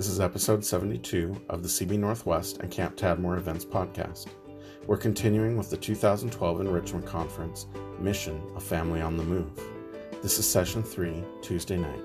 This 0.00 0.08
is 0.08 0.18
episode 0.18 0.64
72 0.64 1.42
of 1.50 1.62
the 1.62 1.68
CB 1.68 1.98
Northwest 1.98 2.60
and 2.62 2.70
Camp 2.70 2.96
Tadmor 2.96 3.36
Events 3.36 3.66
podcast. 3.66 4.28
We're 4.86 4.96
continuing 4.96 5.58
with 5.58 5.68
the 5.68 5.76
2012 5.76 6.62
Enrichment 6.62 7.04
Conference 7.04 7.66
Mission 7.98 8.40
A 8.56 8.60
Family 8.60 9.02
on 9.02 9.18
the 9.18 9.22
Move. 9.22 9.60
This 10.22 10.38
is 10.38 10.48
session 10.48 10.82
3, 10.82 11.22
Tuesday 11.42 11.76
night. 11.76 12.00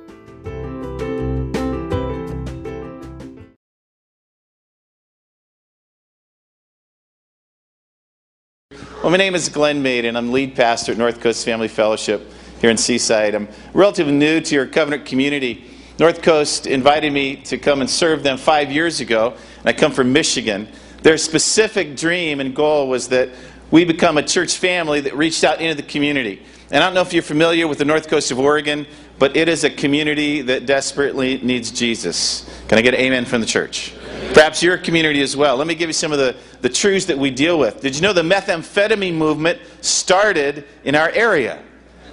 Well, 9.01 9.09
my 9.09 9.15
name 9.15 9.35
is 9.35 9.47
Glenn 9.47 9.81
Maiden. 9.81 10.17
I'm 10.17 10.33
lead 10.33 10.53
pastor 10.53 10.91
at 10.91 10.97
North 10.97 11.21
Coast 11.21 11.45
Family 11.45 11.69
Fellowship 11.69 12.29
here 12.59 12.69
in 12.69 12.75
Seaside. 12.75 13.35
I'm 13.35 13.47
relatively 13.73 14.11
new 14.11 14.41
to 14.41 14.53
your 14.53 14.65
covenant 14.65 15.05
community. 15.05 15.63
North 15.97 16.21
Coast 16.21 16.67
invited 16.67 17.13
me 17.13 17.37
to 17.37 17.57
come 17.57 17.79
and 17.81 17.89
serve 17.89 18.21
them 18.21 18.37
five 18.37 18.71
years 18.71 18.99
ago, 18.99 19.33
and 19.59 19.69
I 19.69 19.73
come 19.73 19.93
from 19.93 20.11
Michigan. 20.11 20.67
Their 21.03 21.17
specific 21.17 21.95
dream 21.95 22.39
and 22.39 22.55
goal 22.55 22.89
was 22.89 23.07
that 23.09 23.29
we 23.71 23.85
become 23.85 24.17
a 24.17 24.23
church 24.23 24.57
family 24.57 25.01
that 25.01 25.15
reached 25.15 25.43
out 25.43 25.61
into 25.61 25.75
the 25.75 25.87
community. 25.87 26.41
And 26.71 26.83
I 26.83 26.87
don't 26.87 26.95
know 26.95 27.01
if 27.01 27.13
you're 27.13 27.23
familiar 27.23 27.67
with 27.67 27.77
the 27.77 27.85
North 27.85 28.07
Coast 28.09 28.31
of 28.31 28.39
Oregon, 28.39 28.85
but 29.19 29.37
it 29.37 29.47
is 29.47 29.63
a 29.63 29.69
community 29.69 30.41
that 30.41 30.65
desperately 30.65 31.37
needs 31.37 31.71
Jesus. 31.71 32.49
Can 32.67 32.77
I 32.77 32.81
get 32.81 32.93
an 32.93 32.99
amen 32.99 33.25
from 33.25 33.39
the 33.39 33.47
church? 33.47 33.93
Perhaps 34.33 34.61
your 34.61 34.77
community 34.77 35.21
as 35.21 35.37
well. 35.37 35.55
Let 35.55 35.67
me 35.67 35.75
give 35.75 35.87
you 35.87 35.93
some 35.93 36.11
of 36.11 36.17
the, 36.17 36.35
the 36.61 36.69
truths 36.69 37.05
that 37.05 37.17
we 37.17 37.31
deal 37.31 37.57
with. 37.57 37.81
Did 37.81 37.95
you 37.95 38.01
know 38.01 38.11
the 38.11 38.23
methamphetamine 38.23 39.13
movement 39.13 39.59
started 39.81 40.65
in 40.83 40.95
our 40.95 41.09
area? 41.09 41.63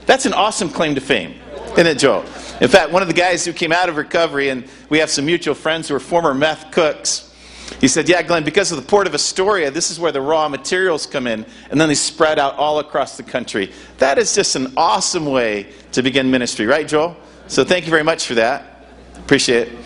That's 0.07 0.27
an 0.27 0.35
awesome 0.35 0.69
claim 0.69 0.95
to 0.95 1.01
fame, 1.01 1.41
isn't 1.73 1.87
it, 1.87 1.99
Joel? 1.99 2.25
In 2.63 2.69
fact, 2.69 2.93
one 2.93 3.03
of 3.03 3.09
the 3.09 3.15
guys 3.15 3.45
who 3.45 3.53
came 3.53 3.73
out 3.73 3.89
of 3.89 3.97
recovery, 3.97 4.49
and 4.49 4.65
we 4.89 5.01
have 5.01 5.11
some 5.11 5.27
mutual 5.27 5.57
friends 5.57 5.89
who 5.89 5.97
are 5.97 6.01
former 6.01 6.33
meth 6.33 6.71
cooks, 6.71 7.35
he 7.81 7.89
said, 7.89 8.09
Yeah, 8.09 8.23
Glenn, 8.23 8.45
because 8.45 8.71
of 8.71 8.77
the 8.77 8.89
port 8.89 9.09
of 9.09 9.15
Astoria, 9.15 9.73
this 9.73 9.91
is 9.91 9.99
where 9.99 10.13
the 10.13 10.21
raw 10.21 10.49
materials 10.49 11.05
come 11.05 11.27
in, 11.27 11.45
and 11.71 11.81
then 11.81 11.89
they 11.89 11.97
spread 11.97 12.39
out 12.39 12.55
all 12.55 12.79
across 12.79 13.17
the 13.17 13.25
country. 13.25 13.73
That 13.99 14.17
is 14.17 14.33
just 14.33 14.55
an 14.55 14.75
awesome 14.77 15.27
way 15.27 15.73
to 15.91 16.05
begin 16.05 16.31
ministry, 16.31 16.67
right, 16.67 16.87
Joel? 16.87 17.17
So 17.49 17.65
thank 17.65 17.85
you 17.85 17.91
very 17.91 18.05
much 18.05 18.29
for 18.29 18.35
that. 18.35 18.87
Appreciate 19.17 19.67
it. 19.67 19.79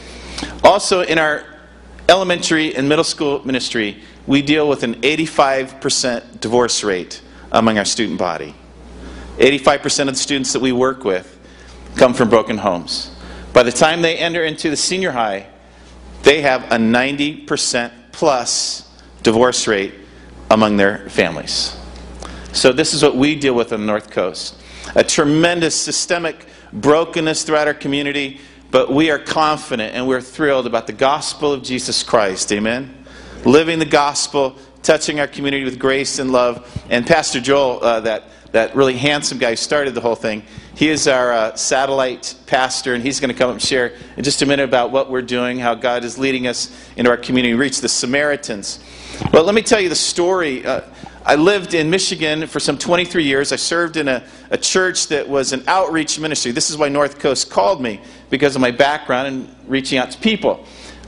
Also, 0.63 1.01
in 1.01 1.17
our 1.17 1.47
elementary 2.11 2.77
and 2.77 2.87
middle 2.87 3.05
school 3.05 3.43
ministry, 3.47 4.03
we 4.27 4.43
deal 4.43 4.69
with 4.69 4.83
an 4.83 4.97
85% 4.97 6.41
divorce 6.41 6.85
rate 6.85 7.23
among 7.51 7.79
our 7.79 7.87
student 7.87 8.19
body. 8.19 8.55
85% 9.39 10.01
of 10.01 10.07
the 10.09 10.15
students 10.17 10.53
that 10.53 10.61
we 10.61 10.73
work 10.73 11.03
with 11.05 11.36
come 11.97 12.15
from 12.15 12.29
broken 12.29 12.59
homes. 12.59 13.11
By 13.53 13.63
the 13.63 13.73
time 13.73 14.03
they 14.03 14.17
enter 14.17 14.45
into 14.45 14.71
the 14.71 14.77
senior 14.77 15.13
high, 15.13 15.49
they 16.23 16.43
have 16.43 16.65
a 16.65 16.77
90% 16.77 17.93
plus 18.13 18.91
divorce 19.23 19.67
rate 19.67 19.95
among 20.51 20.77
their 20.77 21.09
families. 21.09 21.77
So, 22.53 22.73
this 22.73 22.95
is 22.95 23.03
what 23.03 23.17
we 23.17 23.35
deal 23.35 23.55
with 23.55 23.73
on 23.73 23.81
the 23.81 23.87
North 23.87 24.11
Coast 24.11 24.63
a 24.95 25.03
tremendous 25.03 25.75
systemic 25.75 26.47
brokenness 26.73 27.43
throughout 27.43 27.67
our 27.67 27.75
community, 27.75 28.41
but 28.71 28.91
we 28.91 29.11
are 29.11 29.19
confident 29.19 29.95
and 29.95 30.07
we're 30.07 30.21
thrilled 30.21 30.67
about 30.67 30.87
the 30.87 30.93
gospel 30.93 31.53
of 31.53 31.63
Jesus 31.63 32.03
Christ. 32.03 32.53
Amen? 32.53 33.05
Living 33.45 33.79
the 33.79 33.85
gospel, 33.85 34.57
touching 34.83 35.19
our 35.21 35.27
community 35.27 35.65
with 35.65 35.79
grace 35.79 36.19
and 36.19 36.31
love. 36.31 36.85
And 36.89 37.07
Pastor 37.07 37.41
Joel, 37.41 37.83
uh, 37.83 38.01
that 38.01 38.25
that 38.53 38.75
really 38.75 38.97
handsome 38.97 39.39
guy 39.39 39.51
who 39.51 39.57
started 39.57 39.95
the 39.95 40.01
whole 40.01 40.15
thing. 40.15 40.43
He 40.77 40.91
is 40.91 41.09
our 41.09 41.33
uh, 41.33 41.57
satellite 41.57 42.35
pastor, 42.45 42.93
and 42.93 43.03
he's 43.03 43.19
going 43.19 43.31
to 43.31 43.35
come 43.35 43.49
up 43.49 43.55
and 43.55 43.63
share 43.63 43.95
in 44.19 44.25
just 44.25 44.43
a 44.43 44.47
minute 44.47 44.65
about 44.65 44.91
what 44.91 45.11
we're 45.11 45.23
doing, 45.23 45.59
how 45.59 45.75
God 45.75 46.05
is 46.05 46.19
leading 46.19 46.47
us 46.47 46.71
into 46.97 47.11
our 47.11 47.17
community, 47.17 47.55
reach 47.55 47.81
the 47.81 47.89
Samaritans. 47.89 48.79
But 49.33 49.47
let 49.47 49.55
me 49.55 49.63
tell 49.63 49.81
you 49.81 49.89
the 49.89 49.95
story. 49.95 50.67
Uh, 50.67 50.83
I 51.25 51.37
lived 51.37 51.73
in 51.73 51.89
Michigan 51.89 52.47
for 52.47 52.61
some 52.61 52.77
23 52.77 53.25
years. 53.25 53.53
I 53.53 53.57
served 53.57 53.97
in 53.97 54.07
a, 54.07 54.23
a 54.51 54.59
church 54.59 55.09
that 55.09 55.27
was 55.27 55.55
an 55.55 55.65
outreach 55.67 56.21
ministry. 56.21 56.53
This 56.53 56.69
is 56.69 56.77
why 56.77 56.91
North 56.91 57.21
Coast 57.21 57.49
called 57.49 57.81
me, 57.81 58.03
because 58.29 58.55
of 58.55 58.61
my 58.61 58.71
background 58.71 59.29
in 59.29 59.57
reaching 59.67 59.97
out 59.97 60.11
to 60.11 60.19
people. 60.19 60.67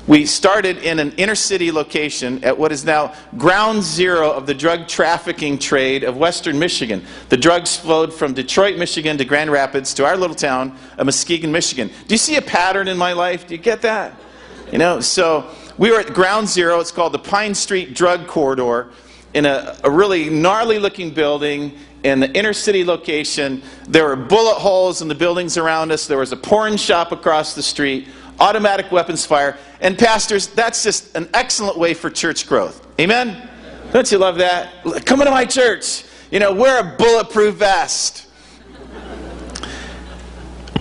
We 0.09 0.25
started 0.25 0.79
in 0.79 1.01
an 1.01 1.13
inner 1.19 1.35
city 1.35 1.71
location 1.71 2.43
at 2.43 2.57
what 2.57 2.73
is 2.73 2.83
now 2.83 3.15
ground 3.37 3.83
zero 3.83 4.33
of 4.33 4.47
the 4.47 4.55
drug 4.55 4.89
trafficking 4.89 5.59
trade 5.59 6.03
of 6.03 6.17
western 6.17 6.59
Michigan. 6.59 7.05
The 7.29 7.37
drugs 7.37 7.77
flowed 7.77 8.15
from 8.15 8.33
Detroit, 8.33 8.79
Michigan 8.79 9.19
to 9.19 9.27
Grand 9.27 9.53
Rapids 9.53 9.93
to 9.95 10.07
our 10.07 10.17
little 10.17 10.35
town 10.35 10.75
of 10.97 11.05
Muskegon, 11.05 11.53
Michigan. 11.53 11.89
Do 11.89 12.15
you 12.15 12.19
see 12.19 12.37
a 12.37 12.43
pattern 12.43 12.89
in 12.89 12.97
my 12.97 13.13
life? 13.13 13.47
Do 13.47 13.55
you 13.55 13.61
get 13.61 13.83
that? 13.83 14.19
You 14.73 14.79
know, 14.79 15.01
so 15.01 15.51
we 15.77 15.91
were 15.91 16.01
at 16.01 16.15
ground 16.15 16.49
zero. 16.49 16.81
It's 16.81 16.91
called 16.91 17.13
the 17.13 17.19
Pine 17.19 17.55
Street 17.55 17.95
Drug 17.95 18.27
Corridor 18.27 18.89
in 19.35 19.45
a, 19.45 19.77
a 19.85 19.91
really 19.91 20.31
gnarly 20.31 20.79
looking 20.79 21.13
building 21.13 21.77
in 22.03 22.21
the 22.21 22.31
inner 22.33 22.55
city 22.55 22.83
location. 22.83 23.61
There 23.87 24.07
were 24.07 24.17
bullet 24.17 24.55
holes 24.55 25.03
in 25.03 25.09
the 25.09 25.15
buildings 25.15 25.59
around 25.59 25.93
us. 25.93 26.07
There 26.07 26.17
was 26.17 26.33
a 26.33 26.37
porn 26.37 26.79
shop 26.79 27.13
across 27.13 27.55
the 27.55 27.63
street 27.63 28.09
automatic 28.41 28.91
weapons 28.93 29.27
fire. 29.27 29.57
And, 29.81 29.99
pastors, 29.99 30.49
that's 30.49 30.83
just 30.83 31.15
an 31.17 31.29
excellent 31.35 31.79
way 31.79 31.95
for 31.95 32.11
church 32.11 32.47
growth. 32.47 32.87
Amen? 33.01 33.49
Don't 33.93 34.11
you 34.11 34.19
love 34.19 34.39
that? 34.39 34.71
Come 35.07 35.21
into 35.21 35.31
my 35.31 35.45
church. 35.45 36.05
You 36.31 36.41
know, 36.41 36.53
wear 36.53 36.81
a 36.81 36.97
bulletproof 36.97 37.57
vest. 37.57 38.27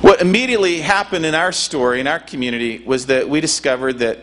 What 0.02 0.22
immediately 0.22 0.80
happened 0.80 1.26
in 1.26 1.34
our 1.34 1.52
story, 1.52 2.00
in 2.00 2.08
our 2.08 2.20
community, 2.20 2.84
was 2.86 3.08
that 3.08 3.30
we 3.30 3.42
discovered 3.42 4.00
that 4.00 4.20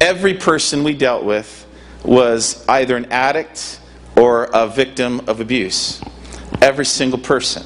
every 0.00 0.34
person 0.34 0.84
we 0.84 0.94
dealt 0.94 1.24
with 1.24 1.66
was 2.04 2.66
either 2.68 2.96
an 2.96 3.06
addict 3.06 3.80
or 4.16 4.44
a 4.52 4.68
victim 4.68 5.20
of 5.26 5.40
abuse. 5.40 6.00
Every 6.62 6.86
single 6.86 7.18
person. 7.18 7.64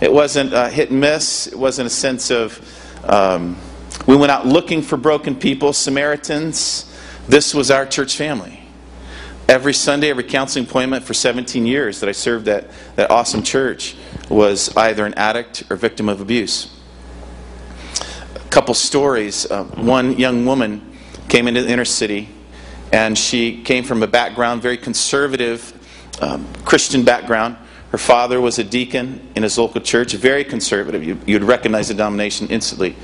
It 0.00 0.12
wasn't 0.12 0.52
a 0.52 0.68
hit 0.68 0.90
and 0.90 1.00
miss, 1.00 1.48
it 1.48 1.58
wasn't 1.58 1.86
a 1.86 1.90
sense 1.90 2.30
of. 2.30 2.60
Um, 3.04 3.56
we 4.06 4.16
went 4.16 4.30
out 4.30 4.46
looking 4.46 4.82
for 4.82 4.96
broken 4.96 5.36
people, 5.36 5.72
Samaritans. 5.72 6.94
This 7.28 7.54
was 7.54 7.70
our 7.70 7.84
church 7.86 8.16
family. 8.16 8.60
Every 9.48 9.72
Sunday, 9.72 10.10
every 10.10 10.24
counseling 10.24 10.66
appointment 10.66 11.04
for 11.04 11.14
17 11.14 11.66
years 11.66 12.00
that 12.00 12.08
I 12.08 12.12
served 12.12 12.48
at 12.48 12.70
that 12.96 13.10
awesome 13.10 13.42
church 13.42 13.96
was 14.28 14.74
either 14.76 15.06
an 15.06 15.14
addict 15.14 15.64
or 15.70 15.76
victim 15.76 16.08
of 16.08 16.20
abuse. 16.20 16.74
A 18.34 18.48
couple 18.50 18.74
stories. 18.74 19.50
Uh, 19.50 19.64
one 19.64 20.18
young 20.18 20.44
woman 20.44 20.98
came 21.28 21.48
into 21.48 21.62
the 21.62 21.70
inner 21.70 21.84
city, 21.84 22.28
and 22.92 23.16
she 23.16 23.62
came 23.62 23.84
from 23.84 24.02
a 24.02 24.06
background, 24.06 24.62
very 24.62 24.76
conservative 24.76 25.74
um, 26.20 26.46
Christian 26.64 27.04
background. 27.04 27.56
Her 27.90 27.98
father 27.98 28.40
was 28.40 28.58
a 28.58 28.64
deacon 28.64 29.28
in 29.34 29.42
his 29.42 29.56
local 29.56 29.80
church, 29.80 30.12
very 30.12 30.44
conservative. 30.44 31.02
You, 31.04 31.16
would 31.34 31.44
recognize 31.44 31.88
the 31.88 31.94
denomination 31.94 32.48
instantly. 32.48 32.96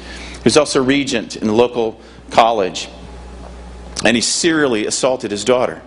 He 0.45 0.49
was 0.49 0.59
also 0.59 0.85
regent 0.85 1.37
in 1.37 1.47
the 1.47 1.55
local 1.55 1.99
college. 2.31 2.87
And 4.05 4.15
he 4.15 4.21
serially 4.21 4.87
assaulted 4.87 5.31
his 5.31 5.43
daughter. 5.43 5.81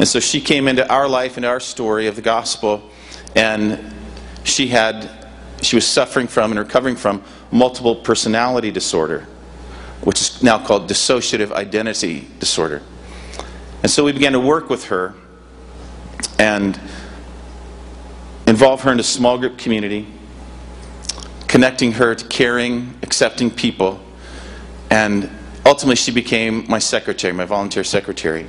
And 0.00 0.08
so 0.08 0.18
she 0.18 0.40
came 0.40 0.66
into 0.66 0.86
our 0.92 1.08
life, 1.08 1.36
into 1.36 1.48
our 1.48 1.60
story 1.60 2.08
of 2.08 2.16
the 2.16 2.22
gospel, 2.22 2.90
and 3.36 3.94
she 4.42 4.66
had 4.66 5.08
she 5.62 5.76
was 5.76 5.86
suffering 5.86 6.26
from 6.26 6.50
and 6.50 6.58
recovering 6.58 6.96
from 6.96 7.22
multiple 7.52 7.94
personality 7.94 8.72
disorder, 8.72 9.28
which 10.02 10.20
is 10.20 10.42
now 10.42 10.58
called 10.58 10.90
dissociative 10.90 11.52
identity 11.52 12.26
disorder. 12.40 12.82
And 13.82 13.90
so 13.90 14.02
we 14.02 14.10
began 14.10 14.32
to 14.32 14.40
work 14.40 14.68
with 14.68 14.86
her 14.86 15.14
and 16.40 16.78
involve 18.48 18.80
her 18.82 18.90
in 18.90 18.98
a 18.98 19.04
small 19.04 19.38
group 19.38 19.56
community 19.56 20.08
connecting 21.54 21.92
her 21.92 22.16
to 22.16 22.26
caring, 22.26 22.92
accepting 23.04 23.48
people. 23.48 24.00
And 24.90 25.30
ultimately, 25.64 25.94
she 25.94 26.10
became 26.10 26.68
my 26.68 26.80
secretary, 26.80 27.32
my 27.32 27.44
volunteer 27.44 27.84
secretary. 27.84 28.48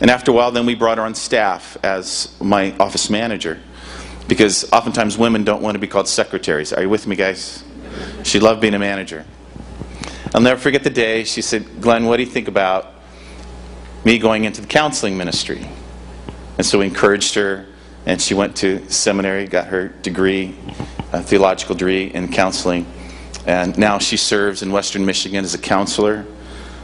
And 0.00 0.10
after 0.10 0.32
a 0.32 0.34
while, 0.34 0.50
then 0.50 0.66
we 0.66 0.74
brought 0.74 0.98
her 0.98 1.04
on 1.04 1.14
staff 1.14 1.76
as 1.84 2.36
my 2.40 2.76
office 2.78 3.10
manager. 3.10 3.60
Because 4.26 4.68
oftentimes 4.72 5.16
women 5.16 5.44
don't 5.44 5.62
want 5.62 5.76
to 5.76 5.78
be 5.78 5.86
called 5.86 6.08
secretaries. 6.08 6.72
Are 6.72 6.82
you 6.82 6.88
with 6.88 7.06
me, 7.06 7.14
guys? 7.14 7.62
She 8.24 8.40
loved 8.40 8.60
being 8.60 8.74
a 8.74 8.78
manager. 8.80 9.24
I'll 10.34 10.40
never 10.40 10.60
forget 10.60 10.82
the 10.82 10.90
day 10.90 11.22
she 11.22 11.42
said, 11.42 11.80
Glenn, 11.80 12.06
what 12.06 12.16
do 12.16 12.24
you 12.24 12.28
think 12.28 12.48
about 12.48 12.92
me 14.04 14.18
going 14.18 14.42
into 14.42 14.60
the 14.60 14.66
counseling 14.66 15.16
ministry? 15.16 15.64
And 16.58 16.66
so 16.66 16.80
we 16.80 16.86
encouraged 16.86 17.36
her, 17.36 17.66
and 18.06 18.22
she 18.22 18.34
went 18.34 18.56
to 18.56 18.88
seminary, 18.90 19.46
got 19.46 19.66
her 19.66 19.88
degree 19.88 20.56
a 21.12 21.22
theological 21.22 21.74
degree 21.74 22.04
in 22.04 22.28
counseling. 22.30 22.86
And 23.46 23.76
now 23.78 23.98
she 23.98 24.16
serves 24.16 24.62
in 24.62 24.72
Western 24.72 25.06
Michigan 25.06 25.44
as 25.44 25.54
a 25.54 25.58
counselor, 25.58 26.26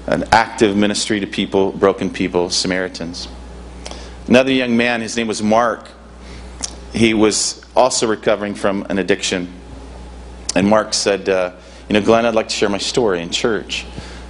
an 0.07 0.25
active 0.33 0.77
ministry 0.77 1.21
to 1.21 1.27
people, 1.27 1.73
broken 1.73 2.11
people, 2.11 2.51
Samaritans. 2.51 3.29
Another 4.29 4.53
young 4.53 4.77
man, 4.77 5.01
his 5.01 5.17
name 5.17 5.27
was 5.27 5.43
Mark, 5.43 5.89
he 6.93 7.15
was 7.15 7.65
also 7.75 8.07
recovering 8.07 8.55
from 8.55 8.87
an 8.89 8.99
addiction. 8.99 9.53
And 10.55 10.69
Mark 10.69 10.95
said, 10.95 11.29
uh, 11.29 11.53
You 11.89 11.95
know, 11.95 12.03
Glenn, 12.03 12.27
I'd 12.27 12.35
like 12.35 12.49
to 12.49 12.55
share 12.55 12.69
my 12.69 12.79
story 12.79 13.23
in 13.23 13.31
church. 13.31 13.87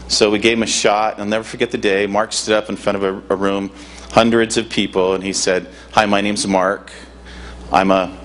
So 0.09 0.31
we 0.31 0.39
gave 0.39 0.57
him 0.57 0.63
a 0.63 0.67
shot. 0.67 1.19
I'll 1.19 1.27
never 1.27 1.45
forget 1.45 1.71
the 1.71 1.79
day. 1.79 2.07
Mark 2.07 2.33
stood 2.33 2.55
up 2.55 2.69
in 2.69 2.77
front 2.77 2.97
of 2.97 3.03
a, 3.03 3.35
a 3.35 3.37
room, 3.37 3.73
hundreds 4.13 4.57
of 4.57 4.69
people, 4.69 5.15
and 5.15 5.25
he 5.25 5.33
said, 5.33 5.69
Hi, 5.93 6.07
my 6.07 6.21
name's 6.21 6.47
Mark. 6.47 6.93
I'm 7.73 7.91
a, 7.91 8.17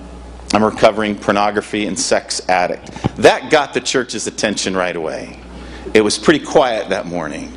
I'm 0.52 0.62
a 0.62 0.68
recovering 0.68 1.16
pornography 1.16 1.86
and 1.86 1.98
sex 1.98 2.46
addict. 2.48 2.86
That 3.16 3.50
got 3.50 3.74
the 3.74 3.80
church's 3.80 4.26
attention 4.26 4.76
right 4.76 4.94
away. 4.94 5.40
It 5.94 6.02
was 6.02 6.18
pretty 6.18 6.44
quiet 6.44 6.90
that 6.90 7.06
morning. 7.06 7.52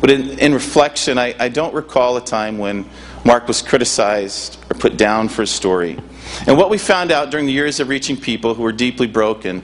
But 0.00 0.10
in, 0.10 0.38
in 0.38 0.54
reflection, 0.54 1.18
I, 1.18 1.34
I 1.38 1.48
don't 1.48 1.74
recall 1.74 2.16
a 2.16 2.24
time 2.24 2.58
when 2.58 2.88
Mark 3.24 3.46
was 3.46 3.60
criticized 3.60 4.58
or 4.70 4.78
put 4.78 4.96
down 4.96 5.28
for 5.28 5.42
his 5.42 5.50
story. 5.50 5.98
And 6.46 6.56
what 6.56 6.70
we 6.70 6.78
found 6.78 7.12
out 7.12 7.30
during 7.30 7.46
the 7.46 7.52
years 7.52 7.80
of 7.80 7.88
reaching 7.88 8.16
people 8.16 8.54
who 8.54 8.62
were 8.62 8.72
deeply 8.72 9.06
broken 9.06 9.62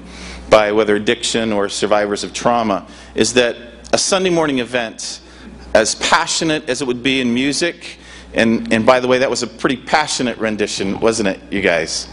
by 0.51 0.73
whether 0.73 0.97
addiction 0.97 1.53
or 1.53 1.69
survivors 1.69 2.25
of 2.25 2.33
trauma 2.33 2.87
is 3.15 3.35
that 3.35 3.57
a 3.93 3.99
Sunday 3.99 4.31
morning 4.31 4.59
event, 4.59 5.21
as 5.75 5.95
passionate 5.97 6.69
as 6.69 6.83
it 6.83 6.87
would 6.87 7.03
be 7.03 7.21
in 7.21 7.33
music, 7.33 7.99
and, 8.35 8.73
and 8.73 8.85
by 8.85 9.01
the 9.01 9.09
way, 9.09 9.19
that 9.19 9.31
was 9.31 9.43
a 9.43 9.47
pretty 9.47 9.77
passionate 9.77 10.39
rendition, 10.39 11.01
wasn't 11.01 11.29
it, 11.29 11.41
you 11.51 11.61
guys? 11.61 12.09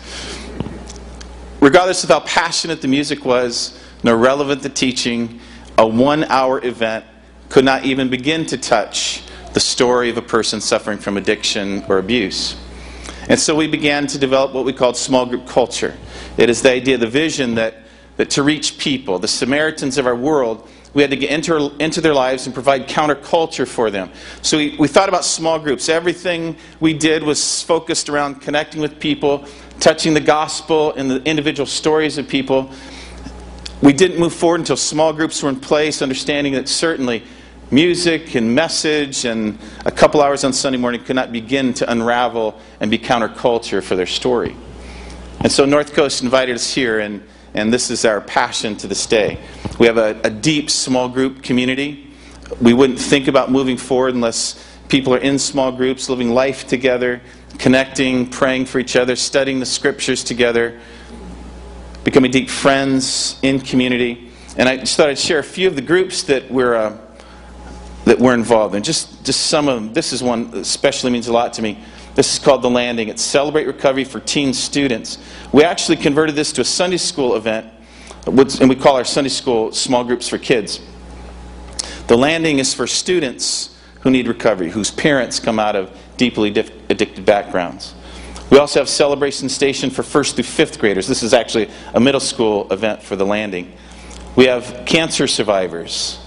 Regardless 1.60 2.04
of 2.04 2.10
how 2.10 2.19
passionate 2.22 2.81
the 2.81 2.88
music 2.88 3.25
was, 3.25 3.80
nor 4.04 4.18
relevant 4.18 4.62
the 4.62 4.69
teaching, 4.69 5.40
a 5.78 5.88
one 5.88 6.24
hour 6.25 6.63
event 6.63 7.06
could 7.50 7.66
not 7.66 7.86
even 7.86 8.10
begin 8.10 8.46
to 8.46 8.57
touch 8.57 9.24
the 9.54 9.60
story 9.60 10.10
of 10.10 10.18
a 10.18 10.22
person 10.22 10.62
suffering 10.62 10.98
from 10.98 11.18
addiction 11.18 11.84
or 11.88 11.98
abuse. 11.98 12.56
And 13.30 13.40
so 13.40 13.56
we 13.56 13.68
began 13.68 14.06
to 14.07 14.18
develop 14.18 14.54
what 14.54 14.66
we 14.66 14.74
called 14.74 14.98
small 14.98 15.25
group 15.25 15.48
culture. 15.48 15.96
It 16.38 16.50
is 16.50 16.62
the 16.62 16.72
idea, 16.72 16.98
the 16.98 17.07
vision 17.07 17.56
that, 17.56 17.75
that 18.18 18.30
to 18.31 18.44
reach 18.44 18.78
people, 18.78 19.18
the 19.18 19.28
Samaritans 19.28 19.98
of 19.98 20.06
our 20.06 20.16
world, 20.16 20.69
we 20.95 21.01
had 21.01 21.12
to 21.12 21.18
get 21.18 21.30
into, 21.30 22.01
their 22.01 22.13
lives 22.13 22.45
and 22.45 22.53
provide 22.53 22.88
counterculture 22.88 23.68
for 23.68 23.92
them. 23.92 24.09
So 24.42 24.57
we, 24.57 24.77
we 24.80 24.88
thought 24.88 25.09
about 25.09 25.25
small 25.25 25.59
groups. 25.59 25.89
Everything 25.89 26.56
we 26.80 26.94
did 26.94 27.21
was 27.21 27.62
focused 27.62 28.07
around 28.07 28.36
connecting 28.36 28.80
with 28.81 28.97
people, 28.97 29.45
touching 29.81 30.13
the 30.13 30.21
gospel 30.21 30.94
and 30.94 31.12
the 31.12 31.21
individual 31.24 31.68
stories 31.68 32.18
of 32.18 32.30
people. 32.30 32.71
We 33.81 33.92
didn't 33.92 34.18
move 34.19 34.33
forward 34.33 34.62
until 34.62 34.77
small 34.77 35.12
groups 35.12 35.44
were 35.44 35.50
in 35.50 35.59
place, 35.59 36.01
understanding 36.01 36.53
that 36.53 36.69
certainly 36.69 37.24
music 37.71 38.33
and 38.36 38.56
message 38.56 39.25
and 39.25 39.59
a 39.86 39.92
couple 39.92 40.21
hours 40.21 40.45
on 40.45 40.53
Sunday 40.53 40.77
morning 40.77 41.03
could 41.03 41.18
not 41.18 41.33
begin 41.33 41.74
to 41.74 41.92
unravel 41.92 42.57
and 42.80 42.89
be 42.89 42.97
counterculture 42.97 43.83
for 43.83 43.97
their 43.97 44.06
story. 44.06 44.56
And 45.42 45.51
so 45.51 45.65
North 45.65 45.94
Coast 45.94 46.24
invited 46.24 46.56
us 46.56 46.74
here, 46.74 47.00
and, 47.00 47.21
and 47.56 47.74
this 47.74 47.90
is 47.90 48.06
our 48.06 48.22
passion 48.22 48.75
to 48.78 48.88
this 48.88 49.06
day. 49.06 49.40
We 49.80 49.88
have 49.88 49.98
a, 49.98 50.19
a 50.24 50.30
deep 50.30 50.69
small 50.69 51.10
group 51.10 51.42
community. 51.42 52.12
We 52.62 52.74
wouldn't 52.74 53.00
think 53.00 53.28
about 53.28 53.50
moving 53.50 53.78
forward 53.78 54.13
unless 54.13 54.63
people 54.90 55.13
are 55.13 55.19
in 55.19 55.40
small 55.40 55.72
groups, 55.72 56.10
living 56.10 56.31
life 56.31 56.68
together, 56.68 57.22
connecting, 57.57 58.30
praying 58.30 58.66
for 58.66 58.80
each 58.80 58.96
other, 58.96 59.16
studying 59.16 59.60
the 59.60 59.66
scriptures 59.66 60.24
together, 60.24 60.80
becoming 62.04 62.30
deep 62.30 62.50
friends 62.50 63.40
in 63.42 63.60
community. 63.60 64.31
And 64.57 64.69
I 64.69 64.78
just 64.78 64.96
thought 64.98 65.10
I'd 65.10 65.18
share 65.18 65.40
a 65.40 65.44
few 65.44 65.68
of 65.68 65.75
the 65.75 65.81
groups 65.81 66.24
that 66.24 66.52
we're. 66.52 66.75
Uh, 66.75 66.98
that 68.06 68.19
we're 68.19 68.34
involved 68.36 68.75
in. 68.75 68.84
Just, 68.84 69.25
just 69.25 69.48
some 69.48 69.68
of 69.68 69.75
them. 69.75 69.94
This 69.94 70.13
is 70.13 70.24
one 70.24 70.52
that 70.52 70.60
especially 70.60 71.12
means 71.12 71.28
a 71.28 71.34
lot 71.34 71.54
to 71.54 71.62
me. 71.62 71.84
This 72.15 72.31
is 72.31 72.39
called 72.39 72.62
The 72.62 72.69
Landing. 72.69 73.09
It's 73.09 73.21
Celebrate 73.21 73.67
Recovery 73.67 74.06
for 74.06 74.21
Teen 74.21 74.53
Students. 74.53 75.17
We 75.51 75.65
actually 75.65 75.97
converted 75.97 76.35
this 76.35 76.53
to 76.53 76.62
a 76.62 76.65
Sunday 76.65 76.95
school 76.95 77.35
event, 77.35 77.67
and 78.25 78.69
we 78.69 78.75
call 78.75 78.95
our 78.95 79.03
Sunday 79.03 79.29
school 79.29 79.73
small 79.73 80.06
groups 80.06 80.29
for 80.29 80.38
kids. 80.38 80.79
The 82.07 82.15
Landing 82.15 82.59
is 82.59 82.73
for 82.73 82.88
students 82.88 83.77
who 84.00 84.12
need 84.12 84.29
recovery, 84.29 84.69
whose 84.69 84.91
parents 84.91 85.41
come 85.41 85.59
out 85.59 85.75
of 85.75 85.91
deeply 86.15 86.51
addicted 86.51 87.25
backgrounds. 87.25 87.94
We 88.50 88.59
also 88.59 88.79
have 88.79 88.88
Celebration 88.88 89.50
Station 89.50 89.89
for 89.89 90.01
first 90.01 90.35
through 90.35 90.45
fifth 90.45 90.79
graders. 90.79 91.07
This 91.07 91.21
is 91.21 91.33
actually 91.33 91.69
a 91.94 92.00
middle 92.00 92.21
school 92.21 92.71
event 92.71 93.03
for 93.03 93.18
the 93.18 93.25
landing. 93.25 93.73
We 94.38 94.45
have 94.45 94.83
cancer 94.85 95.27
survivors 95.27 96.19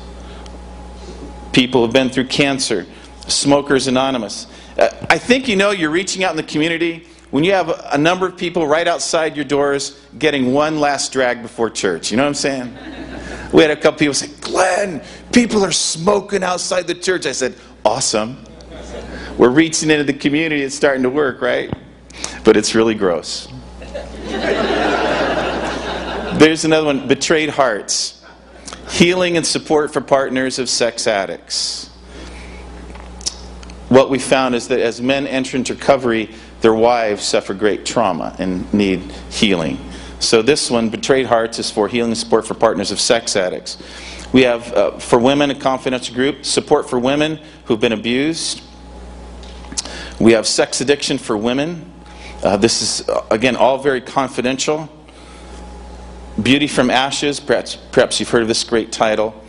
people 1.52 1.82
who've 1.84 1.94
been 1.94 2.10
through 2.10 2.26
cancer, 2.26 2.86
Smokers 3.26 3.88
Anonymous. 3.88 4.46
Uh, 4.78 4.88
I 5.10 5.18
think 5.18 5.48
you 5.48 5.56
know 5.56 5.70
you're 5.72 5.90
reaching 5.90 6.22
out 6.22 6.30
in 6.30 6.36
the 6.36 6.42
community 6.42 7.06
when 7.30 7.42
you 7.42 7.52
have 7.52 7.68
a 7.92 7.98
number 7.98 8.26
of 8.26 8.36
people 8.36 8.66
right 8.66 8.86
outside 8.86 9.34
your 9.34 9.44
doors 9.44 10.00
getting 10.18 10.52
one 10.52 10.78
last 10.78 11.12
drag 11.12 11.42
before 11.42 11.68
church. 11.68 12.10
You 12.10 12.16
know 12.16 12.22
what 12.22 12.28
I'm 12.28 12.34
saying? 12.34 12.78
We 13.50 13.62
had 13.62 13.70
a 13.70 13.76
couple 13.76 14.00
people 14.00 14.12
say, 14.12 14.28
Glenn, 14.42 15.02
people 15.32 15.64
are 15.64 15.72
smoking 15.72 16.42
outside 16.42 16.86
the 16.86 16.94
church. 16.94 17.24
I 17.24 17.32
said, 17.32 17.54
awesome. 17.82 18.44
We're 19.38 19.48
reaching 19.48 19.90
into 19.90 20.04
the 20.04 20.12
community. 20.12 20.62
It's 20.62 20.74
starting 20.74 21.02
to 21.04 21.08
work, 21.08 21.40
right? 21.40 21.72
But 22.44 22.58
it's 22.58 22.74
really 22.74 22.94
gross. 22.94 23.48
There's 26.38 26.66
another 26.66 26.88
one 26.88 27.08
Betrayed 27.08 27.48
Hearts 27.48 28.22
healing 28.90 29.38
and 29.38 29.46
support 29.46 29.94
for 29.94 30.02
partners 30.02 30.58
of 30.58 30.68
sex 30.68 31.06
addicts. 31.06 31.88
What 33.88 34.10
we 34.10 34.18
found 34.18 34.54
is 34.54 34.68
that 34.68 34.80
as 34.80 35.00
men 35.00 35.26
enter 35.26 35.56
into 35.56 35.74
recovery, 35.74 36.30
their 36.60 36.74
wives 36.74 37.24
suffer 37.24 37.54
great 37.54 37.86
trauma 37.86 38.36
and 38.38 38.72
need 38.74 39.00
healing. 39.30 39.78
So, 40.20 40.42
this 40.42 40.70
one, 40.70 40.90
Betrayed 40.90 41.26
Hearts, 41.26 41.58
is 41.58 41.70
for 41.70 41.88
healing 41.88 42.14
support 42.14 42.46
for 42.46 42.54
partners 42.54 42.90
of 42.90 43.00
sex 43.00 43.36
addicts. 43.36 43.78
We 44.32 44.42
have 44.42 44.72
uh, 44.74 44.98
for 44.98 45.18
women 45.18 45.50
a 45.50 45.54
confidential 45.54 46.14
group, 46.14 46.44
support 46.44 46.90
for 46.90 46.98
women 46.98 47.40
who've 47.64 47.80
been 47.80 47.92
abused. 47.92 48.62
We 50.20 50.32
have 50.32 50.46
sex 50.46 50.80
addiction 50.80 51.16
for 51.16 51.36
women. 51.36 51.90
Uh, 52.42 52.56
this 52.56 52.82
is, 52.82 53.08
uh, 53.08 53.24
again, 53.30 53.56
all 53.56 53.78
very 53.78 54.00
confidential. 54.00 54.88
Beauty 56.42 56.66
from 56.66 56.90
Ashes, 56.90 57.40
perhaps, 57.40 57.76
perhaps 57.76 58.20
you've 58.20 58.28
heard 58.28 58.42
of 58.42 58.48
this 58.48 58.64
great 58.64 58.92
title. 58.92 59.40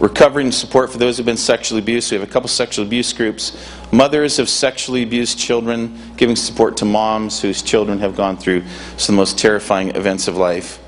Recovering 0.00 0.52
support 0.52 0.92
for 0.92 0.98
those 0.98 1.16
who've 1.16 1.24
been 1.24 1.38
sexually 1.38 1.80
abused. 1.80 2.10
We 2.10 2.18
have 2.18 2.28
a 2.28 2.30
couple 2.30 2.48
sexual 2.48 2.84
abuse 2.84 3.12
groups. 3.14 3.56
Mothers 3.92 4.38
of 4.38 4.48
sexually 4.48 5.02
abused 5.02 5.38
children, 5.38 5.98
giving 6.16 6.36
support 6.36 6.76
to 6.78 6.84
moms 6.84 7.40
whose 7.40 7.62
children 7.62 7.98
have 8.00 8.14
gone 8.14 8.36
through 8.36 8.62
some 8.98 9.14
of 9.14 9.16
the 9.16 9.20
most 9.22 9.38
terrifying 9.38 9.96
events 9.96 10.28
of 10.28 10.36
life. 10.36 10.80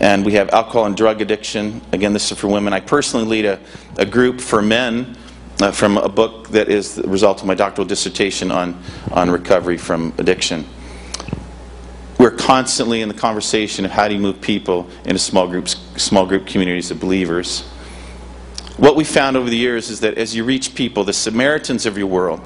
And 0.00 0.24
we 0.24 0.32
have 0.32 0.50
alcohol 0.50 0.86
and 0.86 0.96
drug 0.96 1.20
addiction. 1.20 1.80
Again, 1.92 2.12
this 2.12 2.32
is 2.32 2.38
for 2.38 2.48
women. 2.48 2.72
I 2.72 2.80
personally 2.80 3.26
lead 3.26 3.44
a, 3.44 3.60
a 3.96 4.04
group 4.04 4.40
for 4.40 4.60
men 4.60 5.16
uh, 5.60 5.70
from 5.70 5.96
a 5.96 6.08
book 6.08 6.48
that 6.48 6.68
is 6.68 6.96
the 6.96 7.08
result 7.08 7.42
of 7.42 7.46
my 7.46 7.54
doctoral 7.54 7.86
dissertation 7.86 8.50
on, 8.50 8.82
on 9.12 9.30
recovery 9.30 9.78
from 9.78 10.12
addiction 10.18 10.66
we're 12.24 12.30
constantly 12.30 13.02
in 13.02 13.08
the 13.08 13.14
conversation 13.14 13.84
of 13.84 13.90
how 13.90 14.08
do 14.08 14.14
you 14.14 14.20
move 14.20 14.40
people 14.40 14.88
into 15.04 15.18
small 15.18 15.46
groups, 15.46 15.76
small 15.96 16.24
group 16.24 16.46
communities 16.46 16.90
of 16.90 16.98
believers. 16.98 17.68
What 18.76 18.96
we 18.96 19.04
found 19.04 19.36
over 19.36 19.48
the 19.48 19.56
years 19.56 19.88
is 19.88 20.00
that 20.00 20.18
as 20.18 20.34
you 20.34 20.44
reach 20.44 20.74
people, 20.74 21.04
the 21.04 21.12
Samaritans 21.12 21.86
of 21.86 21.96
your 21.96 22.08
world, 22.08 22.40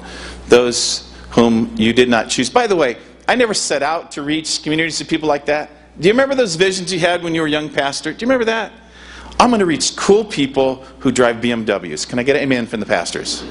those 0.47 1.11
whom 1.31 1.75
you 1.75 1.91
did 1.93 2.09
not 2.09 2.29
choose. 2.29 2.49
By 2.49 2.67
the 2.67 2.75
way, 2.75 2.97
I 3.27 3.35
never 3.35 3.53
set 3.53 3.81
out 3.81 4.11
to 4.11 4.21
reach 4.21 4.61
communities 4.63 5.01
of 5.01 5.07
people 5.07 5.27
like 5.27 5.45
that. 5.45 5.69
Do 5.99 6.07
you 6.07 6.13
remember 6.13 6.35
those 6.35 6.55
visions 6.55 6.93
you 6.93 6.99
had 6.99 7.23
when 7.23 7.33
you 7.35 7.41
were 7.41 7.47
a 7.47 7.51
young 7.51 7.69
pastor? 7.69 8.13
Do 8.13 8.23
you 8.23 8.27
remember 8.27 8.45
that? 8.45 8.71
I'm 9.39 9.49
going 9.49 9.59
to 9.59 9.65
reach 9.65 9.95
cool 9.95 10.25
people 10.25 10.83
who 10.99 11.11
drive 11.11 11.37
BMWs. 11.37 12.07
Can 12.07 12.19
I 12.19 12.23
get 12.23 12.35
an 12.35 12.43
amen 12.43 12.67
from 12.67 12.79
the 12.79 12.85
pastors? 12.85 13.43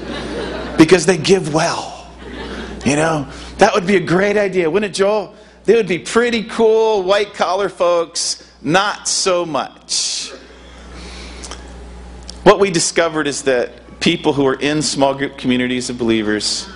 Because 0.77 1.05
they 1.05 1.17
give 1.17 1.53
well. 1.53 2.07
You 2.85 2.95
know, 2.95 3.27
that 3.57 3.73
would 3.73 3.85
be 3.85 3.97
a 3.97 4.01
great 4.01 4.37
idea, 4.37 4.69
wouldn't 4.69 4.91
it, 4.91 4.95
Joel? 4.95 5.35
They 5.65 5.75
would 5.75 5.87
be 5.87 5.99
pretty 5.99 6.43
cool 6.43 7.03
white 7.03 7.33
collar 7.33 7.69
folks, 7.69 8.49
not 8.61 9.07
so 9.07 9.45
much. 9.45 10.31
What 12.43 12.59
we 12.59 12.71
discovered 12.71 13.27
is 13.27 13.43
that 13.43 13.99
people 13.99 14.33
who 14.33 14.45
are 14.47 14.59
in 14.59 14.81
small 14.81 15.13
group 15.13 15.37
communities 15.37 15.89
of 15.89 15.97
believers, 15.97 16.69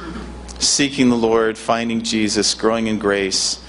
seeking 0.59 1.09
the 1.09 1.15
Lord, 1.15 1.57
finding 1.57 2.01
Jesus, 2.01 2.53
growing 2.53 2.87
in 2.87 2.99
grace, 2.99 3.63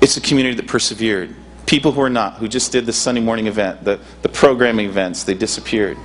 it's 0.00 0.16
a 0.16 0.20
community 0.20 0.56
that 0.56 0.66
persevered. 0.66 1.34
People 1.66 1.92
who 1.92 2.00
are 2.00 2.10
not, 2.10 2.34
who 2.34 2.46
just 2.46 2.72
did 2.72 2.86
the 2.86 2.92
Sunday 2.92 3.20
morning 3.20 3.46
event, 3.46 3.84
the, 3.84 3.98
the 4.22 4.28
programming 4.28 4.86
events, 4.86 5.24
they 5.24 5.34
disappeared. 5.34 5.96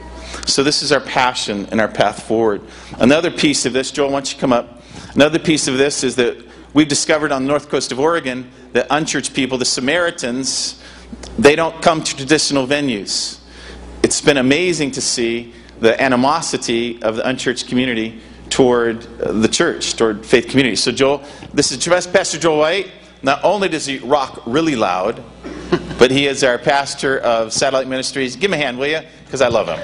So, 0.46 0.64
this 0.64 0.82
is 0.82 0.92
our 0.92 1.02
passion 1.02 1.68
and 1.72 1.82
our 1.82 1.88
path 1.88 2.24
forward. 2.24 2.62
Another 3.00 3.32
piece 3.32 3.66
of 3.66 3.74
this, 3.74 3.92
Joel, 3.92 4.10
why 4.10 4.20
don't 4.20 4.34
you 4.34 4.40
come 4.40 4.54
up? 4.54 4.84
Another 5.16 5.40
piece 5.40 5.68
of 5.68 5.78
this 5.78 6.04
is 6.04 6.16
that 6.16 6.50
We've 6.74 6.88
discovered 6.88 7.32
on 7.32 7.44
the 7.44 7.48
north 7.48 7.68
coast 7.70 7.92
of 7.92 8.00
Oregon 8.00 8.52
that 8.74 8.86
unchurched 8.92 9.34
people, 9.34 9.58
the 9.58 9.66
Samaritans, 9.66 10.82
they 11.38 11.56
don't 11.56 11.82
come 11.82 12.04
to 12.04 12.16
traditional 12.16 12.68
venues. 12.68 13.39
It's 14.10 14.22
been 14.22 14.38
amazing 14.38 14.90
to 14.94 15.02
see 15.02 15.54
the 15.82 16.02
animosity 16.02 17.00
of 17.04 17.18
the 17.18 17.30
unchurched 17.30 17.68
community 17.68 18.20
toward 18.50 19.04
the 19.04 19.48
church, 19.48 19.96
toward 19.96 20.26
faith 20.26 20.48
community. 20.48 20.78
So, 20.78 20.92
Joel, 20.92 21.24
this 21.54 21.72
is 21.72 22.08
Pastor 22.08 22.40
Joel 22.40 22.58
White. 22.58 22.92
Not 23.22 23.44
only 23.44 23.70
does 23.70 23.86
he 23.86 24.00
rock 24.00 24.42
really 24.48 24.76
loud, 24.76 25.24
but 26.00 26.10
he 26.10 26.26
is 26.26 26.44
our 26.44 26.58
pastor 26.58 27.20
of 27.20 27.54
Satellite 27.54 27.88
Ministries. 27.88 28.36
Give 28.36 28.50
him 28.50 28.56
a 28.56 28.58
hand, 28.58 28.80
will 28.80 28.88
you? 28.88 29.02
Because 29.26 29.42
I 29.42 29.48
love 29.48 29.68
him. 29.68 29.78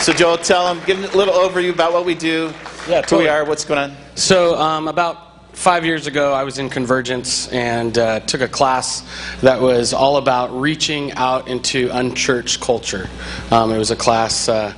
So, 0.00 0.14
Joel, 0.14 0.38
tell 0.38 0.74
him, 0.74 0.82
give 0.86 0.96
him 0.96 1.04
a 1.04 1.14
little 1.14 1.34
overview 1.34 1.74
about 1.74 1.92
what 1.92 2.06
we 2.06 2.14
do, 2.14 2.50
Yeah, 2.88 3.02
who 3.02 3.18
we 3.18 3.28
are, 3.28 3.44
what's 3.44 3.66
going 3.66 3.80
on. 3.80 3.96
So, 4.14 4.56
um, 4.56 4.88
about 4.88 5.29
five 5.52 5.84
years 5.84 6.06
ago, 6.06 6.32
I 6.32 6.44
was 6.44 6.58
in 6.58 6.70
Convergence 6.70 7.48
and 7.48 7.96
uh, 7.98 8.20
took 8.20 8.40
a 8.40 8.48
class 8.48 9.02
that 9.42 9.60
was 9.60 9.92
all 9.92 10.16
about 10.16 10.58
reaching 10.58 11.12
out 11.12 11.48
into 11.48 11.90
unchurched 11.92 12.60
culture. 12.60 13.08
Um, 13.50 13.72
it 13.72 13.78
was 13.78 13.90
a 13.90 13.96
class 13.96 14.48
uh, 14.48 14.72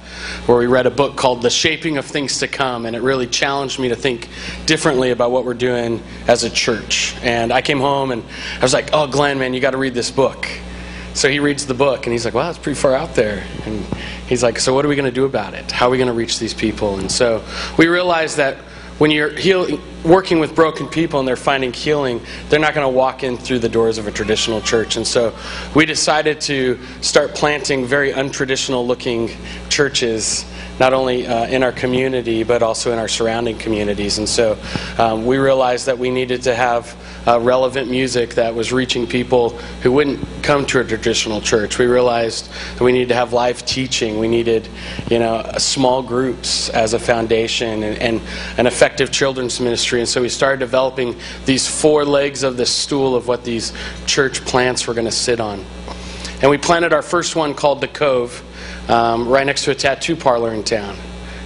where 0.46 0.58
we 0.58 0.66
read 0.66 0.86
a 0.86 0.90
book 0.90 1.16
called 1.16 1.42
The 1.42 1.50
Shaping 1.50 1.98
of 1.98 2.06
Things 2.06 2.38
to 2.38 2.48
Come, 2.48 2.86
and 2.86 2.96
it 2.96 3.02
really 3.02 3.26
challenged 3.26 3.78
me 3.78 3.88
to 3.88 3.96
think 3.96 4.28
differently 4.66 5.10
about 5.10 5.30
what 5.30 5.44
we're 5.44 5.54
doing 5.54 6.02
as 6.26 6.44
a 6.44 6.50
church. 6.50 7.14
And 7.22 7.52
I 7.52 7.62
came 7.62 7.78
home 7.78 8.10
and 8.10 8.24
I 8.58 8.62
was 8.62 8.72
like, 8.72 8.90
oh, 8.92 9.06
Glenn, 9.06 9.38
man, 9.38 9.54
you 9.54 9.60
got 9.60 9.72
to 9.72 9.78
read 9.78 9.94
this 9.94 10.10
book. 10.10 10.48
So 11.14 11.28
he 11.28 11.40
reads 11.40 11.66
the 11.66 11.74
book 11.74 12.06
and 12.06 12.12
he's 12.12 12.24
like, 12.24 12.34
wow, 12.34 12.48
it's 12.48 12.58
pretty 12.58 12.80
far 12.80 12.94
out 12.94 13.14
there. 13.14 13.44
And 13.66 13.84
he's 14.26 14.42
like, 14.42 14.58
so 14.58 14.72
what 14.74 14.84
are 14.84 14.88
we 14.88 14.96
going 14.96 15.04
to 15.04 15.14
do 15.14 15.26
about 15.26 15.52
it? 15.52 15.70
How 15.70 15.88
are 15.88 15.90
we 15.90 15.98
going 15.98 16.08
to 16.08 16.14
reach 16.14 16.38
these 16.38 16.54
people? 16.54 16.98
And 16.98 17.12
so 17.12 17.44
we 17.76 17.86
realized 17.86 18.38
that 18.38 18.56
when 19.02 19.10
you're 19.10 19.30
heal, 19.30 19.66
working 20.04 20.38
with 20.38 20.54
broken 20.54 20.86
people 20.86 21.18
and 21.18 21.26
they're 21.26 21.34
finding 21.34 21.72
healing, 21.72 22.20
they're 22.48 22.60
not 22.60 22.72
going 22.72 22.84
to 22.84 22.96
walk 22.96 23.24
in 23.24 23.36
through 23.36 23.58
the 23.58 23.68
doors 23.68 23.98
of 23.98 24.06
a 24.06 24.12
traditional 24.12 24.60
church. 24.60 24.94
And 24.94 25.04
so 25.04 25.34
we 25.74 25.86
decided 25.86 26.40
to 26.42 26.78
start 27.00 27.34
planting 27.34 27.84
very 27.84 28.12
untraditional 28.12 28.86
looking 28.86 29.28
churches, 29.68 30.44
not 30.78 30.92
only 30.92 31.26
uh, 31.26 31.48
in 31.48 31.64
our 31.64 31.72
community, 31.72 32.44
but 32.44 32.62
also 32.62 32.92
in 32.92 33.00
our 33.00 33.08
surrounding 33.08 33.58
communities. 33.58 34.18
And 34.18 34.28
so 34.28 34.56
um, 34.98 35.26
we 35.26 35.36
realized 35.36 35.86
that 35.86 35.98
we 35.98 36.08
needed 36.08 36.42
to 36.42 36.54
have 36.54 36.96
uh, 37.26 37.38
relevant 37.40 37.90
music 37.90 38.30
that 38.34 38.54
was 38.54 38.72
reaching 38.72 39.06
people 39.06 39.50
who 39.82 39.92
wouldn't 39.92 40.20
come 40.42 40.66
to 40.66 40.80
a 40.80 40.84
traditional 40.84 41.40
church. 41.40 41.78
We 41.78 41.86
realized 41.86 42.50
that 42.76 42.82
we 42.82 42.92
needed 42.92 43.08
to 43.10 43.14
have 43.14 43.32
live 43.32 43.64
teaching. 43.64 44.18
We 44.18 44.28
needed, 44.28 44.68
you 45.08 45.18
know, 45.18 45.48
small 45.58 46.02
groups 46.02 46.68
as 46.70 46.94
a 46.94 46.98
foundation 46.98 47.82
and, 47.84 47.98
and 47.98 48.20
an 48.58 48.66
effective 48.66 49.10
children's 49.12 49.60
ministry. 49.60 50.00
And 50.00 50.08
so 50.08 50.20
we 50.22 50.28
started 50.28 50.58
developing 50.60 51.16
these 51.44 51.66
four 51.68 52.04
legs 52.04 52.42
of 52.42 52.56
the 52.56 52.66
stool 52.66 53.14
of 53.14 53.28
what 53.28 53.44
these 53.44 53.72
church 54.06 54.44
plants 54.44 54.86
were 54.86 54.94
going 54.94 55.06
to 55.06 55.12
sit 55.12 55.40
on. 55.40 55.64
And 56.40 56.50
we 56.50 56.58
planted 56.58 56.92
our 56.92 57.02
first 57.02 57.36
one 57.36 57.54
called 57.54 57.80
The 57.80 57.88
Cove, 57.88 58.42
um, 58.88 59.28
right 59.28 59.46
next 59.46 59.64
to 59.64 59.70
a 59.70 59.74
tattoo 59.76 60.16
parlor 60.16 60.52
in 60.52 60.64
town. 60.64 60.96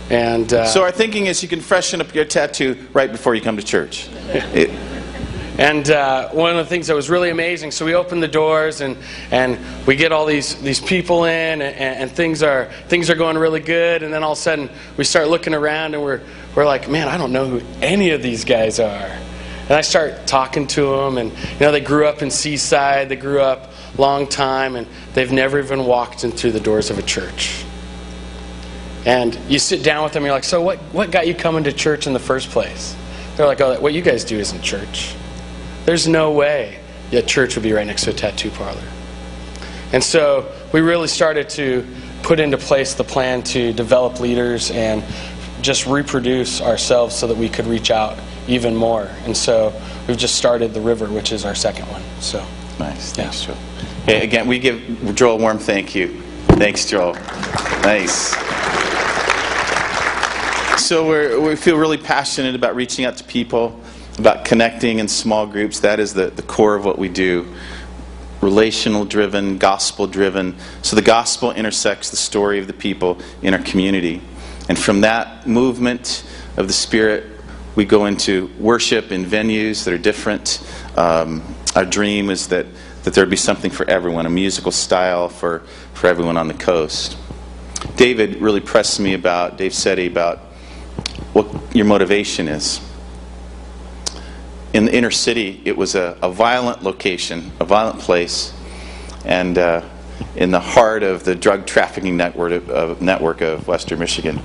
And 0.09 0.51
uh, 0.53 0.67
So, 0.67 0.83
our 0.83 0.93
thinking 0.93 1.27
is 1.27 1.43
you 1.43 1.49
can 1.49 1.61
freshen 1.61 2.01
up 2.01 2.15
your 2.15 2.25
tattoo 2.25 2.87
right 2.93 3.11
before 3.11 3.35
you 3.35 3.43
come 3.43 3.57
to 3.57 3.63
church. 3.63 4.09
It- 4.55 4.96
And 5.59 5.89
uh, 5.91 6.29
one 6.31 6.51
of 6.51 6.57
the 6.57 6.69
things 6.69 6.89
that 6.89 6.95
was 6.95 7.09
really 7.09 7.31
amazing, 7.31 7.71
so 7.71 7.87
we 7.87 7.95
open 7.95 8.21
the 8.21 8.29
doors 8.29 8.83
and, 8.83 8.97
and 9.31 9.59
we 9.87 9.97
get 9.97 10.13
all 10.13 10.27
these, 10.27 10.55
these 10.61 10.81
people 10.81 11.25
in, 11.25 11.63
and, 11.63 11.63
and 11.63 12.11
things, 12.11 12.43
are, 12.43 12.67
things 12.89 13.09
are 13.09 13.15
going 13.15 13.39
really 13.39 13.61
good. 13.61 14.03
And 14.03 14.13
then 14.13 14.23
all 14.23 14.33
of 14.33 14.39
a 14.39 14.41
sudden, 14.41 14.69
we 14.99 15.05
start 15.05 15.29
looking 15.29 15.55
around 15.55 15.95
and 15.95 16.03
we're, 16.03 16.21
we're 16.55 16.67
like, 16.67 16.91
man, 16.91 17.09
I 17.09 17.17
don't 17.17 17.33
know 17.33 17.47
who 17.49 17.63
any 17.81 18.11
of 18.11 18.23
these 18.23 18.45
guys 18.45 18.79
are. 18.81 19.19
And 19.69 19.73
I 19.73 19.81
start 19.81 20.29
talking 20.29 20.69
to 20.69 20.97
them, 20.97 21.19
and 21.19 21.33
you 21.33 21.61
know, 21.61 21.73
they 21.73 21.81
grew 21.81 22.07
up 22.07 22.23
in 22.23 22.31
Seaside, 22.31 23.09
they 23.09 23.17
grew 23.17 23.41
up 23.41 23.73
long 23.99 24.29
time, 24.29 24.77
and 24.77 24.87
they've 25.15 25.33
never 25.33 25.59
even 25.59 25.87
walked 25.87 26.23
in 26.23 26.31
through 26.31 26.53
the 26.53 26.61
doors 26.61 26.89
of 26.91 27.01
a 27.01 27.03
church. 27.03 27.65
And 29.05 29.35
you 29.49 29.59
sit 29.59 29.83
down 29.83 30.05
with 30.05 30.13
them, 30.13 30.23
and 30.23 30.27
you're 30.27 30.37
like, 30.37 30.45
so 30.45 30.63
what, 30.63 30.79
what 30.93 31.11
got 31.11 31.27
you 31.27 31.35
coming 31.35 31.65
to 31.65 31.73
church 31.73 32.07
in 32.07 32.13
the 32.13 32.21
first 32.21 32.51
place? 32.51 32.95
They're 33.37 33.47
like, 33.47 33.61
oh, 33.61 33.81
what 33.81 33.93
you 33.93 34.03
guys 34.03 34.23
do 34.23 34.39
isn't 34.39 34.63
church. 34.63 35.17
There's 35.87 36.07
no 36.07 36.33
way 36.33 36.79
a 37.13 37.23
church 37.23 37.57
would 37.57 37.63
be 37.63 37.73
right 37.73 37.87
next 37.87 38.05
to 38.05 38.11
a 38.11 38.13
tattoo 38.13 38.51
parlor. 38.51 38.83
And 39.93 40.03
so 40.05 40.53
we 40.73 40.81
really 40.81 41.09
started 41.09 41.49
to 41.51 41.87
put 42.23 42.41
into 42.41 42.59
place 42.59 42.93
the 42.95 43.05
plan 43.05 43.43
to 43.45 43.73
develop 43.73 44.21
leaders 44.21 44.71
and 44.73 45.03
just 45.63 45.87
reproduce 45.87 46.61
ourselves 46.61 47.15
so 47.15 47.27
that 47.29 47.37
we 47.37 47.49
could 47.49 47.67
reach 47.67 47.91
out 47.91 48.19
even 48.49 48.75
more. 48.75 49.09
And 49.25 49.35
so 49.35 49.73
we've 50.07 50.19
just 50.19 50.35
started 50.35 50.75
the 50.75 50.81
river, 50.81 51.07
which 51.07 51.33
is 51.33 51.47
our 51.47 51.55
second 51.55 51.87
one. 51.89 52.03
So 52.21 52.45
Nice. 52.79 53.17
Yeah. 53.17 53.25
Thanks, 53.25 53.45
Joel. 53.45 53.57
Hey, 54.05 54.23
again, 54.23 54.47
we 54.47 54.59
give 54.59 55.15
Joel 55.15 55.37
a 55.37 55.41
warm 55.41 55.59
thank 55.59 55.95
you. 55.95 56.21
Thanks, 56.59 56.87
Joel. 56.87 57.15
Nice. 57.83 58.35
So 60.83 61.07
we're, 61.07 61.41
we 61.41 61.57
feel 61.57 61.79
really 61.79 61.97
passionate 61.97 62.55
about 62.55 62.77
reaching 62.77 63.05
out 63.05 63.17
to 63.17 63.25
people, 63.25 63.81
about 64.19 64.45
connecting 64.45 64.99
in 64.99 65.09
small 65.09 65.47
groups. 65.47 65.81
That 65.81 66.01
is 66.01 66.15
the, 66.15 66.27
the 66.31 66.43
core 66.43 66.75
of 66.75 66.85
what 66.85 66.99
we 66.99 67.09
do. 67.09 67.55
Relational 68.41 69.05
driven, 69.05 69.59
gospel 69.59 70.07
driven. 70.07 70.57
So 70.83 70.97
the 70.97 71.03
gospel 71.03 71.53
intersects 71.53 72.11
the 72.11 72.17
story 72.17 72.59
of 72.59 72.67
the 72.67 72.73
people 72.73 73.19
in 73.43 73.55
our 73.55 73.63
community. 73.63 74.21
And 74.69 74.79
from 74.79 75.03
that 75.03 75.47
movement 75.47 76.25
of 76.57 76.67
the 76.67 76.73
Spirit, 76.73 77.25
we 77.75 77.85
go 77.85 78.07
into 78.07 78.51
worship 78.59 79.13
in 79.13 79.25
venues 79.25 79.85
that 79.85 79.93
are 79.93 79.99
different. 79.99 80.67
Um, 80.97 81.43
our 81.75 81.85
dream 81.85 82.31
is 82.31 82.49
that, 82.49 82.67
that 83.05 83.15
there'd 83.15 83.31
be 83.31 83.37
something 83.37 83.71
for 83.71 83.89
everyone, 83.89 84.27
a 84.27 84.31
musical 84.31 84.73
style 84.73 85.29
for, 85.29 85.61
for 85.93 86.07
everyone 86.07 86.37
on 86.37 86.49
the 86.49 86.55
coast. 86.55 87.17
David 87.97 88.41
really 88.41 88.61
pressed 88.61 88.99
me 88.99 89.15
about, 89.15 89.59
Dave 89.59 89.73
Setti, 89.73 90.07
about 90.07 90.39
what 91.33 91.47
your 91.75 91.85
motivation 91.85 92.49
is. 92.49 92.81
In 94.73 94.85
the 94.85 94.95
inner 94.95 95.11
city, 95.11 95.63
it 95.65 95.77
was 95.77 95.95
a, 95.95 96.19
a 96.23 96.31
violent 96.31 96.83
location, 96.83 97.53
a 97.61 97.65
violent 97.65 97.99
place, 98.01 98.53
and 99.25 99.57
uh, 99.57 99.83
in 100.35 100.51
the 100.51 100.61
heart 100.61 101.03
of 101.03 101.25
the 101.25 101.35
drug 101.35 101.67
trafficking 101.67 102.17
network 102.17 102.69
of, 102.69 103.01
network 103.01 103.41
of 103.41 103.67
Western 103.67 103.99
Michigan. 103.99 104.37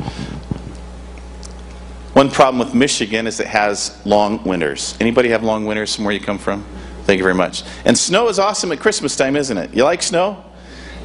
One 2.13 2.29
problem 2.29 2.59
with 2.59 2.75
Michigan 2.75 3.25
is 3.25 3.39
it 3.39 3.47
has 3.47 3.99
long 4.05 4.43
winters. 4.43 4.95
Anybody 4.99 5.29
have 5.29 5.43
long 5.43 5.65
winters 5.65 5.95
from 5.95 6.05
where 6.05 6.13
you 6.13 6.19
come 6.19 6.37
from? 6.37 6.65
Thank 7.03 7.17
you 7.17 7.23
very 7.23 7.35
much. 7.35 7.63
And 7.85 7.97
snow 7.97 8.27
is 8.27 8.37
awesome 8.37 8.71
at 8.71 8.79
Christmas 8.79 9.15
time, 9.15 9.35
isn't 9.35 9.57
it? 9.57 9.73
You 9.73 9.83
like 9.83 10.01
snow? 10.01 10.43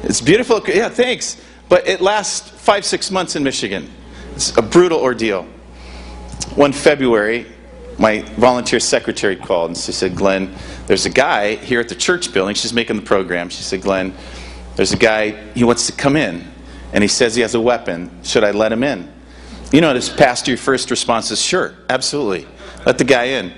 It's 0.03 0.21
beautiful. 0.21 0.61
Yeah, 0.67 0.89
thanks. 0.89 1.41
But 1.69 1.87
it 1.87 2.01
lasts 2.01 2.49
five, 2.49 2.85
six 2.85 3.09
months 3.09 3.35
in 3.35 3.43
Michigan. 3.43 3.89
It's 4.35 4.55
a 4.57 4.61
brutal 4.61 4.99
ordeal. 4.99 5.43
One 6.55 6.71
February, 6.71 7.45
my 7.97 8.21
volunteer 8.37 8.79
secretary 8.79 9.35
called 9.35 9.71
and 9.71 9.77
she 9.77 9.91
said, 9.91 10.15
Glenn, 10.15 10.53
there's 10.85 11.05
a 11.05 11.09
guy 11.09 11.55
here 11.55 11.79
at 11.79 11.89
the 11.89 11.95
church 11.95 12.31
building. 12.33 12.55
She's 12.55 12.73
making 12.73 12.95
the 12.95 13.01
program. 13.01 13.49
She 13.49 13.63
said, 13.63 13.81
Glenn, 13.81 14.13
there's 14.75 14.93
a 14.93 14.97
guy, 14.97 15.31
he 15.53 15.63
wants 15.63 15.87
to 15.87 15.93
come 15.93 16.15
in, 16.15 16.45
and 16.93 17.03
he 17.03 17.07
says 17.07 17.35
he 17.35 17.41
has 17.41 17.55
a 17.55 17.61
weapon. 17.61 18.11
Should 18.23 18.43
I 18.43 18.51
let 18.51 18.71
him 18.71 18.83
in? 18.83 19.11
You 19.71 19.81
know, 19.81 19.93
as 19.93 20.09
pastor, 20.09 20.51
your 20.51 20.57
first 20.57 20.91
response 20.91 21.31
is, 21.31 21.41
sure, 21.41 21.73
absolutely. 21.89 22.47
Let 22.85 22.97
the 22.97 23.03
guy 23.03 23.25
in. 23.25 23.51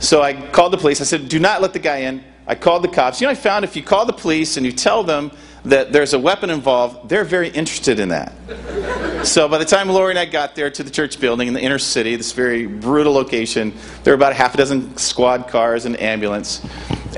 So 0.00 0.22
I 0.22 0.34
called 0.50 0.72
the 0.72 0.78
police. 0.78 1.00
I 1.00 1.04
said, 1.04 1.28
do 1.28 1.38
not 1.38 1.62
let 1.62 1.72
the 1.72 1.78
guy 1.78 1.98
in. 1.98 2.22
I 2.46 2.54
called 2.54 2.84
the 2.84 2.88
cops. 2.88 3.20
You 3.20 3.26
know, 3.26 3.30
I 3.30 3.34
found 3.34 3.64
if 3.64 3.76
you 3.76 3.82
call 3.82 4.04
the 4.04 4.12
police 4.12 4.56
and 4.56 4.66
you 4.66 4.72
tell 4.72 5.02
them 5.02 5.30
that 5.66 5.92
there's 5.92 6.12
a 6.12 6.18
weapon 6.18 6.50
involved, 6.50 7.08
they're 7.08 7.24
very 7.24 7.48
interested 7.48 7.98
in 7.98 8.10
that. 8.10 8.32
So 9.24 9.48
by 9.48 9.58
the 9.58 9.64
time 9.64 9.88
Lori 9.88 10.10
and 10.10 10.18
I 10.18 10.24
got 10.24 10.54
there 10.54 10.70
to 10.70 10.82
the 10.82 10.90
church 10.90 11.18
building 11.18 11.48
in 11.48 11.54
the 11.54 11.60
inner 11.60 11.80
city, 11.80 12.14
this 12.14 12.32
very 12.32 12.66
brutal 12.66 13.12
location, 13.12 13.74
there 14.04 14.12
were 14.12 14.16
about 14.16 14.32
a 14.32 14.36
half 14.36 14.54
a 14.54 14.58
dozen 14.58 14.96
squad 14.96 15.48
cars 15.48 15.84
and 15.84 16.00
ambulance. 16.00 16.64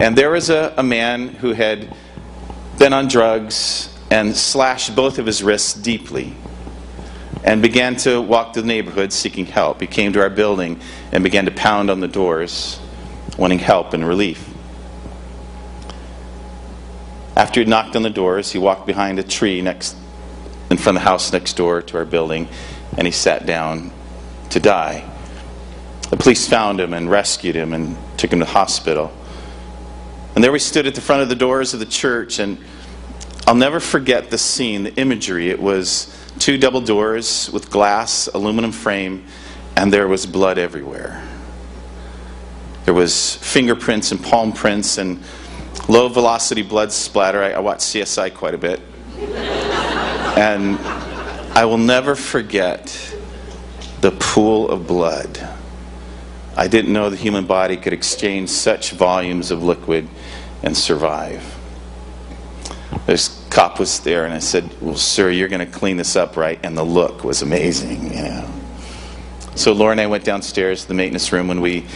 And 0.01 0.17
there 0.17 0.31
was 0.31 0.49
a, 0.49 0.73
a 0.79 0.83
man 0.83 1.29
who 1.29 1.53
had 1.53 1.95
been 2.79 2.95
on 2.95 3.09
drugs 3.09 3.95
and 4.11 4.35
slashed 4.35 4.97
both 4.97 5.19
of 5.19 5.27
his 5.27 5.43
wrists 5.43 5.75
deeply 5.75 6.35
and 7.45 7.61
began 7.61 7.97
to 7.97 8.21
walk 8.21 8.55
through 8.55 8.63
the 8.63 8.69
neighborhood 8.69 9.13
seeking 9.13 9.45
help. 9.45 9.81
He 9.81 9.87
came 9.87 10.15
to 10.15 10.21
our 10.21 10.31
building 10.31 10.81
and 11.13 11.23
began 11.23 11.45
to 11.45 11.51
pound 11.51 11.91
on 11.91 12.01
the 12.01 12.09
doors, 12.09 12.81
wanting 13.37 13.59
help 13.59 13.93
and 13.93 14.07
relief. 14.07 14.48
After 17.39 17.61
he 17.61 17.67
knocked 17.67 17.95
on 17.95 18.03
the 18.03 18.11
doors, 18.11 18.51
he 18.51 18.59
walked 18.59 18.85
behind 18.85 19.21
a 19.21 19.23
tree 19.23 19.61
next 19.61 19.97
in 20.71 20.77
front 20.77 20.99
of 20.99 21.05
the 21.05 21.09
house 21.09 21.33
next 21.33 21.57
door 21.57 21.81
to 21.81 21.97
our 21.97 22.05
building, 22.05 22.49
and 22.97 23.07
he 23.07 23.13
sat 23.13 23.47
down 23.47 23.93
to 24.51 24.59
die. 24.59 25.09
The 26.11 26.17
police 26.17 26.49
found 26.49 26.81
him 26.81 26.93
and 26.93 27.09
rescued 27.09 27.55
him 27.55 27.73
and 27.73 27.97
took 28.17 28.33
him 28.33 28.41
to 28.41 28.45
the 28.45 28.51
hospital. 28.51 29.13
And 30.35 30.43
there 30.43 30.51
we 30.51 30.59
stood 30.59 30.89
at 30.89 30.97
the 30.97 31.01
front 31.01 31.23
of 31.23 31.29
the 31.29 31.37
doors 31.37 31.73
of 31.75 31.79
the 31.79 31.87
church, 31.87 32.41
and 32.41 32.59
I'll 33.47 33.55
never 33.55 33.79
forget 33.79 34.31
the 34.31 34.39
scene, 34.39 34.83
the 34.83 34.95
imagery. 34.97 35.49
It 35.49 35.63
was 35.63 36.13
two 36.41 36.59
double 36.59 36.81
doors 36.81 37.51
with 37.53 37.71
glass, 37.71 38.27
aluminum 38.27 38.73
frame, 38.73 39.25
and 39.77 39.93
there 39.93 40.09
was 40.09 40.27
blood 40.27 40.59
everywhere. 40.59 41.25
There 42.85 42.95
was 42.95 43.37
fingerprints 43.37 44.11
and 44.11 44.21
palm 44.23 44.53
prints 44.53 44.99
and 44.99 45.23
low 45.89 46.09
velocity 46.09 46.63
blood 46.63 46.93
splatter. 46.93 47.43
I, 47.43 47.53
I 47.53 47.59
watched 47.59 47.83
CSI 47.83 48.35
quite 48.35 48.55
a 48.55 48.59
bit. 48.59 48.81
And 50.37 50.79
I 51.57 51.65
will 51.65 51.79
never 51.79 52.15
forget 52.15 53.17
the 54.01 54.13
pool 54.13 54.69
of 54.69 54.87
blood. 54.87 55.49
I 56.57 56.69
didn't 56.69 56.93
know 56.93 57.11
the 57.11 57.17
human 57.17 57.47
body 57.47 57.77
could 57.77 57.93
exchange 57.93 58.51
such 58.51 58.93
volumes 58.93 59.51
of 59.51 59.63
liquid 59.63 60.09
and 60.63 60.77
survive. 60.77 61.43
this 63.07 63.45
cop 63.51 63.79
was 63.79 64.01
there, 64.01 64.25
and 64.25 64.35
I 64.35 64.39
said, 64.39 64.71
Well, 64.81 64.97
sir, 64.97 65.31
you're 65.31 65.49
going 65.49 65.67
to 65.67 65.79
clean 65.79 65.97
this 65.97 66.17
up, 66.17 66.37
right? 66.37 66.59
And 66.63 66.77
the 66.77 66.85
look 66.85 67.25
was 67.25 67.43
amazing, 67.43 68.15
you 68.15 68.23
know. 68.23 68.51
So 69.55 69.73
Laura 69.73 69.93
and 69.93 70.01
I 70.01 70.07
went 70.07 70.25
downstairs 70.25 70.83
to 70.83 70.89
the 70.89 70.95
maintenance 70.95 71.33
room 71.33 71.49
when 71.49 71.61
we, 71.61 71.87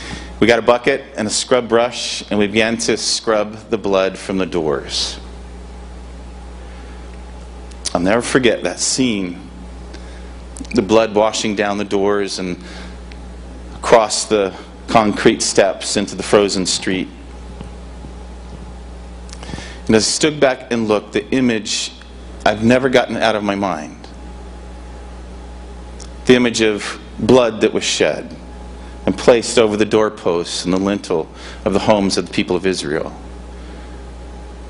we 0.42 0.48
got 0.48 0.58
a 0.58 0.62
bucket 0.62 1.04
and 1.16 1.28
a 1.28 1.30
scrub 1.30 1.68
brush, 1.68 2.28
and 2.28 2.36
we 2.36 2.48
began 2.48 2.76
to 2.76 2.96
scrub 2.96 3.54
the 3.70 3.78
blood 3.78 4.18
from 4.18 4.38
the 4.38 4.44
doors. 4.44 5.20
I'll 7.94 8.00
never 8.00 8.22
forget 8.22 8.64
that 8.64 8.80
scene 8.80 9.48
the 10.74 10.82
blood 10.82 11.14
washing 11.14 11.54
down 11.54 11.78
the 11.78 11.84
doors 11.84 12.40
and 12.40 12.60
across 13.76 14.24
the 14.24 14.52
concrete 14.88 15.42
steps 15.42 15.96
into 15.96 16.16
the 16.16 16.24
frozen 16.24 16.66
street. 16.66 17.06
And 19.86 19.94
as 19.94 20.04
I 20.04 20.10
stood 20.10 20.40
back 20.40 20.72
and 20.72 20.88
looked, 20.88 21.12
the 21.12 21.24
image 21.30 21.92
I've 22.44 22.64
never 22.64 22.88
gotten 22.88 23.16
out 23.16 23.36
of 23.36 23.44
my 23.44 23.54
mind 23.54 24.08
the 26.24 26.34
image 26.34 26.62
of 26.62 27.00
blood 27.20 27.60
that 27.60 27.72
was 27.72 27.84
shed 27.84 28.36
and 29.06 29.16
placed 29.16 29.58
over 29.58 29.76
the 29.76 29.84
doorposts 29.84 30.64
and 30.64 30.72
the 30.72 30.78
lintel 30.78 31.28
of 31.64 31.72
the 31.72 31.80
homes 31.80 32.16
of 32.16 32.26
the 32.26 32.32
people 32.32 32.56
of 32.56 32.66
Israel. 32.66 33.12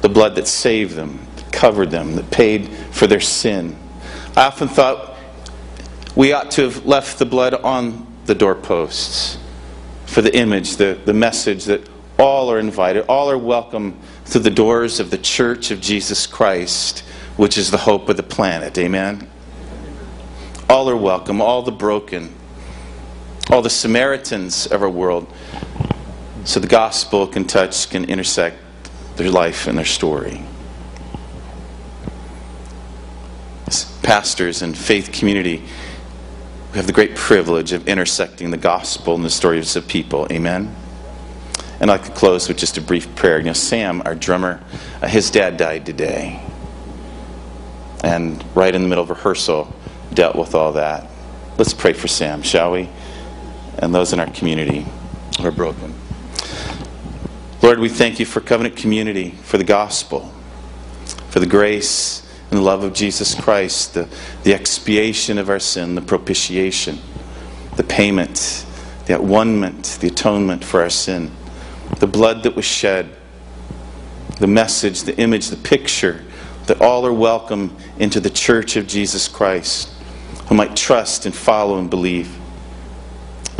The 0.00 0.08
blood 0.08 0.34
that 0.36 0.48
saved 0.48 0.94
them, 0.94 1.26
that 1.36 1.52
covered 1.52 1.90
them, 1.90 2.16
that 2.16 2.30
paid 2.30 2.68
for 2.90 3.06
their 3.06 3.20
sin. 3.20 3.76
I 4.36 4.46
often 4.46 4.68
thought 4.68 5.16
we 6.14 6.32
ought 6.32 6.50
to 6.52 6.62
have 6.62 6.86
left 6.86 7.18
the 7.18 7.26
blood 7.26 7.54
on 7.54 8.06
the 8.26 8.34
doorposts 8.34 9.38
for 10.06 10.22
the 10.22 10.34
image, 10.36 10.76
the, 10.76 10.98
the 11.04 11.14
message 11.14 11.64
that 11.64 11.88
all 12.18 12.50
are 12.50 12.58
invited, 12.58 13.06
all 13.06 13.30
are 13.30 13.38
welcome 13.38 13.98
through 14.24 14.42
the 14.42 14.50
doors 14.50 15.00
of 15.00 15.10
the 15.10 15.18
church 15.18 15.70
of 15.70 15.80
Jesus 15.80 16.26
Christ, 16.26 17.00
which 17.36 17.56
is 17.56 17.70
the 17.70 17.78
hope 17.78 18.08
of 18.08 18.16
the 18.16 18.22
planet. 18.22 18.76
Amen? 18.78 19.28
All 20.68 20.88
are 20.88 20.96
welcome, 20.96 21.40
all 21.40 21.62
the 21.62 21.72
broken, 21.72 22.34
all 23.52 23.60
the 23.60 23.68
Samaritans 23.68 24.66
of 24.66 24.82
our 24.82 24.88
world, 24.88 25.30
so 26.44 26.58
the 26.58 26.66
gospel 26.66 27.26
can 27.26 27.44
touch, 27.44 27.90
can 27.90 28.04
intersect 28.06 28.56
their 29.16 29.30
life 29.30 29.66
and 29.66 29.76
their 29.76 29.84
story. 29.84 30.42
As 33.66 33.84
pastors 34.02 34.62
and 34.62 34.76
faith 34.76 35.12
community, 35.12 35.62
we 36.70 36.76
have 36.78 36.86
the 36.86 36.94
great 36.94 37.14
privilege 37.14 37.72
of 37.72 37.86
intersecting 37.86 38.50
the 38.50 38.56
gospel 38.56 39.14
and 39.14 39.22
the 39.22 39.28
stories 39.28 39.76
of 39.76 39.86
people. 39.86 40.26
Amen? 40.32 40.74
And 41.78 41.88
like 41.88 42.04
to 42.04 42.10
close 42.12 42.48
with 42.48 42.56
just 42.56 42.78
a 42.78 42.80
brief 42.80 43.14
prayer. 43.16 43.36
You 43.36 43.44
know, 43.44 43.52
Sam, 43.52 44.00
our 44.06 44.14
drummer, 44.14 44.64
uh, 45.02 45.08
his 45.08 45.30
dad 45.30 45.58
died 45.58 45.84
today. 45.84 46.42
And 48.02 48.42
right 48.54 48.74
in 48.74 48.82
the 48.82 48.88
middle 48.88 49.04
of 49.04 49.10
rehearsal, 49.10 49.70
dealt 50.14 50.36
with 50.36 50.54
all 50.54 50.72
that. 50.72 51.10
Let's 51.58 51.74
pray 51.74 51.92
for 51.92 52.08
Sam, 52.08 52.40
shall 52.40 52.72
we? 52.72 52.88
And 53.78 53.94
those 53.94 54.12
in 54.12 54.20
our 54.20 54.30
community 54.30 54.86
who 55.38 55.46
are 55.46 55.52
broken. 55.52 55.94
Lord, 57.62 57.78
we 57.78 57.88
thank 57.88 58.18
you 58.18 58.26
for 58.26 58.40
covenant 58.40 58.76
community, 58.76 59.30
for 59.42 59.56
the 59.56 59.64
gospel, 59.64 60.32
for 61.30 61.40
the 61.40 61.46
grace 61.46 62.28
and 62.50 62.58
the 62.58 62.62
love 62.62 62.84
of 62.84 62.92
Jesus 62.92 63.34
Christ, 63.34 63.94
the, 63.94 64.08
the 64.42 64.52
expiation 64.52 65.38
of 65.38 65.48
our 65.48 65.60
sin, 65.60 65.94
the 65.94 66.02
propitiation, 66.02 66.98
the 67.76 67.84
payment, 67.84 68.66
the 69.06 69.14
at 69.14 69.22
the 69.22 70.08
atonement 70.08 70.64
for 70.64 70.82
our 70.82 70.90
sin 70.90 71.30
the 71.98 72.06
blood 72.06 72.42
that 72.42 72.56
was 72.56 72.64
shed, 72.64 73.08
the 74.40 74.46
message, 74.46 75.02
the 75.02 75.16
image, 75.18 75.48
the 75.48 75.56
picture, 75.56 76.24
that 76.66 76.80
all 76.80 77.06
are 77.06 77.12
welcome 77.12 77.76
into 77.98 78.18
the 78.18 78.30
church 78.30 78.76
of 78.76 78.86
Jesus 78.86 79.28
Christ, 79.28 79.88
who 80.48 80.54
might 80.54 80.74
trust 80.74 81.26
and 81.26 81.34
follow 81.34 81.78
and 81.78 81.90
believe. 81.90 82.36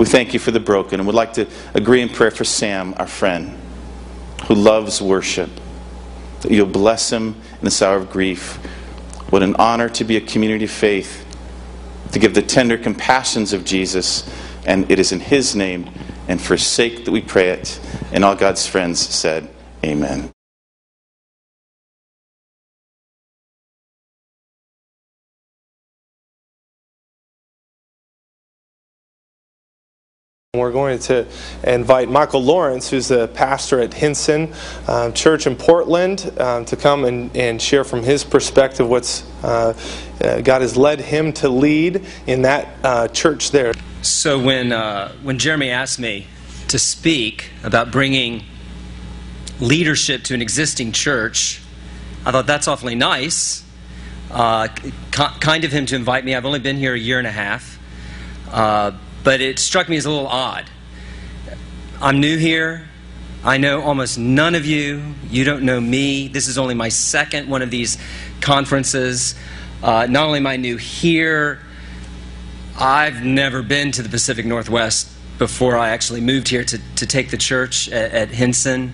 We 0.02 0.08
thank 0.08 0.34
you 0.34 0.40
for 0.40 0.50
the 0.50 0.58
broken 0.58 0.98
and 0.98 1.06
would 1.06 1.14
like 1.14 1.34
to 1.34 1.46
agree 1.74 2.00
in 2.02 2.08
prayer 2.08 2.32
for 2.32 2.42
Sam, 2.42 2.92
our 2.96 3.06
friend, 3.06 3.56
who 4.48 4.56
loves 4.56 5.00
worship, 5.00 5.48
that 6.40 6.50
you'll 6.50 6.66
bless 6.66 7.12
him 7.12 7.36
in 7.60 7.64
this 7.64 7.80
hour 7.82 7.98
of 7.98 8.10
grief. 8.10 8.56
What 9.30 9.44
an 9.44 9.54
honor 9.60 9.88
to 9.90 10.02
be 10.02 10.16
a 10.16 10.20
community 10.20 10.64
of 10.64 10.72
faith, 10.72 11.24
to 12.10 12.18
give 12.18 12.34
the 12.34 12.42
tender 12.42 12.76
compassions 12.76 13.52
of 13.52 13.64
Jesus, 13.64 14.28
and 14.66 14.90
it 14.90 14.98
is 14.98 15.12
in 15.12 15.20
his 15.20 15.54
name 15.54 15.88
and 16.26 16.42
for 16.42 16.56
sake 16.56 17.04
that 17.04 17.12
we 17.12 17.20
pray 17.20 17.50
it. 17.50 17.78
And 18.10 18.24
all 18.24 18.34
God's 18.34 18.66
friends 18.66 18.98
said, 18.98 19.48
Amen. 19.84 20.32
We're 30.54 30.70
going 30.70 30.98
to 30.98 31.26
invite 31.64 32.10
Michael 32.10 32.42
Lawrence, 32.42 32.90
who's 32.90 33.08
the 33.08 33.26
pastor 33.28 33.80
at 33.80 33.94
Hinson 33.94 34.52
um, 34.86 35.14
Church 35.14 35.46
in 35.46 35.56
Portland, 35.56 36.30
um, 36.38 36.66
to 36.66 36.76
come 36.76 37.06
and, 37.06 37.34
and, 37.34 37.62
share 37.62 37.84
from 37.84 38.02
his 38.02 38.22
perspective 38.22 38.86
what's 38.86 39.24
uh, 39.42 39.72
uh, 40.20 40.42
God 40.42 40.60
has 40.60 40.76
led 40.76 41.00
him 41.00 41.32
to 41.32 41.48
lead 41.48 42.04
in 42.26 42.42
that 42.42 42.68
uh, 42.84 43.08
church 43.08 43.50
there. 43.50 43.72
So 44.02 44.38
when 44.38 44.72
uh, 44.72 45.12
when 45.22 45.38
Jeremy 45.38 45.70
asked 45.70 45.98
me 45.98 46.26
to 46.68 46.78
speak 46.78 47.48
about 47.64 47.90
bringing 47.90 48.44
leadership 49.58 50.22
to 50.24 50.34
an 50.34 50.42
existing 50.42 50.92
church, 50.92 51.62
I 52.26 52.30
thought 52.30 52.46
that's 52.46 52.68
awfully 52.68 52.94
nice. 52.94 53.64
Uh, 54.30 54.68
kind 55.12 55.64
of 55.64 55.72
him 55.72 55.86
to 55.86 55.96
invite 55.96 56.26
me. 56.26 56.34
I've 56.34 56.44
only 56.44 56.60
been 56.60 56.76
here 56.76 56.92
a 56.92 56.98
year 56.98 57.16
and 57.16 57.26
a 57.26 57.32
half. 57.32 57.78
But 59.24 59.40
it 59.40 59.58
struck 59.58 59.88
me 59.88 59.96
as 59.96 60.04
a 60.04 60.10
little 60.10 60.26
odd. 60.26 60.68
I'm 62.00 62.20
new 62.20 62.36
here. 62.36 62.88
I 63.44 63.58
know 63.58 63.82
almost 63.82 64.18
none 64.18 64.54
of 64.54 64.66
you. 64.66 65.14
You 65.30 65.44
don't 65.44 65.62
know 65.62 65.80
me. 65.80 66.28
This 66.28 66.48
is 66.48 66.58
only 66.58 66.74
my 66.74 66.88
second 66.88 67.48
one 67.48 67.62
of 67.62 67.70
these 67.70 67.98
conferences. 68.40 69.34
Uh, 69.82 70.06
not 70.08 70.26
only 70.26 70.38
am 70.38 70.46
I 70.46 70.56
new 70.56 70.76
here, 70.76 71.60
I've 72.78 73.24
never 73.24 73.62
been 73.62 73.92
to 73.92 74.02
the 74.02 74.08
Pacific 74.08 74.46
Northwest 74.46 75.10
before 75.38 75.76
I 75.76 75.90
actually 75.90 76.20
moved 76.20 76.48
here 76.48 76.64
to, 76.64 76.80
to 76.96 77.06
take 77.06 77.30
the 77.30 77.36
church 77.36 77.88
at, 77.88 78.12
at 78.12 78.28
Hinson. 78.28 78.92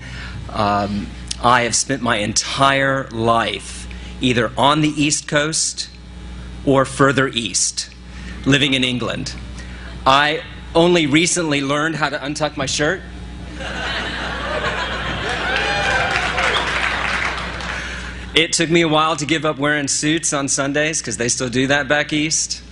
Um, 0.51 1.09
I 1.43 1.62
have 1.62 1.75
spent 1.75 2.03
my 2.03 2.17
entire 2.17 3.07
life 3.09 3.87
either 4.21 4.51
on 4.57 4.81
the 4.81 4.88
East 4.88 5.29
Coast 5.29 5.91
or 6.67 6.85
further 6.85 7.29
east, 7.29 7.91
living 8.45 8.75
in 8.75 8.83
England. 8.83 9.35
I 10.07 10.43
only 10.75 11.07
recently 11.07 11.61
learned 11.61 11.97
how 11.97 12.09
to 12.09 12.19
untuck 12.19 12.57
my 12.57 12.67
shirt. 12.67 13.03
it 18.35 18.53
took 18.53 18.71
me 18.71 18.83
a 18.83 18.89
while 18.89 19.17
to 19.17 19.27
give 19.27 19.45
up 19.45 19.59
wearing 19.59 19.89
suits 19.89 20.33
on 20.33 20.49
Sundays 20.49 21.01
because 21.01 21.17
they 21.17 21.29
still 21.29 21.49
do 21.49 21.67
that 21.69 21.89
back 21.89 22.13
east. 22.13 22.63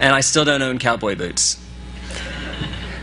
And 0.00 0.14
I 0.14 0.20
still 0.20 0.44
don't 0.44 0.62
own 0.62 0.78
cowboy 0.78 1.16
boots. 1.16 1.64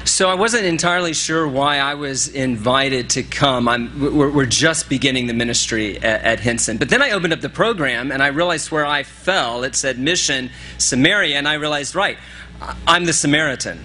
So 0.06 0.30
I 0.30 0.36
wasn't 0.36 0.66
entirely 0.66 1.14
sure 1.14 1.48
why 1.48 1.80
I 1.80 1.96
was 1.96 2.28
invited 2.28 3.10
to 3.12 3.24
come. 3.24 3.66
We're, 4.00 4.30
we're, 4.30 4.46
just 4.46 4.88
beginning 4.88 5.26
the 5.26 5.34
ministry 5.34 5.98
at, 5.98 6.22
at, 6.22 6.40
Hinson. 6.40 6.78
But 6.78 6.90
then 6.90 7.02
I 7.02 7.12
opened 7.12 7.34
up 7.34 7.42
the 7.42 7.50
program 7.50 8.12
and 8.12 8.22
I 8.22 8.28
realized 8.28 8.70
where 8.70 8.86
I 8.86 9.02
fell. 9.04 9.64
It 9.64 9.76
said 9.76 9.98
Mission 9.98 10.52
Samaria, 10.78 11.38
and 11.38 11.48
I 11.48 11.56
realized, 11.56 11.96
right, 11.96 12.18
I'm 12.88 13.06
the 13.06 13.14
Samaritan. 13.14 13.84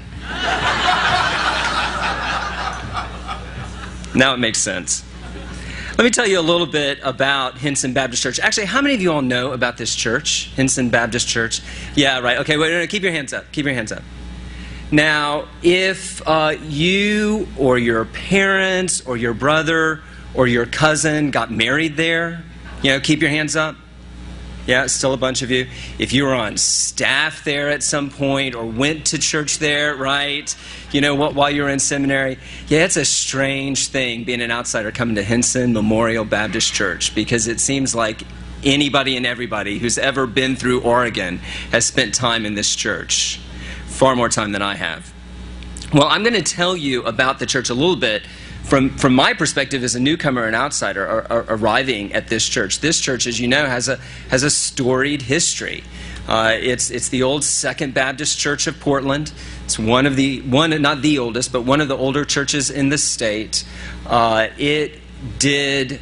now 4.14 4.35
it 4.35 4.38
makes 4.38 4.59
sense. 4.59 5.04
Let 6.00 6.04
me 6.04 6.11
tell 6.11 6.26
you 6.26 6.40
a 6.40 6.42
little 6.42 6.66
bit 6.66 6.98
about 7.02 7.59
Hinson 7.59 7.92
Baptist 7.92 8.22
Church. 8.22 8.40
Actually, 8.40 8.66
how 8.66 8.80
many 8.80 8.94
of 8.94 9.02
you 9.02 9.12
all 9.12 9.20
know 9.20 9.52
about 9.52 9.76
this 9.76 9.94
church, 9.94 10.50
Hinson 10.54 10.88
Baptist 10.88 11.28
Church? 11.28 11.61
Yeah, 11.94 12.20
right. 12.20 12.38
Okay, 12.38 12.56
wait, 12.56 12.70
no, 12.70 12.80
no, 12.80 12.87
keep 12.87 13.02
your 13.02 13.12
hands 13.12 13.35
up. 13.35 13.52
Keep 13.52 13.66
your 13.66 13.74
hands 13.74 13.92
up. 13.92 14.02
Now, 14.90 15.46
if 15.62 16.26
uh, 16.26 16.54
you 16.62 17.48
or 17.59 17.78
your 17.78 18.06
parents 18.06 19.06
or 19.06 19.16
your 19.16 19.35
brother 19.35 20.02
or 20.33 20.46
your 20.46 20.64
cousin 20.64 21.30
got 21.30 21.50
married 21.50 21.96
there, 21.96 22.44
you 22.83 22.92
know, 22.92 23.00
keep 23.00 23.20
your 23.20 23.30
hands 23.30 23.54
up. 23.54 23.76
Yeah, 24.66 24.87
still 24.87 25.12
a 25.14 25.16
bunch 25.16 25.42
of 25.42 25.51
you. 25.51 25.66
If 25.99 26.12
you 26.12 26.25
were 26.25 26.35
on 26.35 26.57
staff 26.57 27.44
there 27.44 27.70
at 27.70 27.83
some 27.83 28.11
point 28.11 28.55
or 28.55 28.64
went 28.64 29.07
to 29.07 29.18
church 29.18 29.59
there, 29.59 29.96
right? 29.96 30.55
You 30.92 31.01
know 31.01 31.14
what, 31.14 31.35
while 31.35 31.51
you 31.51 31.62
were 31.62 31.68
in 31.68 31.79
seminary? 31.79 32.38
Yeah, 32.68 32.85
it's 32.85 32.96
a 32.96 33.05
strange 33.05 33.88
thing 33.88 34.25
being 34.25 34.42
an 34.42 34.51
outsider 34.51 34.92
coming 34.92 35.16
to 35.16 35.23
Hinson 35.23 35.73
Memorial 35.73 36.25
Baptist 36.25 36.73
Church 36.73 37.14
because 37.14 37.46
it 37.46 37.59
seems 37.59 37.94
like 37.94 38.23
anybody 38.62 39.16
and 39.16 39.27
everybody 39.27 39.79
who's 39.79 39.99
ever 39.99 40.27
been 40.27 40.57
through 40.57 40.83
Oregon 40.83 41.38
has 41.73 41.87
spent 41.87 42.14
time 42.14 42.44
in 42.44 42.55
this 42.55 42.77
church. 42.77 43.40
Far 43.87 44.14
more 44.14 44.29
time 44.29 44.53
than 44.53 44.62
I 44.62 44.75
have. 44.75 45.12
Well, 45.92 46.07
I'm 46.07 46.23
going 46.23 46.35
to 46.35 46.42
tell 46.42 46.77
you 46.77 47.03
about 47.03 47.38
the 47.40 47.46
church 47.46 47.70
a 47.70 47.75
little 47.75 47.96
bit 47.96 48.23
from, 48.62 48.90
from 48.90 49.14
my 49.14 49.33
perspective 49.33 49.83
as 49.83 49.94
a 49.94 50.01
newcomer 50.01 50.44
and 50.44 50.55
outsider 50.55 51.07
are, 51.07 51.27
are 51.31 51.44
arriving 51.49 52.12
at 52.12 52.29
this 52.29 52.49
church, 52.49 52.81
this 52.81 53.01
church, 53.01 53.27
as 53.27 53.40
you 53.40 53.49
know, 53.49 53.66
has 53.66 53.88
a, 53.88 53.96
has 54.29 54.42
a 54.42 54.51
storied 54.51 55.23
history. 55.23 55.83
Uh, 56.29 56.57
it's, 56.61 56.90
it's 56.90 57.09
the 57.09 57.23
old 57.23 57.42
Second 57.42 57.94
Baptist 57.94 58.38
Church 58.38 58.66
of 58.66 58.79
Portland. 58.79 59.33
It's 59.64 59.79
one 59.79 60.07
of 60.07 60.14
the, 60.14 60.42
one, 60.42 60.70
not 60.81 61.03
the 61.03 61.18
oldest, 61.18 61.53
but 61.53 61.62
one 61.62 61.81
of 61.81 61.88
the 61.88 61.96
older 61.96 62.25
churches 62.25 62.70
in 62.70 62.88
the 62.88 62.99
state. 62.99 63.64
Uh, 64.07 64.49
it 64.57 65.01
did 65.38 66.01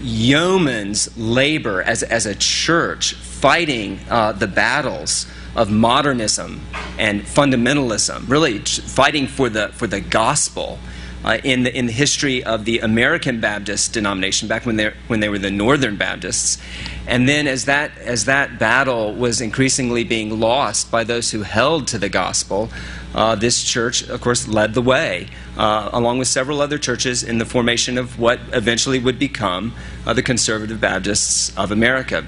yeoman's 0.00 1.16
labor 1.16 1.82
as, 1.82 2.02
as 2.02 2.26
a 2.26 2.34
church 2.34 3.14
fighting 3.14 4.00
uh, 4.10 4.32
the 4.32 4.48
battles 4.48 5.26
of 5.54 5.70
modernism 5.70 6.60
and 6.98 7.22
fundamentalism, 7.22 8.28
really 8.28 8.58
fighting 8.58 9.26
for 9.26 9.48
the, 9.48 9.68
for 9.68 9.86
the 9.86 10.00
gospel 10.00 10.78
uh, 11.24 11.38
in, 11.44 11.64
the, 11.64 11.76
in 11.76 11.86
the 11.86 11.92
history 11.92 12.44
of 12.44 12.64
the 12.64 12.78
American 12.78 13.40
Baptist 13.40 13.92
denomination 13.92 14.48
back 14.48 14.64
when, 14.64 14.76
they 14.76 14.92
when 15.08 15.20
they 15.20 15.28
were 15.28 15.38
the 15.38 15.50
Northern 15.50 15.96
Baptists. 15.96 16.58
And 17.06 17.28
then 17.28 17.46
as 17.46 17.64
that, 17.64 17.96
as 17.98 18.26
that 18.26 18.58
battle 18.58 19.14
was 19.14 19.40
increasingly 19.40 20.04
being 20.04 20.38
lost 20.38 20.90
by 20.90 21.04
those 21.04 21.30
who 21.30 21.42
held 21.42 21.88
to 21.88 21.98
the 21.98 22.08
gospel, 22.08 22.70
uh, 23.14 23.34
this 23.34 23.64
church, 23.64 24.08
of 24.08 24.20
course, 24.20 24.46
led 24.46 24.74
the 24.74 24.82
way, 24.82 25.28
uh, 25.56 25.90
along 25.92 26.18
with 26.18 26.28
several 26.28 26.60
other 26.60 26.78
churches, 26.78 27.22
in 27.22 27.38
the 27.38 27.46
formation 27.46 27.98
of 27.98 28.18
what 28.18 28.38
eventually 28.52 28.98
would 28.98 29.18
become 29.18 29.74
uh, 30.06 30.12
the 30.12 30.22
Conservative 30.22 30.80
Baptists 30.80 31.56
of 31.56 31.72
America. 31.72 32.24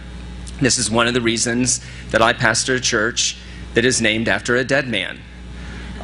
This 0.60 0.78
is 0.78 0.90
one 0.90 1.06
of 1.06 1.14
the 1.14 1.20
reasons 1.20 1.80
that 2.10 2.22
I 2.22 2.32
pastor 2.32 2.74
a 2.74 2.80
church 2.80 3.36
that 3.74 3.84
is 3.84 4.00
named 4.00 4.28
after 4.28 4.56
a 4.56 4.64
dead 4.64 4.88
man. 4.88 5.20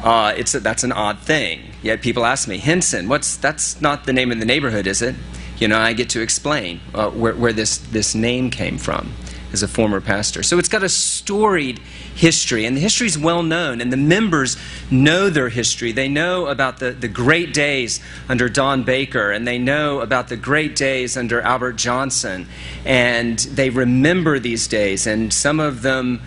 Uh, 0.01 0.33
it's 0.37 0.53
a, 0.53 0.59
that's 0.59 0.83
an 0.83 0.91
odd 0.91 1.19
thing. 1.19 1.63
Yet 1.87 2.01
people 2.01 2.25
ask 2.25 2.49
me, 2.49 2.57
Hinson, 2.57 3.07
what's 3.07 3.37
that's 3.37 3.79
not 3.79 4.03
the 4.03 4.11
name 4.11 4.29
of 4.29 4.39
the 4.41 4.45
neighborhood, 4.45 4.87
is 4.87 5.01
it? 5.01 5.15
You 5.57 5.69
know, 5.69 5.79
I 5.79 5.93
get 5.93 6.09
to 6.09 6.21
explain 6.21 6.81
uh, 6.93 7.09
where, 7.11 7.33
where 7.33 7.53
this, 7.53 7.77
this 7.77 8.13
name 8.13 8.49
came 8.49 8.77
from 8.77 9.13
as 9.53 9.63
a 9.63 9.69
former 9.69 10.01
pastor. 10.01 10.43
So 10.43 10.59
it's 10.59 10.67
got 10.67 10.83
a 10.83 10.89
storied 10.89 11.79
history, 12.13 12.65
and 12.65 12.75
the 12.75 12.81
history 12.81 13.07
is 13.07 13.17
well 13.17 13.41
known, 13.41 13.79
and 13.79 13.93
the 13.93 13.95
members 13.95 14.57
know 14.91 15.29
their 15.29 15.47
history. 15.47 15.93
They 15.93 16.09
know 16.09 16.47
about 16.47 16.79
the, 16.79 16.91
the 16.91 17.07
great 17.07 17.53
days 17.53 18.01
under 18.27 18.49
Don 18.49 18.83
Baker, 18.83 19.31
and 19.31 19.47
they 19.47 19.57
know 19.57 20.01
about 20.01 20.27
the 20.27 20.35
great 20.35 20.75
days 20.75 21.15
under 21.15 21.39
Albert 21.39 21.77
Johnson, 21.77 22.49
and 22.83 23.39
they 23.39 23.69
remember 23.69 24.39
these 24.39 24.67
days, 24.67 25.07
and 25.07 25.31
some 25.31 25.61
of 25.61 25.83
them 25.83 26.21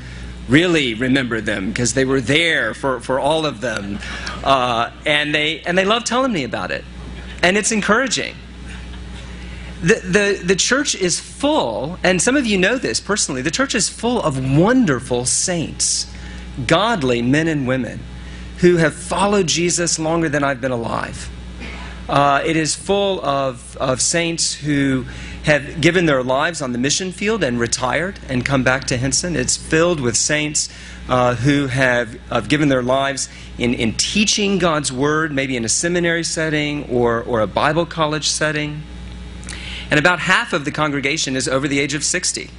really 0.51 0.95
remember 0.95 1.41
them 1.41 1.69
because 1.69 1.95
they 1.95 2.05
were 2.05 2.21
there 2.21 2.75
for, 2.75 3.01
for 3.01 3.19
all 3.19 3.47
of 3.47 3.61
them. 3.61 3.99
Uh, 4.45 4.91
and, 5.07 5.35
they, 5.35 5.61
and 5.61 5.79
they 5.79 5.85
love 5.85 6.05
telling 6.05 6.33
me 6.33 6.45
about 6.45 6.71
it. 6.71 6.85
And 7.43 7.57
it's 7.57 7.73
encouraging. 7.73 8.35
The, 9.81 9.95
the, 9.95 10.43
the 10.45 10.57
church 10.57 10.95
is 10.95 11.19
full, 11.19 11.99
and 12.05 12.21
some 12.21 12.37
of 12.37 12.45
you 12.45 12.59
know 12.59 12.77
this 12.77 13.01
personally, 13.01 13.41
the 13.41 13.51
church 13.51 13.75
is 13.75 13.89
full 13.89 14.21
of 14.21 14.59
wonderful 14.59 15.25
saints, 15.25 16.13
godly 16.67 17.23
men 17.23 17.49
and 17.49 17.67
women 17.67 18.01
who 18.59 18.77
have 18.77 18.93
followed 18.93 19.47
Jesus 19.47 19.99
longer 19.99 20.29
than 20.29 20.45
I've 20.45 20.61
been 20.61 20.73
alive. 20.73 21.31
Uh, 22.11 22.43
it 22.45 22.57
is 22.57 22.75
full 22.75 23.25
of, 23.25 23.77
of 23.79 24.03
saints 24.03 24.53
who 24.53 25.07
have 25.45 25.81
given 25.81 26.07
their 26.07 26.23
lives 26.23 26.61
on 26.61 26.73
the 26.73 26.79
mission 26.79 27.13
field 27.13 27.43
and 27.43 27.59
retired 27.59 28.19
and 28.29 28.45
come 28.45 28.63
back 28.63 28.85
to 28.85 28.97
Hinson. 28.97 29.37
It's 29.37 29.57
filled 29.57 30.01
with 30.01 30.17
saints 30.17 30.69
uh, 31.09 31.35
who 31.35 31.67
have, 31.69 32.21
have 32.29 32.49
given 32.49 32.69
their 32.69 32.83
lives 32.83 33.29
in, 33.59 33.73
in 33.75 33.95
teaching 33.95 34.59
God's 34.59 34.93
Word, 34.93 35.33
maybe 35.33 35.57
in 35.57 35.65
a 35.65 35.69
seminary 35.69 36.25
setting 36.25 36.89
or, 36.91 37.23
or 37.23 37.41
a 37.41 37.47
Bible 37.47 37.87
college 37.87 38.29
setting. 38.29 38.83
And 39.91 39.99
about 39.99 40.21
half 40.21 40.53
of 40.53 40.65
the 40.65 40.71
congregation 40.71 41.37
is 41.37 41.49
over 41.49 41.67
the 41.67 41.81
age 41.81 41.95
of 41.95 42.05
60. 42.05 42.51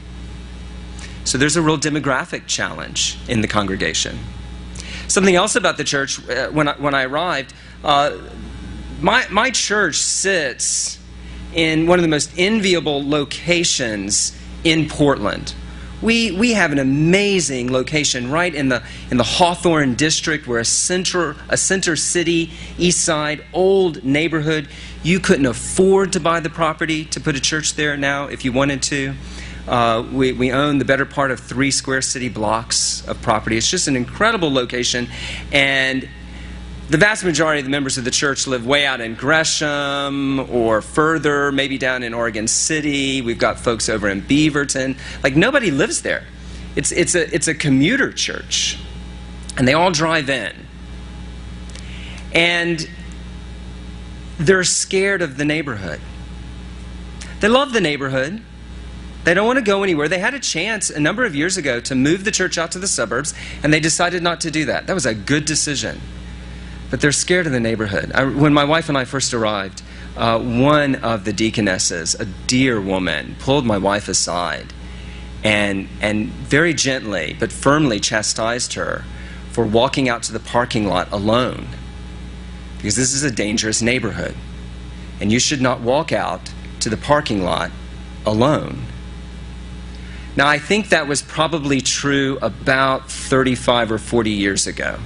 So 1.24 1.38
there's 1.38 1.56
a 1.56 1.62
real 1.62 1.78
demographic 1.78 2.48
challenge 2.48 3.18
in 3.30 3.42
the 3.42 3.48
congregation. 3.48 4.20
Something 5.08 5.36
else 5.36 5.56
about 5.56 5.78
the 5.78 5.84
church, 5.84 6.28
uh, 6.30 6.50
when, 6.50 6.68
I, 6.68 6.74
when 6.74 6.96
I 6.96 7.04
arrived, 7.04 7.54
uh, 7.84 8.18
my, 9.00 9.28
my 9.30 9.52
church 9.52 9.96
sits 9.96 10.98
in 11.54 11.88
one 11.88 12.00
of 12.00 12.04
the 12.04 12.10
most 12.10 12.32
enviable 12.38 13.08
locations 13.08 14.38
in 14.64 14.88
Portland. 14.88 15.54
We, 16.02 16.32
we 16.32 16.54
have 16.54 16.72
an 16.72 16.80
amazing 16.80 17.72
location 17.72 18.32
right 18.32 18.54
in 18.54 18.70
the, 18.70 18.82
in 19.12 19.18
the 19.18 19.24
Hawthorne 19.24 19.94
district. 19.94 20.48
We're 20.48 20.60
a 20.60 20.66
center, 20.66 21.36
a 21.48 21.58
center 21.58 21.96
city, 21.96 22.52
east 22.80 23.04
side, 23.04 23.44
old 23.54 24.04
neighborhood. 24.04 24.68
You 25.04 25.20
couldn't 25.20 25.46
afford 25.46 26.14
to 26.14 26.20
buy 26.20 26.40
the 26.40 26.50
property 26.50 27.06
to 27.06 27.20
put 27.20 27.36
a 27.36 27.40
church 27.40 27.76
there 27.76 27.98
now 27.98 28.26
if 28.26 28.44
you 28.44 28.52
wanted 28.52 28.82
to. 28.84 29.14
Uh, 29.68 30.04
we, 30.12 30.32
we 30.32 30.52
own 30.52 30.80
the 30.80 30.86
better 30.86 31.06
part 31.06 31.30
of 31.30 31.40
three 31.40 31.70
square 31.70 32.02
city 32.02 32.30
blocks 32.30 33.08
of 33.08 33.22
property. 33.22 33.58
It's 33.58 33.70
just 33.70 33.88
an 33.88 33.96
incredible 33.96 34.52
location. 34.52 35.08
And 35.52 36.10
the 36.92 36.98
vast 36.98 37.24
majority 37.24 37.60
of 37.60 37.66
the 37.66 37.72
members 37.72 37.98
of 37.98 38.04
the 38.04 38.12
church 38.12 38.48
live 38.48 38.68
way 38.68 38.86
out 38.86 39.00
in 39.00 39.16
Gresham 39.16 40.42
or 40.52 40.82
further, 40.82 41.50
maybe 41.50 41.78
down 41.78 42.04
in 42.04 42.14
Oregon 42.14 42.50
City. 42.50 43.22
We've 43.22 43.38
got 43.38 43.58
folks 43.58 43.88
over 43.88 44.10
in 44.10 44.22
Beaverton. 44.22 44.98
Like 45.24 45.38
nobody 45.38 45.72
lives 45.72 46.02
there. 46.02 46.26
It's, 46.76 46.92
it's, 46.92 47.16
a, 47.16 47.34
it's 47.34 47.48
a 47.48 47.54
commuter 47.54 48.12
church. 48.12 48.78
And 49.56 49.66
they 49.66 49.74
all 49.74 49.92
drive 49.92 50.30
in. 50.30 50.54
And 52.34 52.90
they're 54.38 54.66
scared 54.66 55.22
of 55.22 55.38
the 55.38 55.46
neighborhood. 55.46 56.02
They 57.40 57.48
love 57.48 57.72
the 57.72 57.82
neighborhood. 57.82 58.44
They 59.24 59.34
don't 59.34 59.48
want 59.48 59.60
to 59.60 59.64
go 59.64 59.84
anywhere. 59.84 60.10
They 60.10 60.20
had 60.20 60.34
a 60.34 60.40
chance 60.42 60.90
a 60.90 61.00
number 61.00 61.24
of 61.24 61.36
years 61.36 61.56
ago 61.56 61.80
to 61.80 61.96
move 61.96 62.26
the 62.26 62.32
church 62.32 62.58
out 62.58 62.74
to 62.74 62.80
the 62.80 62.88
suburbs, 62.88 63.34
and 63.64 63.74
they 63.74 63.80
decided 63.80 64.22
not 64.22 64.42
to 64.42 64.52
do 64.52 64.66
that. 64.66 64.88
That 64.88 64.94
was 64.94 65.06
a 65.06 65.16
good 65.16 65.46
decision 65.46 66.02
but 66.92 67.00
they're 67.00 67.14
scared 67.14 67.48
of 67.48 67.54
the 67.54 67.60
neighborhood. 67.60 68.12
I, 68.14 68.26
when 68.26 68.54
my 68.54 68.66
wife 68.66 68.90
and 68.90 68.98
I 68.98 69.06
first 69.06 69.34
arrived, 69.34 69.82
uh, 70.18 70.38
one 70.40 70.96
of 70.96 71.24
the 71.24 71.32
deaconesses, 71.32 72.16
a 72.16 72.26
dear 72.26 72.80
woman, 72.82 73.38
pulled 73.40 73.66
my 73.66 73.78
wife 73.78 74.10
aside 74.10 74.74
and, 75.44 75.88
and 76.02 76.28
very 76.28 76.74
gently 76.74 77.36
but 77.40 77.52
firmly 77.52 78.00
chastised 78.00 78.74
her 78.74 79.06
for 79.52 79.66
walking 79.66 80.10
out 80.10 80.22
to 80.24 80.34
the 80.34 80.40
parking 80.40 80.86
lot 80.86 81.10
alone. 81.14 81.70
Because 82.76 82.98
this 82.98 83.14
is 83.14 83.24
a 83.24 83.32
dangerous 83.32 83.82
neighborhood. 83.82 84.36
And 85.22 85.32
you 85.32 85.40
should 85.40 85.62
not 85.62 85.80
walk 85.80 86.12
out 86.12 86.52
to 86.82 86.90
the 86.90 86.98
parking 86.98 87.44
lot 87.44 87.72
alone. 88.26 88.86
Now, 90.36 90.48
I 90.48 90.58
think 90.58 90.90
that 90.90 91.08
was 91.08 91.22
probably 91.22 91.80
true 91.80 92.38
about 92.42 93.10
35 93.10 93.94
or 93.94 93.98
40 93.98 94.32
years 94.32 94.68
ago 94.68 95.00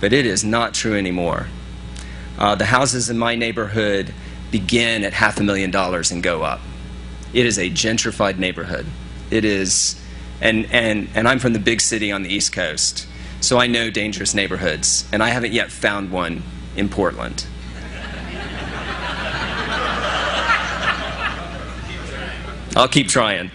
but 0.00 0.12
it 0.12 0.26
is 0.26 0.42
not 0.44 0.74
true 0.74 0.96
anymore. 0.96 1.48
Uh, 2.38 2.54
the 2.54 2.64
houses 2.66 3.10
in 3.10 3.18
my 3.18 3.34
neighborhood 3.34 4.14
begin 4.50 5.04
at 5.04 5.12
half 5.12 5.38
a 5.38 5.42
million 5.42 5.70
dollars 5.70 6.10
and 6.10 6.22
go 6.22 6.42
up. 6.42 6.60
It 7.32 7.46
is 7.46 7.58
a 7.58 7.70
gentrified 7.70 8.38
neighborhood. 8.38 8.86
It 9.30 9.44
is, 9.44 10.00
and, 10.40 10.66
and, 10.72 11.08
and 11.14 11.28
I'm 11.28 11.38
from 11.38 11.52
the 11.52 11.58
big 11.58 11.80
city 11.80 12.10
on 12.10 12.22
the 12.22 12.30
East 12.30 12.52
Coast, 12.52 13.06
so 13.40 13.58
I 13.58 13.66
know 13.66 13.90
dangerous 13.90 14.34
neighborhoods, 14.34 15.06
and 15.12 15.22
I 15.22 15.28
haven't 15.28 15.52
yet 15.52 15.70
found 15.70 16.10
one 16.10 16.42
in 16.76 16.88
Portland. 16.88 17.46
I'll 22.76 22.88
keep 22.88 23.08
trying. 23.08 23.50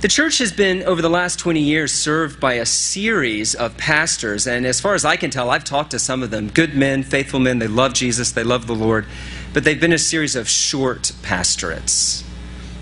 The 0.00 0.08
church 0.08 0.38
has 0.38 0.50
been, 0.50 0.82
over 0.84 1.02
the 1.02 1.10
last 1.10 1.38
20 1.38 1.60
years, 1.60 1.92
served 1.92 2.40
by 2.40 2.54
a 2.54 2.64
series 2.64 3.54
of 3.54 3.76
pastors. 3.76 4.46
And 4.46 4.64
as 4.64 4.80
far 4.80 4.94
as 4.94 5.04
I 5.04 5.16
can 5.16 5.28
tell, 5.28 5.50
I've 5.50 5.64
talked 5.64 5.90
to 5.90 5.98
some 5.98 6.22
of 6.22 6.30
them 6.30 6.48
good 6.48 6.74
men, 6.74 7.02
faithful 7.02 7.38
men. 7.38 7.58
They 7.58 7.66
love 7.66 7.92
Jesus, 7.92 8.32
they 8.32 8.42
love 8.42 8.66
the 8.66 8.74
Lord. 8.74 9.04
But 9.52 9.64
they've 9.64 9.78
been 9.78 9.92
a 9.92 9.98
series 9.98 10.36
of 10.36 10.48
short 10.48 11.12
pastorates. 11.22 12.24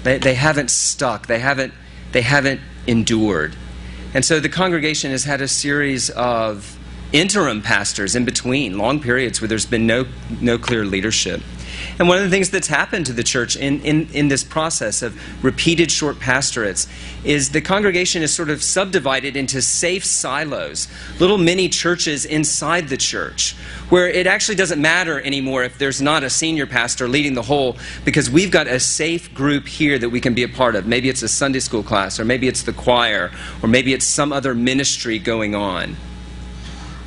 They, 0.04 0.18
they 0.18 0.34
haven't 0.34 0.70
stuck, 0.70 1.26
they 1.26 1.40
haven't, 1.40 1.74
they 2.12 2.22
haven't 2.22 2.60
endured. 2.86 3.56
And 4.14 4.24
so 4.24 4.38
the 4.38 4.48
congregation 4.48 5.10
has 5.10 5.24
had 5.24 5.40
a 5.40 5.48
series 5.48 6.10
of 6.10 6.78
interim 7.12 7.62
pastors 7.62 8.14
in 8.14 8.26
between, 8.26 8.78
long 8.78 9.00
periods 9.00 9.40
where 9.40 9.48
there's 9.48 9.66
been 9.66 9.88
no, 9.88 10.06
no 10.40 10.56
clear 10.56 10.84
leadership. 10.84 11.40
And 11.98 12.06
one 12.06 12.18
of 12.18 12.24
the 12.24 12.30
things 12.30 12.50
that's 12.50 12.68
happened 12.68 13.06
to 13.06 13.12
the 13.12 13.24
church 13.24 13.56
in, 13.56 13.80
in, 13.80 14.08
in 14.12 14.28
this 14.28 14.44
process 14.44 15.02
of 15.02 15.20
repeated 15.44 15.90
short 15.90 16.20
pastorates 16.20 16.86
is 17.24 17.50
the 17.50 17.60
congregation 17.60 18.22
is 18.22 18.32
sort 18.32 18.50
of 18.50 18.62
subdivided 18.62 19.36
into 19.36 19.60
safe 19.60 20.04
silos, 20.04 20.86
little 21.18 21.38
mini 21.38 21.68
churches 21.68 22.24
inside 22.24 22.88
the 22.88 22.96
church, 22.96 23.54
where 23.88 24.08
it 24.08 24.28
actually 24.28 24.54
doesn't 24.54 24.80
matter 24.80 25.20
anymore 25.22 25.64
if 25.64 25.76
there's 25.78 26.00
not 26.00 26.22
a 26.22 26.30
senior 26.30 26.66
pastor 26.66 27.08
leading 27.08 27.34
the 27.34 27.42
whole, 27.42 27.76
because 28.04 28.30
we've 28.30 28.52
got 28.52 28.68
a 28.68 28.78
safe 28.78 29.34
group 29.34 29.66
here 29.66 29.98
that 29.98 30.10
we 30.10 30.20
can 30.20 30.34
be 30.34 30.44
a 30.44 30.48
part 30.48 30.76
of. 30.76 30.86
Maybe 30.86 31.08
it's 31.08 31.22
a 31.22 31.28
Sunday 31.28 31.60
school 31.60 31.82
class, 31.82 32.20
or 32.20 32.24
maybe 32.24 32.46
it's 32.46 32.62
the 32.62 32.72
choir, 32.72 33.32
or 33.60 33.68
maybe 33.68 33.92
it's 33.92 34.06
some 34.06 34.32
other 34.32 34.54
ministry 34.54 35.18
going 35.18 35.56
on. 35.56 35.96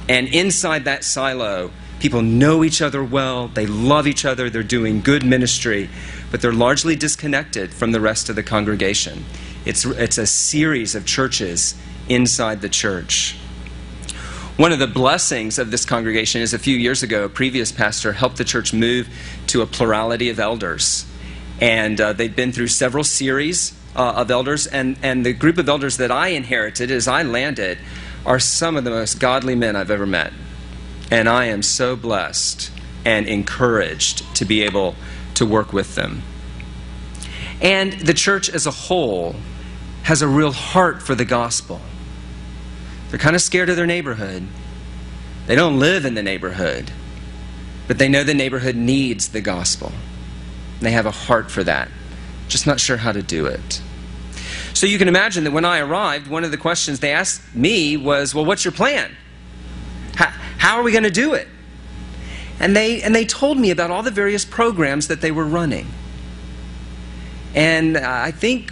And 0.10 0.28
inside 0.28 0.84
that 0.86 1.06
silo, 1.06 1.72
people 2.02 2.24
know 2.24 2.64
each 2.64 2.82
other 2.82 3.04
well, 3.04 3.48
they 3.50 3.68
love 3.68 4.08
each 4.08 4.26
other, 4.26 4.50
they're 4.50 4.64
doing 4.64 5.02
good 5.02 5.24
ministry, 5.24 5.88
but 6.32 6.42
they're 6.42 6.52
largely 6.52 6.96
disconnected 6.96 7.72
from 7.72 7.92
the 7.92 8.02
rest 8.02 8.28
of 8.28 8.36
the 8.36 8.42
congregation. 8.42 9.24
It's, 9.66 9.86
it's 9.86 10.18
a 10.18 10.26
series 10.26 10.96
of 10.96 11.06
churches 11.06 11.76
inside 12.10 12.62
the 12.62 12.70
church. 12.70 13.38
One 14.58 14.72
of 14.72 14.80
the 14.80 14.88
blessings 14.88 15.60
of 15.60 15.70
this 15.70 15.86
congregation 15.86 16.42
is 16.42 16.56
a 16.56 16.60
few 16.60 16.76
years 16.76 17.04
ago, 17.04 17.26
a 17.26 17.30
previous 17.30 17.72
pastor 17.72 18.14
helped 18.14 18.38
the 18.38 18.46
church 18.46 18.74
move 18.74 19.08
to 19.48 19.62
a 19.62 19.68
plurality 19.68 20.32
of 20.32 20.40
elders. 20.40 21.06
And 21.60 22.02
uh, 22.02 22.14
they've 22.14 22.36
been 22.36 22.52
through 22.52 22.70
several 22.70 23.04
series 23.04 23.78
uh, 23.96 24.14
of 24.14 24.32
elders, 24.32 24.66
and, 24.66 24.98
and 25.04 25.24
the 25.24 25.34
group 25.34 25.60
of 25.60 25.70
elders 25.70 25.98
that 25.98 26.10
I 26.10 26.30
inherited 26.30 26.90
as 26.90 27.08
I 27.08 27.22
landed 27.22 27.78
are 28.26 28.40
some 28.40 28.76
of 28.76 28.86
the 28.86 28.90
most 28.90 29.20
godly 29.20 29.54
men 29.54 29.76
I've 29.76 29.92
ever 29.92 30.08
met. 30.08 30.34
And 31.12 31.30
I 31.30 31.46
am 31.46 31.62
so 31.62 31.96
blessed 31.96 32.72
and 33.06 33.28
encouraged 33.28 34.36
to 34.38 34.46
be 34.46 34.64
able 34.64 34.96
to 35.36 35.46
work 35.46 35.74
with 35.74 35.96
them. 35.96 36.24
And 37.62 37.94
the 37.94 38.14
church 38.14 38.50
as 38.50 38.66
a 38.66 38.72
whole 38.72 39.36
has 40.04 40.22
a 40.22 40.28
real 40.28 40.52
heart 40.52 41.04
for 41.04 41.14
the 41.14 41.26
gospel. 41.26 41.80
They're 43.10 43.20
kind 43.20 43.36
of 43.36 43.42
scared 43.42 43.70
of 43.70 43.76
their 43.76 43.86
neighborhood. 43.86 44.48
They 45.48 45.56
don't 45.56 45.80
live 45.80 46.06
in 46.06 46.16
the 46.16 46.24
neighborhood, 46.24 46.92
but 47.88 47.98
they 47.98 48.08
know 48.08 48.24
the 48.24 48.34
neighborhood 48.34 48.76
needs 48.76 49.30
the 49.30 49.42
gospel. 49.42 49.92
They 50.80 50.92
have 50.92 51.06
a 51.06 51.12
heart 51.12 51.52
for 51.52 51.64
that, 51.64 51.90
just 52.48 52.66
not 52.66 52.80
sure 52.80 52.98
how 52.98 53.12
to 53.12 53.22
do 53.22 53.46
it. 53.46 53.82
So 54.74 54.88
you 54.88 54.98
can 54.98 55.08
imagine 55.08 55.44
that 55.44 55.52
when 55.52 55.66
I 55.66 55.80
arrived, 55.80 56.28
one 56.28 56.44
of 56.44 56.52
the 56.52 56.58
questions 56.58 57.00
they 57.00 57.12
asked 57.12 57.56
me 57.56 57.98
was, 57.98 58.34
Well, 58.34 58.46
what's 58.46 58.64
your 58.64 58.72
plan? 58.72 59.16
How, 60.62 60.78
are 60.78 60.84
we 60.84 60.92
going 60.92 61.06
to 61.06 61.10
do 61.10 61.34
it? 61.34 61.48
And 62.60 62.76
they, 62.76 63.02
and 63.02 63.16
they 63.16 63.26
told 63.26 63.58
me 63.58 63.72
about 63.72 63.90
all 63.90 64.04
the 64.04 64.12
various 64.12 64.46
programs 64.46 65.08
that 65.08 65.20
they 65.20 65.32
were 65.32 65.44
running. 65.44 65.88
And 67.56 67.98
I 67.98 68.30
think 68.30 68.72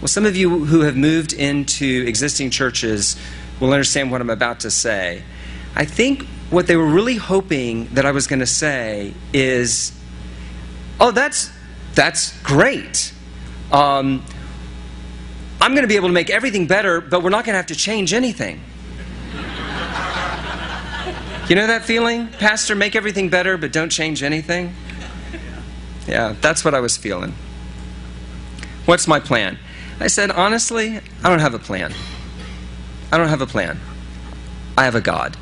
well, 0.00 0.06
some 0.06 0.24
of 0.24 0.36
you 0.36 0.66
who 0.66 0.82
have 0.82 0.96
moved 0.96 1.32
into 1.32 2.04
existing 2.06 2.50
churches 2.50 3.16
will 3.58 3.72
understand 3.72 4.12
what 4.12 4.20
I'm 4.20 4.30
about 4.30 4.60
to 4.60 4.70
say. 4.70 5.24
I 5.74 5.84
think 5.84 6.26
what 6.48 6.68
they 6.68 6.76
were 6.76 6.86
really 6.86 7.16
hoping 7.16 7.86
that 7.94 8.06
I 8.06 8.12
was 8.12 8.28
going 8.28 8.38
to 8.38 8.46
say 8.46 9.14
is, 9.32 9.98
oh, 11.00 11.10
that's, 11.10 11.50
that's 11.96 12.40
great. 12.42 13.12
Um, 13.72 14.24
I'm 15.60 15.72
going 15.72 15.82
to 15.82 15.88
be 15.88 15.96
able 15.96 16.10
to 16.10 16.14
make 16.14 16.30
everything 16.30 16.68
better, 16.68 17.00
but 17.00 17.24
we're 17.24 17.30
not 17.30 17.44
going 17.44 17.54
to 17.54 17.58
have 17.58 17.66
to 17.66 17.74
change 17.74 18.12
anything. 18.12 18.60
You 21.48 21.56
know 21.56 21.66
that 21.66 21.84
feeling? 21.84 22.28
Pastor, 22.28 22.74
make 22.74 22.96
everything 22.96 23.28
better, 23.28 23.56
but 23.56 23.72
don't 23.72 23.90
change 23.90 24.22
anything? 24.22 24.74
Yeah, 26.06 26.34
that's 26.40 26.64
what 26.64 26.74
I 26.74 26.80
was 26.80 26.96
feeling. 26.96 27.34
What's 28.86 29.06
my 29.06 29.20
plan? 29.20 29.58
I 30.00 30.08
said, 30.08 30.30
honestly, 30.30 30.98
I 31.22 31.28
don't 31.28 31.38
have 31.38 31.54
a 31.54 31.58
plan. 31.58 31.94
I 33.12 33.18
don't 33.18 33.28
have 33.28 33.40
a 33.40 33.46
plan. 33.46 33.80
I 34.76 34.84
have 34.84 34.94
a 34.94 35.00
God. 35.00 35.36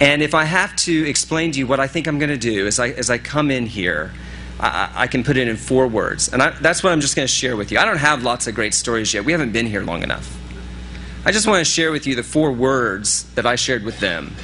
And 0.00 0.22
if 0.22 0.34
I 0.34 0.44
have 0.44 0.74
to 0.76 1.08
explain 1.08 1.52
to 1.52 1.58
you 1.58 1.66
what 1.66 1.80
I 1.80 1.86
think 1.86 2.06
I'm 2.06 2.18
going 2.18 2.30
to 2.30 2.36
do 2.36 2.66
as 2.66 2.78
I, 2.78 2.88
as 2.88 3.10
I 3.10 3.18
come 3.18 3.50
in 3.50 3.66
here, 3.66 4.12
I, 4.58 4.90
I 4.94 5.06
can 5.06 5.22
put 5.24 5.36
it 5.36 5.48
in 5.48 5.56
four 5.56 5.86
words. 5.86 6.32
And 6.32 6.42
I, 6.42 6.50
that's 6.50 6.82
what 6.82 6.92
I'm 6.92 7.00
just 7.00 7.14
going 7.14 7.26
to 7.26 7.32
share 7.32 7.56
with 7.56 7.70
you. 7.70 7.78
I 7.78 7.84
don't 7.84 7.98
have 7.98 8.22
lots 8.22 8.46
of 8.46 8.54
great 8.54 8.74
stories 8.74 9.12
yet. 9.12 9.24
We 9.24 9.32
haven't 9.32 9.52
been 9.52 9.66
here 9.66 9.82
long 9.82 10.02
enough. 10.02 10.38
I 11.24 11.30
just 11.30 11.46
want 11.46 11.60
to 11.60 11.64
share 11.64 11.92
with 11.92 12.08
you 12.08 12.16
the 12.16 12.24
four 12.24 12.50
words 12.50 13.22
that 13.34 13.46
I 13.46 13.54
shared 13.54 13.84
with 13.84 14.00
them 14.00 14.34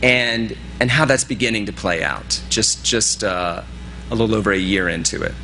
and, 0.00 0.56
and 0.78 0.88
how 0.88 1.04
that's 1.06 1.24
beginning 1.24 1.66
to 1.66 1.72
play 1.72 2.04
out, 2.04 2.40
just, 2.48 2.84
just 2.84 3.24
uh, 3.24 3.62
a 4.08 4.14
little 4.14 4.36
over 4.36 4.52
a 4.52 4.58
year 4.58 4.88
into 4.88 5.20
it. 5.22 5.34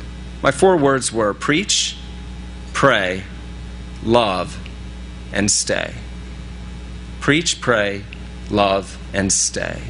My 0.41 0.51
four 0.51 0.77
words 0.77 1.11
were 1.11 1.33
preach, 1.33 1.97
pray, 2.71 3.23
love, 4.01 4.57
and 5.33 5.51
stay. 5.51 5.95
Preach, 7.19 7.59
pray, 7.59 8.03
love, 8.49 8.97
and 9.13 9.33
stay. 9.33 9.81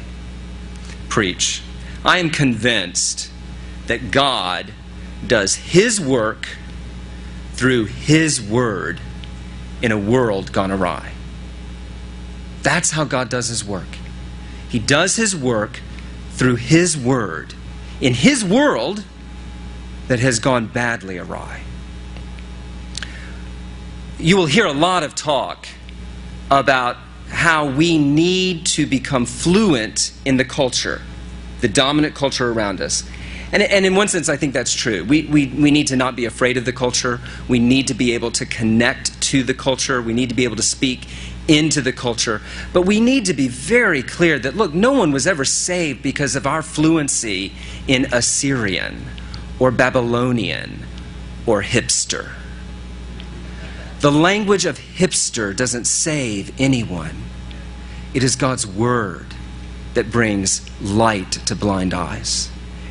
Preach. 1.08 1.62
I 2.04 2.18
am 2.18 2.28
convinced 2.28 3.30
that 3.86 4.10
God 4.10 4.72
does 5.24 5.54
His 5.54 6.00
work 6.00 6.48
through 7.52 7.84
His 7.84 8.42
Word 8.42 9.00
in 9.82 9.92
a 9.92 9.98
world 9.98 10.52
gone 10.52 10.70
awry. 10.70 11.12
That's 12.62 12.90
how 12.90 13.04
God 13.04 13.28
does 13.28 13.48
His 13.48 13.64
work. 13.64 13.98
He 14.68 14.78
does 14.78 15.16
His 15.16 15.36
work 15.36 15.80
through 16.32 16.56
His 16.56 16.96
Word. 16.96 17.54
In 18.00 18.14
His 18.14 18.44
world, 18.44 19.04
that 20.08 20.20
has 20.20 20.38
gone 20.38 20.66
badly 20.66 21.18
awry. 21.18 21.62
You 24.18 24.36
will 24.36 24.46
hear 24.46 24.66
a 24.66 24.72
lot 24.72 25.02
of 25.02 25.14
talk 25.14 25.66
about 26.50 26.96
how 27.28 27.68
we 27.68 27.98
need 27.98 28.64
to 28.66 28.86
become 28.86 29.26
fluent 29.26 30.12
in 30.24 30.36
the 30.36 30.44
culture, 30.44 31.02
the 31.60 31.68
dominant 31.68 32.14
culture 32.14 32.50
around 32.50 32.80
us. 32.80 33.08
And, 33.52 33.62
and 33.62 33.84
in 33.84 33.94
one 33.94 34.08
sense, 34.08 34.28
I 34.28 34.36
think 34.36 34.54
that's 34.54 34.72
true. 34.74 35.04
We, 35.04 35.24
we, 35.26 35.46
we 35.46 35.70
need 35.70 35.88
to 35.88 35.96
not 35.96 36.16
be 36.16 36.24
afraid 36.24 36.56
of 36.56 36.64
the 36.64 36.72
culture. 36.72 37.20
We 37.48 37.58
need 37.58 37.88
to 37.88 37.94
be 37.94 38.12
able 38.12 38.30
to 38.32 38.46
connect 38.46 39.15
to 39.26 39.42
the 39.42 39.54
culture. 39.54 40.00
We 40.00 40.12
need 40.12 40.28
to 40.28 40.34
be 40.34 40.44
able 40.44 40.56
to 40.56 40.62
speak 40.62 41.06
into 41.48 41.80
the 41.80 41.92
culture. 41.92 42.40
But 42.72 42.82
we 42.82 43.00
need 43.00 43.26
to 43.26 43.34
be 43.34 43.48
very 43.48 44.02
clear 44.02 44.38
that, 44.38 44.56
look, 44.56 44.74
no 44.74 44.92
one 44.92 45.12
was 45.12 45.26
ever 45.26 45.44
saved 45.44 46.02
because 46.02 46.36
of 46.36 46.46
our 46.46 46.62
fluency 46.62 47.52
in 47.86 48.06
Assyrian 48.12 49.06
or 49.58 49.70
Babylonian 49.70 50.84
or 51.46 51.62
hipster. 51.62 52.32
The 54.00 54.12
language 54.12 54.66
of 54.66 54.78
hipster 54.78 55.56
doesn't 55.56 55.86
save 55.86 56.52
anyone. 56.60 57.24
It 58.12 58.22
is 58.22 58.36
God's 58.36 58.66
word 58.66 59.26
that 59.94 60.10
brings 60.10 60.68
light 60.80 61.32
to 61.32 61.56
blind 61.56 61.94
eyes. 61.94 62.50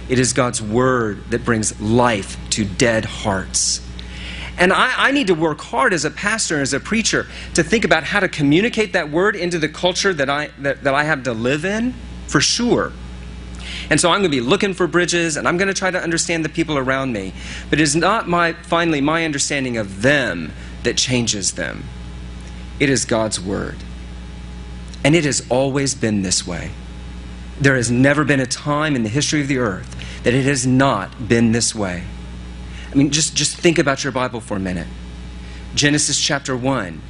It 0.09 0.19
is 0.19 0.33
God's 0.33 0.61
word 0.61 1.29
that 1.29 1.45
brings 1.45 1.79
life 1.79 2.37
to 2.51 2.65
dead 2.65 3.05
hearts. 3.05 3.84
And 4.57 4.71
I, 4.71 5.07
I, 5.09 5.11
need 5.11 5.27
to 5.27 5.35
work 5.35 5.59
hard 5.59 5.93
as 5.93 6.05
a 6.05 6.11
pastor, 6.11 6.61
as 6.61 6.73
a 6.73 6.79
preacher, 6.79 7.27
to 7.55 7.63
think 7.63 7.83
about 7.83 8.03
how 8.03 8.21
to 8.21 8.29
communicate 8.29 8.93
that 8.93 9.09
word 9.11 9.35
into 9.35 9.59
the 9.59 9.67
culture 9.67 10.13
that 10.13 10.29
I, 10.29 10.49
that, 10.59 10.83
that 10.83 10.93
I 10.93 11.03
have 11.03 11.23
to 11.23 11.33
live 11.33 11.65
in, 11.65 11.93
for 12.27 12.39
sure. 12.39 12.93
And 13.89 13.99
so 13.99 14.09
I'm 14.09 14.21
going 14.21 14.31
to 14.31 14.37
be 14.37 14.41
looking 14.41 14.73
for 14.73 14.87
bridges 14.87 15.37
and 15.37 15.47
I'm 15.47 15.57
going 15.57 15.67
to 15.67 15.73
try 15.73 15.91
to 15.91 16.01
understand 16.01 16.45
the 16.45 16.49
people 16.49 16.77
around 16.77 17.11
me. 17.11 17.33
But 17.69 17.79
it 17.79 17.83
is 17.83 17.95
not 17.95 18.27
my, 18.27 18.53
finally 18.53 19.01
my 19.01 19.25
understanding 19.25 19.77
of 19.77 20.01
them 20.01 20.53
that 20.83 20.97
changes 20.97 21.53
them. 21.53 21.83
It 22.79 22.89
is 22.89 23.05
God's 23.05 23.39
Word. 23.39 23.77
And 25.03 25.15
it 25.15 25.25
has 25.25 25.45
always 25.49 25.93
been 25.95 26.21
this 26.23 26.47
way. 26.47 26.71
There 27.59 27.75
has 27.75 27.91
never 27.91 28.23
been 28.23 28.39
a 28.39 28.45
time 28.45 28.95
in 28.95 29.03
the 29.03 29.09
history 29.09 29.41
of 29.41 29.47
the 29.47 29.59
earth 29.59 29.95
that 30.23 30.33
it 30.33 30.45
has 30.45 30.65
not 30.65 31.27
been 31.27 31.51
this 31.51 31.75
way. 31.75 32.03
I 32.95 32.97
mean, 32.97 33.11
just, 33.11 33.35
just 33.35 33.57
think 33.57 33.77
about 33.77 34.05
your 34.05 34.13
Bible 34.13 34.39
for 34.39 34.55
a 34.55 34.59
minute. 34.59 34.87
Genesis 35.75 36.17
chapter 36.17 36.55
1 36.55 37.01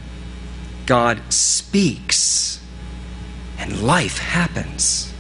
God 0.87 1.21
speaks, 1.31 2.59
and 3.59 3.83
life 3.83 4.17
happens. 4.17 5.13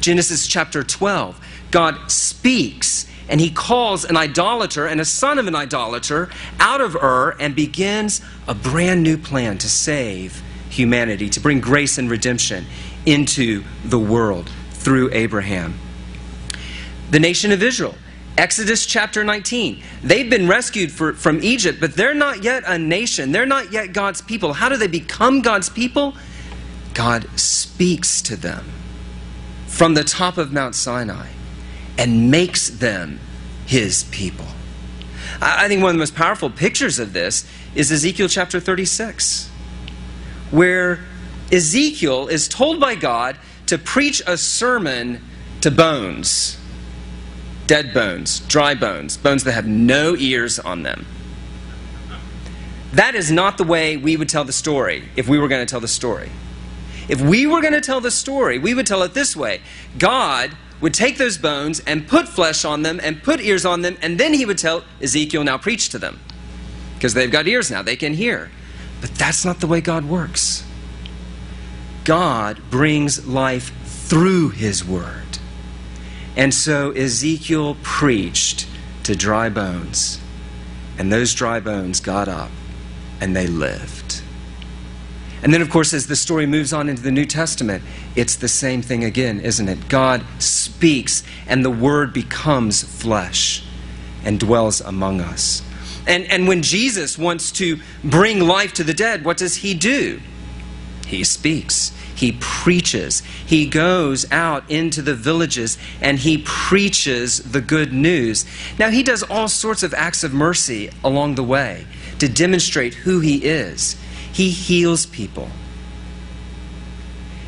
Genesis 0.00 0.46
chapter 0.46 0.82
12, 0.82 1.38
God 1.70 2.10
speaks 2.10 3.06
and 3.28 3.38
he 3.38 3.50
calls 3.50 4.06
an 4.06 4.16
idolater 4.16 4.86
and 4.86 4.98
a 4.98 5.04
son 5.04 5.38
of 5.38 5.46
an 5.46 5.54
idolater 5.54 6.30
out 6.58 6.80
of 6.80 6.96
Ur 6.96 7.36
and 7.38 7.54
begins 7.54 8.22
a 8.46 8.54
brand 8.54 9.02
new 9.02 9.18
plan 9.18 9.58
to 9.58 9.68
save 9.68 10.42
humanity, 10.70 11.28
to 11.28 11.40
bring 11.40 11.60
grace 11.60 11.98
and 11.98 12.10
redemption 12.10 12.64
into 13.04 13.62
the 13.84 13.98
world 13.98 14.50
through 14.70 15.10
Abraham. 15.12 15.78
The 17.10 17.20
nation 17.20 17.52
of 17.52 17.62
Israel, 17.62 17.94
Exodus 18.38 18.86
chapter 18.86 19.24
19. 19.24 19.82
They've 20.04 20.30
been 20.30 20.46
rescued 20.46 20.92
for, 20.92 21.12
from 21.12 21.42
Egypt, 21.42 21.80
but 21.80 21.94
they're 21.94 22.14
not 22.14 22.44
yet 22.44 22.62
a 22.66 22.78
nation. 22.78 23.32
They're 23.32 23.44
not 23.44 23.72
yet 23.72 23.92
God's 23.92 24.22
people. 24.22 24.52
How 24.52 24.68
do 24.68 24.76
they 24.76 24.86
become 24.86 25.42
God's 25.42 25.68
people? 25.68 26.14
God 26.94 27.28
speaks 27.36 28.22
to 28.22 28.36
them 28.36 28.64
from 29.66 29.94
the 29.94 30.04
top 30.04 30.38
of 30.38 30.52
Mount 30.52 30.76
Sinai 30.76 31.30
and 31.98 32.30
makes 32.30 32.68
them 32.70 33.18
his 33.66 34.04
people. 34.04 34.46
I 35.40 35.66
think 35.66 35.82
one 35.82 35.90
of 35.90 35.94
the 35.96 36.00
most 36.00 36.14
powerful 36.14 36.48
pictures 36.48 37.00
of 37.00 37.12
this 37.12 37.44
is 37.74 37.90
Ezekiel 37.90 38.28
chapter 38.28 38.60
36, 38.60 39.50
where 40.52 41.00
Ezekiel 41.50 42.28
is 42.28 42.46
told 42.46 42.78
by 42.78 42.94
God 42.94 43.36
to 43.66 43.78
preach 43.78 44.22
a 44.26 44.36
sermon 44.36 45.24
to 45.60 45.70
bones, 45.70 46.57
dead 47.68 47.94
bones, 47.94 48.40
dry 48.40 48.74
bones, 48.74 49.16
bones 49.16 49.44
that 49.44 49.52
have 49.52 49.66
no 49.66 50.16
ears 50.16 50.58
on 50.58 50.82
them. 50.82 51.06
that 52.92 53.14
is 53.14 53.30
not 53.30 53.58
the 53.58 53.64
way 53.64 53.96
we 53.96 54.16
would 54.16 54.28
tell 54.28 54.44
the 54.44 54.52
story 54.52 55.04
if 55.14 55.28
we 55.28 55.38
were 55.38 55.46
going 55.46 55.64
to 55.64 55.70
tell 55.70 55.78
the 55.78 55.86
story. 55.86 56.30
If 57.08 57.20
we 57.20 57.46
were 57.46 57.60
going 57.60 57.74
to 57.74 57.80
tell 57.80 58.00
the 58.00 58.10
story, 58.10 58.58
we 58.58 58.74
would 58.74 58.86
tell 58.86 59.02
it 59.02 59.14
this 59.14 59.36
way 59.36 59.60
God 59.98 60.56
would 60.80 60.94
take 60.94 61.18
those 61.18 61.38
bones 61.38 61.80
and 61.80 62.08
put 62.08 62.26
flesh 62.28 62.64
on 62.64 62.82
them 62.82 63.00
and 63.02 63.22
put 63.22 63.40
ears 63.40 63.64
on 63.64 63.82
them, 63.82 63.96
and 64.00 64.18
then 64.18 64.32
he 64.32 64.46
would 64.46 64.58
tell 64.58 64.84
Ezekiel, 65.00 65.44
now 65.44 65.58
preach 65.58 65.90
to 65.90 65.98
them. 65.98 66.20
Because 66.94 67.14
they've 67.14 67.30
got 67.30 67.46
ears 67.46 67.70
now, 67.70 67.82
they 67.82 67.96
can 67.96 68.14
hear. 68.14 68.50
But 69.00 69.14
that's 69.14 69.44
not 69.44 69.60
the 69.60 69.66
way 69.66 69.80
God 69.80 70.04
works. 70.04 70.64
God 72.04 72.60
brings 72.70 73.26
life 73.26 73.72
through 73.84 74.50
his 74.50 74.84
word. 74.84 75.27
And 76.38 76.54
so 76.54 76.92
Ezekiel 76.92 77.76
preached 77.82 78.68
to 79.02 79.16
dry 79.16 79.48
bones, 79.48 80.20
and 80.96 81.12
those 81.12 81.34
dry 81.34 81.58
bones 81.58 81.98
got 81.98 82.28
up 82.28 82.50
and 83.20 83.34
they 83.34 83.48
lived. 83.48 84.22
And 85.42 85.52
then, 85.52 85.62
of 85.62 85.68
course, 85.68 85.92
as 85.92 86.06
the 86.06 86.16
story 86.16 86.46
moves 86.46 86.72
on 86.72 86.88
into 86.88 87.02
the 87.02 87.10
New 87.10 87.24
Testament, 87.24 87.82
it's 88.14 88.36
the 88.36 88.48
same 88.48 88.82
thing 88.82 89.02
again, 89.02 89.40
isn't 89.40 89.68
it? 89.68 89.88
God 89.88 90.24
speaks, 90.38 91.24
and 91.48 91.64
the 91.64 91.70
Word 91.70 92.12
becomes 92.12 92.82
flesh 92.82 93.64
and 94.24 94.38
dwells 94.38 94.80
among 94.80 95.20
us. 95.20 95.62
And, 96.06 96.24
and 96.30 96.46
when 96.46 96.62
Jesus 96.62 97.18
wants 97.18 97.50
to 97.52 97.80
bring 98.02 98.40
life 98.40 98.72
to 98.74 98.84
the 98.84 98.94
dead, 98.94 99.24
what 99.24 99.36
does 99.36 99.56
he 99.56 99.74
do? 99.74 100.20
He 101.06 101.24
speaks. 101.24 101.92
He 102.18 102.32
preaches. 102.40 103.20
He 103.46 103.64
goes 103.66 104.28
out 104.32 104.68
into 104.68 105.02
the 105.02 105.14
villages 105.14 105.78
and 106.00 106.18
he 106.18 106.38
preaches 106.38 107.38
the 107.38 107.60
good 107.60 107.92
news. 107.92 108.44
Now, 108.76 108.90
he 108.90 109.04
does 109.04 109.22
all 109.22 109.46
sorts 109.46 109.84
of 109.84 109.94
acts 109.94 110.24
of 110.24 110.34
mercy 110.34 110.90
along 111.04 111.36
the 111.36 111.44
way 111.44 111.86
to 112.18 112.28
demonstrate 112.28 112.94
who 112.94 113.20
he 113.20 113.44
is. 113.44 113.96
He 114.32 114.50
heals 114.50 115.06
people, 115.06 115.48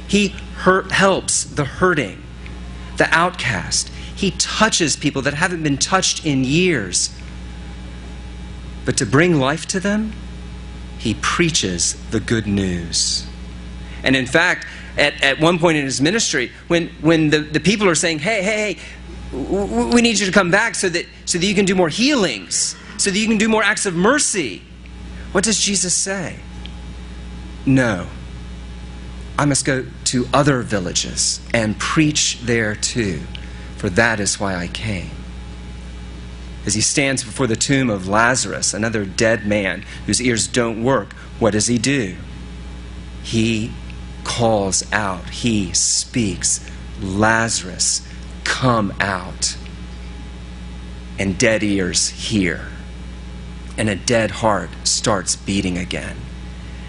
he 0.06 0.28
hurt, 0.59 0.92
helps 0.92 1.42
the 1.42 1.64
hurting, 1.64 2.22
the 2.96 3.12
outcast. 3.12 3.88
He 4.14 4.30
touches 4.33 4.94
people 4.94 5.22
that 5.22 5.35
haven't 5.35 5.64
been 5.64 5.78
touched 5.78 6.24
in 6.24 6.44
years. 6.44 7.11
But 8.85 8.96
to 8.98 9.06
bring 9.06 9.40
life 9.40 9.66
to 9.66 9.80
them, 9.80 10.12
he 10.96 11.14
preaches 11.14 11.94
the 12.11 12.20
good 12.20 12.46
news. 12.46 13.26
And 14.02 14.16
in 14.16 14.26
fact, 14.26 14.66
at, 14.96 15.22
at 15.22 15.40
one 15.40 15.58
point 15.58 15.78
in 15.78 15.84
his 15.84 16.00
ministry, 16.00 16.52
when, 16.68 16.88
when 17.00 17.30
the, 17.30 17.40
the 17.40 17.60
people 17.60 17.88
are 17.88 17.94
saying, 17.94 18.20
hey, 18.20 18.42
hey, 18.42 18.74
hey, 18.74 18.80
we 19.32 20.02
need 20.02 20.18
you 20.18 20.26
to 20.26 20.32
come 20.32 20.50
back 20.50 20.74
so 20.74 20.88
that, 20.88 21.06
so 21.24 21.38
that 21.38 21.46
you 21.46 21.54
can 21.54 21.64
do 21.64 21.74
more 21.74 21.88
healings, 21.88 22.76
so 22.98 23.10
that 23.10 23.18
you 23.18 23.28
can 23.28 23.38
do 23.38 23.48
more 23.48 23.62
acts 23.62 23.86
of 23.86 23.94
mercy. 23.94 24.62
What 25.32 25.44
does 25.44 25.60
Jesus 25.60 25.94
say? 25.94 26.38
No. 27.64 28.06
I 29.38 29.44
must 29.44 29.64
go 29.64 29.86
to 30.04 30.26
other 30.34 30.60
villages 30.62 31.40
and 31.54 31.78
preach 31.78 32.40
there 32.42 32.74
too, 32.74 33.20
for 33.76 33.88
that 33.90 34.20
is 34.20 34.40
why 34.40 34.56
I 34.56 34.66
came. 34.66 35.10
As 36.66 36.74
he 36.74 36.82
stands 36.82 37.24
before 37.24 37.46
the 37.46 37.56
tomb 37.56 37.88
of 37.88 38.06
Lazarus, 38.06 38.74
another 38.74 39.06
dead 39.06 39.46
man 39.46 39.84
whose 40.04 40.20
ears 40.20 40.46
don't 40.46 40.84
work, 40.84 41.14
what 41.38 41.52
does 41.52 41.68
he 41.68 41.78
do? 41.78 42.16
He 43.22 43.72
calls 44.24 44.90
out, 44.92 45.30
he 45.30 45.72
speaks, 45.72 46.68
Lazarus, 47.00 48.06
come 48.44 48.92
out. 49.00 49.56
And 51.18 51.37
dead 51.38 51.62
ears 51.62 52.09
hear 52.09 52.68
and 53.80 53.88
a 53.88 53.96
dead 53.96 54.30
heart 54.30 54.68
starts 54.85 55.37
beating 55.37 55.78
again. 55.78 56.14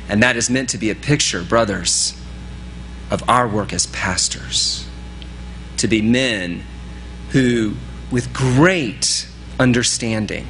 And 0.10 0.22
that 0.22 0.36
is 0.36 0.50
meant 0.50 0.68
to 0.72 0.78
be 0.78 0.90
a 0.90 0.96
picture, 0.96 1.42
brothers, 1.42 2.20
of 3.10 3.24
our 3.30 3.48
work 3.48 3.72
as 3.72 3.86
pastors. 3.88 4.86
To 5.78 5.88
be 5.88 6.02
men 6.02 6.64
who, 7.30 7.76
with 8.12 8.34
great 8.34 9.26
understanding 9.58 10.48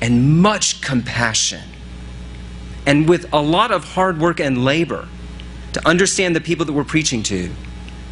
and 0.00 0.40
much 0.40 0.80
compassion, 0.80 1.64
and 2.86 3.08
with 3.08 3.30
a 3.32 3.42
lot 3.42 3.72
of 3.72 3.82
hard 3.82 4.20
work 4.20 4.38
and 4.38 4.64
labor 4.64 5.08
to 5.72 5.86
understand 5.86 6.34
the 6.34 6.40
people 6.40 6.64
that 6.66 6.72
we're 6.72 6.84
preaching 6.84 7.22
to, 7.24 7.50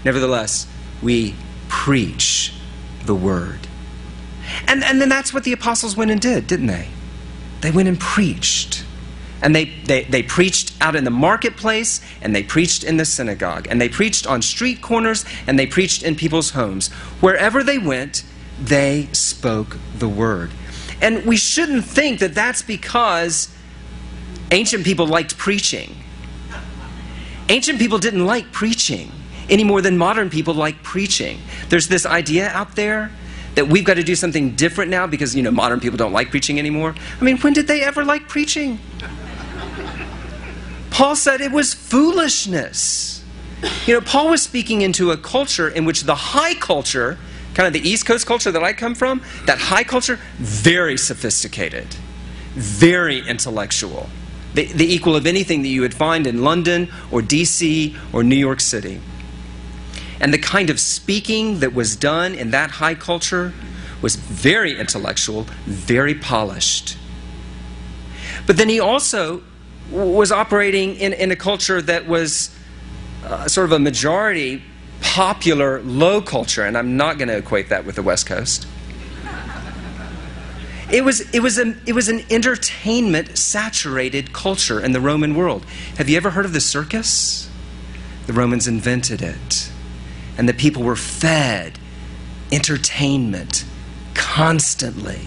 nevertheless, 0.05 0.66
we 1.03 1.35
preach 1.69 2.53
the 3.05 3.14
word. 3.14 3.66
And, 4.69 4.85
and 4.85 5.01
then 5.01 5.09
that's 5.09 5.33
what 5.35 5.45
the 5.45 5.53
apostles 5.53 5.97
went 5.97 6.11
and 6.11 6.21
did, 6.21 6.47
didn't 6.47 6.66
they? 6.66 6.88
They 7.61 7.71
went 7.71 7.88
and 7.88 7.99
preached. 7.99 8.85
And 9.42 9.55
they, 9.55 9.66
they, 9.85 10.05
they 10.05 10.23
preached 10.23 10.73
out 10.81 10.97
in 10.97 11.05
the 11.05 11.11
marketplace, 11.11 12.01
and 12.23 12.35
they 12.35 12.42
preached 12.42 12.85
in 12.85 12.97
the 12.97 13.05
synagogue, 13.05 13.66
and 13.69 13.81
they 13.81 13.88
preached 13.88 14.27
on 14.27 14.42
street 14.42 14.81
corners, 14.81 15.25
and 15.47 15.59
they 15.59 15.66
preached 15.66 16.03
in 16.03 16.14
people's 16.14 16.51
homes. 16.51 16.88
Wherever 17.21 17.62
they 17.62 17.79
went, 17.79 18.25
they 18.61 19.09
spoke 19.12 19.77
the 19.99 20.09
word. 20.09 20.53
And 21.01 21.27
we 21.27 21.37
shouldn't 21.37 21.85
think 21.85 22.21
that 22.21 22.35
that's 22.35 22.62
because 22.62 23.55
ancient 24.51 24.85
people 24.85 25.07
liked 25.07 25.37
preaching. 25.37 25.95
Ancient 27.49 27.79
people 27.79 27.99
didn't 27.99 28.27
like 28.27 28.51
preaching 28.53 29.13
any 29.49 29.63
more 29.63 29.81
than 29.81 29.97
modern 29.97 30.31
people 30.31 30.55
like 30.55 30.83
preaching. 30.83 31.39
There's 31.69 31.89
this 31.89 32.05
idea 32.05 32.49
out 32.49 32.75
there 32.75 33.13
that 33.55 33.69
we've 33.69 33.85
got 33.85 33.95
to 33.95 34.03
do 34.03 34.15
something 34.15 34.55
different 34.57 34.91
now 34.91 35.07
because, 35.07 35.35
you 35.35 35.43
know, 35.43 35.51
modern 35.51 35.81
people 35.81 35.97
don't 35.97 36.13
like 36.13 36.31
preaching 36.31 36.59
anymore. 36.59 36.95
I 37.21 37.25
mean, 37.25 37.39
when 37.39 37.53
did 37.53 37.67
they 37.67 37.83
ever 37.83 38.05
like 38.05 38.29
preaching? 38.29 38.79
Paul 40.91 41.15
said 41.15 41.41
it 41.41 41.53
was 41.53 41.73
foolishness. 41.73 43.25
You 43.87 43.95
know, 43.95 44.01
Paul 44.01 44.31
was 44.31 44.43
speaking 44.43 44.83
into 44.83 45.11
a 45.11 45.17
culture 45.17 45.69
in 45.69 45.85
which 45.85 46.03
the 46.03 46.15
high 46.15 46.55
culture, 46.55 47.19
kind 47.55 47.67
of 47.67 47.73
the 47.73 47.89
East 47.89 48.05
Coast 48.07 48.27
culture 48.27 48.53
that 48.53 48.63
I 48.63 48.73
come 48.73 48.95
from, 48.95 49.23
that 49.47 49.59
high 49.59 49.85
culture, 49.85 50.19
very 50.37 50.99
sophisticated, 50.99 51.87
very 52.55 53.27
intellectual, 53.27 54.11
the, 54.57 54.64
the 54.73 54.92
equal 54.92 55.14
of 55.14 55.27
anything 55.27 55.62
that 55.62 55.69
you 55.69 55.83
would 55.83 55.95
find 55.95 56.27
in 56.27 56.42
London 56.42 56.88
or 57.11 57.21
DC 57.21 57.95
or 58.12 58.25
New 58.25 58.37
York 58.37 58.61
City. 58.61 59.01
And 60.19 60.33
the 60.33 60.38
kind 60.38 60.71
of 60.71 60.81
speaking 60.81 61.61
that 61.61 61.75
was 61.75 61.95
done 61.95 62.35
in 62.35 62.51
that 62.53 62.71
high 62.73 62.95
culture 62.95 63.53
was 64.01 64.16
very 64.16 64.79
intellectual, 64.79 65.42
very 65.66 66.14
polished. 66.14 66.97
But 68.47 68.57
then 68.57 68.71
he 68.71 68.81
also 68.81 69.42
was 69.90 70.33
operating 70.33 70.97
in, 70.97 71.12
in 71.12 71.31
a 71.31 71.37
culture 71.37 71.83
that 71.83 72.07
was 72.07 72.57
uh, 73.25 73.49
sort 73.49 73.66
of 73.66 73.73
a 73.73 73.79
majority 73.79 74.62
popular 75.03 75.83
low 75.83 76.23
culture, 76.23 76.62
and 76.62 76.79
I'm 76.79 76.97
not 76.97 77.19
going 77.19 77.29
to 77.29 77.37
equate 77.37 77.69
that 77.69 77.85
with 77.85 77.97
the 77.97 78.03
West 78.03 78.27
Coast. 78.27 78.66
It 80.90 81.05
was, 81.05 81.20
it, 81.35 81.40
was 81.40 81.59
a, 81.59 81.75
it 81.85 81.94
was 81.94 82.09
an 82.09 82.25
entertainment 82.31 83.37
saturated 83.37 84.33
culture 84.33 84.81
in 84.81 84.92
the 84.92 85.01
Roman 85.01 85.35
world. 85.35 85.64
Have 85.99 86.09
you 86.09 86.16
ever 86.16 86.31
heard 86.31 86.44
of 86.44 86.53
the 86.53 86.61
circus? 86.61 87.51
The 88.27 88.33
Romans 88.33 88.68
invented 88.68 89.20
it 89.20 89.70
and 90.38 90.49
the 90.49 90.55
people 90.55 90.83
were 90.83 90.96
fed 90.96 91.79
entertainment 92.53 93.64
constantly. 94.14 95.20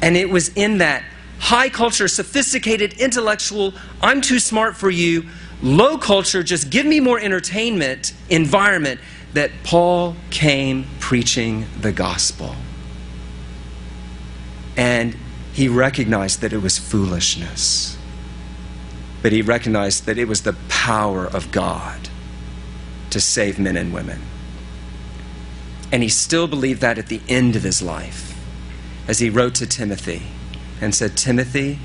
And 0.00 0.16
it 0.16 0.30
was 0.30 0.50
in 0.50 0.78
that 0.78 1.04
high 1.38 1.68
culture, 1.68 2.08
sophisticated, 2.08 2.94
intellectual, 2.94 3.74
I'm 4.00 4.20
too 4.20 4.38
smart 4.38 4.76
for 4.76 4.90
you, 4.90 5.28
low 5.62 5.98
culture, 5.98 6.42
just 6.42 6.70
give 6.70 6.86
me 6.86 7.00
more 7.00 7.18
entertainment 7.18 8.14
environment 8.30 9.00
that 9.34 9.50
Paul 9.64 10.16
came 10.30 10.86
preaching 11.00 11.66
the 11.80 11.92
gospel. 11.92 12.54
And 14.76 15.16
he 15.52 15.68
recognized 15.68 16.40
that 16.40 16.52
it 16.52 16.58
was 16.58 16.78
foolishness, 16.78 17.96
but 19.22 19.32
he 19.32 19.40
recognized 19.40 20.06
that 20.06 20.18
it 20.18 20.26
was 20.26 20.42
the 20.42 20.56
power 20.68 21.26
of 21.26 21.52
God 21.52 22.08
to 23.10 23.20
save 23.20 23.58
men 23.58 23.76
and 23.76 23.94
women. 23.94 24.20
And 25.92 26.02
he 26.02 26.08
still 26.08 26.48
believed 26.48 26.80
that 26.80 26.98
at 26.98 27.06
the 27.06 27.20
end 27.28 27.54
of 27.54 27.62
his 27.62 27.80
life, 27.80 28.36
as 29.06 29.20
he 29.20 29.30
wrote 29.30 29.54
to 29.56 29.66
Timothy 29.66 30.22
and 30.80 30.92
said, 30.92 31.16
Timothy, 31.16 31.78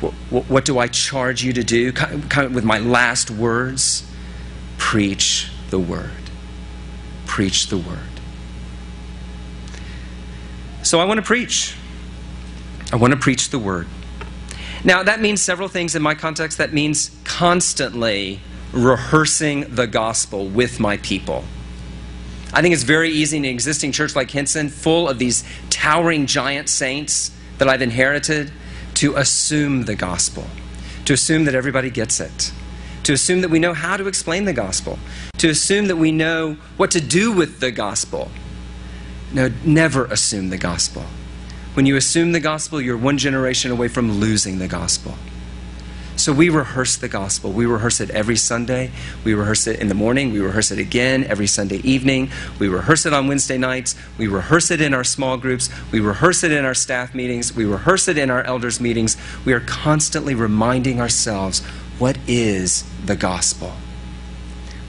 what, 0.00 0.12
what 0.44 0.64
do 0.64 0.78
I 0.78 0.88
charge 0.88 1.42
you 1.42 1.52
to 1.54 1.64
do? 1.64 1.92
Kind 1.92 2.46
of 2.46 2.54
with 2.54 2.64
my 2.64 2.78
last 2.78 3.30
words, 3.30 4.06
preach 4.76 5.50
the 5.70 5.78
word. 5.78 6.10
Preach 7.26 7.68
the 7.68 7.78
word. 7.78 7.98
So 10.82 11.00
I 11.00 11.04
want 11.04 11.18
to 11.18 11.26
preach. 11.26 11.74
I 12.92 12.96
want 12.96 13.12
to 13.12 13.18
preach 13.18 13.50
the 13.50 13.58
word. 13.58 13.86
Now, 14.84 15.02
that 15.02 15.20
means 15.20 15.42
several 15.42 15.68
things 15.68 15.94
in 15.94 16.02
my 16.02 16.14
context. 16.14 16.58
That 16.58 16.72
means 16.72 17.10
constantly 17.24 18.40
rehearsing 18.72 19.74
the 19.74 19.86
gospel 19.86 20.48
with 20.48 20.78
my 20.78 20.96
people. 20.98 21.44
I 22.52 22.62
think 22.62 22.72
it's 22.72 22.84
very 22.84 23.10
easy 23.10 23.36
in 23.36 23.44
an 23.44 23.50
existing 23.50 23.92
church 23.92 24.16
like 24.16 24.30
Hinson, 24.30 24.68
full 24.68 25.08
of 25.08 25.18
these 25.18 25.44
towering 25.68 26.26
giant 26.26 26.68
saints 26.68 27.30
that 27.58 27.68
I've 27.68 27.82
inherited, 27.82 28.52
to 28.94 29.16
assume 29.16 29.84
the 29.84 29.94
gospel, 29.94 30.46
to 31.04 31.12
assume 31.12 31.44
that 31.44 31.54
everybody 31.54 31.90
gets 31.90 32.20
it, 32.20 32.52
to 33.02 33.12
assume 33.12 33.42
that 33.42 33.50
we 33.50 33.58
know 33.58 33.74
how 33.74 33.96
to 33.96 34.06
explain 34.06 34.44
the 34.44 34.52
gospel, 34.52 34.98
to 35.38 35.48
assume 35.48 35.88
that 35.88 35.96
we 35.96 36.10
know 36.10 36.56
what 36.76 36.90
to 36.92 37.00
do 37.00 37.32
with 37.32 37.60
the 37.60 37.70
gospel. 37.70 38.30
No, 39.32 39.50
never 39.64 40.06
assume 40.06 40.48
the 40.48 40.56
gospel. 40.56 41.04
When 41.78 41.86
you 41.86 41.94
assume 41.94 42.32
the 42.32 42.40
gospel, 42.40 42.80
you're 42.80 42.96
one 42.96 43.18
generation 43.18 43.70
away 43.70 43.86
from 43.86 44.18
losing 44.18 44.58
the 44.58 44.66
gospel. 44.66 45.14
So 46.16 46.32
we 46.32 46.48
rehearse 46.48 46.96
the 46.96 47.06
gospel. 47.06 47.52
We 47.52 47.66
rehearse 47.66 48.00
it 48.00 48.10
every 48.10 48.34
Sunday. 48.34 48.90
We 49.22 49.32
rehearse 49.32 49.68
it 49.68 49.78
in 49.78 49.86
the 49.86 49.94
morning. 49.94 50.32
We 50.32 50.40
rehearse 50.40 50.72
it 50.72 50.80
again 50.80 51.22
every 51.22 51.46
Sunday 51.46 51.76
evening. 51.84 52.30
We 52.58 52.66
rehearse 52.66 53.06
it 53.06 53.12
on 53.12 53.28
Wednesday 53.28 53.58
nights. 53.58 53.94
We 54.18 54.26
rehearse 54.26 54.72
it 54.72 54.80
in 54.80 54.92
our 54.92 55.04
small 55.04 55.36
groups. 55.36 55.70
We 55.92 56.00
rehearse 56.00 56.42
it 56.42 56.50
in 56.50 56.64
our 56.64 56.74
staff 56.74 57.14
meetings. 57.14 57.54
We 57.54 57.64
rehearse 57.64 58.08
it 58.08 58.18
in 58.18 58.28
our 58.28 58.42
elders' 58.42 58.80
meetings. 58.80 59.16
We 59.44 59.52
are 59.52 59.60
constantly 59.60 60.34
reminding 60.34 61.00
ourselves 61.00 61.60
what 62.00 62.18
is 62.26 62.82
the 63.04 63.14
gospel. 63.14 63.72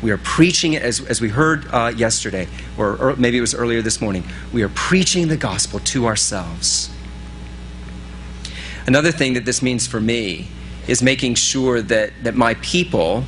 We 0.02 0.10
are 0.10 0.18
preaching 0.18 0.74
it, 0.74 0.82
as, 0.82 1.06
as 1.06 1.22
we 1.22 1.30
heard 1.30 1.68
uh, 1.72 1.94
yesterday, 1.96 2.48
or, 2.80 2.96
or 2.98 3.16
maybe 3.18 3.38
it 3.38 3.42
was 3.42 3.54
earlier 3.54 3.82
this 3.82 4.00
morning. 4.02 4.24
We 4.54 4.64
are 4.64 4.70
preaching 4.70 5.28
the 5.28 5.38
gospel 5.38 5.80
to 5.82 6.06
ourselves. 6.08 6.90
Another 8.88 9.12
thing 9.12 9.34
that 9.34 9.46
this 9.46 9.62
means 9.62 9.86
for 9.86 10.00
me 10.00 10.48
is 10.88 11.04
making 11.04 11.36
sure 11.36 11.82
that, 11.82 12.14
that 12.24 12.36
my 12.36 12.56
people 12.56 13.26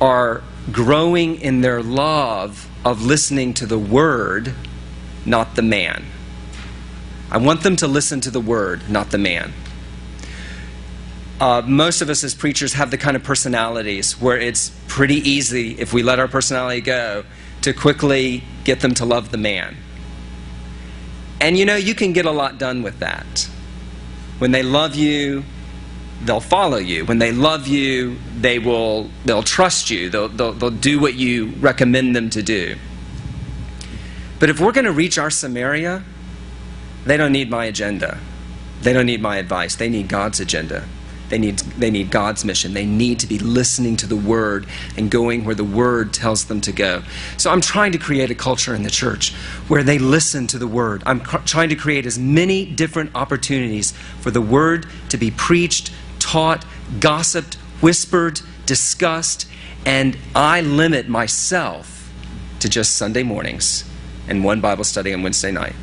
are 0.00 0.42
growing 0.70 1.40
in 1.40 1.60
their 1.60 1.82
love 1.82 2.70
of 2.84 3.02
listening 3.02 3.52
to 3.54 3.66
the 3.66 3.78
word, 3.78 4.54
not 5.26 5.56
the 5.56 5.62
man. 5.62 6.04
I 7.30 7.38
want 7.38 7.62
them 7.62 7.76
to 7.76 7.86
listen 7.86 8.20
to 8.22 8.30
the 8.30 8.40
word, 8.40 8.88
not 8.88 9.10
the 9.10 9.18
man. 9.18 9.52
Uh, 11.40 11.60
most 11.62 12.00
of 12.02 12.08
us 12.08 12.22
as 12.22 12.34
preachers 12.34 12.74
have 12.74 12.90
the 12.90 12.98
kind 12.98 13.16
of 13.16 13.24
personalities 13.24 14.20
where 14.20 14.38
it's 14.38 14.70
pretty 14.86 15.16
easy, 15.28 15.72
if 15.78 15.92
we 15.92 16.02
let 16.02 16.20
our 16.20 16.28
personality 16.28 16.80
go, 16.80 17.24
to 17.62 17.72
quickly 17.72 18.44
get 18.64 18.80
them 18.80 18.94
to 18.94 19.04
love 19.04 19.30
the 19.30 19.38
man. 19.38 19.76
And 21.40 21.58
you 21.58 21.64
know, 21.64 21.76
you 21.76 21.94
can 21.94 22.12
get 22.12 22.26
a 22.26 22.30
lot 22.30 22.58
done 22.58 22.82
with 22.82 22.98
that. 23.00 23.48
When 24.38 24.52
they 24.52 24.62
love 24.62 24.94
you, 24.94 25.44
they'll 26.24 26.40
follow 26.40 26.76
you. 26.76 27.04
When 27.04 27.18
they 27.18 27.32
love 27.32 27.66
you, 27.66 28.18
they 28.38 28.58
will 28.58 29.10
they'll 29.24 29.42
trust 29.42 29.90
you. 29.90 30.08
They'll, 30.08 30.28
they'll, 30.28 30.52
they'll 30.52 30.70
do 30.70 31.00
what 31.00 31.14
you 31.14 31.46
recommend 31.60 32.14
them 32.14 32.30
to 32.30 32.42
do. 32.42 32.76
But 34.38 34.50
if 34.50 34.60
we're 34.60 34.72
going 34.72 34.86
to 34.86 34.92
reach 34.92 35.18
our 35.18 35.30
Samaria, 35.30 36.04
they 37.04 37.16
don't 37.16 37.32
need 37.32 37.50
my 37.50 37.64
agenda. 37.66 38.18
They 38.80 38.92
don't 38.92 39.06
need 39.06 39.22
my 39.22 39.36
advice. 39.36 39.76
They 39.76 39.88
need 39.88 40.08
God's 40.08 40.40
agenda. 40.40 40.86
They 41.32 41.38
need, 41.38 41.60
they 41.60 41.90
need 41.90 42.10
God's 42.10 42.44
mission. 42.44 42.74
They 42.74 42.84
need 42.84 43.18
to 43.20 43.26
be 43.26 43.38
listening 43.38 43.96
to 43.96 44.06
the 44.06 44.16
Word 44.16 44.66
and 44.98 45.10
going 45.10 45.46
where 45.46 45.54
the 45.54 45.64
Word 45.64 46.12
tells 46.12 46.44
them 46.44 46.60
to 46.60 46.72
go. 46.72 47.04
So 47.38 47.50
I'm 47.50 47.62
trying 47.62 47.92
to 47.92 47.98
create 47.98 48.30
a 48.30 48.34
culture 48.34 48.74
in 48.74 48.82
the 48.82 48.90
church 48.90 49.32
where 49.66 49.82
they 49.82 49.98
listen 49.98 50.46
to 50.48 50.58
the 50.58 50.66
Word. 50.66 51.02
I'm 51.06 51.20
cr- 51.20 51.38
trying 51.38 51.70
to 51.70 51.74
create 51.74 52.04
as 52.04 52.18
many 52.18 52.66
different 52.66 53.12
opportunities 53.14 53.92
for 54.20 54.30
the 54.30 54.42
Word 54.42 54.86
to 55.08 55.16
be 55.16 55.30
preached, 55.30 55.90
taught, 56.18 56.66
gossiped, 57.00 57.54
whispered, 57.80 58.42
discussed, 58.66 59.48
and 59.86 60.18
I 60.34 60.60
limit 60.60 61.08
myself 61.08 62.12
to 62.60 62.68
just 62.68 62.94
Sunday 62.96 63.22
mornings 63.22 63.90
and 64.28 64.44
one 64.44 64.60
Bible 64.60 64.84
study 64.84 65.14
on 65.14 65.22
Wednesday 65.22 65.50
night. 65.50 65.76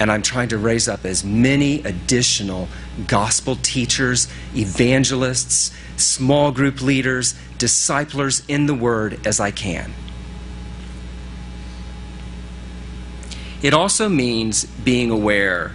And 0.00 0.12
I'm 0.12 0.22
trying 0.22 0.48
to 0.48 0.58
raise 0.58 0.88
up 0.88 1.04
as 1.04 1.24
many 1.24 1.82
additional 1.82 2.68
gospel 3.06 3.56
teachers, 3.56 4.28
evangelists, 4.54 5.72
small 5.96 6.52
group 6.52 6.80
leaders, 6.80 7.34
disciplers 7.58 8.42
in 8.46 8.66
the 8.66 8.74
Word 8.74 9.26
as 9.26 9.40
I 9.40 9.50
can. 9.50 9.92
It 13.60 13.74
also 13.74 14.08
means 14.08 14.64
being 14.64 15.10
aware 15.10 15.72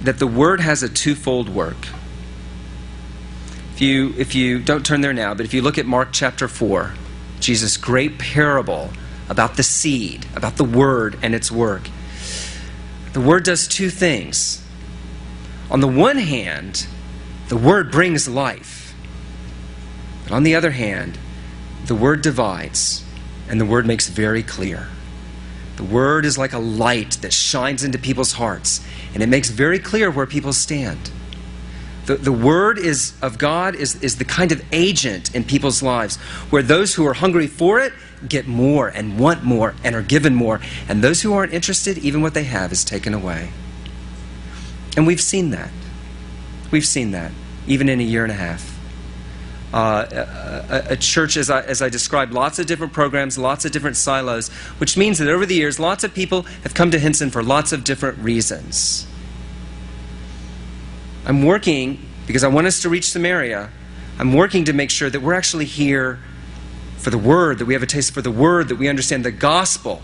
that 0.00 0.18
the 0.18 0.26
Word 0.26 0.60
has 0.60 0.82
a 0.82 0.88
twofold 0.88 1.48
work. 1.48 1.88
If 3.74 3.80
you, 3.80 4.14
if 4.16 4.34
you 4.34 4.60
don't 4.60 4.86
turn 4.86 5.00
there 5.00 5.12
now, 5.12 5.34
but 5.34 5.44
if 5.44 5.52
you 5.52 5.60
look 5.60 5.78
at 5.78 5.84
Mark 5.84 6.08
chapter 6.12 6.48
4, 6.48 6.94
Jesus' 7.40 7.76
great 7.76 8.18
parable 8.18 8.90
about 9.28 9.56
the 9.56 9.62
seed, 9.62 10.26
about 10.34 10.56
the 10.56 10.64
Word 10.64 11.18
and 11.22 11.34
its 11.34 11.50
work, 11.50 11.88
the 13.14 13.20
Word 13.20 13.44
does 13.44 13.66
two 13.66 13.90
things. 13.90 14.60
On 15.70 15.80
the 15.80 15.88
one 15.88 16.18
hand, 16.18 16.86
the 17.48 17.56
Word 17.56 17.90
brings 17.90 18.28
life. 18.28 18.92
But 20.24 20.32
on 20.32 20.42
the 20.42 20.56
other 20.56 20.72
hand, 20.72 21.16
the 21.86 21.94
Word 21.94 22.22
divides, 22.22 23.04
and 23.48 23.60
the 23.60 23.64
Word 23.64 23.86
makes 23.86 24.08
very 24.08 24.42
clear. 24.42 24.88
The 25.76 25.84
Word 25.84 26.24
is 26.24 26.36
like 26.36 26.52
a 26.52 26.58
light 26.58 27.12
that 27.22 27.32
shines 27.32 27.84
into 27.84 27.98
people's 27.98 28.32
hearts, 28.32 28.84
and 29.14 29.22
it 29.22 29.28
makes 29.28 29.48
very 29.48 29.78
clear 29.78 30.10
where 30.10 30.26
people 30.26 30.52
stand. 30.52 31.10
The, 32.06 32.16
the 32.16 32.32
Word 32.32 32.78
is, 32.78 33.14
of 33.22 33.38
God 33.38 33.76
is, 33.76 33.94
is 34.02 34.16
the 34.16 34.24
kind 34.24 34.50
of 34.50 34.60
agent 34.72 35.34
in 35.36 35.44
people's 35.44 35.84
lives 35.84 36.16
where 36.50 36.62
those 36.62 36.94
who 36.94 37.06
are 37.06 37.14
hungry 37.14 37.46
for 37.46 37.78
it 37.78 37.92
get 38.28 38.46
more 38.46 38.88
and 38.88 39.18
want 39.18 39.42
more 39.42 39.74
and 39.82 39.94
are 39.94 40.02
given 40.02 40.34
more, 40.34 40.60
and 40.88 41.02
those 41.02 41.22
who 41.22 41.32
aren't 41.32 41.52
interested, 41.52 41.98
even 41.98 42.22
what 42.22 42.34
they 42.34 42.44
have 42.44 42.72
is 42.72 42.84
taken 42.84 43.14
away. 43.14 43.50
And 44.96 45.06
we've 45.06 45.20
seen 45.20 45.50
that. 45.50 45.70
We've 46.70 46.86
seen 46.86 47.10
that, 47.12 47.32
even 47.66 47.88
in 47.88 48.00
a 48.00 48.04
year 48.04 48.22
and 48.22 48.32
a 48.32 48.36
half. 48.36 48.74
Uh, 49.72 50.64
a, 50.70 50.92
a, 50.92 50.96
church, 50.96 51.36
as 51.36 51.50
I, 51.50 51.62
as 51.62 51.82
I 51.82 51.88
described, 51.88 52.32
lots 52.32 52.60
of 52.60 52.66
different 52.66 52.92
programs, 52.92 53.36
lots 53.36 53.64
of 53.64 53.72
different 53.72 53.96
silos, 53.96 54.48
which 54.78 54.96
means 54.96 55.18
that 55.18 55.26
over 55.26 55.44
the 55.46 55.54
years, 55.56 55.80
lots 55.80 56.04
of 56.04 56.14
people 56.14 56.42
have 56.62 56.74
come 56.74 56.92
to 56.92 56.98
Hinson 56.98 57.30
for 57.30 57.42
lots 57.42 57.72
of 57.72 57.82
different 57.82 58.18
reasons. 58.18 59.04
I'm 61.26 61.42
working, 61.42 62.08
because 62.28 62.44
I 62.44 62.48
want 62.48 62.68
us 62.68 62.82
to 62.82 62.88
reach 62.88 63.10
Samaria, 63.10 63.68
I'm 64.18 64.32
working 64.32 64.64
to 64.66 64.72
make 64.72 64.90
sure 64.90 65.10
that 65.10 65.20
we're 65.20 65.34
actually 65.34 65.64
here 65.64 66.20
for 67.04 67.10
the 67.10 67.18
Word, 67.18 67.58
that 67.58 67.66
we 67.66 67.74
have 67.74 67.82
a 67.82 67.86
taste 67.86 68.12
for 68.12 68.22
the 68.22 68.30
Word, 68.30 68.68
that 68.68 68.76
we 68.76 68.88
understand 68.88 69.24
the 69.24 69.30
gospel 69.30 70.02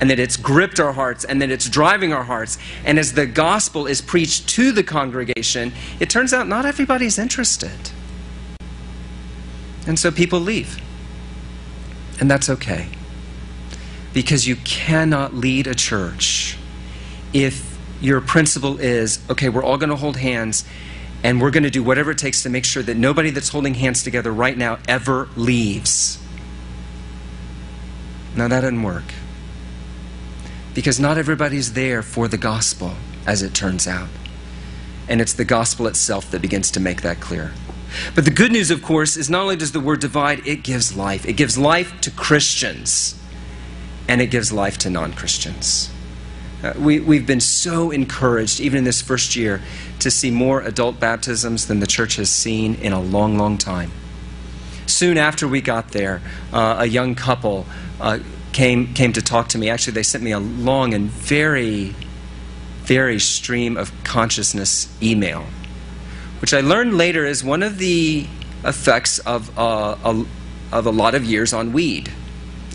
and 0.00 0.10
that 0.10 0.18
it's 0.18 0.36
gripped 0.36 0.80
our 0.80 0.92
hearts 0.92 1.24
and 1.24 1.40
that 1.40 1.50
it's 1.50 1.68
driving 1.68 2.12
our 2.12 2.24
hearts. 2.24 2.58
And 2.84 2.98
as 2.98 3.12
the 3.12 3.26
gospel 3.26 3.86
is 3.86 4.00
preached 4.00 4.48
to 4.50 4.72
the 4.72 4.82
congregation, 4.82 5.72
it 6.00 6.10
turns 6.10 6.32
out 6.32 6.48
not 6.48 6.64
everybody's 6.66 7.18
interested. 7.18 7.90
And 9.86 9.98
so 9.98 10.10
people 10.10 10.40
leave. 10.40 10.80
And 12.18 12.30
that's 12.30 12.50
okay. 12.50 12.88
Because 14.12 14.48
you 14.48 14.56
cannot 14.56 15.34
lead 15.34 15.66
a 15.66 15.74
church 15.74 16.56
if 17.32 17.78
your 18.00 18.20
principle 18.20 18.80
is 18.80 19.20
okay, 19.30 19.48
we're 19.48 19.62
all 19.62 19.76
going 19.76 19.90
to 19.90 19.96
hold 19.96 20.16
hands 20.16 20.64
and 21.22 21.40
we're 21.40 21.50
going 21.50 21.64
to 21.64 21.70
do 21.70 21.82
whatever 21.82 22.12
it 22.12 22.18
takes 22.18 22.42
to 22.42 22.48
make 22.48 22.64
sure 22.64 22.82
that 22.82 22.96
nobody 22.96 23.30
that's 23.30 23.50
holding 23.50 23.74
hands 23.74 24.02
together 24.02 24.32
right 24.32 24.56
now 24.56 24.78
ever 24.88 25.28
leaves. 25.36 26.18
Now, 28.34 28.48
that 28.48 28.60
doesn't 28.60 28.82
work 28.82 29.12
because 30.74 31.00
not 31.00 31.18
everybody's 31.18 31.72
there 31.72 32.02
for 32.02 32.28
the 32.28 32.38
gospel, 32.38 32.94
as 33.26 33.42
it 33.42 33.54
turns 33.54 33.86
out. 33.86 34.08
And 35.08 35.20
it's 35.20 35.32
the 35.32 35.44
gospel 35.44 35.86
itself 35.86 36.30
that 36.30 36.40
begins 36.40 36.70
to 36.72 36.80
make 36.80 37.02
that 37.02 37.20
clear. 37.20 37.52
But 38.14 38.24
the 38.24 38.30
good 38.30 38.52
news, 38.52 38.70
of 38.70 38.82
course, 38.82 39.16
is 39.16 39.28
not 39.28 39.42
only 39.42 39.56
does 39.56 39.72
the 39.72 39.80
word 39.80 40.00
divide, 40.00 40.46
it 40.46 40.62
gives 40.62 40.96
life. 40.96 41.26
It 41.26 41.32
gives 41.32 41.58
life 41.58 42.00
to 42.02 42.10
Christians, 42.10 43.20
and 44.08 44.20
it 44.20 44.28
gives 44.28 44.52
life 44.52 44.78
to 44.78 44.90
non 44.90 45.12
Christians. 45.12 45.90
Uh, 46.62 46.74
we, 46.78 47.00
we've 47.00 47.26
been 47.26 47.40
so 47.40 47.90
encouraged, 47.90 48.60
even 48.60 48.78
in 48.78 48.84
this 48.84 49.00
first 49.00 49.34
year, 49.34 49.62
to 49.98 50.10
see 50.10 50.30
more 50.30 50.60
adult 50.60 51.00
baptisms 51.00 51.66
than 51.66 51.80
the 51.80 51.86
church 51.86 52.16
has 52.16 52.28
seen 52.28 52.74
in 52.76 52.92
a 52.92 53.00
long, 53.00 53.38
long 53.38 53.56
time. 53.56 53.90
Soon 54.86 55.16
after 55.16 55.48
we 55.48 55.60
got 55.60 55.92
there, 55.92 56.20
uh, 56.52 56.76
a 56.80 56.86
young 56.86 57.14
couple 57.14 57.64
uh, 58.00 58.18
came, 58.52 58.92
came 58.92 59.12
to 59.12 59.22
talk 59.22 59.48
to 59.48 59.58
me. 59.58 59.70
Actually, 59.70 59.94
they 59.94 60.02
sent 60.02 60.22
me 60.22 60.32
a 60.32 60.40
long 60.40 60.92
and 60.92 61.08
very, 61.08 61.94
very 62.82 63.18
stream 63.18 63.76
of 63.76 63.92
consciousness 64.04 64.88
email, 65.02 65.46
which 66.40 66.52
I 66.52 66.60
learned 66.60 66.96
later 66.98 67.24
is 67.24 67.42
one 67.42 67.62
of 67.62 67.78
the 67.78 68.26
effects 68.64 69.18
of, 69.20 69.56
uh, 69.58 69.96
a, 70.04 70.24
of 70.72 70.86
a 70.86 70.90
lot 70.90 71.14
of 71.14 71.24
years 71.24 71.52
on 71.52 71.72
weed. 71.72 72.12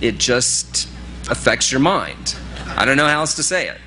It 0.02 0.18
just 0.18 0.88
affects 1.30 1.72
your 1.72 1.82
mind. 1.82 2.36
I 2.66 2.86
don't 2.86 2.97
know 2.97 3.07
how 3.07 3.20
else 3.20 3.36
to 3.36 3.43
say 3.43 3.68
it, 3.68 3.78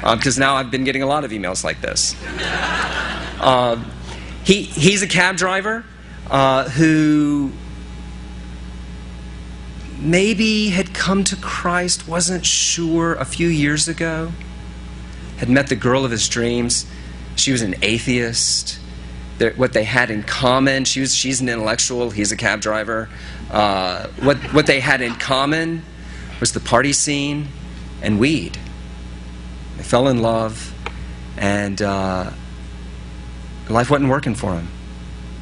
because 0.00 0.38
uh, 0.38 0.40
now 0.40 0.56
I've 0.56 0.70
been 0.70 0.84
getting 0.84 1.02
a 1.02 1.06
lot 1.06 1.24
of 1.24 1.30
emails 1.30 1.64
like 1.64 1.80
this. 1.80 2.14
Uh, 3.40 3.82
he, 4.44 4.62
he's 4.62 5.02
a 5.02 5.06
cab 5.06 5.36
driver 5.36 5.84
uh, 6.30 6.68
who 6.70 7.52
maybe 9.98 10.68
had 10.68 10.94
come 10.94 11.24
to 11.24 11.36
Christ, 11.36 12.08
wasn't 12.08 12.46
sure 12.46 13.14
a 13.14 13.24
few 13.24 13.48
years 13.48 13.88
ago, 13.88 14.32
had 15.38 15.48
met 15.48 15.68
the 15.68 15.76
girl 15.76 16.04
of 16.04 16.10
his 16.10 16.28
dreams, 16.28 16.86
She 17.36 17.52
was 17.52 17.62
an 17.62 17.74
atheist. 17.82 18.78
They're, 19.38 19.52
what 19.52 19.72
they 19.72 19.84
had 19.84 20.10
in 20.10 20.22
common, 20.22 20.84
she 20.84 21.00
was, 21.00 21.14
she's 21.14 21.40
an 21.40 21.48
intellectual, 21.48 22.10
he's 22.10 22.32
a 22.32 22.36
cab 22.36 22.60
driver. 22.60 23.08
Uh, 23.50 24.08
what, 24.20 24.36
what 24.52 24.66
they 24.66 24.80
had 24.80 25.00
in 25.00 25.14
common 25.14 25.82
was 26.40 26.52
the 26.52 26.60
party 26.60 26.92
scene 26.92 27.48
and 28.02 28.18
weed. 28.18 28.58
They 29.76 29.82
fell 29.82 30.08
in 30.08 30.22
love, 30.22 30.74
and 31.36 31.80
uh, 31.80 32.30
life 33.68 33.90
wasn't 33.90 34.10
working 34.10 34.34
for 34.34 34.52
them. 34.52 34.68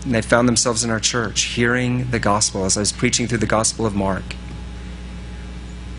And 0.05 0.15
they 0.15 0.23
found 0.23 0.49
themselves 0.49 0.85
in 0.85 0.91
our 0.91 1.01
church 1.01 1.43
hearing 1.43 2.11
the 2.11 2.19
gospel 2.19 2.65
as 2.65 2.77
I 2.77 2.81
was 2.81 2.93
preaching 2.93 3.27
through 3.27 3.39
the 3.39 3.47
gospel 3.47 3.85
of 3.85 3.95
Mark. 3.95 4.37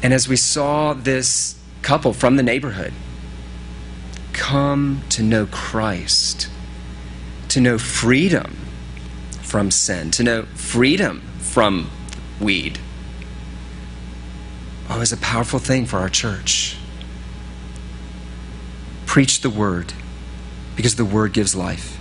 And 0.02 0.14
as 0.14 0.28
we 0.30 0.38
saw 0.38 0.94
this 0.94 1.60
couple 1.82 2.14
from 2.14 2.36
the 2.36 2.44
neighborhood 2.44 2.94
come 4.34 5.02
to 5.10 5.22
know 5.22 5.46
Christ, 5.48 6.50
to 7.50 7.60
know 7.60 7.78
freedom 7.78 8.66
from 9.42 9.70
sin, 9.70 10.12
to 10.12 10.24
know 10.24 10.44
freedom 10.56 11.22
from 11.40 11.90
weed, 12.40 12.80
oh, 14.90 14.96
it 14.96 15.00
was 15.00 15.12
a 15.12 15.18
powerful 15.18 15.60
thing 15.60 15.86
for 15.86 15.98
our 15.98 16.10
church. 16.10 16.78
Preach 19.06 19.42
the 19.42 19.50
word 19.50 19.94
because 20.76 20.96
the 20.96 21.06
word 21.06 21.34
gives 21.34 21.56
life. 21.56 22.00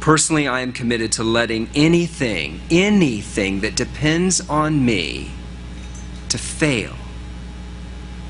Personally, 0.00 0.48
I 0.48 0.60
am 0.60 0.72
committed 0.72 1.12
to 1.12 1.24
letting 1.24 1.68
anything, 1.74 2.60
anything 2.70 3.60
that 3.60 3.76
depends 3.76 4.40
on 4.48 4.84
me 4.84 5.30
to 6.30 6.38
fail 6.38 6.94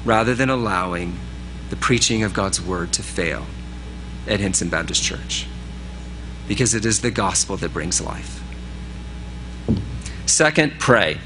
rather 0.05 0.35
than 0.35 0.51
allowing 0.51 1.19
the 1.69 1.77
preaching 1.77 2.23
of 2.23 2.35
God's 2.35 2.61
word 2.61 2.93
to 2.95 3.03
fail 3.03 3.47
at 4.27 4.41
Hinson 4.41 4.69
Baptist 4.69 5.03
Church 5.03 5.47
because 6.49 6.75
it 6.75 6.85
is 6.85 7.01
the 7.01 7.11
gospel 7.11 7.57
that 7.59 7.73
brings 7.73 8.01
life. 8.01 8.43
Second, 10.27 10.79
pray. 10.81 11.19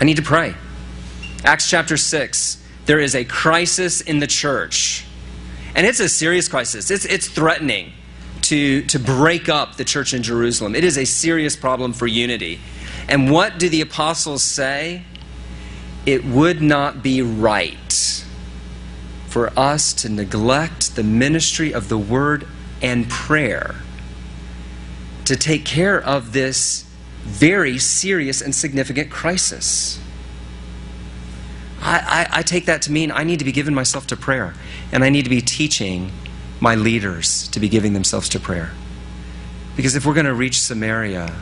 I 0.00 0.04
need 0.04 0.16
to 0.16 0.22
pray. 0.22 0.54
Acts 1.46 1.70
chapter 1.70 1.96
6, 1.96 2.62
there 2.86 2.98
is 2.98 3.14
a 3.14 3.24
crisis 3.24 4.00
in 4.00 4.18
the 4.18 4.26
church. 4.26 5.06
And 5.76 5.86
it's 5.86 6.00
a 6.00 6.08
serious 6.08 6.48
crisis, 6.48 6.90
it's, 6.90 7.04
it's 7.04 7.28
threatening 7.28 7.92
to, 8.42 8.82
to 8.86 8.98
break 8.98 9.48
up 9.48 9.76
the 9.76 9.84
church 9.84 10.12
in 10.12 10.22
Jerusalem. 10.22 10.74
It 10.74 10.84
is 10.84 10.98
a 10.98 11.04
serious 11.04 11.54
problem 11.54 11.92
for 11.92 12.06
unity. 12.06 12.60
And 13.08 13.30
what 13.30 13.58
do 13.58 13.68
the 13.68 13.80
apostles 13.80 14.42
say? 14.42 15.04
It 16.04 16.24
would 16.24 16.62
not 16.62 17.02
be 17.02 17.22
right 17.22 18.24
for 19.28 19.52
us 19.58 19.92
to 19.92 20.08
neglect 20.08 20.96
the 20.96 21.02
ministry 21.02 21.72
of 21.72 21.88
the 21.88 21.98
word 21.98 22.46
and 22.82 23.08
prayer 23.08 23.76
to 25.24 25.36
take 25.36 25.64
care 25.64 26.00
of 26.00 26.32
this 26.32 26.84
very 27.22 27.78
serious 27.78 28.40
and 28.40 28.54
significant 28.54 29.10
crisis. 29.10 30.00
I, 31.86 32.26
I, 32.32 32.38
I, 32.38 32.42
take 32.42 32.66
that 32.66 32.82
to 32.82 32.92
mean 32.92 33.12
I 33.12 33.22
need 33.22 33.38
to 33.38 33.44
be 33.44 33.52
giving 33.52 33.72
myself 33.72 34.08
to 34.08 34.16
prayer, 34.16 34.54
and 34.90 35.04
I 35.04 35.08
need 35.08 35.22
to 35.22 35.30
be 35.30 35.40
teaching 35.40 36.10
my 36.58 36.74
leaders 36.74 37.46
to 37.48 37.60
be 37.60 37.68
giving 37.68 37.92
themselves 37.92 38.28
to 38.30 38.40
prayer. 38.40 38.72
Because 39.76 39.94
if 39.94 40.04
we're 40.04 40.14
going 40.14 40.26
to 40.26 40.34
reach 40.34 40.60
Samaria, 40.60 41.32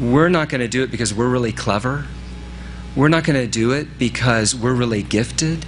we're 0.00 0.30
not 0.30 0.48
going 0.48 0.62
to 0.62 0.68
do 0.68 0.82
it 0.82 0.90
because 0.90 1.12
we're 1.12 1.28
really 1.28 1.52
clever. 1.52 2.06
We're 2.96 3.08
not 3.08 3.24
going 3.24 3.38
to 3.38 3.46
do 3.46 3.72
it 3.72 3.98
because 3.98 4.54
we're 4.54 4.72
really 4.72 5.02
gifted. 5.02 5.66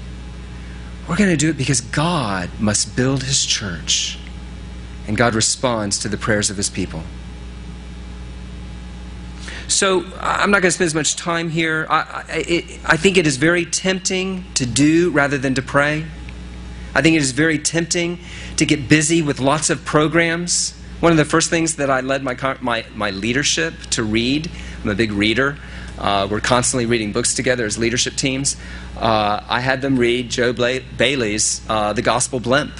We're 1.06 1.16
going 1.16 1.30
to 1.30 1.36
do 1.36 1.50
it 1.50 1.58
because 1.58 1.82
God 1.82 2.48
must 2.58 2.96
build 2.96 3.24
his 3.24 3.44
church. 3.44 4.18
And 5.06 5.16
God 5.16 5.34
responds 5.34 5.98
to 5.98 6.08
the 6.08 6.16
prayers 6.16 6.48
of 6.48 6.56
his 6.56 6.70
people. 6.70 7.02
So 9.70 10.04
I'm 10.18 10.50
not 10.50 10.62
going 10.62 10.70
to 10.70 10.72
spend 10.72 10.86
as 10.86 10.94
much 10.94 11.14
time 11.14 11.48
here. 11.48 11.86
I, 11.88 12.24
I, 12.28 12.36
it, 12.36 12.80
I 12.84 12.96
think 12.96 13.16
it 13.16 13.26
is 13.26 13.36
very 13.36 13.64
tempting 13.64 14.44
to 14.54 14.66
do 14.66 15.10
rather 15.10 15.38
than 15.38 15.54
to 15.54 15.62
pray. 15.62 16.06
I 16.92 17.02
think 17.02 17.14
it 17.14 17.22
is 17.22 17.30
very 17.30 17.58
tempting 17.58 18.18
to 18.56 18.66
get 18.66 18.88
busy 18.88 19.22
with 19.22 19.38
lots 19.38 19.70
of 19.70 19.84
programs. 19.84 20.72
One 20.98 21.12
of 21.12 21.18
the 21.18 21.24
first 21.24 21.50
things 21.50 21.76
that 21.76 21.88
I 21.88 22.00
led 22.00 22.24
my, 22.24 22.36
my, 22.60 22.84
my 22.96 23.10
leadership 23.10 23.74
to 23.90 24.02
read, 24.02 24.50
I'm 24.82 24.90
a 24.90 24.94
big 24.96 25.12
reader. 25.12 25.56
Uh, 25.96 26.26
we're 26.28 26.40
constantly 26.40 26.86
reading 26.86 27.12
books 27.12 27.34
together 27.34 27.64
as 27.64 27.78
leadership 27.78 28.16
teams. 28.16 28.56
Uh, 28.96 29.40
I 29.48 29.60
had 29.60 29.82
them 29.82 29.96
read 29.96 30.30
Joe 30.30 30.52
Bla- 30.52 30.80
Bayly's 30.96 31.62
uh, 31.68 31.92
The 31.92 32.02
Gospel 32.02 32.40
Blimp. 32.40 32.72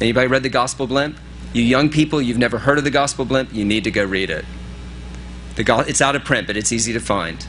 Anybody 0.00 0.28
read 0.28 0.42
The 0.42 0.48
Gospel 0.48 0.86
Blimp? 0.86 1.18
You 1.52 1.62
young 1.62 1.90
people, 1.90 2.22
you've 2.22 2.38
never 2.38 2.58
heard 2.58 2.78
of 2.78 2.84
The 2.84 2.90
Gospel 2.90 3.26
Blimp, 3.26 3.52
you 3.52 3.64
need 3.64 3.84
to 3.84 3.90
go 3.90 4.04
read 4.04 4.30
it. 4.30 4.44
Go- 5.64 5.80
it's 5.80 6.00
out 6.00 6.16
of 6.16 6.24
print, 6.24 6.46
but 6.46 6.56
it's 6.56 6.72
easy 6.72 6.92
to 6.92 7.00
find. 7.00 7.46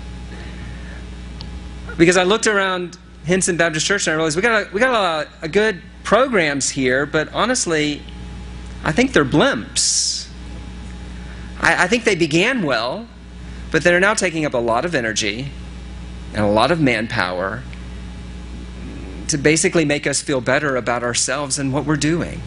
Because 1.98 2.18
I 2.18 2.24
looked 2.24 2.48
around 2.48 2.98
Hinson 3.26 3.58
Baptist 3.58 3.86
Church, 3.86 4.08
and 4.08 4.14
I 4.14 4.16
realized 4.16 4.36
we 4.36 4.42
got 4.42 4.68
a, 4.68 4.74
we 4.74 4.80
got 4.80 4.94
a, 4.94 5.46
a 5.46 5.50
good 5.50 5.82
programs 6.04 6.70
here, 6.70 7.06
but 7.06 7.32
honestly, 7.34 8.02
I 8.84 8.92
think 8.92 9.14
they're 9.14 9.26
blimps. 9.26 10.30
I, 11.60 11.84
I 11.84 11.88
think 11.88 12.06
they 12.06 12.16
began 12.16 12.64
well, 12.64 13.08
but 13.72 13.84
they're 13.84 14.00
now 14.00 14.14
taking 14.14 14.46
up 14.46 14.54
a 14.54 14.60
lot 14.60 14.86
of 14.86 14.96
energy 14.96 15.52
and 16.34 16.46
a 16.46 16.50
lot 16.50 16.72
of 16.72 16.80
manpower 16.80 17.64
to 19.28 19.38
basically 19.38 19.84
make 19.84 20.08
us 20.08 20.22
feel 20.22 20.40
better 20.40 20.76
about 20.76 21.04
ourselves 21.04 21.60
and 21.60 21.74
what 21.74 21.86
we're 21.86 21.98
doing. 21.98 22.42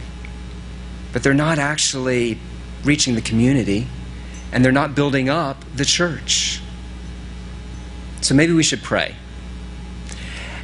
But 1.12 1.22
they're 1.22 1.34
not 1.34 1.58
actually 1.58 2.38
reaching 2.84 3.14
the 3.14 3.20
community, 3.20 3.86
and 4.52 4.64
they're 4.64 4.72
not 4.72 4.94
building 4.94 5.28
up 5.28 5.64
the 5.74 5.84
church. 5.84 6.60
So 8.20 8.34
maybe 8.34 8.52
we 8.52 8.62
should 8.62 8.82
pray. 8.82 9.16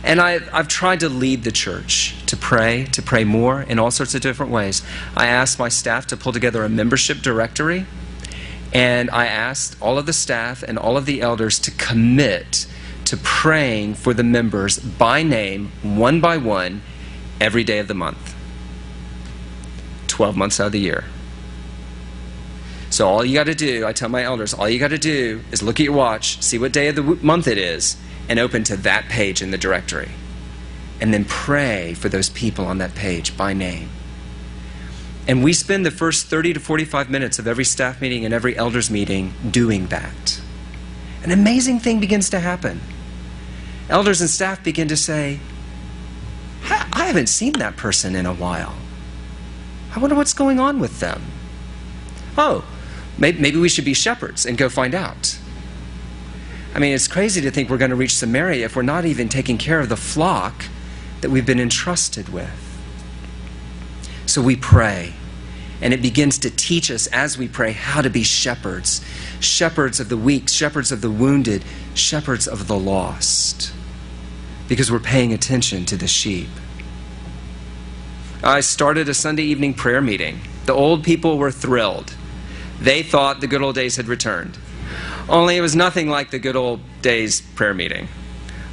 And 0.04 0.20
I, 0.20 0.38
I've 0.52 0.68
tried 0.68 1.00
to 1.00 1.08
lead 1.08 1.42
the 1.42 1.50
church 1.50 2.14
to 2.26 2.36
pray, 2.36 2.84
to 2.92 3.02
pray 3.02 3.24
more 3.24 3.62
in 3.62 3.78
all 3.78 3.90
sorts 3.90 4.14
of 4.14 4.20
different 4.20 4.52
ways. 4.52 4.82
I 5.16 5.26
asked 5.26 5.58
my 5.58 5.68
staff 5.68 6.06
to 6.08 6.16
pull 6.16 6.32
together 6.32 6.64
a 6.64 6.68
membership 6.68 7.18
directory, 7.18 7.86
and 8.72 9.10
I 9.10 9.26
asked 9.26 9.76
all 9.80 9.98
of 9.98 10.06
the 10.06 10.12
staff 10.12 10.62
and 10.62 10.78
all 10.78 10.96
of 10.96 11.06
the 11.06 11.22
elders 11.22 11.58
to 11.60 11.70
commit 11.72 12.66
to 13.06 13.16
praying 13.16 13.94
for 13.94 14.14
the 14.14 14.24
members 14.24 14.78
by 14.78 15.22
name, 15.22 15.72
one 15.82 16.20
by 16.20 16.36
one, 16.36 16.82
every 17.40 17.64
day 17.64 17.78
of 17.78 17.88
the 17.88 17.94
month. 17.94 18.34
12 20.08 20.36
months 20.36 20.60
out 20.60 20.66
of 20.66 20.72
the 20.72 20.80
year. 20.80 21.04
So 22.96 23.06
all 23.06 23.22
you 23.22 23.34
got 23.34 23.44
to 23.44 23.54
do, 23.54 23.86
I 23.86 23.92
tell 23.92 24.08
my 24.08 24.22
elders, 24.22 24.54
all 24.54 24.70
you 24.70 24.78
got 24.78 24.88
to 24.88 24.96
do 24.96 25.42
is 25.52 25.62
look 25.62 25.78
at 25.78 25.84
your 25.84 25.92
watch, 25.92 26.42
see 26.42 26.56
what 26.56 26.72
day 26.72 26.88
of 26.88 26.96
the 26.96 27.02
month 27.02 27.46
it 27.46 27.58
is, 27.58 27.94
and 28.26 28.38
open 28.38 28.64
to 28.64 28.76
that 28.78 29.10
page 29.10 29.42
in 29.42 29.50
the 29.50 29.58
directory. 29.58 30.08
And 30.98 31.12
then 31.12 31.26
pray 31.26 31.92
for 31.92 32.08
those 32.08 32.30
people 32.30 32.64
on 32.64 32.78
that 32.78 32.94
page 32.94 33.36
by 33.36 33.52
name. 33.52 33.90
And 35.28 35.44
we 35.44 35.52
spend 35.52 35.84
the 35.84 35.90
first 35.90 36.28
30 36.28 36.54
to 36.54 36.60
45 36.60 37.10
minutes 37.10 37.38
of 37.38 37.46
every 37.46 37.66
staff 37.66 38.00
meeting 38.00 38.24
and 38.24 38.32
every 38.32 38.56
elders 38.56 38.90
meeting 38.90 39.34
doing 39.50 39.88
that. 39.88 40.40
An 41.22 41.32
amazing 41.32 41.80
thing 41.80 42.00
begins 42.00 42.30
to 42.30 42.40
happen. 42.40 42.80
Elders 43.90 44.22
and 44.22 44.30
staff 44.30 44.64
begin 44.64 44.88
to 44.88 44.96
say, 44.96 45.38
I 46.64 47.04
haven't 47.04 47.28
seen 47.28 47.52
that 47.58 47.76
person 47.76 48.16
in 48.16 48.24
a 48.24 48.32
while. 48.32 48.74
I 49.94 49.98
wonder 49.98 50.16
what's 50.16 50.32
going 50.32 50.58
on 50.58 50.80
with 50.80 50.98
them. 51.00 51.22
Oh, 52.38 52.64
maybe 53.18 53.56
we 53.56 53.68
should 53.68 53.84
be 53.84 53.94
shepherds 53.94 54.46
and 54.46 54.58
go 54.58 54.68
find 54.68 54.94
out. 54.94 55.38
I 56.74 56.78
mean, 56.78 56.94
it's 56.94 57.08
crazy 57.08 57.40
to 57.40 57.50
think 57.50 57.70
we're 57.70 57.78
going 57.78 57.90
to 57.90 57.96
reach 57.96 58.16
Samaria 58.16 58.66
if 58.66 58.76
we're 58.76 58.82
not 58.82 59.06
even 59.06 59.28
taking 59.28 59.56
care 59.56 59.80
of 59.80 59.88
the 59.88 59.96
flock 59.96 60.66
that 61.22 61.30
we've 61.30 61.46
been 61.46 61.60
entrusted 61.60 62.28
with. 62.28 62.50
So 64.26 64.42
we 64.42 64.56
pray, 64.56 65.14
and 65.80 65.94
it 65.94 66.02
begins 66.02 66.38
to 66.40 66.50
teach 66.50 66.90
us 66.90 67.06
as 67.06 67.38
we 67.38 67.48
pray 67.48 67.72
how 67.72 68.02
to 68.02 68.10
be 68.10 68.22
shepherds 68.22 69.02
shepherds 69.40 70.00
of 70.00 70.08
the 70.08 70.16
weak, 70.16 70.48
shepherds 70.48 70.90
of 70.90 71.00
the 71.00 71.10
wounded, 71.10 71.62
shepherds 71.94 72.48
of 72.48 72.68
the 72.68 72.78
lost, 72.78 73.72
because 74.68 74.90
we're 74.90 74.98
paying 74.98 75.32
attention 75.32 75.84
to 75.86 75.96
the 75.96 76.08
sheep. 76.08 76.48
I 78.42 78.60
started 78.60 79.08
a 79.08 79.14
Sunday 79.14 79.44
evening 79.44 79.74
prayer 79.74 80.00
meeting. 80.00 80.40
The 80.66 80.72
old 80.72 81.04
people 81.04 81.38
were 81.38 81.50
thrilled. 81.50 82.15
They 82.80 83.02
thought 83.02 83.40
the 83.40 83.46
good 83.46 83.62
old 83.62 83.74
days 83.74 83.96
had 83.96 84.08
returned. 84.08 84.58
Only 85.28 85.56
it 85.56 85.60
was 85.60 85.74
nothing 85.74 86.08
like 86.08 86.30
the 86.30 86.38
good 86.38 86.56
old 86.56 86.80
days 87.02 87.40
prayer 87.40 87.74
meeting. 87.74 88.08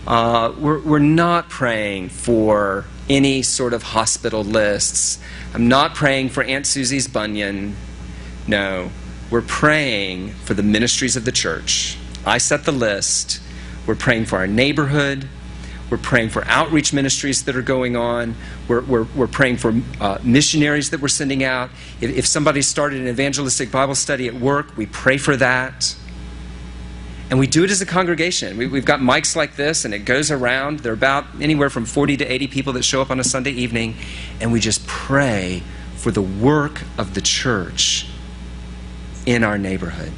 Uh, 0.05 0.53
we're, 0.57 0.79
we're 0.79 0.99
not 0.99 1.49
praying 1.49 2.09
for 2.09 2.85
any 3.09 3.41
sort 3.41 3.73
of 3.73 3.83
hospital 3.83 4.43
lists. 4.43 5.19
I'm 5.53 5.67
not 5.67 5.95
praying 5.95 6.29
for 6.29 6.43
Aunt 6.43 6.67
Susie's 6.67 7.07
bunion. 7.07 7.75
No, 8.47 8.91
we're 9.31 9.41
praying 9.41 10.31
for 10.31 10.53
the 10.53 10.63
ministries 10.63 11.15
of 11.15 11.25
the 11.25 11.31
church. 11.31 11.97
I 12.25 12.37
set 12.37 12.65
the 12.65 12.71
list. 12.71 13.41
We're 13.87 13.95
praying 13.95 14.25
for 14.25 14.37
our 14.37 14.47
neighborhood. 14.47 15.27
We're 15.89 15.97
praying 15.97 16.29
for 16.29 16.43
outreach 16.45 16.93
ministries 16.93 17.43
that 17.43 17.55
are 17.55 17.61
going 17.61 17.95
on. 17.95 18.35
We're, 18.67 18.81
we're, 18.81 19.03
we're 19.15 19.27
praying 19.27 19.57
for 19.57 19.73
uh, 19.99 20.19
missionaries 20.23 20.89
that 20.89 21.01
we're 21.01 21.07
sending 21.07 21.43
out. 21.43 21.69
If, 22.01 22.17
if 22.17 22.25
somebody 22.25 22.61
started 22.61 23.01
an 23.01 23.07
evangelistic 23.07 23.71
Bible 23.71 23.95
study 23.95 24.27
at 24.27 24.33
work, 24.33 24.75
we 24.75 24.85
pray 24.85 25.17
for 25.17 25.35
that. 25.37 25.95
And 27.29 27.39
we 27.39 27.47
do 27.47 27.63
it 27.63 27.71
as 27.71 27.81
a 27.81 27.85
congregation. 27.85 28.57
We, 28.57 28.69
have 28.69 28.85
got 28.85 28.99
mics 28.99 29.35
like 29.35 29.55
this, 29.55 29.85
and 29.85 29.93
it 29.93 29.99
goes 29.99 30.29
around. 30.29 30.79
There 30.79 30.91
are 30.91 30.95
about 30.95 31.25
anywhere 31.41 31.69
from 31.69 31.85
40 31.85 32.17
to 32.17 32.25
80 32.25 32.47
people 32.47 32.73
that 32.73 32.83
show 32.83 33.01
up 33.01 33.09
on 33.09 33.19
a 33.19 33.23
Sunday 33.23 33.51
evening, 33.51 33.95
and 34.39 34.51
we 34.51 34.59
just 34.59 34.85
pray 34.85 35.63
for 35.95 36.11
the 36.11 36.21
work 36.21 36.81
of 36.97 37.13
the 37.13 37.21
church 37.21 38.07
in 39.25 39.43
our 39.43 39.57
neighborhood. 39.57 40.11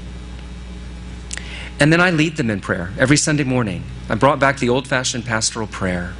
And 1.79 1.91
then 1.91 1.99
I 1.99 2.11
lead 2.11 2.37
them 2.37 2.49
in 2.49 2.61
prayer 2.61 2.93
every 2.97 3.17
Sunday 3.17 3.43
morning. 3.43 3.83
I 4.09 4.15
brought 4.15 4.39
back 4.39 4.59
the 4.59 4.69
old 4.69 4.87
fashioned 4.87 5.25
pastoral 5.25 5.67
prayer. 5.67 6.13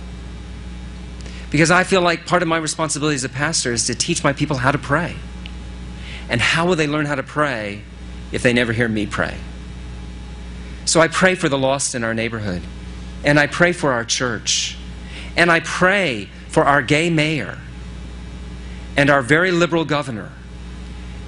Because 1.50 1.72
I 1.72 1.84
feel 1.84 2.02
like 2.02 2.26
part 2.26 2.42
of 2.42 2.48
my 2.48 2.58
responsibility 2.58 3.16
as 3.16 3.24
a 3.24 3.30
pastor 3.30 3.72
is 3.72 3.88
to 3.88 3.96
teach 3.96 4.24
my 4.24 4.34
people 4.34 4.58
how 4.58 4.72
to 4.72 4.78
pray. 4.78 5.16
And 6.30 6.42
how 6.42 6.66
will 6.68 6.76
they 6.76 6.88
learn 6.88 7.06
how 7.06 7.16
to 7.16 7.24
pray 7.24 7.84
if 8.32 8.44
they 8.44 8.52
never 8.52 8.74
hear 8.74 8.90
me 8.90 9.06
pray? 9.06 9.38
So 10.84 11.00
I 11.00 11.08
pray 11.08 11.36
for 11.36 11.48
the 11.48 11.58
lost 11.58 11.96
in 11.96 12.04
our 12.04 12.14
neighborhood. 12.14 12.62
And 13.24 13.40
I 13.40 13.48
pray 13.48 13.72
for 13.72 13.92
our 13.92 14.04
church. 14.04 14.78
And 15.38 15.52
I 15.52 15.62
pray 15.62 16.30
for 16.50 16.64
our 16.64 16.82
gay 16.82 17.10
mayor 17.10 17.60
and 18.98 19.10
our 19.10 19.22
very 19.22 19.52
liberal 19.52 19.86
governor 19.86 20.32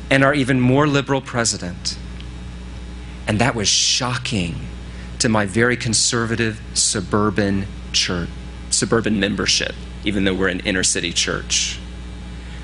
and 0.10 0.24
our 0.24 0.34
even 0.34 0.60
more 0.60 0.88
liberal 0.88 1.22
president. 1.22 1.98
And 3.28 3.40
that 3.40 3.56
was 3.56 3.68
shocking 3.68 4.56
to 5.20 5.30
my 5.30 5.46
very 5.46 5.76
conservative 5.76 6.62
suburban 6.74 7.68
church, 7.92 8.30
suburban 8.70 9.20
membership, 9.20 9.76
even 10.04 10.24
though 10.24 10.34
we're 10.34 10.48
an 10.48 10.62
inner 10.62 10.84
city 10.84 11.12
church. 11.12 11.80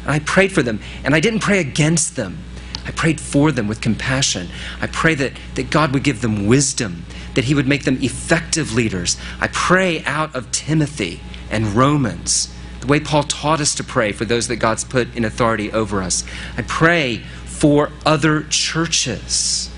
And 0.03 0.11
I 0.11 0.19
prayed 0.19 0.51
for 0.51 0.63
them, 0.63 0.79
and 1.03 1.13
I 1.13 1.19
didn't 1.19 1.41
pray 1.41 1.59
against 1.59 2.15
them. 2.15 2.37
I 2.85 2.91
prayed 2.91 3.19
for 3.19 3.51
them 3.51 3.67
with 3.67 3.81
compassion. 3.81 4.49
I 4.81 4.87
pray 4.87 5.15
that, 5.15 5.33
that 5.55 5.69
God 5.69 5.93
would 5.93 6.03
give 6.03 6.21
them 6.21 6.47
wisdom, 6.47 7.05
that 7.35 7.45
He 7.45 7.55
would 7.55 7.67
make 7.67 7.85
them 7.85 7.97
effective 8.01 8.73
leaders. 8.73 9.17
I 9.39 9.47
pray 9.47 10.03
out 10.05 10.35
of 10.35 10.51
Timothy 10.51 11.21
and 11.49 11.67
Romans, 11.67 12.53
the 12.81 12.87
way 12.87 12.99
Paul 12.99 13.23
taught 13.23 13.61
us 13.61 13.75
to 13.75 13.83
pray 13.83 14.11
for 14.11 14.25
those 14.25 14.47
that 14.49 14.57
God's 14.57 14.83
put 14.83 15.15
in 15.15 15.23
authority 15.23 15.71
over 15.71 16.01
us. 16.01 16.25
I 16.57 16.63
pray 16.63 17.17
for 17.45 17.91
other 18.05 18.43
churches. 18.43 19.69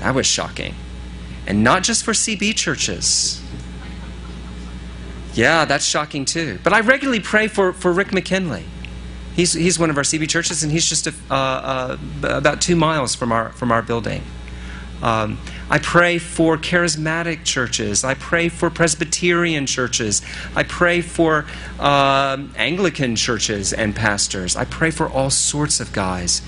That 0.00 0.14
was 0.14 0.26
shocking. 0.26 0.74
And 1.46 1.62
not 1.62 1.84
just 1.84 2.04
for 2.04 2.12
CB 2.12 2.56
churches. 2.56 3.42
Yeah, 5.34 5.64
that's 5.64 5.84
shocking 5.84 6.24
too. 6.24 6.58
But 6.64 6.72
I 6.72 6.80
regularly 6.80 7.20
pray 7.20 7.46
for, 7.46 7.72
for 7.72 7.92
Rick 7.92 8.12
McKinley. 8.12 8.64
He's, 9.34 9.52
he's 9.52 9.78
one 9.78 9.90
of 9.90 9.98
our 9.98 10.02
CB 10.02 10.28
churches, 10.28 10.62
and 10.62 10.72
he's 10.72 10.86
just 10.86 11.06
a, 11.06 11.14
uh, 11.30 11.34
uh, 11.34 11.96
about 12.22 12.62
two 12.62 12.74
miles 12.74 13.14
from 13.14 13.32
our, 13.32 13.50
from 13.50 13.70
our 13.70 13.82
building. 13.82 14.22
Um, 15.02 15.38
I 15.68 15.78
pray 15.78 16.18
for 16.18 16.56
charismatic 16.56 17.44
churches. 17.44 18.02
I 18.02 18.14
pray 18.14 18.48
for 18.48 18.70
Presbyterian 18.70 19.66
churches. 19.66 20.22
I 20.54 20.62
pray 20.62 21.02
for 21.02 21.44
uh, 21.78 22.38
Anglican 22.56 23.14
churches 23.14 23.74
and 23.74 23.94
pastors. 23.94 24.56
I 24.56 24.64
pray 24.64 24.90
for 24.90 25.08
all 25.08 25.28
sorts 25.28 25.80
of 25.80 25.92
guys 25.92 26.40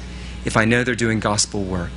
if 0.44 0.57
I 0.57 0.64
know 0.64 0.82
they're 0.82 0.94
doing 0.94 1.20
gospel 1.20 1.62
work. 1.62 1.90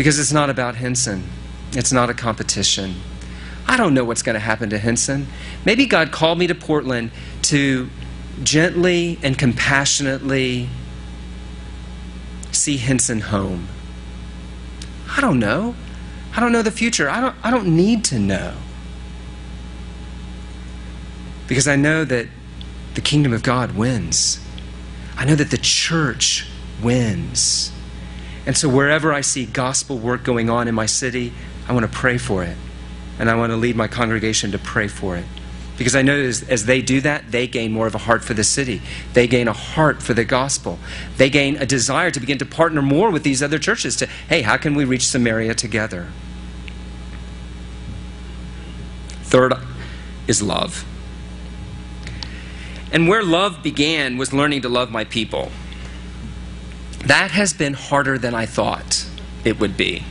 Because 0.00 0.18
it's 0.18 0.32
not 0.32 0.48
about 0.48 0.76
Hinson, 0.76 1.28
it's 1.72 1.92
not 1.92 2.08
a 2.08 2.14
competition. 2.14 2.94
I 3.66 3.76
don't 3.76 3.92
know 3.92 4.02
what's 4.02 4.22
going 4.22 4.32
to 4.32 4.40
happen 4.40 4.70
to 4.70 4.78
Hinson. 4.78 5.26
Maybe 5.66 5.84
God 5.84 6.10
called 6.10 6.38
me 6.38 6.46
to 6.46 6.54
Portland 6.54 7.10
to 7.42 7.90
gently 8.42 9.18
and 9.22 9.36
compassionately 9.36 10.70
see 12.50 12.78
Hinson 12.78 13.20
home. 13.20 13.68
I 15.14 15.20
don't 15.20 15.38
know. 15.38 15.74
I 16.34 16.40
don't 16.40 16.52
know 16.52 16.62
the 16.62 16.70
future. 16.70 17.10
I 17.10 17.20
don't, 17.20 17.36
I 17.42 17.50
don't 17.50 17.76
need 17.76 18.02
to 18.04 18.18
know. 18.18 18.54
Because 21.46 21.68
I 21.68 21.76
know 21.76 22.06
that 22.06 22.26
the 22.94 23.02
kingdom 23.02 23.34
of 23.34 23.42
God 23.42 23.72
wins. 23.72 24.42
I 25.18 25.26
know 25.26 25.34
that 25.34 25.50
the 25.50 25.58
church 25.58 26.46
wins. 26.82 27.72
And 28.50 28.56
so 28.56 28.68
wherever 28.68 29.12
I 29.12 29.20
see 29.20 29.46
gospel 29.46 29.96
work 29.96 30.24
going 30.24 30.50
on 30.50 30.66
in 30.66 30.74
my 30.74 30.86
city, 30.86 31.32
I 31.68 31.72
want 31.72 31.86
to 31.86 31.96
pray 31.96 32.18
for 32.18 32.42
it. 32.42 32.56
And 33.20 33.30
I 33.30 33.36
want 33.36 33.52
to 33.52 33.56
lead 33.56 33.76
my 33.76 33.86
congregation 33.86 34.50
to 34.50 34.58
pray 34.58 34.88
for 34.88 35.16
it. 35.16 35.24
Because 35.78 35.94
I 35.94 36.02
know 36.02 36.16
as, 36.16 36.42
as, 36.42 36.66
they 36.66 36.82
do 36.82 37.00
that, 37.02 37.30
they 37.30 37.46
gain 37.46 37.70
more 37.70 37.86
of 37.86 37.94
a 37.94 37.98
heart 37.98 38.24
for 38.24 38.34
the 38.34 38.42
city. 38.42 38.82
They 39.12 39.28
gain 39.28 39.46
a 39.46 39.52
heart 39.52 40.02
for 40.02 40.14
the 40.14 40.24
gospel. 40.24 40.80
They 41.16 41.30
gain 41.30 41.58
a 41.58 41.64
desire 41.64 42.10
to 42.10 42.18
begin 42.18 42.38
to 42.38 42.44
partner 42.44 42.82
more 42.82 43.12
with 43.12 43.22
these 43.22 43.40
other 43.40 43.60
churches 43.60 43.94
to, 43.98 44.06
hey, 44.28 44.42
how 44.42 44.56
can 44.56 44.74
we 44.74 44.84
reach 44.84 45.06
Samaria 45.06 45.54
together? 45.54 46.08
Third 49.22 49.54
is 50.26 50.42
love. 50.42 50.84
And 52.90 53.06
where 53.06 53.22
love 53.22 53.62
began 53.62 54.18
was 54.18 54.32
learning 54.32 54.62
to 54.62 54.68
love 54.68 54.90
my 54.90 55.04
people. 55.04 55.52
That 57.10 57.32
has 57.32 57.52
been 57.52 57.74
harder 57.74 58.18
than 58.18 58.36
I 58.36 58.46
thought 58.46 59.04
it 59.44 59.58
would 59.58 59.76
be. 59.76 60.04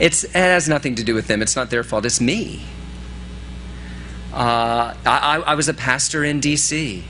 It's, 0.00 0.24
it 0.24 0.32
has 0.34 0.68
nothing 0.68 0.96
to 0.96 1.04
do 1.04 1.14
with 1.14 1.28
them. 1.28 1.42
It's 1.42 1.54
not 1.54 1.70
their 1.70 1.84
fault. 1.84 2.04
It's 2.04 2.20
me. 2.20 2.64
Uh, 4.32 4.96
I, 5.06 5.40
I 5.46 5.54
was 5.54 5.68
a 5.68 5.72
pastor 5.72 6.24
in 6.24 6.40
D.C. 6.40 7.04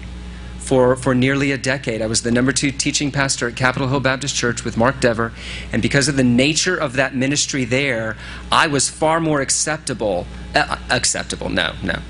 For, 0.58 0.94
for 0.94 1.14
nearly 1.14 1.52
a 1.52 1.56
decade. 1.56 2.02
I 2.02 2.06
was 2.06 2.20
the 2.20 2.30
number 2.30 2.52
two 2.52 2.70
teaching 2.70 3.11
pastor 3.11 3.48
at 3.48 3.56
Capitol 3.56 3.88
Hill 3.88 4.00
Baptist 4.00 4.36
Church 4.36 4.62
with 4.62 4.76
Mark 4.76 5.00
Dever. 5.00 5.32
And 5.72 5.80
because 5.80 6.06
of 6.06 6.18
the 6.18 6.22
nature 6.22 6.76
of 6.76 6.92
that 6.96 7.14
ministry 7.14 7.64
there, 7.64 8.14
I 8.52 8.66
was 8.66 8.90
far 8.90 9.20
more 9.20 9.40
acceptable, 9.40 10.26
uh, 10.54 10.76
acceptable, 10.90 11.48
no, 11.48 11.76
no, 11.82 12.00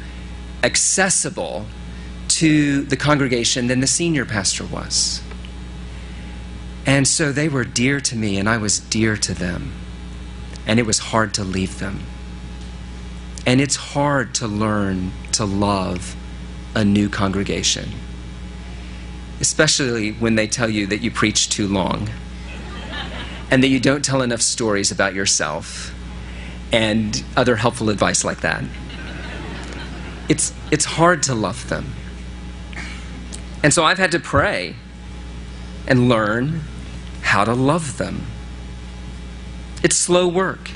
accessible 0.64 1.66
to 2.26 2.82
the 2.82 2.96
congregation 2.96 3.68
than 3.68 3.78
the 3.78 3.86
senior 3.86 4.24
pastor 4.24 4.64
was. 4.66 5.22
And 6.86 7.06
so 7.06 7.32
they 7.32 7.48
were 7.48 7.64
dear 7.64 8.00
to 8.00 8.16
me, 8.16 8.38
and 8.38 8.48
I 8.48 8.56
was 8.56 8.78
dear 8.78 9.16
to 9.16 9.34
them. 9.34 9.72
And 10.66 10.78
it 10.78 10.86
was 10.86 10.98
hard 10.98 11.34
to 11.34 11.44
leave 11.44 11.78
them. 11.78 12.00
And 13.46 13.60
it's 13.60 13.76
hard 13.76 14.34
to 14.36 14.46
learn 14.46 15.12
to 15.32 15.44
love 15.44 16.16
a 16.74 16.84
new 16.84 17.08
congregation, 17.08 17.90
especially 19.40 20.12
when 20.12 20.34
they 20.34 20.46
tell 20.46 20.68
you 20.68 20.86
that 20.86 20.98
you 20.98 21.10
preach 21.10 21.48
too 21.48 21.66
long 21.66 22.08
and 23.50 23.62
that 23.62 23.68
you 23.68 23.80
don't 23.80 24.04
tell 24.04 24.22
enough 24.22 24.40
stories 24.40 24.92
about 24.92 25.14
yourself 25.14 25.92
and 26.72 27.24
other 27.36 27.56
helpful 27.56 27.90
advice 27.90 28.24
like 28.24 28.42
that. 28.42 28.62
It's, 30.28 30.52
it's 30.70 30.84
hard 30.84 31.24
to 31.24 31.34
love 31.34 31.68
them. 31.68 31.94
And 33.64 33.74
so 33.74 33.82
I've 33.82 33.98
had 33.98 34.12
to 34.12 34.20
pray 34.20 34.76
and 35.88 36.08
learn 36.08 36.60
how 37.30 37.44
to 37.44 37.54
love 37.54 37.96
them. 37.96 38.26
It's 39.84 39.94
slow 39.94 40.26
work. 40.26 40.72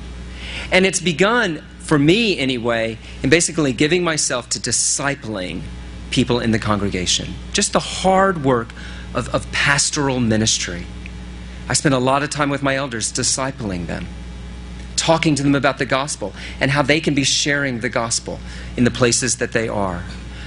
And 0.70 0.86
it's 0.86 1.00
begun, 1.00 1.64
for 1.80 1.98
me 1.98 2.38
anyway, 2.38 2.96
in 3.24 3.28
basically 3.28 3.72
giving 3.72 4.04
myself 4.04 4.48
to 4.50 4.60
discipling 4.60 5.62
people 6.12 6.38
in 6.38 6.52
the 6.52 6.60
congregation. 6.60 7.34
Just 7.52 7.72
the 7.72 7.80
hard 7.80 8.44
work 8.44 8.68
of, 9.14 9.34
of 9.34 9.50
pastoral 9.50 10.20
ministry. 10.20 10.86
I 11.68 11.72
spend 11.72 11.92
a 11.92 11.98
lot 11.98 12.22
of 12.22 12.30
time 12.30 12.50
with 12.50 12.62
my 12.62 12.76
elders 12.76 13.12
discipling 13.12 13.88
them, 13.88 14.06
talking 14.94 15.34
to 15.34 15.42
them 15.42 15.56
about 15.56 15.78
the 15.78 15.86
gospel 15.86 16.32
and 16.60 16.70
how 16.70 16.82
they 16.82 17.00
can 17.00 17.16
be 17.16 17.24
sharing 17.24 17.80
the 17.80 17.88
gospel 17.88 18.38
in 18.76 18.84
the 18.84 18.92
places 18.92 19.38
that 19.38 19.50
they 19.50 19.68
are. 19.68 20.04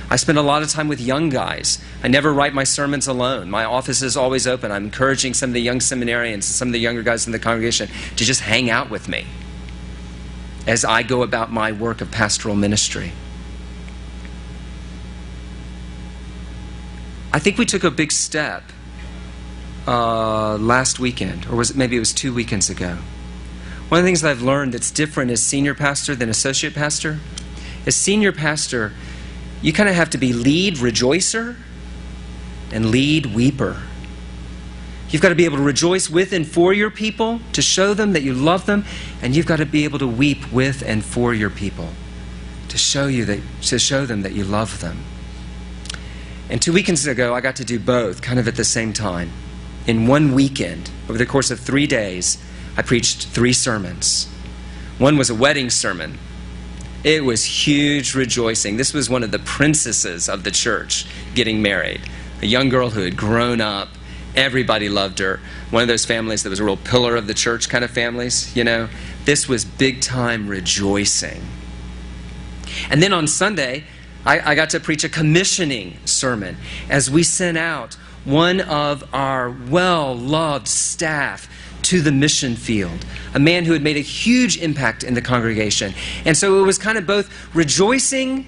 I 0.09 0.15
spend 0.15 0.37
a 0.37 0.41
lot 0.41 0.63
of 0.63 0.69
time 0.69 0.87
with 0.87 1.01
young 1.01 1.29
guys. 1.29 1.83
I 2.01 2.07
never 2.07 2.33
write 2.33 2.53
my 2.53 2.63
sermons 2.63 3.07
alone. 3.07 3.49
My 3.49 3.65
office 3.65 4.01
is 4.01 4.15
always 4.15 4.47
open. 4.47 4.71
I'm 4.71 4.85
encouraging 4.85 5.33
some 5.33 5.49
of 5.49 5.53
the 5.53 5.61
young 5.61 5.79
seminarians 5.79 6.33
and 6.33 6.43
some 6.43 6.69
of 6.69 6.73
the 6.73 6.79
younger 6.79 7.03
guys 7.03 7.25
in 7.25 7.33
the 7.33 7.39
congregation 7.39 7.89
to 8.15 8.23
just 8.23 8.41
hang 8.41 8.69
out 8.69 8.89
with 8.89 9.09
me 9.09 9.27
as 10.65 10.85
I 10.85 11.03
go 11.03 11.23
about 11.23 11.51
my 11.51 11.71
work 11.71 11.99
of 11.99 12.09
pastoral 12.09 12.55
ministry. 12.55 13.11
I 17.33 17.39
think 17.39 17.57
we 17.57 17.65
took 17.65 17.83
a 17.83 17.91
big 17.91 18.11
step 18.11 18.63
uh, 19.87 20.57
last 20.57 20.99
weekend, 20.99 21.45
or 21.47 21.55
was 21.55 21.71
it 21.71 21.77
maybe 21.77 21.97
it 21.97 21.99
was 21.99 22.13
two 22.13 22.33
weekends 22.33 22.69
ago. 22.69 22.97
One 23.89 23.99
of 23.99 24.03
the 24.03 24.07
things 24.07 24.21
that 24.21 24.31
I've 24.31 24.41
learned 24.41 24.73
that's 24.73 24.91
different 24.91 25.31
as 25.31 25.41
senior 25.41 25.73
pastor 25.73 26.15
than 26.15 26.29
associate 26.29 26.73
pastor 26.73 27.19
is 27.85 27.95
senior 27.95 28.31
pastor 28.33 28.91
you 29.61 29.73
kind 29.73 29.89
of 29.89 29.95
have 29.95 30.09
to 30.11 30.17
be 30.17 30.33
lead 30.33 30.75
rejoicer 30.75 31.55
and 32.71 32.91
lead 32.91 33.25
weeper. 33.25 33.81
You've 35.09 35.21
got 35.21 35.29
to 35.29 35.35
be 35.35 35.45
able 35.45 35.57
to 35.57 35.63
rejoice 35.63 36.09
with 36.09 36.33
and 36.33 36.45
for 36.45 36.73
your 36.73 36.91
people 36.91 37.39
to 37.53 37.61
show 37.61 37.93
them 37.93 38.13
that 38.13 38.23
you 38.23 38.33
love 38.33 38.65
them, 38.65 38.83
and 39.21 39.35
you've 39.35 39.45
got 39.45 39.57
to 39.57 39.65
be 39.65 39.85
able 39.85 39.99
to 39.99 40.07
weep 40.07 40.51
with 40.51 40.83
and 40.85 41.03
for 41.03 41.33
your 41.33 41.49
people 41.49 41.89
to 42.67 42.77
show 42.77 43.07
you 43.07 43.25
that 43.25 43.39
to 43.61 43.79
show 43.79 44.05
them 44.05 44.21
that 44.21 44.33
you 44.33 44.43
love 44.43 44.81
them. 44.81 45.03
And 46.49 46.61
two 46.61 46.73
weekends 46.73 47.05
ago, 47.05 47.33
I 47.33 47.41
got 47.41 47.55
to 47.57 47.65
do 47.65 47.79
both, 47.79 48.21
kind 48.21 48.39
of 48.39 48.47
at 48.47 48.55
the 48.55 48.63
same 48.63 48.93
time. 48.93 49.31
In 49.85 50.07
one 50.07 50.33
weekend, 50.33 50.91
over 51.09 51.17
the 51.17 51.25
course 51.25 51.51
of 51.51 51.59
three 51.59 51.87
days, 51.87 52.37
I 52.75 52.81
preached 52.81 53.27
three 53.27 53.53
sermons. 53.53 54.29
One 54.97 55.17
was 55.17 55.29
a 55.29 55.35
wedding 55.35 55.69
sermon. 55.69 56.19
It 57.07 57.23
was 57.23 57.45
huge 57.45 58.15
rejoicing. 58.15 58.75
This 58.75 58.93
was 58.93 59.09
one 59.09 59.23
of 59.23 59.31
the 59.31 59.39
princesses 59.39 60.27
of 60.27 60.43
the 60.43 60.51
church 60.51 61.05
getting 61.35 61.61
married, 61.61 62.01
a 62.41 62.45
young 62.45 62.67
girl 62.67 62.89
who 62.89 62.99
had 62.99 63.15
grown 63.15 63.61
up. 63.61 63.87
Everybody 64.35 64.89
loved 64.89 65.19
her. 65.19 65.39
One 65.69 65.81
of 65.81 65.87
those 65.87 66.03
families 66.03 66.43
that 66.43 66.49
was 66.49 66.59
a 66.59 66.65
real 66.65 66.75
pillar 66.75 67.15
of 67.15 67.25
the 67.25 67.33
church 67.33 67.69
kind 67.69 67.85
of 67.85 67.91
families, 67.91 68.53
you 68.57 68.65
know. 68.65 68.89
This 69.23 69.47
was 69.47 69.63
big 69.63 70.01
time 70.01 70.49
rejoicing. 70.49 71.47
And 72.89 73.01
then 73.01 73.13
on 73.13 73.25
Sunday, 73.25 73.85
I, 74.25 74.51
I 74.51 74.55
got 74.55 74.71
to 74.71 74.79
preach 74.81 75.05
a 75.05 75.09
commissioning 75.09 75.99
sermon 76.03 76.57
as 76.89 77.09
we 77.09 77.23
sent 77.23 77.57
out 77.57 77.93
one 78.25 78.59
of 78.59 79.07
our 79.13 79.49
well 79.49 80.13
loved 80.13 80.67
staff 80.67 81.47
to 81.87 82.01
the 82.01 82.11
mission 82.11 82.57
field, 82.57 83.05
a 83.33 83.39
man 83.39 83.63
who 83.63 83.71
had 83.71 83.81
made 83.81 83.95
a 83.95 84.01
huge 84.01 84.57
impact 84.57 85.05
in 85.05 85.13
the 85.13 85.21
congregation. 85.21 85.93
And 86.25 86.35
so 86.35 86.61
it 86.61 86.65
was 86.65 86.77
kind 86.77 86.97
of 86.97 87.07
both 87.07 87.29
rejoicing 87.55 88.45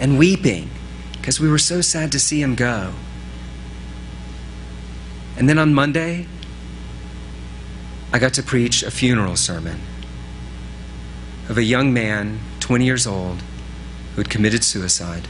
and 0.00 0.18
weeping 0.18 0.68
because 1.12 1.38
we 1.38 1.48
were 1.48 1.58
so 1.58 1.80
sad 1.80 2.10
to 2.10 2.18
see 2.18 2.42
him 2.42 2.56
go. 2.56 2.92
And 5.36 5.48
then 5.48 5.58
on 5.58 5.72
Monday, 5.72 6.26
I 8.12 8.18
got 8.18 8.34
to 8.34 8.42
preach 8.42 8.82
a 8.82 8.90
funeral 8.90 9.36
sermon 9.36 9.80
of 11.48 11.56
a 11.56 11.62
young 11.62 11.92
man, 11.92 12.40
20 12.58 12.84
years 12.84 13.06
old, 13.06 13.42
who 14.14 14.22
had 14.22 14.28
committed 14.28 14.64
suicide. 14.64 15.28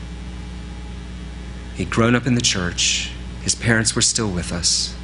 He'd 1.74 1.90
grown 1.90 2.14
up 2.14 2.26
in 2.26 2.34
the 2.34 2.40
church, 2.40 3.12
his 3.42 3.54
parents 3.54 3.94
were 3.94 4.02
still 4.02 4.30
with 4.30 4.52
us. 4.52 4.94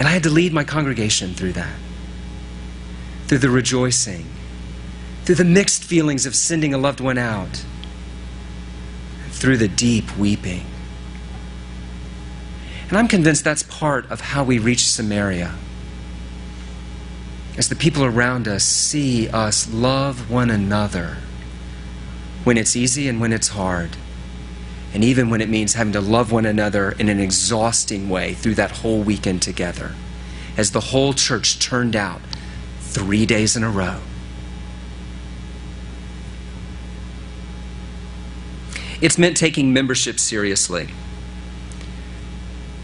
And 0.00 0.08
I 0.08 0.12
had 0.12 0.22
to 0.22 0.30
lead 0.30 0.54
my 0.54 0.64
congregation 0.64 1.34
through 1.34 1.52
that, 1.52 1.76
through 3.26 3.38
the 3.38 3.50
rejoicing, 3.50 4.24
through 5.24 5.34
the 5.34 5.44
mixed 5.44 5.84
feelings 5.84 6.24
of 6.24 6.34
sending 6.34 6.72
a 6.72 6.78
loved 6.78 7.00
one 7.00 7.18
out, 7.18 7.62
through 9.28 9.58
the 9.58 9.68
deep 9.68 10.16
weeping. 10.16 10.64
And 12.88 12.96
I'm 12.96 13.08
convinced 13.08 13.44
that's 13.44 13.62
part 13.62 14.10
of 14.10 14.22
how 14.22 14.42
we 14.42 14.58
reach 14.58 14.86
Samaria. 14.86 15.54
As 17.58 17.68
the 17.68 17.76
people 17.76 18.02
around 18.02 18.48
us 18.48 18.64
see 18.64 19.28
us 19.28 19.70
love 19.70 20.30
one 20.30 20.48
another 20.50 21.18
when 22.42 22.56
it's 22.56 22.74
easy 22.74 23.06
and 23.06 23.20
when 23.20 23.34
it's 23.34 23.48
hard, 23.48 23.90
and 24.92 25.04
even 25.04 25.30
when 25.30 25.40
it 25.40 25.48
means 25.48 25.74
having 25.74 25.92
to 25.92 26.00
love 26.00 26.32
one 26.32 26.46
another 26.46 26.92
in 26.92 27.08
an 27.08 27.20
exhausting 27.20 28.08
way 28.08 28.34
through 28.34 28.54
that 28.54 28.70
whole 28.70 29.02
weekend 29.02 29.42
together, 29.42 29.94
as 30.56 30.72
the 30.72 30.80
whole 30.80 31.12
church 31.12 31.58
turned 31.58 31.94
out 31.94 32.20
three 32.80 33.24
days 33.24 33.56
in 33.56 33.62
a 33.62 33.70
row. 33.70 34.00
It's 39.00 39.16
meant 39.16 39.36
taking 39.36 39.72
membership 39.72 40.20
seriously. 40.20 40.90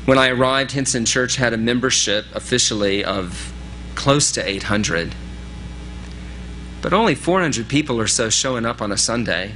When 0.06 0.16
I 0.16 0.28
arrived, 0.28 0.70
Hinson 0.70 1.04
Church 1.04 1.36
had 1.36 1.52
a 1.52 1.58
membership 1.58 2.26
officially 2.32 3.04
of 3.04 3.52
close 3.96 4.30
to 4.32 4.48
800. 4.48 5.14
But 6.80 6.92
only 6.92 7.16
400 7.16 7.68
people 7.68 8.00
or 8.00 8.06
so 8.06 8.30
showing 8.30 8.64
up 8.64 8.80
on 8.80 8.92
a 8.92 8.96
Sunday. 8.96 9.52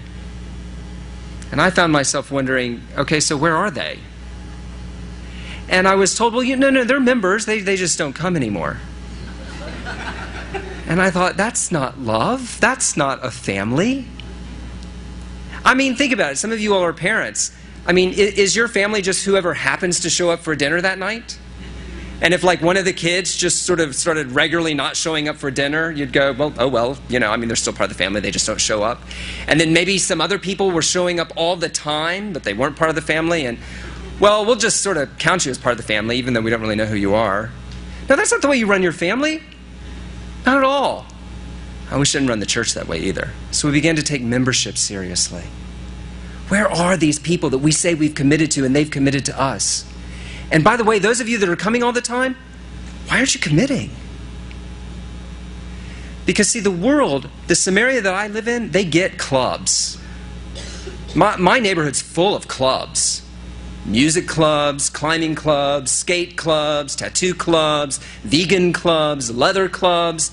And 1.50 1.60
I 1.60 1.70
found 1.70 1.92
myself 1.92 2.30
wondering 2.30 2.82
okay, 2.96 3.20
so 3.20 3.36
where 3.36 3.56
are 3.56 3.70
they? 3.70 3.98
And 5.68 5.86
I 5.86 5.94
was 5.94 6.16
told, 6.16 6.34
well, 6.34 6.42
you, 6.42 6.56
no, 6.56 6.68
no, 6.68 6.82
they're 6.82 6.98
members, 6.98 7.46
they, 7.46 7.60
they 7.60 7.76
just 7.76 7.96
don't 7.96 8.12
come 8.12 8.34
anymore. 8.36 8.78
And 10.88 11.00
I 11.00 11.12
thought, 11.12 11.36
that's 11.36 11.70
not 11.70 12.00
love. 12.00 12.58
That's 12.60 12.96
not 12.96 13.24
a 13.24 13.30
family. 13.30 14.06
I 15.64 15.74
mean, 15.74 15.94
think 15.94 16.12
about 16.12 16.32
it. 16.32 16.36
Some 16.36 16.50
of 16.50 16.58
you 16.58 16.74
all 16.74 16.82
are 16.82 16.92
parents. 16.92 17.56
I 17.86 17.92
mean, 17.92 18.12
is 18.12 18.56
your 18.56 18.66
family 18.66 19.00
just 19.00 19.24
whoever 19.24 19.54
happens 19.54 20.00
to 20.00 20.10
show 20.10 20.30
up 20.30 20.40
for 20.40 20.56
dinner 20.56 20.80
that 20.80 20.98
night? 20.98 21.38
And 22.22 22.34
if 22.34 22.44
like 22.44 22.60
one 22.60 22.76
of 22.76 22.84
the 22.84 22.92
kids 22.92 23.34
just 23.34 23.62
sort 23.62 23.80
of 23.80 23.94
started 23.94 24.32
regularly 24.32 24.74
not 24.74 24.94
showing 24.94 25.28
up 25.28 25.36
for 25.36 25.50
dinner, 25.50 25.90
you'd 25.90 26.12
go, 26.12 26.32
well, 26.32 26.52
oh 26.58 26.68
well, 26.68 26.98
you 27.08 27.18
know, 27.18 27.30
I 27.30 27.36
mean, 27.36 27.48
they're 27.48 27.56
still 27.56 27.72
part 27.72 27.90
of 27.90 27.96
the 27.96 28.02
family, 28.02 28.20
they 28.20 28.30
just 28.30 28.46
don't 28.46 28.60
show 28.60 28.82
up. 28.82 29.00
And 29.48 29.58
then 29.58 29.72
maybe 29.72 29.96
some 29.96 30.20
other 30.20 30.38
people 30.38 30.70
were 30.70 30.82
showing 30.82 31.18
up 31.18 31.32
all 31.34 31.56
the 31.56 31.70
time, 31.70 32.32
but 32.32 32.44
they 32.44 32.52
weren't 32.52 32.76
part 32.76 32.90
of 32.90 32.94
the 32.94 33.02
family, 33.02 33.46
and 33.46 33.58
well, 34.20 34.44
we'll 34.44 34.56
just 34.56 34.82
sort 34.82 34.98
of 34.98 35.16
count 35.18 35.46
you 35.46 35.50
as 35.50 35.56
part 35.56 35.72
of 35.72 35.78
the 35.78 35.82
family, 35.82 36.18
even 36.18 36.34
though 36.34 36.42
we 36.42 36.50
don't 36.50 36.60
really 36.60 36.76
know 36.76 36.84
who 36.84 36.96
you 36.96 37.14
are. 37.14 37.50
No, 38.08 38.16
that's 38.16 38.30
not 38.30 38.42
the 38.42 38.48
way 38.48 38.58
you 38.58 38.66
run 38.66 38.82
your 38.82 38.92
family. 38.92 39.42
Not 40.44 40.58
at 40.58 40.64
all. 40.64 41.06
And 41.90 41.98
we 41.98 42.04
shouldn't 42.04 42.28
run 42.28 42.38
the 42.38 42.46
church 42.46 42.74
that 42.74 42.86
way 42.86 42.98
either. 42.98 43.30
So 43.50 43.68
we 43.68 43.72
began 43.72 43.96
to 43.96 44.02
take 44.02 44.22
membership 44.22 44.76
seriously. 44.76 45.44
Where 46.48 46.70
are 46.70 46.96
these 46.96 47.18
people 47.18 47.50
that 47.50 47.58
we 47.58 47.72
say 47.72 47.94
we've 47.94 48.14
committed 48.14 48.50
to 48.52 48.64
and 48.64 48.76
they've 48.76 48.90
committed 48.90 49.24
to 49.26 49.40
us? 49.40 49.89
And 50.50 50.64
by 50.64 50.76
the 50.76 50.84
way, 50.84 50.98
those 50.98 51.20
of 51.20 51.28
you 51.28 51.38
that 51.38 51.48
are 51.48 51.56
coming 51.56 51.82
all 51.82 51.92
the 51.92 52.00
time, 52.00 52.36
why 53.06 53.18
aren't 53.18 53.34
you 53.34 53.40
committing? 53.40 53.90
Because, 56.26 56.48
see, 56.48 56.60
the 56.60 56.70
world, 56.70 57.28
the 57.46 57.54
Samaria 57.54 58.00
that 58.02 58.14
I 58.14 58.28
live 58.28 58.46
in, 58.46 58.70
they 58.70 58.84
get 58.84 59.18
clubs. 59.18 59.98
My, 61.14 61.36
my 61.36 61.58
neighborhood's 61.58 62.02
full 62.02 62.36
of 62.36 62.46
clubs 62.48 63.22
music 63.86 64.28
clubs, 64.28 64.90
climbing 64.90 65.34
clubs, 65.34 65.90
skate 65.90 66.36
clubs, 66.36 66.94
tattoo 66.94 67.34
clubs, 67.34 67.98
vegan 68.22 68.72
clubs, 68.72 69.34
leather 69.34 69.68
clubs. 69.68 70.30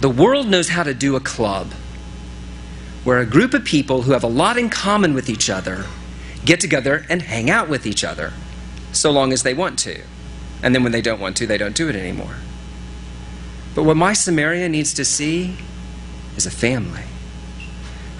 The 0.00 0.08
world 0.08 0.48
knows 0.48 0.70
how 0.70 0.82
to 0.82 0.94
do 0.94 1.14
a 1.14 1.20
club 1.20 1.72
where 3.04 3.18
a 3.18 3.26
group 3.26 3.54
of 3.54 3.64
people 3.64 4.02
who 4.02 4.12
have 4.12 4.24
a 4.24 4.28
lot 4.28 4.56
in 4.56 4.70
common 4.70 5.14
with 5.14 5.28
each 5.28 5.48
other 5.50 5.84
get 6.44 6.60
together 6.60 7.04
and 7.08 7.22
hang 7.22 7.50
out 7.50 7.68
with 7.68 7.86
each 7.86 8.04
other 8.04 8.32
so 8.92 9.10
long 9.10 9.32
as 9.32 9.42
they 9.42 9.54
want 9.54 9.78
to. 9.80 10.02
And 10.62 10.74
then 10.74 10.82
when 10.82 10.92
they 10.92 11.02
don't 11.02 11.20
want 11.20 11.36
to, 11.38 11.46
they 11.46 11.58
don't 11.58 11.76
do 11.76 11.88
it 11.88 11.96
anymore. 11.96 12.36
But 13.74 13.84
what 13.84 13.96
my 13.96 14.12
Samaria 14.12 14.68
needs 14.68 14.92
to 14.94 15.04
see 15.04 15.56
is 16.36 16.46
a 16.46 16.50
family. 16.50 17.04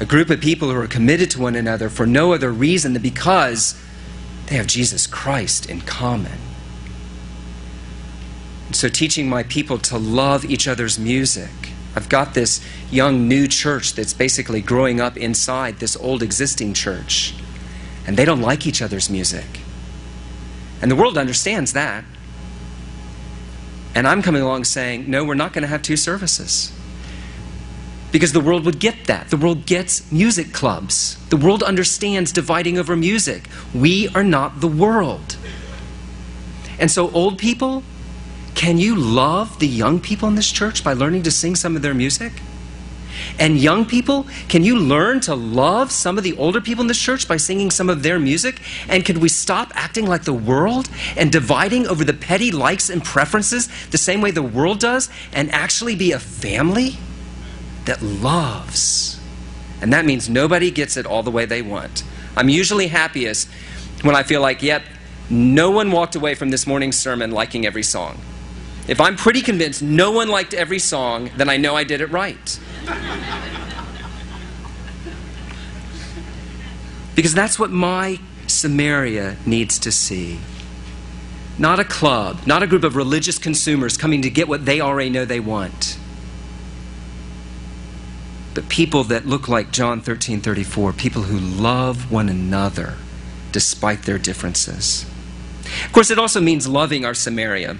A 0.00 0.04
group 0.04 0.30
of 0.30 0.40
people 0.40 0.70
who 0.70 0.80
are 0.80 0.86
committed 0.86 1.30
to 1.32 1.40
one 1.40 1.56
another 1.56 1.88
for 1.88 2.06
no 2.06 2.32
other 2.32 2.52
reason 2.52 2.92
than 2.92 3.02
because 3.02 3.80
they 4.46 4.56
have 4.56 4.66
Jesus 4.66 5.06
Christ 5.06 5.68
in 5.68 5.80
common. 5.80 6.38
so, 8.70 8.88
teaching 8.88 9.28
my 9.28 9.42
people 9.42 9.78
to 9.78 9.98
love 9.98 10.44
each 10.44 10.68
other's 10.68 10.98
music. 10.98 11.50
I've 11.96 12.08
got 12.08 12.34
this 12.34 12.64
young 12.90 13.26
new 13.26 13.48
church 13.48 13.94
that's 13.94 14.12
basically 14.12 14.60
growing 14.60 15.00
up 15.00 15.16
inside 15.16 15.78
this 15.78 15.96
old 15.96 16.22
existing 16.22 16.74
church 16.74 17.34
and 18.08 18.16
they 18.16 18.24
don't 18.24 18.40
like 18.40 18.66
each 18.66 18.80
other's 18.80 19.10
music. 19.10 19.60
And 20.80 20.90
the 20.90 20.96
world 20.96 21.18
understands 21.18 21.74
that. 21.74 22.04
And 23.94 24.08
I'm 24.08 24.22
coming 24.22 24.40
along 24.40 24.64
saying, 24.64 25.10
no, 25.10 25.26
we're 25.26 25.34
not 25.34 25.52
going 25.52 25.60
to 25.60 25.68
have 25.68 25.82
two 25.82 25.98
services. 25.98 26.72
Because 28.10 28.32
the 28.32 28.40
world 28.40 28.64
would 28.64 28.80
get 28.80 29.04
that. 29.08 29.28
The 29.28 29.36
world 29.36 29.66
gets 29.66 30.10
music 30.10 30.54
clubs. 30.54 31.22
The 31.28 31.36
world 31.36 31.62
understands 31.62 32.32
dividing 32.32 32.78
over 32.78 32.96
music. 32.96 33.46
We 33.74 34.08
are 34.14 34.24
not 34.24 34.62
the 34.62 34.68
world. 34.68 35.36
And 36.78 36.90
so, 36.90 37.10
old 37.10 37.36
people, 37.36 37.82
can 38.54 38.78
you 38.78 38.94
love 38.94 39.58
the 39.58 39.68
young 39.68 40.00
people 40.00 40.28
in 40.28 40.34
this 40.34 40.50
church 40.50 40.82
by 40.82 40.94
learning 40.94 41.24
to 41.24 41.30
sing 41.30 41.56
some 41.56 41.76
of 41.76 41.82
their 41.82 41.92
music? 41.92 42.32
And 43.38 43.58
young 43.58 43.84
people, 43.84 44.26
can 44.48 44.64
you 44.64 44.78
learn 44.78 45.20
to 45.20 45.34
love 45.34 45.90
some 45.90 46.18
of 46.18 46.24
the 46.24 46.36
older 46.36 46.60
people 46.60 46.82
in 46.82 46.88
this 46.88 46.98
church 46.98 47.28
by 47.28 47.36
singing 47.36 47.70
some 47.70 47.88
of 47.88 48.02
their 48.02 48.18
music? 48.18 48.60
And 48.88 49.04
could 49.04 49.18
we 49.18 49.28
stop 49.28 49.72
acting 49.74 50.06
like 50.06 50.24
the 50.24 50.32
world 50.32 50.88
and 51.16 51.30
dividing 51.30 51.86
over 51.86 52.04
the 52.04 52.12
petty 52.12 52.50
likes 52.50 52.90
and 52.90 53.04
preferences 53.04 53.68
the 53.90 53.98
same 53.98 54.20
way 54.20 54.30
the 54.30 54.42
world 54.42 54.80
does 54.80 55.08
and 55.32 55.50
actually 55.52 55.94
be 55.94 56.12
a 56.12 56.18
family 56.18 56.96
that 57.84 58.02
loves? 58.02 59.20
And 59.80 59.92
that 59.92 60.04
means 60.04 60.28
nobody 60.28 60.70
gets 60.70 60.96
it 60.96 61.06
all 61.06 61.22
the 61.22 61.30
way 61.30 61.44
they 61.46 61.62
want. 61.62 62.02
I'm 62.36 62.48
usually 62.48 62.88
happiest 62.88 63.48
when 64.02 64.14
I 64.14 64.22
feel 64.22 64.40
like, 64.40 64.62
yep, 64.62 64.82
no 65.30 65.70
one 65.70 65.90
walked 65.90 66.14
away 66.14 66.34
from 66.34 66.50
this 66.50 66.66
morning's 66.66 66.96
sermon 66.96 67.30
liking 67.30 67.66
every 67.66 67.82
song. 67.82 68.18
If 68.86 69.00
I'm 69.00 69.16
pretty 69.16 69.42
convinced 69.42 69.82
no 69.82 70.10
one 70.10 70.28
liked 70.28 70.54
every 70.54 70.78
song, 70.78 71.30
then 71.36 71.50
I 71.50 71.58
know 71.58 71.76
I 71.76 71.84
did 71.84 72.00
it 72.00 72.10
right. 72.10 72.58
Because 77.14 77.34
that's 77.34 77.58
what 77.58 77.70
my 77.70 78.20
Samaria 78.46 79.36
needs 79.44 79.78
to 79.80 79.90
see. 79.90 80.38
Not 81.58 81.80
a 81.80 81.84
club, 81.84 82.46
not 82.46 82.62
a 82.62 82.66
group 82.66 82.84
of 82.84 82.94
religious 82.94 83.38
consumers 83.38 83.96
coming 83.96 84.22
to 84.22 84.30
get 84.30 84.46
what 84.46 84.64
they 84.64 84.80
already 84.80 85.10
know 85.10 85.24
they 85.24 85.40
want, 85.40 85.98
but 88.54 88.68
people 88.68 89.04
that 89.04 89.26
look 89.26 89.48
like 89.48 89.72
John 89.72 90.00
13 90.00 90.40
34, 90.40 90.92
people 90.92 91.22
who 91.22 91.38
love 91.38 92.10
one 92.10 92.28
another 92.28 92.96
despite 93.52 94.02
their 94.02 94.18
differences. 94.18 95.06
Of 95.84 95.92
course, 95.92 96.10
it 96.10 96.18
also 96.18 96.40
means 96.40 96.66
loving 96.66 97.04
our 97.04 97.14
Samaria. 97.14 97.76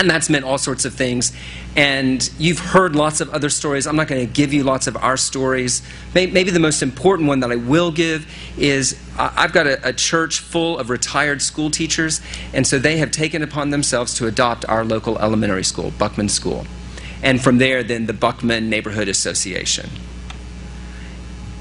And 0.00 0.08
that's 0.08 0.30
meant 0.30 0.46
all 0.46 0.56
sorts 0.56 0.86
of 0.86 0.94
things. 0.94 1.30
And 1.76 2.28
you've 2.38 2.58
heard 2.58 2.96
lots 2.96 3.20
of 3.20 3.28
other 3.28 3.50
stories. 3.50 3.86
I'm 3.86 3.96
not 3.96 4.08
going 4.08 4.26
to 4.26 4.32
give 4.32 4.54
you 4.54 4.64
lots 4.64 4.86
of 4.86 4.96
our 4.96 5.18
stories. 5.18 5.82
Maybe 6.14 6.44
the 6.44 6.58
most 6.58 6.82
important 6.82 7.28
one 7.28 7.40
that 7.40 7.52
I 7.52 7.56
will 7.56 7.92
give 7.92 8.26
is 8.56 8.98
I've 9.18 9.52
got 9.52 9.66
a, 9.66 9.88
a, 9.88 9.92
church 9.92 10.38
full 10.38 10.78
of 10.78 10.88
retired 10.88 11.42
school 11.42 11.70
teachers, 11.70 12.22
and 12.54 12.66
so 12.66 12.78
they 12.78 12.96
have 12.96 13.10
taken 13.10 13.42
upon 13.42 13.68
themselves 13.68 14.14
to 14.14 14.26
adopt 14.26 14.64
our 14.70 14.86
local 14.86 15.18
elementary 15.18 15.64
school, 15.64 15.92
Buckman 15.98 16.30
School. 16.30 16.66
And 17.22 17.38
from 17.42 17.58
there, 17.58 17.82
then 17.82 18.06
the 18.06 18.14
Buckman 18.14 18.70
Neighborhood 18.70 19.06
Association. 19.06 19.90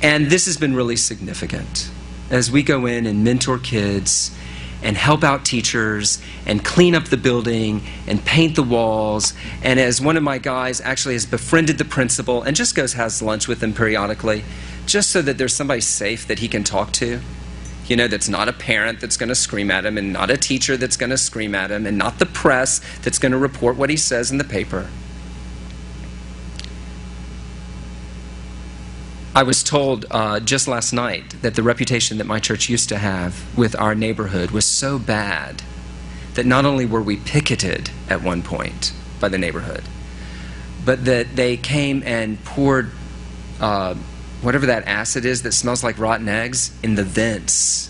And 0.01 0.27
this 0.27 0.45
has 0.45 0.55
been 0.55 0.75
really 0.75 0.95
significant 0.95 1.91
as 2.29 2.49
we 2.49 2.63
go 2.63 2.85
in 2.85 3.05
and 3.05 3.21
mentor 3.21 3.59
kids 3.59 4.31
and 4.81 4.95
help 4.97 5.23
out 5.23 5.45
teachers 5.45 6.21
and 6.45 6.63
clean 6.63 6.95
up 6.95 7.05
the 7.05 7.17
building 7.17 7.81
and 8.07 8.23
paint 8.23 8.55
the 8.55 8.63
walls. 8.63 9.33
And 9.61 9.79
as 9.79 10.01
one 10.01 10.17
of 10.17 10.23
my 10.23 10.37
guys 10.37 10.81
actually 10.81 11.15
has 11.15 11.25
befriended 11.25 11.77
the 11.77 11.85
principal 11.85 12.41
and 12.43 12.55
just 12.55 12.75
goes 12.75 12.93
has 12.93 13.21
lunch 13.21 13.47
with 13.47 13.61
him 13.61 13.73
periodically, 13.73 14.43
just 14.85 15.09
so 15.09 15.21
that 15.21 15.37
there's 15.37 15.53
somebody 15.53 15.81
safe 15.81 16.27
that 16.27 16.39
he 16.39 16.47
can 16.47 16.63
talk 16.63 16.91
to. 16.93 17.19
You 17.87 17.95
know, 17.95 18.07
that's 18.07 18.29
not 18.29 18.47
a 18.47 18.53
parent 18.53 19.01
that's 19.01 19.17
going 19.17 19.29
to 19.29 19.35
scream 19.35 19.71
at 19.71 19.85
him, 19.85 19.97
and 19.97 20.13
not 20.13 20.29
a 20.29 20.37
teacher 20.37 20.77
that's 20.77 20.95
going 20.95 21.09
to 21.09 21.17
scream 21.17 21.55
at 21.55 21.71
him, 21.71 21.87
and 21.87 21.97
not 21.97 22.19
the 22.19 22.27
press 22.27 22.81
that's 23.01 23.17
going 23.17 23.31
to 23.31 23.37
report 23.37 23.77
what 23.77 23.89
he 23.89 23.97
says 23.97 24.29
in 24.31 24.37
the 24.37 24.43
paper. 24.43 24.89
I 29.39 29.43
was 29.43 29.63
told 29.63 30.05
uh, 30.11 30.41
just 30.41 30.67
last 30.67 30.91
night 30.91 31.29
that 31.43 31.55
the 31.55 31.63
reputation 31.63 32.17
that 32.17 32.27
my 32.27 32.39
church 32.39 32.67
used 32.67 32.89
to 32.89 32.97
have 32.97 33.57
with 33.57 33.73
our 33.79 33.95
neighborhood 33.95 34.51
was 34.51 34.65
so 34.65 34.99
bad 34.99 35.63
that 36.33 36.45
not 36.45 36.65
only 36.65 36.85
were 36.85 37.01
we 37.01 37.15
picketed 37.15 37.89
at 38.09 38.21
one 38.21 38.41
point 38.41 38.91
by 39.21 39.29
the 39.29 39.37
neighborhood, 39.37 39.83
but 40.83 41.05
that 41.05 41.37
they 41.37 41.55
came 41.55 42.03
and 42.05 42.43
poured 42.43 42.91
uh, 43.61 43.93
whatever 44.41 44.65
that 44.65 44.85
acid 44.85 45.23
is 45.23 45.43
that 45.43 45.53
smells 45.53 45.85
like 45.85 45.97
rotten 45.97 46.27
eggs 46.27 46.77
in 46.83 46.95
the 46.95 47.05
vents. 47.05 47.89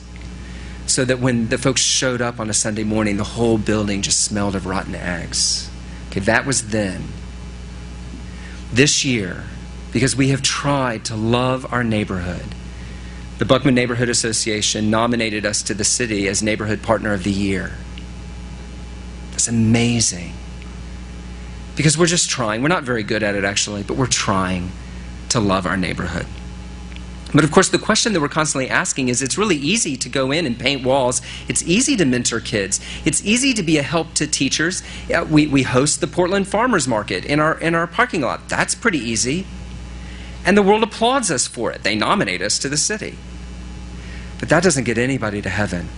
So 0.86 1.04
that 1.04 1.18
when 1.18 1.47
the 1.47 1.58
folks 1.58 1.82
showed 1.82 2.22
up 2.22 2.39
on 2.39 2.52
a 2.52 2.54
Sunday 2.54 2.84
morning, 2.84 3.18
the 3.18 3.24
whole 3.24 3.58
building 3.58 4.04
just 4.04 4.24
smelled 4.24 4.56
of 4.56 4.68
rotten 4.68 4.93
eggs. 4.93 5.68
Okay, 6.12 6.20
that 6.20 6.45
was 6.45 6.68
then. 6.68 7.08
This 8.72 9.04
year, 9.04 9.45
because 9.92 10.16
we 10.16 10.30
have 10.30 10.42
tried 10.42 11.06
to 11.06 11.16
love 11.16 11.72
our 11.74 11.84
neighborhood. 11.84 12.56
The 13.40 13.46
Buckman 13.46 13.74
Neighborhood 13.74 14.10
Association 14.10 14.90
nominated 14.90 15.46
us 15.46 15.64
to 15.64 15.74
the 15.74 15.86
city 15.86 16.28
as 16.28 16.44
Neighborhood 16.44 16.84
Partner 16.84 17.14
of 17.14 17.24
the 17.24 17.32
Year. 17.32 17.72
That's 19.32 19.48
amazing. 19.48 20.34
Because 21.78 21.98
we're 21.98 22.06
just 22.06 22.30
trying. 22.30 22.62
We're 22.62 22.68
not 22.68 22.84
very 22.84 23.04
good 23.04 23.24
at 23.24 23.36
it, 23.36 23.46
actually, 23.46 23.84
but 23.84 23.96
we're 23.96 24.08
trying 24.08 24.72
to 25.30 25.40
love 25.40 25.66
our 25.66 25.78
neighborhood. 25.78 26.26
But 27.34 27.44
of 27.44 27.52
course, 27.52 27.70
the 27.70 27.78
question 27.78 28.14
that 28.14 28.22
we're 28.22 28.28
constantly 28.28 28.70
asking 28.70 29.08
is 29.10 29.22
it's 29.22 29.38
really 29.38 29.56
easy 29.56 29.96
to 29.98 30.10
go 30.10 30.32
in 30.32 30.46
and 30.46 30.60
paint 30.60 30.84
walls. 30.84 31.22
It's 31.48 31.64
easy 31.64 31.96
to 31.96 32.04
mentor 32.04 32.40
kids. 32.40 32.82
It's 33.06 33.24
easy 33.24 33.54
to 33.54 33.64
be 33.64 33.78
a 33.78 33.84
help 33.84 34.16
to 34.16 34.28
teachers. 34.28 34.84
We, 35.30 35.48
we 35.48 35.64
host 35.64 36.02
the 36.02 36.08
Portland 36.08 36.48
Farmers 36.48 36.88
Market 36.88 37.24
in 37.24 37.40
our, 37.40 37.58
in 37.60 37.76
our 37.76 37.88
parking 37.88 38.22
lot. 38.22 38.50
That's 38.50 38.74
pretty 38.76 38.98
easy. 38.98 39.46
And 40.46 40.58
the 40.58 40.64
world 40.64 40.84
applauds 40.84 41.30
us 41.32 41.48
for 41.48 41.72
it. 41.72 41.84
They 41.84 41.96
nominate 41.96 42.42
us 42.42 42.60
to 42.60 42.70
the 42.70 42.78
city. 42.78 43.18
But 44.40 44.50
that 44.50 44.64
doesn't 44.64 44.86
get 44.86 44.98
anybody 44.98 45.42
to 45.42 45.50
heaven. 45.50 45.90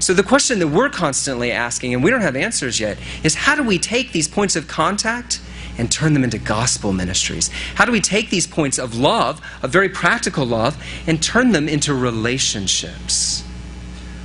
So 0.00 0.12
the 0.12 0.22
question 0.22 0.58
that 0.58 0.68
we're 0.68 0.90
constantly 0.90 1.52
asking, 1.52 1.94
and 1.94 2.02
we 2.02 2.10
don't 2.10 2.20
have 2.20 2.36
answers 2.36 2.80
yet, 2.80 2.98
is 3.22 3.34
how 3.34 3.54
do 3.54 3.62
we 3.62 3.78
take 3.78 4.12
these 4.12 4.28
points 4.28 4.56
of 4.56 4.68
contact 4.68 5.40
and 5.78 5.90
turn 5.90 6.14
them 6.14 6.24
into 6.24 6.38
gospel 6.38 6.92
ministries? 6.92 7.48
How 7.76 7.84
do 7.84 7.92
we 7.92 8.00
take 8.00 8.30
these 8.30 8.46
points 8.46 8.78
of 8.78 8.96
love, 8.96 9.40
a 9.62 9.68
very 9.68 9.88
practical 9.88 10.44
love, 10.44 10.82
and 11.06 11.22
turn 11.22 11.52
them 11.52 11.68
into 11.68 11.94
relationships 11.94 13.42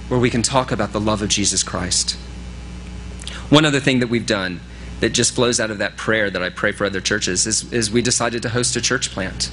where 0.08 0.20
we 0.20 0.30
can 0.30 0.42
talk 0.42 0.72
about 0.72 0.92
the 0.92 1.00
love 1.00 1.22
of 1.22 1.30
Jesus 1.30 1.64
Christ? 1.64 2.18
One 3.50 3.66
other 3.66 3.80
thing 3.80 4.00
that 4.00 4.08
we've 4.08 4.28
done 4.28 4.60
that 5.00 5.10
just 5.10 5.34
flows 5.34 5.60
out 5.60 5.72
of 5.72 5.78
that 5.78 5.96
prayer 5.96 6.30
that 6.30 6.42
I 6.42 6.50
pray 6.50 6.72
for 6.72 6.86
other 6.86 7.02
churches 7.02 7.48
is, 7.48 7.72
is 7.72 7.90
we 7.90 8.02
decided 8.02 8.42
to 8.44 8.50
host 8.50 8.76
a 8.76 8.82
church 8.82 9.12
plant. 9.12 9.52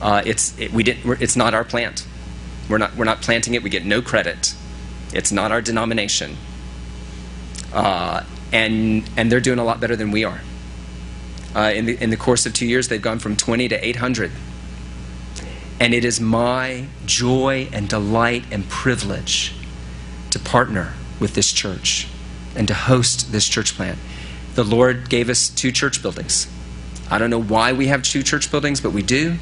Uh, 0.00 0.22
it's, 0.26 0.58
it, 0.58 0.72
we 0.72 0.82
didn't, 0.82 1.20
it's 1.22 1.36
not 1.36 1.54
our 1.54 1.64
plant. 1.64 2.06
We're 2.68 2.78
not, 2.78 2.96
we're 2.96 3.04
not 3.04 3.22
planting 3.22 3.54
it. 3.54 3.62
We 3.62 3.70
get 3.70 3.84
no 3.84 4.02
credit. 4.02 4.54
It's 5.12 5.30
not 5.30 5.52
our 5.52 5.62
denomination. 5.62 6.36
Uh, 7.72 8.24
and, 8.52 9.08
and 9.16 9.30
they're 9.30 9.40
doing 9.40 9.58
a 9.58 9.64
lot 9.64 9.80
better 9.80 9.96
than 9.96 10.10
we 10.10 10.24
are. 10.24 10.40
Uh, 11.54 11.72
in, 11.74 11.86
the, 11.86 12.02
in 12.02 12.10
the 12.10 12.16
course 12.16 12.44
of 12.44 12.52
two 12.52 12.66
years, 12.66 12.88
they've 12.88 13.00
gone 13.00 13.18
from 13.18 13.36
20 13.36 13.68
to 13.68 13.86
800. 13.86 14.32
And 15.78 15.94
it 15.94 16.04
is 16.04 16.20
my 16.20 16.86
joy 17.04 17.68
and 17.72 17.88
delight 17.88 18.44
and 18.50 18.68
privilege 18.68 19.54
to 20.30 20.38
partner 20.38 20.94
with 21.20 21.34
this 21.34 21.52
church 21.52 22.08
and 22.54 22.66
to 22.68 22.74
host 22.74 23.32
this 23.32 23.46
church 23.46 23.74
plant 23.74 23.98
the 24.56 24.64
Lord 24.64 25.08
gave 25.08 25.28
us 25.28 25.48
two 25.48 25.70
church 25.70 26.02
buildings. 26.02 26.48
I 27.10 27.18
don't 27.18 27.30
know 27.30 27.42
why 27.42 27.72
we 27.72 27.86
have 27.86 28.02
two 28.02 28.22
church 28.22 28.50
buildings, 28.50 28.80
but 28.80 28.90
we 28.90 29.02
do. 29.02 29.36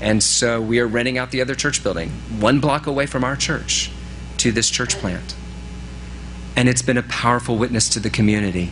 And 0.00 0.22
so 0.22 0.60
we 0.60 0.78
are 0.78 0.86
renting 0.86 1.18
out 1.18 1.32
the 1.32 1.40
other 1.40 1.56
church 1.56 1.82
building, 1.82 2.10
one 2.38 2.60
block 2.60 2.86
away 2.86 3.06
from 3.06 3.24
our 3.24 3.34
church, 3.34 3.90
to 4.36 4.52
this 4.52 4.70
church 4.70 4.96
plant. 4.98 5.34
And 6.54 6.68
it's 6.68 6.82
been 6.82 6.98
a 6.98 7.02
powerful 7.02 7.56
witness 7.56 7.88
to 7.90 8.00
the 8.00 8.10
community 8.10 8.70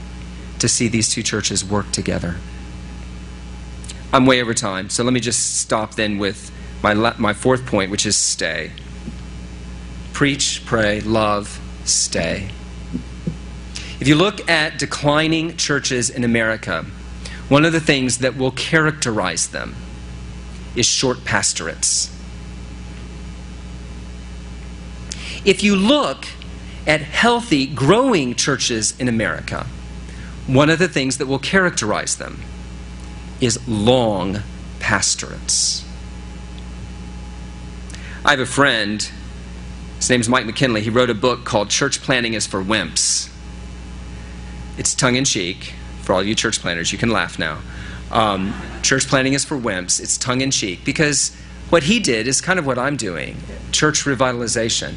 to 0.58 0.68
see 0.68 0.86
these 0.86 1.08
two 1.08 1.22
churches 1.22 1.64
work 1.64 1.90
together. 1.90 2.36
I'm 4.12 4.26
way 4.26 4.40
over 4.40 4.54
time, 4.54 4.90
so 4.90 5.02
let 5.02 5.12
me 5.12 5.20
just 5.20 5.56
stop 5.56 5.94
then 5.94 6.18
with 6.18 6.52
my, 6.82 6.94
my 6.94 7.32
fourth 7.32 7.66
point, 7.66 7.90
which 7.90 8.06
is 8.06 8.16
stay. 8.16 8.70
Preach, 10.12 10.62
pray, 10.64 11.00
love, 11.00 11.60
stay. 11.84 12.50
If 13.98 14.08
you 14.08 14.14
look 14.14 14.48
at 14.48 14.78
declining 14.78 15.56
churches 15.56 16.10
in 16.10 16.22
America, 16.22 16.84
one 17.48 17.64
of 17.64 17.72
the 17.72 17.80
things 17.80 18.18
that 18.18 18.36
will 18.36 18.50
characterize 18.50 19.48
them 19.48 19.74
is 20.74 20.84
short 20.84 21.24
pastorates. 21.24 22.12
If 25.44 25.62
you 25.62 25.76
look 25.76 26.26
at 26.86 27.00
healthy, 27.00 27.66
growing 27.66 28.34
churches 28.34 28.98
in 28.98 29.08
America, 29.08 29.66
one 30.46 30.68
of 30.68 30.78
the 30.78 30.88
things 30.88 31.18
that 31.18 31.26
will 31.26 31.38
characterize 31.38 32.16
them 32.16 32.42
is 33.40 33.66
long 33.66 34.42
pastorates. 34.78 35.84
I 38.24 38.30
have 38.30 38.40
a 38.40 38.46
friend, 38.46 39.08
his 39.96 40.10
name 40.10 40.20
is 40.20 40.28
Mike 40.28 40.46
McKinley. 40.46 40.82
He 40.82 40.90
wrote 40.90 41.10
a 41.10 41.14
book 41.14 41.44
called 41.44 41.70
Church 41.70 42.02
Planting 42.02 42.34
is 42.34 42.46
for 42.46 42.62
Wimps. 42.62 43.30
It's 44.78 44.94
tongue 44.94 45.16
in 45.16 45.24
cheek. 45.24 45.74
For 46.02 46.12
all 46.12 46.22
you 46.22 46.34
church 46.34 46.60
planters, 46.60 46.92
you 46.92 46.98
can 46.98 47.10
laugh 47.10 47.38
now. 47.38 47.60
Um, 48.10 48.54
church 48.82 49.08
planting 49.08 49.32
is 49.32 49.44
for 49.44 49.56
wimps. 49.56 50.00
It's 50.00 50.16
tongue 50.16 50.40
in 50.40 50.50
cheek 50.50 50.84
because 50.84 51.34
what 51.70 51.82
he 51.82 51.98
did 51.98 52.28
is 52.28 52.40
kind 52.40 52.58
of 52.58 52.66
what 52.66 52.78
I'm 52.78 52.96
doing 52.96 53.36
church 53.72 54.04
revitalization. 54.04 54.94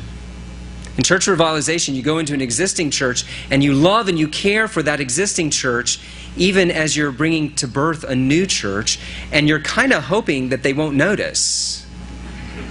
In 0.97 1.03
church 1.03 1.25
revitalization, 1.27 1.95
you 1.95 2.03
go 2.03 2.17
into 2.17 2.33
an 2.33 2.41
existing 2.41 2.91
church 2.91 3.23
and 3.49 3.63
you 3.63 3.73
love 3.73 4.07
and 4.07 4.19
you 4.19 4.27
care 4.27 4.67
for 4.67 4.83
that 4.83 4.99
existing 4.99 5.49
church, 5.49 5.99
even 6.35 6.69
as 6.69 6.95
you're 6.95 7.11
bringing 7.11 7.55
to 7.55 7.67
birth 7.67 8.03
a 8.03 8.15
new 8.15 8.45
church, 8.45 8.99
and 9.31 9.47
you're 9.47 9.61
kind 9.61 9.93
of 9.93 10.03
hoping 10.03 10.49
that 10.49 10.61
they 10.61 10.73
won't 10.73 10.95
notice. 10.95 11.85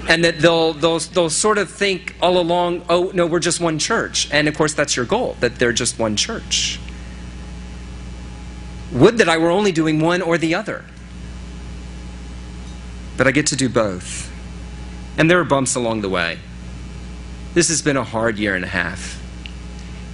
And 0.09 0.25
that 0.25 0.41
they'll, 0.41 0.75
they'll, 0.75 0.99
they'll 0.99 1.31
sort 1.31 1.59
of 1.59 1.71
think 1.71 2.17
all 2.21 2.39
along, 2.39 2.85
oh, 2.89 3.11
no, 3.15 3.27
we're 3.27 3.41
just 3.41 3.61
one 3.61 3.79
church. 3.79 4.29
And 4.31 4.47
of 4.47 4.57
course, 4.57 4.75
that's 4.75 4.95
your 4.95 5.07
goal, 5.07 5.37
that 5.41 5.57
they're 5.57 5.73
just 5.73 5.99
one 5.99 6.15
church. 6.15 6.79
Would 8.93 9.19
that 9.19 9.29
I 9.29 9.37
were 9.37 9.51
only 9.51 9.73
doing 9.73 10.01
one 10.01 10.23
or 10.23 10.39
the 10.39 10.55
other. 10.55 10.85
But 13.17 13.27
I 13.27 13.33
get 13.33 13.47
to 13.49 13.57
do 13.57 13.69
both. 13.69 14.33
And 15.17 15.31
there 15.31 15.41
are 15.41 15.45
bumps 15.45 15.75
along 15.75 16.01
the 16.01 16.09
way. 16.09 16.39
This 17.55 17.69
has 17.69 17.83
been 17.83 17.97
a 17.97 18.05
hard 18.05 18.39
year 18.39 18.55
and 18.55 18.65
a 18.65 18.69
half. 18.69 19.21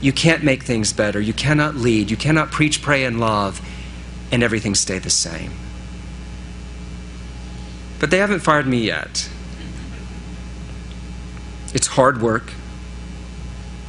You 0.00 0.12
can't 0.12 0.42
make 0.42 0.62
things 0.62 0.92
better. 0.92 1.20
You 1.20 1.32
cannot 1.32 1.74
lead. 1.74 2.10
You 2.10 2.16
cannot 2.16 2.50
preach, 2.50 2.82
pray, 2.82 3.04
and 3.04 3.20
love, 3.20 3.60
and 4.32 4.42
everything 4.42 4.74
stay 4.74 4.98
the 4.98 5.10
same. 5.10 5.52
But 8.00 8.10
they 8.10 8.18
haven't 8.18 8.40
fired 8.40 8.66
me 8.66 8.86
yet. 8.86 9.28
It's 11.74 11.88
hard 11.88 12.20
work. 12.20 12.52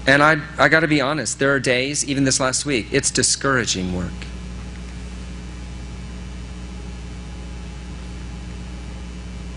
And 0.08 0.22
I, 0.22 0.42
I 0.58 0.70
got 0.70 0.82
to 0.82 0.88
be 0.88 1.02
honest, 1.02 1.40
there 1.40 1.54
are 1.54 1.60
days, 1.60 2.06
even 2.06 2.24
this 2.26 2.40
last 2.40 2.66
week, 2.66 2.88
it's 2.92 3.10
discouraging 3.10 3.96
work. 3.96 4.25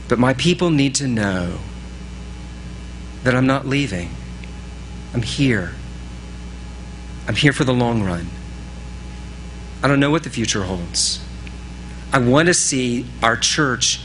But 0.09 0.18
my 0.18 0.34
people 0.34 0.70
need 0.70 0.94
to 0.96 1.06
know 1.06 1.59
that 3.22 3.34
I'm 3.34 3.46
not 3.46 3.66
leaving. 3.66 4.11
I'm 5.12 5.22
here. 5.22 5.72
I'm 7.26 7.34
here 7.34 7.52
for 7.52 7.64
the 7.64 7.74
long 7.74 8.02
run. 8.02 8.28
I 9.82 9.88
don't 9.88 10.00
know 10.00 10.11
what 10.11 10.24
the 10.24 10.30
future 10.30 10.64
holds. 10.64 11.20
I 12.12 12.18
want 12.18 12.48
to 12.48 12.54
see 12.54 13.06
our 13.22 13.36
church 13.36 14.00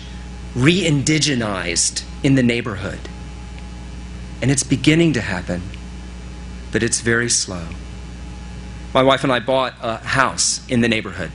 re 0.55 0.83
indigenized 0.83 2.03
in 2.21 2.35
the 2.35 2.43
neighborhood. 2.43 2.99
And 4.41 4.51
it's 4.51 4.63
beginning 4.63 5.13
to 5.13 5.21
happen, 5.21 5.61
but 6.71 6.83
it's 6.83 6.99
very 6.99 7.29
slow. 7.29 7.67
My 8.93 9.01
wife 9.01 9.23
and 9.23 9.31
I 9.31 9.39
bought 9.39 9.73
a 9.81 9.97
house 9.97 10.61
in 10.67 10.81
the 10.81 10.89
neighborhood, 10.89 11.31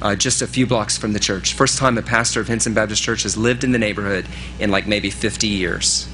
uh, 0.00 0.14
just 0.14 0.42
a 0.42 0.46
few 0.46 0.66
blocks 0.66 0.96
from 0.96 1.12
the 1.12 1.18
church. 1.18 1.54
First 1.54 1.78
time 1.78 1.98
a 1.98 2.02
pastor 2.02 2.40
of 2.40 2.48
Hinson 2.48 2.74
Baptist 2.74 3.02
Church 3.02 3.24
has 3.24 3.36
lived 3.36 3.64
in 3.64 3.72
the 3.72 3.78
neighborhood 3.78 4.26
in 4.58 4.70
like 4.70 4.86
maybe 4.86 5.10
50 5.10 5.46
years. 5.46 6.08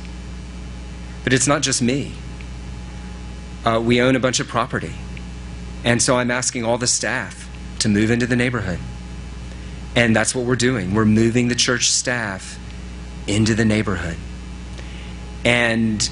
But 1.22 1.32
it's 1.32 1.46
not 1.46 1.62
just 1.62 1.82
me. 1.82 2.12
Uh, 3.64 3.80
we 3.84 4.00
own 4.00 4.16
a 4.16 4.20
bunch 4.20 4.40
of 4.40 4.48
property. 4.48 4.94
And 5.84 6.02
so 6.02 6.16
I'm 6.16 6.30
asking 6.30 6.64
all 6.64 6.78
the 6.78 6.86
staff 6.86 7.48
to 7.80 7.88
move 7.88 8.10
into 8.10 8.26
the 8.26 8.36
neighborhood. 8.36 8.78
And 9.96 10.14
that's 10.14 10.34
what 10.34 10.44
we're 10.44 10.56
doing. 10.56 10.94
We're 10.94 11.04
moving 11.04 11.48
the 11.48 11.54
church 11.54 11.90
staff 11.90 12.58
into 13.26 13.54
the 13.54 13.64
neighborhood. 13.64 14.16
And 15.44 16.08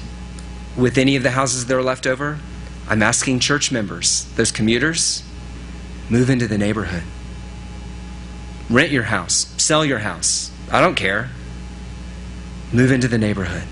with 0.77 0.97
any 0.97 1.15
of 1.15 1.23
the 1.23 1.31
houses 1.31 1.65
that 1.65 1.75
are 1.75 1.83
left 1.83 2.07
over, 2.07 2.39
I'm 2.87 3.01
asking 3.01 3.39
church 3.39 3.71
members, 3.71 4.25
those 4.35 4.51
commuters, 4.51 5.23
move 6.09 6.29
into 6.29 6.47
the 6.47 6.57
neighborhood. 6.57 7.03
Rent 8.73 8.89
your 8.89 9.03
house, 9.03 9.53
sell 9.57 9.85
your 9.85 9.99
house. 9.99 10.49
I 10.71 10.81
don't 10.81 10.95
care. 10.95 11.29
Move 12.71 12.91
into 12.91 13.07
the 13.07 13.19
neighborhood. 13.19 13.67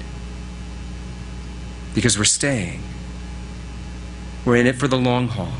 Because 1.95 2.19
we're 2.19 2.23
staying. 2.23 2.83
We're 4.45 4.57
in 4.57 4.67
it 4.67 4.75
for 4.75 4.87
the 4.87 4.99
long 4.99 5.27
haul. 5.27 5.53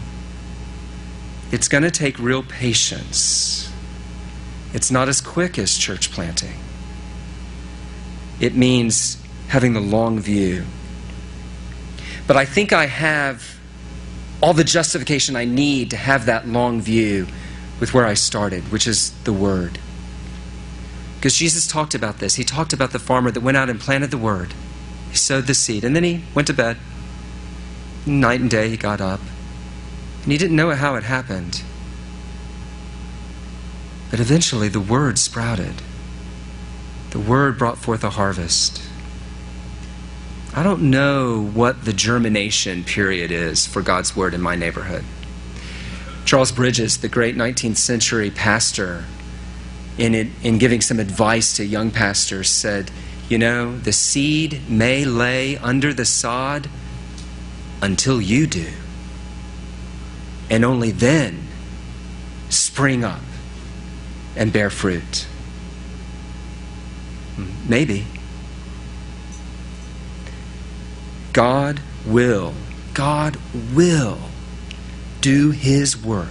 It's 1.52 1.68
going 1.68 1.82
to 1.82 1.90
take 1.90 2.20
real 2.20 2.44
patience. 2.44 3.74
It's 4.76 4.92
not 4.92 5.10
as 5.10 5.22
quick 5.22 5.58
as 5.58 5.76
church 5.76 6.12
planting. 6.12 6.60
It 8.40 8.54
means 8.54 9.18
having 9.48 9.74
the 9.74 9.82
long 9.82 10.20
view. 10.20 10.66
But 12.28 12.38
I 12.38 12.46
think 12.46 12.74
I 12.74 12.86
have 12.86 13.58
all 14.40 14.54
the 14.54 14.64
justification 14.64 15.36
I 15.36 15.46
need 15.46 15.90
to 15.90 15.98
have 15.98 16.28
that 16.28 16.48
long 16.48 16.80
view 16.80 17.26
with 17.82 17.94
where 17.96 18.06
I 18.06 18.14
started, 18.14 18.72
which 18.72 18.88
is 18.88 19.12
the 19.24 19.34
Word. 19.34 19.80
Because 21.16 21.36
Jesus 21.36 21.68
talked 21.68 21.96
about 21.96 22.20
this. 22.20 22.36
He 22.36 22.44
talked 22.44 22.74
about 22.74 22.92
the 22.92 23.00
farmer 23.00 23.32
that 23.32 23.42
went 23.42 23.58
out 23.58 23.70
and 23.70 23.80
planted 23.80 24.12
the 24.12 24.18
Word. 24.18 24.54
He 25.10 25.18
sowed 25.18 25.48
the 25.48 25.56
seed, 25.56 25.84
and 25.84 25.96
then 25.96 26.04
he 26.04 26.24
went 26.36 26.48
to 26.48 26.54
bed. 26.54 26.78
Night 28.06 28.40
and 28.40 28.50
day, 28.50 28.70
he 28.70 28.78
got 28.78 29.02
up. 29.02 29.20
And 30.24 30.32
he 30.32 30.38
didn't 30.38 30.56
know 30.56 30.72
how 30.72 30.96
it 30.96 31.04
happened. 31.04 31.64
But 34.12 34.20
eventually, 34.20 34.70
the 34.70 34.80
Word 34.80 35.18
sprouted. 35.18 35.82
The 37.10 37.20
Word 37.20 37.58
brought 37.58 37.80
forth 37.80 38.04
a 38.04 38.12
harvest. 38.12 38.82
I 40.54 40.62
don't 40.62 40.90
know 40.92 41.42
what 41.42 41.86
the 41.86 41.94
germination 41.94 42.84
period 42.84 43.32
is 43.32 43.66
for 43.66 43.82
God's 43.82 44.16
Word 44.16 44.36
in 44.36 44.42
my 44.42 44.56
neighborhood. 44.56 45.04
Charles 46.26 46.52
Bridges, 46.52 46.98
the 47.00 47.10
great 47.10 47.36
19th 47.36 47.78
century 47.78 48.32
pastor, 48.32 49.06
in, 49.98 50.16
it, 50.16 50.28
in 50.44 50.58
giving 50.58 50.82
some 50.82 51.00
advice 51.00 51.58
to 51.58 51.66
young 51.66 51.92
pastors, 51.92 52.50
said, 52.50 52.92
You 53.28 53.38
know, 53.38 53.78
the 53.78 53.92
seed 53.92 54.70
may 54.70 55.04
lay 55.04 55.58
under 55.58 55.94
the 55.94 56.06
sod 56.06 56.70
until 57.82 58.22
you 58.22 58.48
do, 58.48 58.68
and 60.50 60.64
only 60.64 60.92
then 60.92 61.48
spring 62.50 63.04
up 63.04 63.22
and 64.36 64.54
bear 64.54 64.70
fruit. 64.70 65.28
Maybe. 67.68 68.06
God 71.34 71.80
will, 72.06 72.54
God 72.94 73.38
will 73.74 74.31
do 75.22 75.52
His 75.52 75.96
work. 75.96 76.28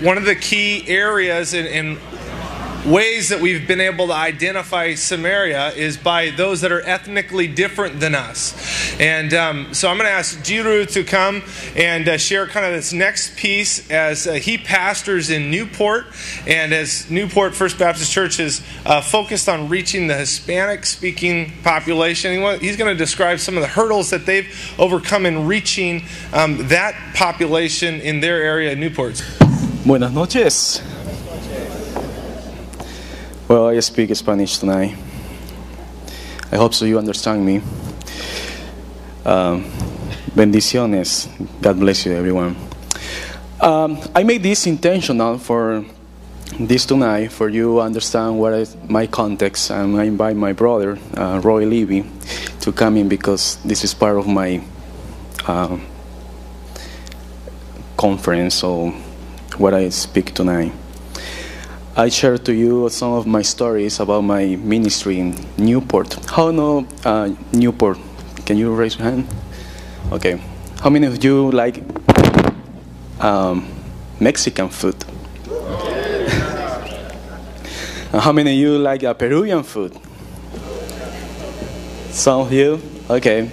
One 0.00 0.18
of 0.18 0.24
the 0.24 0.34
key 0.34 0.86
areas 0.88 1.54
in, 1.54 1.66
in 1.66 1.98
ways 2.86 3.30
that 3.30 3.40
we've 3.40 3.66
been 3.66 3.80
able 3.80 4.06
to 4.06 4.12
identify 4.12 4.94
Samaria 4.94 5.70
is 5.70 5.96
by 5.96 6.30
those 6.30 6.60
that 6.60 6.70
are 6.70 6.82
ethnically 6.82 7.48
different 7.48 7.98
than 7.98 8.14
us. 8.14 8.54
And 9.00 9.34
um, 9.34 9.74
so 9.74 9.88
I'm 9.88 9.96
going 9.96 10.08
to 10.08 10.12
ask 10.12 10.38
Jiru 10.38 10.90
to 10.92 11.02
come 11.02 11.42
and 11.74 12.08
uh, 12.08 12.16
share 12.16 12.46
kind 12.46 12.64
of 12.64 12.72
this 12.72 12.92
next 12.92 13.36
piece 13.36 13.90
as 13.90 14.28
uh, 14.28 14.34
he 14.34 14.56
pastors 14.56 15.30
in 15.30 15.50
Newport. 15.50 16.06
And 16.46 16.72
as 16.72 17.10
Newport 17.10 17.54
First 17.54 17.76
Baptist 17.76 18.12
Church 18.12 18.38
is 18.38 18.62
uh, 18.84 19.00
focused 19.00 19.48
on 19.48 19.68
reaching 19.68 20.06
the 20.06 20.14
Hispanic 20.14 20.86
speaking 20.86 21.52
population, 21.64 22.60
he's 22.60 22.76
going 22.76 22.94
to 22.94 22.98
describe 22.98 23.40
some 23.40 23.56
of 23.56 23.62
the 23.62 23.68
hurdles 23.68 24.10
that 24.10 24.26
they've 24.26 24.46
overcome 24.78 25.26
in 25.26 25.46
reaching 25.46 26.04
um, 26.32 26.68
that 26.68 26.94
population 27.14 28.00
in 28.00 28.20
their 28.20 28.40
area, 28.42 28.72
in 28.72 28.80
Newport. 28.80 29.24
Buenas 29.84 30.12
noches. 30.12 30.95
Well, 33.48 33.68
I 33.68 33.78
speak 33.78 34.12
Spanish 34.16 34.58
tonight. 34.58 34.96
I 36.50 36.56
hope 36.56 36.74
so 36.74 36.84
you 36.84 36.98
understand 36.98 37.46
me. 37.46 37.58
Um, 39.24 39.62
bendiciones. 40.34 41.28
God 41.62 41.78
bless 41.78 42.04
you, 42.06 42.12
everyone. 42.12 42.56
Um, 43.60 44.00
I 44.16 44.24
made 44.24 44.42
this 44.42 44.66
intentional 44.66 45.38
for 45.38 45.84
this 46.58 46.86
tonight 46.86 47.30
for 47.30 47.48
you 47.48 47.80
understand 47.80 48.36
what 48.40 48.52
is 48.54 48.76
my 48.88 49.06
context, 49.06 49.70
and 49.70 49.96
I 49.96 50.06
invite 50.06 50.34
my 50.34 50.52
brother 50.52 50.98
uh, 51.16 51.40
Roy 51.40 51.66
Levy 51.66 52.04
to 52.62 52.72
come 52.72 52.96
in 52.96 53.08
because 53.08 53.62
this 53.64 53.84
is 53.84 53.94
part 53.94 54.16
of 54.16 54.26
my 54.26 54.60
uh, 55.46 55.78
conference 57.96 58.64
or 58.64 58.90
what 59.56 59.72
I 59.72 59.90
speak 59.90 60.34
tonight. 60.34 60.72
I 61.98 62.10
share 62.10 62.36
to 62.36 62.52
you 62.52 62.90
some 62.90 63.14
of 63.14 63.26
my 63.26 63.40
stories 63.40 64.00
about 64.00 64.20
my 64.20 64.54
ministry 64.56 65.18
in 65.18 65.34
Newport. 65.56 66.12
How 66.28 66.50
know 66.50 66.86
uh, 67.06 67.30
Newport? 67.54 67.96
Can 68.44 68.58
you 68.58 68.74
raise 68.74 68.98
your 68.98 69.08
hand? 69.08 69.26
Okay. 70.12 70.38
How 70.82 70.90
many 70.90 71.06
of 71.06 71.24
you 71.24 71.50
like 71.50 71.82
um, 73.18 73.66
Mexican 74.20 74.68
food? 74.68 74.94
how 78.12 78.30
many 78.30 78.52
of 78.52 78.58
you 78.58 78.76
like 78.76 79.02
uh, 79.02 79.14
Peruvian 79.14 79.62
food? 79.62 79.98
Some 82.10 82.42
of 82.42 82.52
you? 82.52 82.78
Okay. 83.08 83.50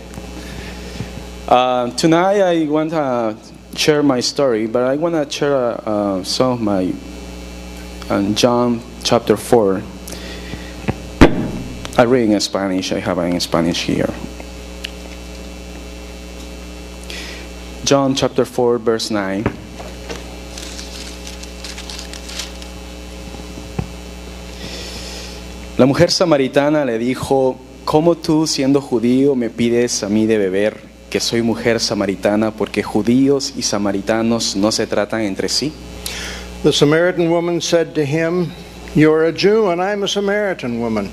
Uh, 1.47 1.91
tonight 1.91 2.41
I 2.41 2.65
want 2.65 2.89
to 2.89 3.37
share 3.77 4.03
my 4.03 4.19
story, 4.19 4.67
but 4.67 4.83
I 4.83 4.97
want 4.97 5.15
to 5.15 5.31
share 5.31 5.79
uh, 5.87 6.21
some 6.25 6.51
of 6.51 6.61
my 6.61 6.93
and 8.09 8.37
John 8.37 8.81
chapter 9.03 9.37
4. 9.37 9.81
I 11.97 12.03
read 12.05 12.29
in 12.29 12.39
Spanish, 12.39 12.91
I 12.91 12.99
have 12.99 13.19
it 13.19 13.33
in 13.33 13.39
Spanish 13.39 13.83
here. 13.83 14.09
John 17.85 18.15
chapter 18.15 18.45
4, 18.45 18.79
verse 18.79 19.11
9. 19.11 19.43
La 25.77 25.85
mujer 25.85 26.11
samaritana 26.11 26.85
le 26.85 26.97
dijo, 26.97 27.57
¿cómo 27.83 28.15
tú 28.15 28.47
siendo 28.47 28.79
judío 28.79 29.35
me 29.35 29.49
pides 29.49 30.03
a 30.03 30.09
mí 30.09 30.25
de 30.25 30.37
beber, 30.37 30.81
que 31.09 31.19
soy 31.19 31.41
mujer 31.41 31.79
samaritana, 31.79 32.51
porque 32.51 32.83
judíos 32.83 33.53
y 33.57 33.63
samaritanos 33.63 34.55
no 34.55 34.71
se 34.71 34.87
tratan 34.87 35.21
entre 35.21 35.49
sí? 35.49 35.73
The 36.63 36.71
Samaritan 36.71 37.29
woman 37.29 37.59
said 37.59 37.93
to 37.95 38.05
him, 38.05 38.53
You're 38.95 39.25
a 39.25 39.33
Jew 39.33 39.67
and 39.67 39.81
I'm 39.81 40.03
a 40.03 40.07
Samaritan 40.07 40.79
woman. 40.79 41.11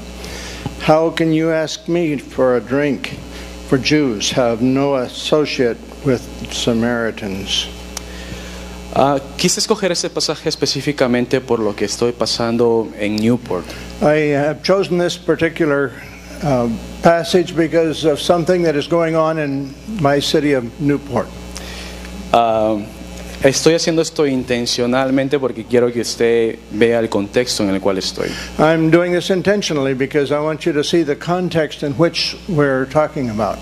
How 0.83 1.11
can 1.11 1.33
you 1.33 1.51
ask 1.51 1.89
me 1.89 2.19
for 2.19 2.57
a 2.57 2.61
drink? 2.61 3.19
For 3.67 3.77
Jews 3.77 4.31
have 4.31 4.63
no 4.63 4.95
associate 4.95 5.77
with 6.07 6.23
Samaritans. 6.53 7.67
Uh, 8.95 9.19
quise 9.37 9.59
escoger 9.59 9.91
ese 9.91 10.09
pasaje 10.09 10.47
específicamente 10.49 11.41
por 11.41 11.59
lo 11.59 11.75
que 11.75 11.87
estoy 11.87 12.13
pasando 12.13 12.93
en 12.97 13.17
Newport. 13.17 13.65
I 14.03 14.31
have 14.39 14.63
chosen 14.63 14.99
this 14.99 15.19
particular 15.19 15.91
uh, 16.45 16.69
passage 17.03 17.57
because 17.57 18.05
of 18.05 18.21
something 18.21 18.63
that 18.63 18.77
is 18.77 18.87
going 18.87 19.17
on 19.17 19.37
in 19.39 19.75
my 20.01 20.21
city 20.21 20.53
of 20.53 20.81
Newport. 20.81 21.27
Ah, 22.33 22.79
estoy 23.43 23.75
haciendo 23.75 24.03
esto 24.03 24.27
intencionalmente 24.27 25.39
porque 25.39 25.65
quiero 25.65 25.93
que 25.93 26.01
usted 26.01 26.59
vea 26.73 26.99
el 26.99 27.09
contexto 27.09 27.63
en 27.63 27.71
el 27.71 27.81
cual 27.81 27.99
estoy. 27.99 28.29
I'm 28.59 28.91
doing 28.91 29.13
this 29.13 29.31
intentionally 29.31 29.95
because 29.95 30.31
I 30.33 30.39
want 30.39 30.65
you 30.65 30.73
to 30.73 30.85
see 30.85 31.05
the 31.05 31.17
context 31.17 31.83
in 31.83 31.93
which 31.95 32.37
we're 32.49 32.87
talking 32.87 33.31
about. 33.31 33.59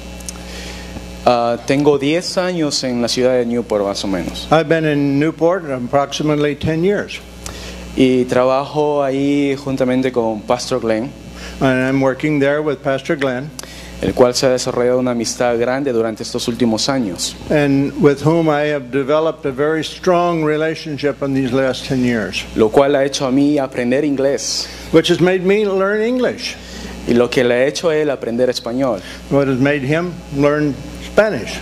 Ah, 1.25 1.59
tengo 1.67 1.99
10 1.99 2.39
años 2.39 2.83
en 2.85 3.03
la 3.03 3.09
ciudad 3.09 3.35
de 3.35 3.45
Newport 3.45 3.85
más 3.85 4.03
o 4.03 4.09
menos 4.09 4.49
I've 4.51 4.69
been 4.69 4.87
in 4.87 5.19
Newport 5.19 5.71
approximately 5.71 6.55
10 6.55 6.83
years, 6.83 7.21
y 7.97 8.25
trabajo 8.25 9.03
ahí 9.03 9.55
juntamente 9.57 10.11
con 10.11 10.41
Pastor 10.43 10.81
Glenn, 10.81 11.11
and 11.61 11.87
I'm 11.87 12.01
working 12.01 12.41
there 12.41 12.63
with 12.63 12.79
Pastor 12.83 13.15
Glenn, 13.15 13.51
el 14.01 14.15
cual 14.15 14.35
se 14.35 14.47
ha 14.47 14.51
desarrollado 14.51 14.99
una 15.01 15.11
amistad 15.11 15.59
grande 15.59 15.93
durante 15.93 16.23
estos 16.23 16.47
últimos 16.49 16.89
años. 16.89 17.35
and 17.51 17.93
with 18.01 18.23
whom 18.25 18.49
I 18.49 18.71
have 18.73 18.91
developed 18.91 19.45
a 19.47 19.53
very 19.53 19.83
strong 19.83 20.45
relationship 20.45 21.23
in 21.23 21.35
these 21.35 21.53
last 21.53 21.87
10 21.87 22.05
years, 22.05 22.45
lo 22.55 22.71
cual 22.71 22.95
ha 22.95 23.05
hecho 23.05 23.27
a 23.27 23.33
mí 23.33 23.59
aprender 23.59 24.05
inglés. 24.05 24.69
Which 24.93 25.11
has 25.11 25.21
made 25.21 25.41
me 25.41 25.65
learn 25.67 26.03
English, 26.03 26.57
y 27.09 27.15
lo 27.15 27.29
que 27.29 27.43
le 27.43 27.55
ha 27.55 27.67
hecho 27.67 27.91
a 27.91 27.97
él 27.97 28.11
aprender 28.11 28.49
español. 28.49 29.01
what 29.31 29.49
has 29.49 29.59
made 29.59 29.83
him 29.83 30.13
learn 30.37 30.75
Spanish. 31.05 31.59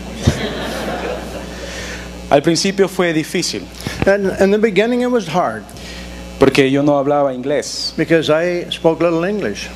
Al 2.29 2.43
principio 2.43 2.89
fue 2.89 3.13
difícil. 3.13 3.63
And 4.05 4.33
in 4.41 4.51
the 4.51 4.59
beginning, 4.59 5.03
it 5.03 5.11
was 5.11 5.29
hard. 5.29 5.63
Porque 6.39 6.71
yo 6.71 6.83
no 6.83 6.99
hablaba 6.99 7.33
inglés. 7.33 7.95
Because 7.97 8.29
I 8.31 8.69
spoke 8.71 9.01
little 9.01 9.25
English 9.25 9.69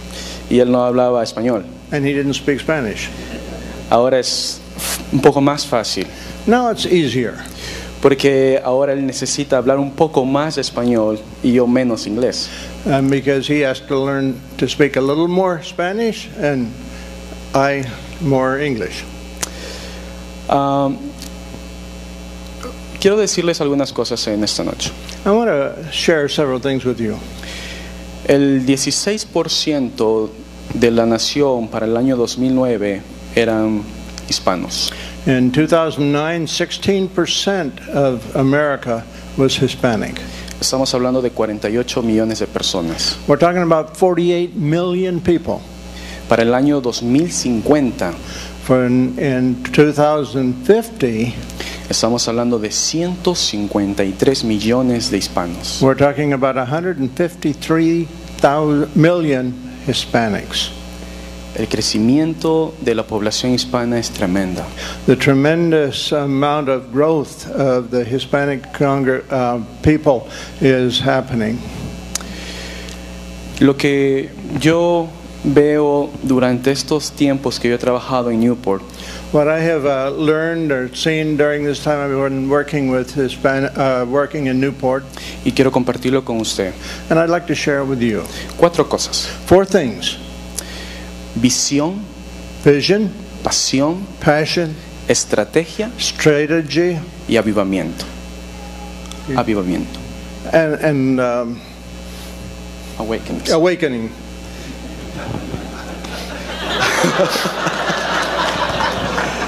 y 0.50 0.58
él 0.58 0.70
no 0.70 0.84
hablaba 0.84 1.22
español. 1.22 1.64
and 1.92 2.04
he 2.04 2.12
didn't 2.12 2.34
speak 2.34 2.60
Spanish. 2.60 3.08
Ahora 3.90 4.18
es 4.18 4.60
un 5.12 5.20
poco 5.20 5.40
más 5.40 5.66
fácil 5.66 6.06
Now 6.46 6.70
it's 6.70 6.84
easier 6.86 7.34
porque 8.00 8.60
ahora 8.64 8.92
él 8.94 9.04
necesita 9.04 9.58
hablar 9.58 9.78
un 9.78 9.90
poco 9.92 10.24
más 10.24 10.56
español 10.58 11.18
y 11.42 11.52
yo 11.52 11.66
menos 11.66 12.06
inglés. 12.06 12.48
um, 12.86 13.08
because 13.10 13.46
he 13.46 13.60
has 13.60 13.80
to 13.80 13.96
learn 13.98 14.40
to 14.56 14.66
speak 14.68 14.96
a 14.96 15.00
little 15.00 15.28
more 15.28 15.62
Spanish 15.62 16.28
and 16.38 16.72
I 17.54 17.84
more 18.22 18.58
English. 18.58 19.04
Ah, 20.48 20.90
quiero 23.00 23.16
decirles 23.16 23.60
algunas 23.60 23.92
cosas 23.92 24.26
en 24.28 24.42
esta 24.44 24.64
noche. 24.64 24.90
I 25.26 25.30
want 25.30 25.48
to 25.50 25.90
share 25.92 26.28
several 26.28 26.58
things 26.60 26.84
with 26.84 27.00
you. 27.00 27.18
El 28.26 28.66
16% 28.66 30.28
de 30.74 30.90
la 30.90 31.06
nación 31.06 31.68
para 31.68 31.86
el 31.86 31.96
año 31.96 32.16
2009 32.16 33.02
eran 33.34 33.82
hispanos. 34.28 34.92
In 35.26 35.50
2009, 35.52 36.46
16% 36.46 37.88
of 37.94 38.36
America 38.36 39.04
was 39.36 39.60
Hispanic. 39.60 40.20
Estamos 40.60 40.92
hablando 40.94 41.22
de 41.22 41.30
48 41.30 42.02
millones 42.02 42.38
de 42.38 42.46
personas. 42.46 43.16
We're 43.26 43.38
talking 43.38 43.62
about 43.62 43.96
48 43.96 44.54
million 44.54 45.20
people. 45.20 45.60
Para 46.28 46.42
el 46.42 46.54
año 46.54 46.80
2050 46.80 48.12
For 48.70 48.86
in, 48.86 49.18
in 49.18 49.62
2050, 49.72 51.34
estamos 51.90 52.26
hablando 52.28 52.60
de 52.60 52.70
153 52.70 54.44
millones 54.44 55.10
de 55.10 55.18
hispanos. 55.18 55.82
we're 55.82 55.98
talking 55.98 56.32
about 56.32 56.56
153,000 56.56 58.88
million 58.94 59.52
Hispanics. 59.88 60.70
El 61.56 61.66
crecimiento 61.66 62.72
de 62.80 62.94
la 62.94 63.02
población 63.02 63.52
hispana 63.52 63.98
es 63.98 64.10
tremenda. 64.10 64.64
The 65.06 65.16
tremendous 65.16 66.12
amount 66.12 66.68
of 66.68 66.92
growth 66.92 67.48
of 67.48 67.90
the 67.90 68.04
Hispanic 68.04 68.62
uh, 68.80 69.58
people 69.82 70.28
is 70.60 71.00
happening. 71.00 71.58
Lo 73.58 73.76
que 73.76 74.30
yo 74.60 75.08
veo 75.42 76.08
durante 76.22 76.70
estos 76.70 77.10
tiempos 77.10 77.58
que 77.58 77.68
yo 77.68 77.74
he 77.74 77.78
trabajado 77.78 78.30
en 78.30 78.38
Newport 78.38 78.84
What 79.32 79.46
I 79.46 79.60
have 79.60 79.86
uh, 79.86 80.10
learned 80.10 80.72
or 80.72 80.92
seen 80.94 81.36
during 81.36 81.62
this 81.62 81.84
time 81.84 82.00
I've 82.00 82.10
been 82.10 82.48
working 82.48 82.90
with 82.90 83.14
Hispan- 83.14 83.70
uh, 83.78 84.04
working 84.04 84.46
in 84.48 84.58
Newport, 84.58 85.04
y 85.44 85.52
quiero 85.54 85.70
compartirlo 85.70 86.24
con 86.24 86.40
usted. 86.40 86.74
and 87.08 87.16
I'd 87.18 87.30
like 87.30 87.46
to 87.46 87.54
share 87.54 87.84
with 87.84 88.02
you 88.02 88.22
Cuatro 88.58 88.84
cosas. 88.88 89.26
four 89.46 89.64
things: 89.64 90.16
Visión, 91.38 92.00
vision, 92.64 93.12
pasión, 93.44 94.02
passion, 94.18 94.74
estrategia 95.06 95.92
strategy, 95.96 96.98
y 97.28 97.36
avivamiento. 97.36 98.04
Avivamiento. 99.36 100.00
and, 100.52 100.74
and 100.82 101.20
um, 101.20 101.60
Awakenings. 102.98 103.48
awakening. 103.52 104.10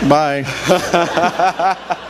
Bye. 0.08 0.44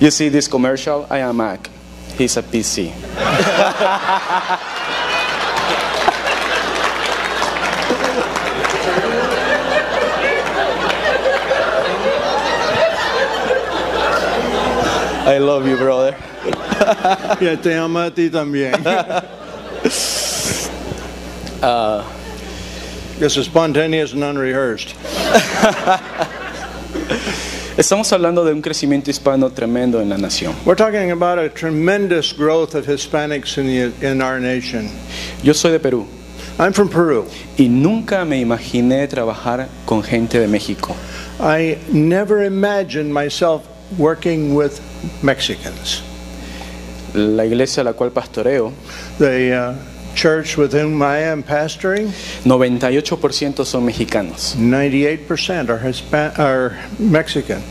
You 0.00 0.12
see 0.12 0.28
this 0.28 0.46
commercial? 0.46 1.08
I 1.10 1.18
am 1.18 1.38
Mac. 1.38 1.68
He's 2.16 2.36
a 2.36 2.42
PC. 2.42 2.92
I 15.26 15.38
love 15.38 15.66
you, 15.66 15.76
brother. 15.76 16.16
Ya 17.40 17.56
te 17.56 17.74
amo 17.74 18.06
a 18.06 18.10
ti 18.10 18.30
también. 18.30 18.78
Uh, 21.60 22.04
This 23.18 23.36
is 23.36 23.46
spontaneous 23.46 24.12
and 24.12 24.22
unrehearsed. 24.22 24.94
Estamos 27.76 28.12
hablando 28.12 28.44
de 28.44 28.52
un 28.52 28.62
crecimiento 28.62 29.10
hispano 29.10 29.50
tremendo 29.50 30.00
en 30.00 30.08
la 30.08 30.16
nación. 30.16 30.54
We're 30.64 30.76
talking 30.76 31.10
about 31.10 31.40
a 31.40 31.48
tremendous 31.48 32.32
growth 32.32 32.76
of 32.76 32.86
Hispanics 32.86 33.58
in, 33.58 33.66
the, 33.66 33.92
in 34.08 34.22
our 34.22 34.38
nation. 34.38 34.88
Yo 35.42 35.52
soy 35.52 35.72
de 35.72 35.80
Perú 35.80 36.06
I'm 36.60 36.72
from 36.72 36.88
Peru. 36.88 37.26
y 37.56 37.68
nunca 37.68 38.24
me 38.24 38.40
imaginé 38.40 39.08
trabajar 39.08 39.66
con 39.84 40.04
gente 40.04 40.38
de 40.38 40.46
México. 40.46 40.94
I 41.40 41.78
never 41.92 42.44
imagined 42.44 43.12
myself 43.12 43.66
working 43.98 44.54
with 44.54 44.80
Mexicans. 45.24 46.02
La 47.14 47.44
iglesia 47.44 47.82
a 47.82 47.84
la 47.84 47.94
cual 47.94 48.12
pastoreo, 48.12 48.72
The 49.18 49.54
uh, 49.54 49.97
church 50.18 50.56
with 50.56 50.72
whom 50.72 51.00
I 51.00 51.18
am 51.18 51.44
pastoring, 51.44 52.08
98% 52.42 53.64
son 53.64 53.86
mexicanos. 53.86 54.56
98% 54.56 55.68
are, 55.70 55.78
Hispan- 55.78 56.36
are 56.38 56.76
Mexican. 56.98 57.62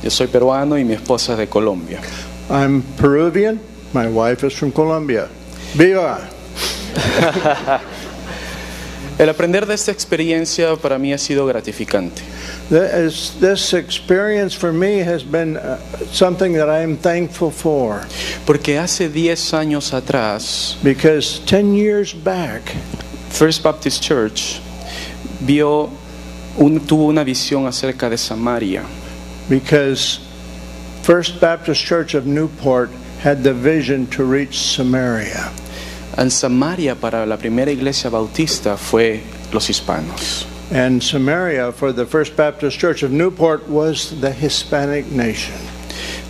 Yo 0.00 0.10
soy 0.10 0.28
peruano 0.28 0.78
y 0.78 0.84
mi 0.84 0.94
esposa 0.94 1.32
es 1.32 1.38
de 1.38 1.46
Colombia. 1.48 2.00
I'm 2.48 2.82
Peruvian. 2.96 3.58
My 3.92 4.06
wife 4.06 4.44
is 4.44 4.52
from 4.52 4.70
Colombia. 4.70 5.28
Viva! 5.74 6.30
El 9.18 9.28
aprender 9.28 9.64
de 9.66 9.74
esta 9.74 9.92
experiencia 9.92 10.74
para 10.76 10.98
mí 10.98 11.12
ha 11.12 11.18
sido 11.18 11.46
gratificante. 11.46 12.20
This, 12.68 13.32
this 13.40 13.72
experience 13.72 14.56
for 14.56 14.72
me 14.72 15.02
has 15.04 15.22
been 15.22 15.56
uh, 15.56 15.76
something 16.12 16.54
that 16.54 16.68
I 16.68 16.82
am 16.82 16.96
thankful 16.96 17.50
for 17.52 18.00
Porque 18.44 18.78
hace 18.78 19.08
10 19.08 19.54
años 19.54 19.92
atrás, 19.92 20.76
because 20.82 21.40
10 21.46 21.74
years 21.76 22.12
back, 22.12 22.62
First 23.30 23.62
Baptist 23.62 24.02
Church 24.02 24.60
vio 25.40 25.90
un- 26.58 26.80
tuvo 26.80 27.06
una 27.06 27.22
visión 27.24 27.66
acerca 27.66 28.08
de 28.10 28.16
Samaria. 28.18 28.82
because 29.48 30.18
First 31.02 31.38
Baptist 31.40 31.84
Church 31.84 32.14
of 32.14 32.24
Newport 32.26 32.88
had 33.20 33.44
the 33.44 33.52
vision 33.52 34.06
to 34.08 34.24
reach 34.24 34.58
Samaria. 34.58 35.52
En 36.16 36.30
Samaria 36.30 36.94
para 36.94 37.26
la 37.26 37.36
primera 37.36 37.70
iglesia 37.70 38.08
bautista 38.10 38.76
fue 38.76 39.20
los 39.52 39.68
hispanos. 39.68 40.46
And 40.72 41.02
Samaria 41.02 41.72
for 41.72 41.92
the 41.92 42.06
First 42.06 42.36
Baptist 42.36 42.78
Church 42.78 43.02
of 43.02 43.10
Newport 43.10 43.68
was 43.68 44.14
the 44.20 44.32
Hispanic 44.32 45.06
nation. 45.06 45.54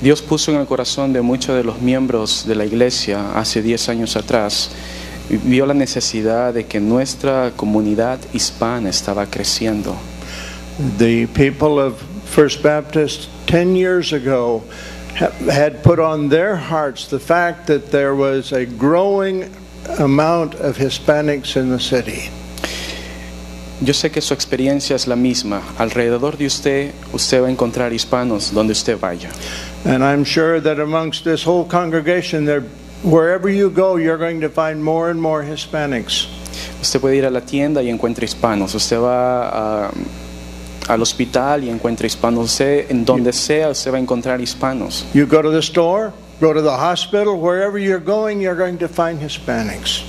Dios 0.03 0.21
puso 0.23 0.53
en 0.53 0.59
el 0.59 0.67
corazón 0.67 1.13
de 1.13 1.23
muchos 1.23 1.57
de 1.57 1.65
los 1.65 1.81
miembros 1.81 2.45
de 2.47 2.55
la 2.55 2.65
iglesia 2.65 3.39
hace 3.39 3.63
10 3.63 3.89
años 3.89 4.17
atrás, 4.17 4.71
vio 5.29 5.67
la 5.67 5.75
necesidad 5.75 6.53
de 6.53 6.65
que 6.67 6.81
nuestra 6.81 7.53
comunidad 7.57 8.19
hispana 8.33 8.91
estaba 8.91 9.27
creciendo. 9.27 9.97
The 10.99 11.27
people 11.29 11.79
of 11.79 11.95
First 12.27 12.63
Baptist 12.63 13.29
10 13.47 13.77
years 13.77 14.13
ago 14.13 14.65
ha- 15.19 15.31
had 15.51 15.83
put 15.83 15.99
on 16.01 16.29
their 16.29 16.57
hearts 16.57 17.07
the 17.09 17.21
fact 17.21 17.67
that 17.69 17.91
there 17.91 18.15
was 18.15 18.53
a 18.53 18.67
growing 18.67 19.45
amount 19.99 20.55
of 20.57 20.77
Hispanics 20.79 21.57
in 21.57 21.71
the 21.71 21.81
city. 21.81 22.31
Yo 23.81 23.93
sé 23.93 24.11
que 24.11 24.21
su 24.21 24.33
experiencia 24.33 24.97
es 24.97 25.07
la 25.07 25.17
misma. 25.17 25.61
Alrededor 25.79 26.37
de 26.39 26.47
usted, 26.47 26.93
usted 27.13 27.43
va 27.43 27.49
a 27.49 27.51
encontrar 27.51 27.93
hispanos 27.93 28.53
donde 28.53 28.73
usted 28.73 28.99
vaya. 28.99 29.31
And 29.85 30.03
I'm 30.03 30.25
sure 30.25 30.61
that 30.61 30.79
amongst 30.81 31.25
this 31.25 31.45
whole 31.47 31.65
congregation, 31.67 32.47
there, 32.47 32.63
wherever 33.03 33.51
you 33.51 33.69
go, 33.71 33.97
you're 33.97 34.17
going 34.17 34.41
to 34.41 34.49
find 34.49 34.83
more 34.83 35.11
and 35.11 35.21
more 35.21 35.43
Hispanics. 35.45 36.29
Usted 36.81 37.01
puede 37.01 37.17
ir 37.17 37.27
a 37.27 37.31
la 37.31 37.41
tienda 37.41 37.83
y 37.83 37.91
encuentra 37.91 38.25
hispanos. 38.25 38.75
Usted 38.75 38.99
va 39.01 39.87
a- 39.87 39.91
al 40.89 41.03
hospital 41.03 41.65
y 41.65 41.69
encuentra 41.71 42.07
hispanos. 42.07 42.45
Usted, 42.53 42.91
en 42.91 43.05
donde 43.05 43.33
sea, 43.33 43.71
usted 43.71 43.93
va 43.93 43.97
a 43.97 44.01
encontrar 44.01 44.41
hispanos. 44.41 45.05
You 45.13 45.27
go 45.27 45.43
to 45.43 45.51
the 45.51 45.59
store, 45.63 46.13
go 46.45 46.53
to 46.53 46.61
the 46.61 46.77
hospital, 46.77 47.41
wherever 47.41 47.79
you're 47.79 48.05
going, 48.05 48.39
you're 48.39 48.55
going 48.55 48.77
to 48.77 48.87
find 48.87 49.19
Hispanics. 49.19 50.05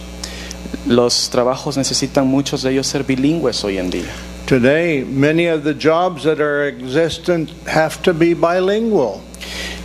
Los 0.85 1.29
trabajos 1.29 1.77
necesitan 1.77 2.27
muchos 2.27 2.61
de 2.61 2.71
ellos 2.71 2.87
ser 2.87 3.03
bilingües 3.03 3.63
hoy 3.63 3.77
en 3.77 3.89
día. 3.89 4.11
Today, 4.45 5.05
many 5.05 5.47
of 5.47 5.63
the 5.63 5.73
jobs 5.73 6.23
that 6.23 6.41
are 6.41 6.67
existent 6.67 7.51
have 7.67 8.01
to 8.03 8.13
be 8.13 8.33
bilingual. 8.33 9.21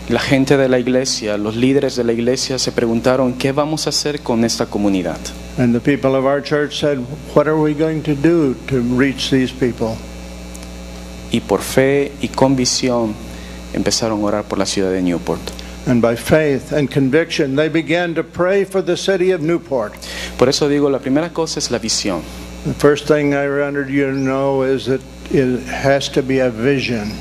La 0.09 0.19
gente 0.19 0.57
de 0.57 0.69
la 0.69 0.81
iglesia, 0.81 1.39
los 1.39 1.55
líderes 1.55 1.95
de 1.95 2.03
la 2.03 2.13
iglesia 2.13 2.59
se 2.59 2.73
preguntaron, 2.73 3.35
¿qué 3.35 3.53
vamos 3.53 3.87
a 3.87 3.91
hacer 3.91 4.21
con 4.21 4.45
esta 4.45 4.67
comunidad? 4.67 5.21
And 5.57 5.73
the 5.73 5.81
people 5.81 6.17
of 6.17 6.25
our 6.25 6.43
church 6.43 6.81
said, 6.81 6.99
What 7.33 7.47
are 7.47 7.61
we 7.61 7.75
going 7.75 8.03
to 8.03 8.17
do 8.17 8.57
to 8.67 8.81
reach 8.97 9.31
these 9.31 9.53
people? 9.53 9.97
Y 11.31 11.41
por 11.43 11.61
fe 11.61 12.11
y 12.21 12.27
con 12.27 12.57
visión 12.57 13.15
empezaron 13.73 14.21
a 14.23 14.25
orar 14.25 14.45
por 14.45 14.59
la 14.59 14.67
ciudad 14.67 14.91
de 14.91 15.01
Newport. 15.01 15.60
And 15.87 16.03
by 16.03 16.15
faith 16.15 16.73
and 16.73 16.91
conviction, 16.91 17.57
they 17.57 17.69
began 17.69 18.15
to 18.15 18.23
pray 18.23 18.65
for 18.65 18.83
the 18.83 18.97
city 18.97 19.31
of 19.31 19.41
Newport. 19.41 19.95
Por 20.37 20.49
eso 20.49 20.69
digo, 20.69 20.91
la 20.91 20.99
primera 20.99 21.33
cosa 21.33 21.59
es 21.59 21.71
la 21.71 21.79
visión. 21.79 22.23
The 22.65 22.75
first 22.75 23.07
thing 23.09 23.33
I 23.35 23.49
wanted 23.49 23.89
you 23.89 24.07
to 24.07 24.13
know 24.17 24.63
is 24.63 24.85
that 24.87 25.01
it 25.33 25.61
has 25.67 26.09
to 26.11 26.23
be 26.23 26.39
a 26.41 26.51
vision. 26.51 27.13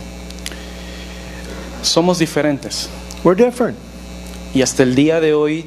Somos 1.81 2.19
diferentes 2.19 2.89
We're 3.23 3.35
different. 3.35 3.77
y 4.53 4.61
hasta 4.61 4.83
el 4.83 4.95
día 4.95 5.21
de 5.21 5.33
hoy 5.33 5.65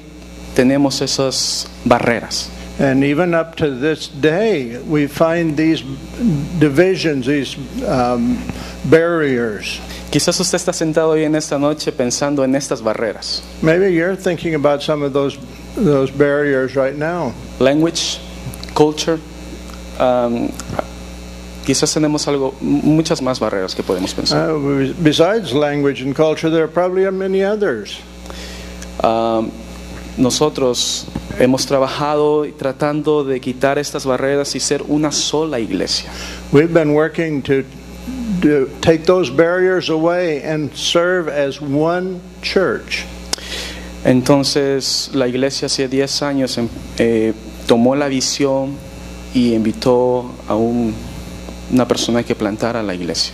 tenemos 0.54 1.00
esas 1.00 1.68
barreras. 1.84 2.50
And 2.78 3.04
even 3.04 3.34
up 3.34 3.56
to 3.56 3.70
this 3.70 4.08
day, 4.08 4.80
we 4.82 5.06
find 5.06 5.56
these 5.56 5.82
divisions, 6.58 7.26
these 7.26 7.56
um, 7.86 8.38
barriers. 8.84 9.80
Quizás 10.10 10.40
usted 10.40 10.56
está 10.56 10.72
sentado 10.72 11.10
hoy 11.10 11.24
en 11.24 11.34
esta 11.34 11.58
noche 11.58 11.92
pensando 11.92 12.44
en 12.44 12.54
estas 12.54 12.82
barreras. 12.82 13.42
Maybe 13.62 13.92
you're 13.94 14.16
thinking 14.16 14.54
about 14.54 14.82
some 14.82 15.02
of 15.02 15.12
those, 15.12 15.38
those 15.74 16.10
barriers 16.10 16.74
right 16.74 16.94
now. 16.94 17.32
Language, 17.60 18.18
culture, 18.74 19.20
um, 19.98 20.50
quizás 21.64 21.92
tenemos 21.92 22.26
algo, 22.26 22.54
muchas 22.60 23.20
más 23.20 23.38
barreras 23.38 23.74
que 23.74 23.82
podemos 23.82 24.12
pensar. 24.14 24.50
Uh, 24.50 24.92
besides 25.02 25.54
language 25.54 26.02
and 26.02 26.14
culture, 26.14 26.50
there 26.50 26.68
probably 26.68 27.04
are 27.04 27.12
many 27.12 27.42
others. 27.42 28.00
Um, 29.02 29.52
nosotros 30.18 31.06
hemos 31.38 31.66
trabajado 31.66 32.46
tratando 32.58 33.24
de 33.24 33.40
quitar 33.40 33.78
estas 33.78 34.04
barreras 34.04 34.54
y 34.54 34.60
ser 34.60 34.82
una 34.88 35.10
sola 35.12 35.58
iglesia. 35.60 36.10
We've 36.52 36.72
been 36.72 36.94
working 36.94 37.42
to, 37.42 37.62
to 38.42 38.68
take 38.80 39.04
those 39.04 39.30
barriers 39.30 39.88
away 39.90 40.42
and 40.44 40.70
serve 40.74 41.28
as 41.28 41.60
one 41.60 42.20
church. 42.42 43.04
Entonces 44.04 45.10
la 45.14 45.26
iglesia 45.28 45.66
hace 45.66 45.88
10 45.88 46.22
años 46.22 46.58
em- 46.58 46.68
eh, 46.98 47.32
tomó 47.66 47.94
la 47.94 48.08
visión 48.08 48.76
y 49.34 49.54
invitó 49.54 50.30
a 50.48 50.54
un- 50.56 50.92
una 51.72 51.86
persona 51.86 52.22
que 52.22 52.34
plantara 52.34 52.82
la 52.82 52.94
iglesia. 52.94 53.32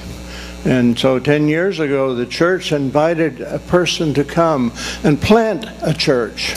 And 0.64 0.98
so 0.98 1.18
10 1.20 1.48
years 1.48 1.80
ago, 1.80 2.14
the 2.14 2.26
church 2.26 2.72
invited 2.72 3.40
a 3.40 3.58
person 3.58 4.12
to 4.14 4.24
come 4.24 4.70
and 5.04 5.18
plant 5.18 5.64
a 5.82 5.94
church. 5.94 6.54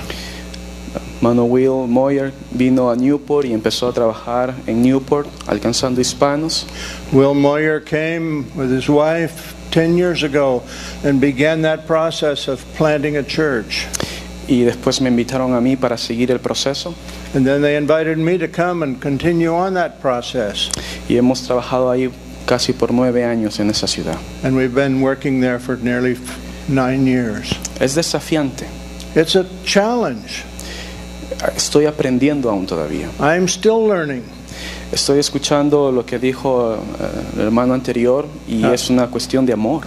Mano 1.22 1.46
Will 1.46 1.88
Moyer 1.88 2.32
vino 2.52 2.90
a 2.90 2.96
Newport 2.96 3.46
y 3.46 3.54
empezó 3.54 3.88
a 3.90 3.94
trabajar 3.94 4.56
en 4.66 4.82
Newport 4.82 5.28
alcanzando 5.48 6.02
hispanos. 6.02 6.66
Will 7.12 7.36
Moyer 7.36 7.80
came 7.80 8.46
with 8.56 8.72
his 8.72 8.90
wife 8.90 9.54
10 9.72 9.96
years 9.98 10.24
ago 10.24 10.64
and 11.04 11.22
began 11.22 11.62
that 11.62 11.86
process 11.86 12.48
of 12.48 12.64
planting 12.76 13.18
a 13.18 13.24
church. 13.24 13.86
Y 14.48 14.64
después 14.64 15.00
me 15.00 15.10
invitaron 15.10 15.54
a 15.56 15.62
mí 15.62 15.78
para 15.78 15.98
seguir 15.98 16.32
el 16.32 16.40
proceso 16.40 16.94
And 17.34 17.46
then 17.46 17.62
they 17.62 17.78
invited 17.78 18.18
me 18.18 18.38
to 18.40 18.48
come 18.50 18.84
and 18.84 19.00
continue 19.00 19.54
on 19.54 19.76
that 19.76 20.02
process. 20.02 20.70
y 21.08 21.16
hemos 21.16 21.44
trabajado 21.44 21.90
ahí 21.92 22.12
casi 22.48 22.74
por 22.74 22.92
nueve 22.92 23.24
años 23.24 23.60
en 23.60 23.70
esa 23.70 23.88
ciudad. 23.88 24.18
And 24.44 24.58
we've 24.58 24.74
been 24.74 25.02
working 25.02 25.40
there 25.40 25.60
for 25.60 25.78
nearly 25.78 26.18
nine 26.68 27.06
years. 27.06 27.54
Es 27.80 27.96
desafiante, 27.96 28.66
It's 29.16 29.36
a 29.36 29.46
challenge. 29.64 30.44
Estoy 31.56 31.86
aprendiendo 31.86 32.50
aún 32.50 32.66
todavía. 32.66 33.10
I'm 33.20 33.48
still 33.48 33.88
learning. 33.88 34.24
Estoy 34.92 35.20
escuchando 35.20 35.90
lo 35.92 36.06
que 36.06 36.20
dijo 36.20 36.76
eh, 36.76 36.80
el 37.36 37.42
hermano 37.44 37.74
anterior 37.74 38.28
y 38.46 38.66
es 38.66 38.90
una 38.90 39.08
cuestión 39.08 39.46
de 39.46 39.54
amor. 39.54 39.84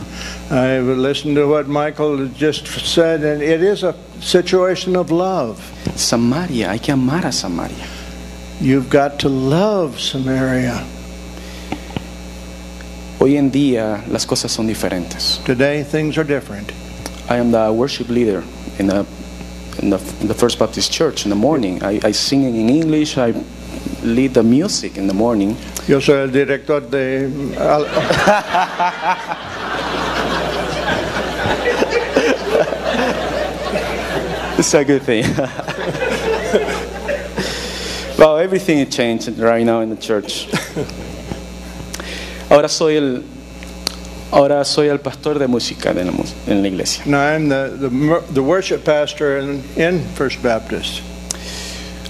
I've 0.51 0.97
listened 0.97 1.37
to 1.37 1.47
what 1.47 1.67
Michael 1.67 2.31
just 2.39 2.67
said, 2.67 3.23
and 3.23 3.43
it 3.43 3.63
is 3.63 3.83
a 3.85 3.95
situation 4.23 4.97
of 4.97 5.11
love. 5.11 5.59
Samaria, 5.95 6.71
hay 6.71 6.79
que 6.79 6.93
amar 6.93 7.27
a 7.27 7.33
Samaria. 7.33 7.85
You've 8.61 8.89
got 8.89 9.19
to 9.19 9.29
love 9.29 10.01
Samaria. 10.01 10.83
Hoy 13.21 13.37
en 13.37 13.51
día 13.51 14.03
las 14.11 14.25
cosas 14.25 14.51
son 14.53 14.67
diferentes. 14.67 15.41
Today, 15.45 15.83
things 15.85 16.17
are 16.17 16.25
different. 16.25 16.73
I 17.29 17.37
am 17.37 17.53
the 17.53 17.71
worship 17.71 18.09
leader 18.09 18.43
in 18.79 18.87
the, 18.87 19.05
in 19.79 19.91
the, 19.91 19.99
in 20.21 20.29
the 20.29 20.35
First 20.35 20.59
Baptist 20.59 20.93
Church 20.93 21.25
in 21.25 21.31
the 21.31 21.37
morning. 21.37 21.83
I, 21.83 22.01
I 22.03 22.13
sing 22.13 22.45
in 22.45 22.69
English, 22.69 23.19
I 23.19 23.35
lead 24.03 24.35
the 24.35 24.43
music 24.43 24.97
in 24.97 25.07
the 25.07 25.15
morning. 25.15 25.57
Yo 25.87 26.01
soy 26.01 26.23
el 26.23 26.31
director 26.31 26.81
de. 26.81 27.29
It's 34.57 34.73
a 34.73 34.85
good 34.85 35.03
thing. 35.03 35.25
well, 38.17 38.39
everything 38.39 38.89
changed 38.89 39.37
right 39.39 39.65
now 39.65 39.81
in 39.81 39.91
the 39.91 39.97
church. 39.97 40.47
Ahora 42.51 42.69
soy 42.69 42.97
el 42.97 43.25
ahora 44.35 44.65
soy 44.65 44.89
el 44.89 44.99
pastor 45.01 45.39
de 45.39 45.47
música 45.47 45.95
de 45.95 46.05
la 46.05 46.11
mus- 46.13 46.35
en 46.47 46.61
la 46.63 46.69
iglesia. 46.69 47.05
Now, 47.07 47.21
I'm 47.21 47.49
the, 47.49 47.71
the, 48.33 48.41
worship 48.41 48.85
pastor 48.85 49.39
in, 49.39 49.63
in 49.77 50.05
First 50.17 50.43
Baptist. 50.43 51.01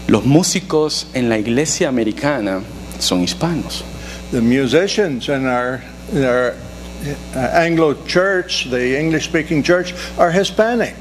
Los 0.08 0.24
músicos 0.24 1.06
en 1.14 1.28
la 1.28 1.38
iglesia 1.38 1.88
americana 1.88 2.62
son 2.98 3.22
hispanos. 3.22 3.84
The 4.32 4.40
musicians 4.40 5.28
in 5.28 5.46
our, 5.46 5.80
in 6.12 6.24
our 6.24 6.54
uh, 7.34 7.38
Anglo 7.38 7.94
church, 8.06 8.68
the 8.70 8.98
English 8.98 9.24
speaking 9.26 9.62
church, 9.62 9.94
are 10.18 10.32
Hispanic. 10.32 10.94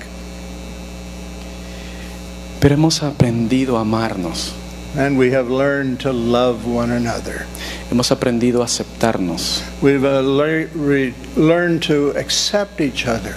Pero 2.59 2.75
hemos 2.75 3.01
aprendido 3.03 3.77
a 3.77 3.81
amarnos. 3.81 4.53
And 4.95 5.17
we 5.17 5.31
have 5.31 5.49
learned 5.49 5.99
to 6.01 6.11
love 6.13 6.67
one 6.67 6.91
another. 6.91 7.45
Hemos 7.89 8.11
aprendido 8.11 8.61
a 8.61 8.65
aceptarnos. 8.65 9.63
We've 9.81 10.05
uh, 10.05 10.21
re- 10.75 11.13
learned 11.35 11.81
to 11.87 12.11
accept 12.15 12.79
each 12.79 13.07
other. 13.07 13.35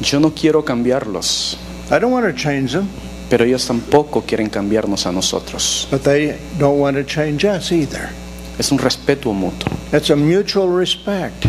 Yo 0.00 0.20
no 0.20 0.30
quiero 0.30 0.62
cambiarlos, 0.64 1.56
I 1.90 1.98
don't 1.98 2.12
want 2.12 2.26
to 2.26 2.32
change 2.32 2.72
them, 2.72 2.88
pero 3.30 3.44
ellos 3.44 3.66
tampoco 3.66 4.22
quieren 4.26 4.48
cambiarnos 4.50 5.06
a 5.06 5.12
nosotros. 5.12 5.88
but 5.90 6.02
they 6.02 6.38
don't 6.58 6.78
want 6.78 6.96
to 6.96 7.04
change 7.04 7.44
us 7.44 7.72
either. 7.72 8.10
Es 8.58 8.70
un 8.70 8.78
respeto 8.78 9.32
mutuo. 9.32 9.72
It's 9.92 10.10
a 10.10 10.16
mutual 10.16 10.68
respect. 10.68 11.46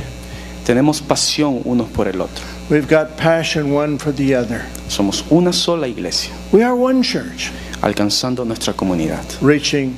Tenemos 0.66 1.02
pasión 1.02 1.62
unos 1.66 1.90
por 1.90 2.08
el 2.08 2.22
otro. 2.22 2.44
We've 2.72 2.88
got 2.88 3.18
passion 3.18 3.72
one 3.72 4.00
for 4.00 4.12
the 4.12 4.34
other. 4.36 4.66
Somos 4.90 5.24
una 5.32 5.54
sola 5.54 5.88
iglesia, 5.88 6.34
We 6.52 6.64
are 6.64 6.76
one 6.76 7.04
church, 7.04 7.52
alcanzando 7.86 8.44
nuestra 8.44 8.74
comunidad. 8.74 9.24
reaching 9.42 9.96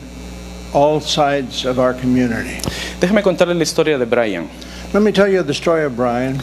all 0.73 0.99
sides 1.01 1.65
of 1.65 1.79
our 1.79 1.93
community. 1.93 2.59
Déjame 2.99 3.23
contarles 3.23 3.57
la 3.57 3.63
historia 3.63 3.97
de 3.97 4.05
Brian. 4.05 4.47
Let 4.93 5.01
me 5.01 5.11
tell 5.11 5.27
you 5.27 5.43
the 5.43 5.53
story 5.53 5.85
of 5.85 5.95
Brian. 5.95 6.39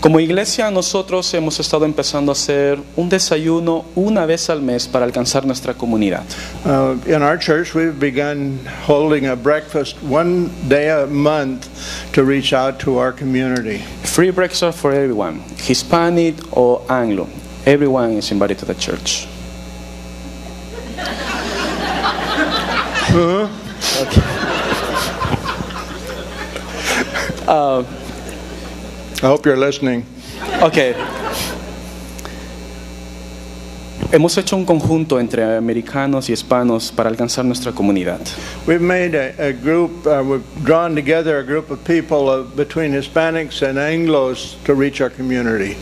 Como 0.00 0.20
iglesia 0.20 0.70
nosotros 0.70 1.32
hemos 1.32 1.58
estado 1.58 1.86
empezando 1.86 2.30
a 2.30 2.34
hacer 2.34 2.78
un 2.94 3.08
desayuno 3.08 3.86
una 3.94 4.26
vez 4.26 4.50
al 4.50 4.60
mes 4.60 4.86
para 4.86 5.06
alcanzar 5.06 5.46
nuestra 5.46 5.72
comunidad. 5.72 6.24
Uh, 6.66 6.98
in 7.06 7.22
our 7.22 7.38
church, 7.38 7.74
we've 7.74 7.98
begun 7.98 8.58
holding 8.86 9.26
a 9.26 9.34
breakfast 9.34 9.96
one 10.02 10.50
day 10.68 10.90
a 10.90 11.06
month 11.06 11.68
to 12.12 12.22
reach 12.22 12.52
out 12.52 12.78
to 12.78 12.98
our 12.98 13.12
community. 13.12 13.78
Free 14.02 14.30
breakfast 14.30 14.78
for 14.78 14.92
everyone, 14.92 15.40
Hispanic 15.56 16.34
or 16.54 16.82
Anglo. 16.90 17.26
Everyone 17.64 18.18
is 18.18 18.30
invited 18.30 18.58
to 18.58 18.66
the 18.66 18.74
church. 18.74 19.26
I 29.22 29.26
hope 29.26 29.46
you're 29.46 29.56
listening. 29.56 30.04
Ok. 30.60 30.96
Hemos 34.10 34.36
hecho 34.36 34.56
un 34.56 34.64
conjunto 34.64 35.20
entre 35.20 35.56
americanos 35.56 36.28
y 36.28 36.32
hispanos 36.32 36.90
para 36.90 37.08
alcanzar 37.08 37.44
nuestra 37.44 37.72
comunidad. 37.72 38.20
We've 38.66 38.80
made 38.80 39.14
a, 39.14 39.48
a 39.48 39.52
group, 39.52 40.06
uh, 40.06 40.22
we've 40.24 40.44
drawn 40.64 40.94
together 40.96 41.38
a 41.38 41.44
group 41.44 41.70
of 41.70 41.84
people 41.84 42.28
uh, 42.28 42.42
between 42.56 42.92
Hispanics 42.92 43.62
and 43.62 43.78
Anglos 43.78 44.56
to 44.64 44.74
reach 44.74 45.00
our 45.00 45.10
community. 45.10 45.76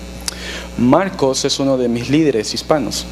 Marcos 0.79 1.45
es 1.45 1.59
uno 1.61 1.77
de 1.77 1.89
mis 1.89 2.09
líderes 2.11 2.53
hispanos. 2.53 3.07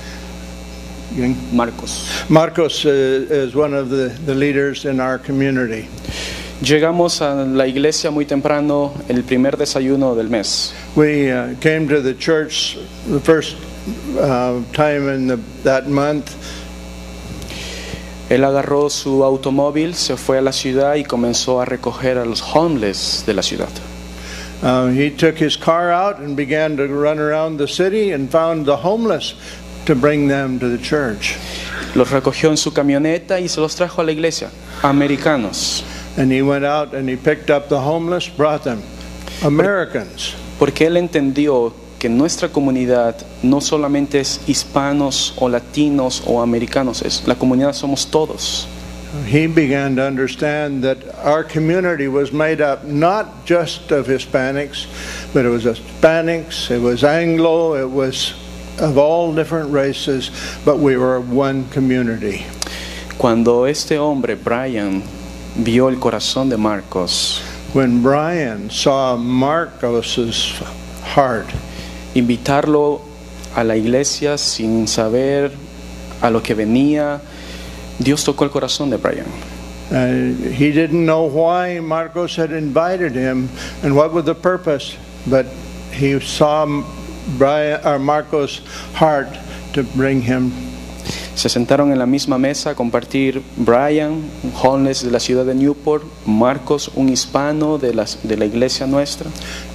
Marcos. 1.52 2.30
Marcos 2.30 2.84
uh, 2.84 2.88
is 2.88 3.54
one 3.54 3.74
of 3.74 3.90
the, 3.90 4.08
the 4.26 4.34
leaders 4.34 4.84
in 4.84 5.00
our 5.00 5.18
community. 5.18 5.88
Llegamos 6.62 7.22
a 7.22 7.46
la 7.46 7.64
iglesia 7.66 8.10
muy 8.10 8.26
temprano, 8.26 8.92
el 9.08 9.22
primer 9.22 9.56
desayuno 9.56 10.14
del 10.14 10.28
mes. 10.28 10.74
We 10.94 11.32
uh, 11.32 11.54
came 11.60 11.88
to 11.88 12.02
the 12.02 12.14
church 12.14 12.76
the 13.06 13.20
first 13.20 13.56
uh, 14.18 14.62
time 14.72 15.08
in 15.08 15.26
the, 15.26 15.36
that 15.64 15.88
month. 15.88 16.34
Él 18.28 18.44
agarró 18.44 18.90
su 18.90 19.24
automóvil, 19.24 19.94
se 19.94 20.16
fue 20.16 20.38
a 20.38 20.42
la 20.42 20.52
ciudad 20.52 20.94
y 20.94 21.04
comenzó 21.04 21.60
a 21.60 21.64
recoger 21.64 22.18
a 22.18 22.24
los 22.24 22.40
homeless 22.42 23.24
de 23.26 23.34
la 23.34 23.42
ciudad. 23.42 23.70
Uh, 24.62 24.88
he 24.88 25.10
took 25.10 25.38
his 25.38 25.56
car 25.56 25.90
out 25.90 26.18
and 26.18 26.36
began 26.36 26.76
to 26.76 26.86
run 26.86 27.18
around 27.18 27.56
the 27.56 27.66
city 27.66 28.12
and 28.12 28.30
found 28.30 28.66
the 28.66 28.76
homeless 28.76 29.34
to 29.86 29.94
bring 29.94 30.28
them 30.28 30.58
to 30.58 30.68
the 30.68 30.78
church. 30.78 31.36
Los 31.94 32.10
recogió 32.10 32.50
en 32.50 32.56
su 32.56 32.72
camioneta 32.72 33.40
y 33.40 33.48
se 33.48 33.60
los 33.60 33.74
trajo 33.74 34.00
a 34.00 34.04
la 34.04 34.12
iglesia. 34.12 34.50
Americanos. 34.82 35.84
And 36.16 36.30
he 36.30 36.42
went 36.42 36.64
out 36.64 36.94
and 36.94 37.08
he 37.08 37.16
picked 37.16 37.50
up 37.50 37.68
the 37.68 37.80
homeless, 37.80 38.28
brought 38.28 38.64
them. 38.64 38.82
Americans. 39.42 40.34
Porque 40.58 40.86
él 40.86 40.96
entendió 40.96 41.72
que 42.00 42.08
nuestra 42.08 42.48
comunidad 42.48 43.14
no 43.42 43.60
solamente 43.60 44.20
es 44.20 44.40
hispanos 44.46 45.34
o 45.36 45.48
latinos 45.48 46.22
o 46.26 46.40
americanos, 46.40 47.02
es 47.02 47.22
la 47.26 47.34
comunidad 47.34 47.74
somos 47.74 48.10
todos. 48.10 48.66
He 49.26 49.46
began 49.48 49.96
to 49.96 50.06
understand 50.06 50.82
that 50.84 50.98
our 51.24 51.44
community 51.44 52.06
was 52.08 52.32
made 52.32 52.60
up 52.60 52.84
not 52.84 53.44
just 53.44 53.90
of 53.90 54.06
Hispanics, 54.06 54.86
but 55.34 55.44
it 55.44 55.50
was 55.50 55.64
Hispanics, 55.64 56.70
it 56.70 56.80
was 56.80 57.04
Anglo, 57.04 57.74
it 57.74 57.90
was 57.90 58.34
of 58.80 58.98
all 58.98 59.34
different 59.34 59.70
races, 59.70 60.30
but 60.64 60.78
we 60.78 60.96
were 60.96 61.20
one 61.20 61.68
community. 61.70 62.46
Cuando 63.18 63.64
este 63.64 63.92
hombre, 63.98 64.34
Brian, 64.34 65.02
vio 65.56 65.88
el 65.88 65.96
corazón 65.96 66.48
de 66.48 66.56
Marcos, 66.56 67.40
When 67.72 68.02
Brian 68.02 68.68
saw 68.70 69.16
Marcos's 69.16 70.58
heart, 71.14 71.46
invitarlo 72.14 73.00
a 73.54 73.62
la 73.62 73.76
iglesia 73.76 74.38
sin 74.38 74.88
saber 74.88 75.52
a 76.20 76.30
lo 76.30 76.40
que 76.40 76.54
venía, 76.54 77.20
Dios 77.98 78.24
tocó 78.24 78.44
el 78.44 78.50
corazón 78.50 78.90
de 78.90 78.96
Brian. 78.96 79.26
uh, 79.90 80.50
he 80.50 80.70
didn't 80.72 81.04
know 81.04 81.24
why 81.24 81.80
Marcos 81.80 82.36
had 82.36 82.52
invited 82.52 83.12
him 83.12 83.48
and 83.82 83.96
what 83.96 84.12
was 84.12 84.24
the 84.24 84.34
purpose, 84.34 84.96
but 85.26 85.46
he 85.92 86.18
saw 86.20 86.64
Brian 87.38 87.80
or 87.84 87.98
Marcos' 87.98 88.60
heart 88.94 89.28
to 89.72 89.82
bring 89.82 90.22
him 90.22 90.52
Se 91.40 91.48
sentaron 91.48 91.90
en 91.90 91.98
la 91.98 92.04
misma 92.04 92.36
mesa 92.36 92.70
a 92.70 92.74
compartir 92.74 93.42
Brian, 93.56 94.28
un 94.42 94.52
homeless 94.62 95.02
de 95.02 95.10
la 95.10 95.20
ciudad 95.20 95.46
de 95.46 95.54
Newport, 95.54 96.04
Marcos, 96.26 96.90
un 96.94 97.08
hispano 97.08 97.78
de 97.78 97.94
la, 97.94 98.04
de 98.22 98.36
la 98.36 98.44
iglesia 98.44 98.86
nuestra. 98.86 99.30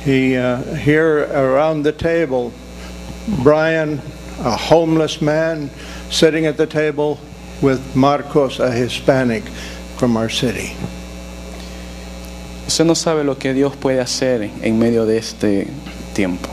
He 0.06 0.38
uh, 0.38 0.58
here 0.76 1.24
around 1.34 1.84
the 1.84 1.92
table, 1.92 2.52
Brian, 3.44 4.00
a 4.44 4.56
homeless 4.56 5.24
man, 5.24 5.72
sitting 6.12 6.46
at 6.46 6.56
the 6.56 6.68
table 6.68 7.18
with 7.64 7.96
Marcos, 7.96 8.60
a 8.60 8.72
Hispanic 8.72 9.44
from 9.98 10.18
our 10.18 10.30
city. 10.30 10.76
Usted 12.68 12.86
no 12.86 12.94
sabe 12.94 13.24
lo 13.24 13.40
que 13.40 13.56
Dios 13.56 13.76
puede 13.76 14.02
hacer 14.02 14.52
en 14.62 14.78
medio 14.78 15.08
de 15.08 15.18
este 15.18 15.68
tiempo. 16.14 16.50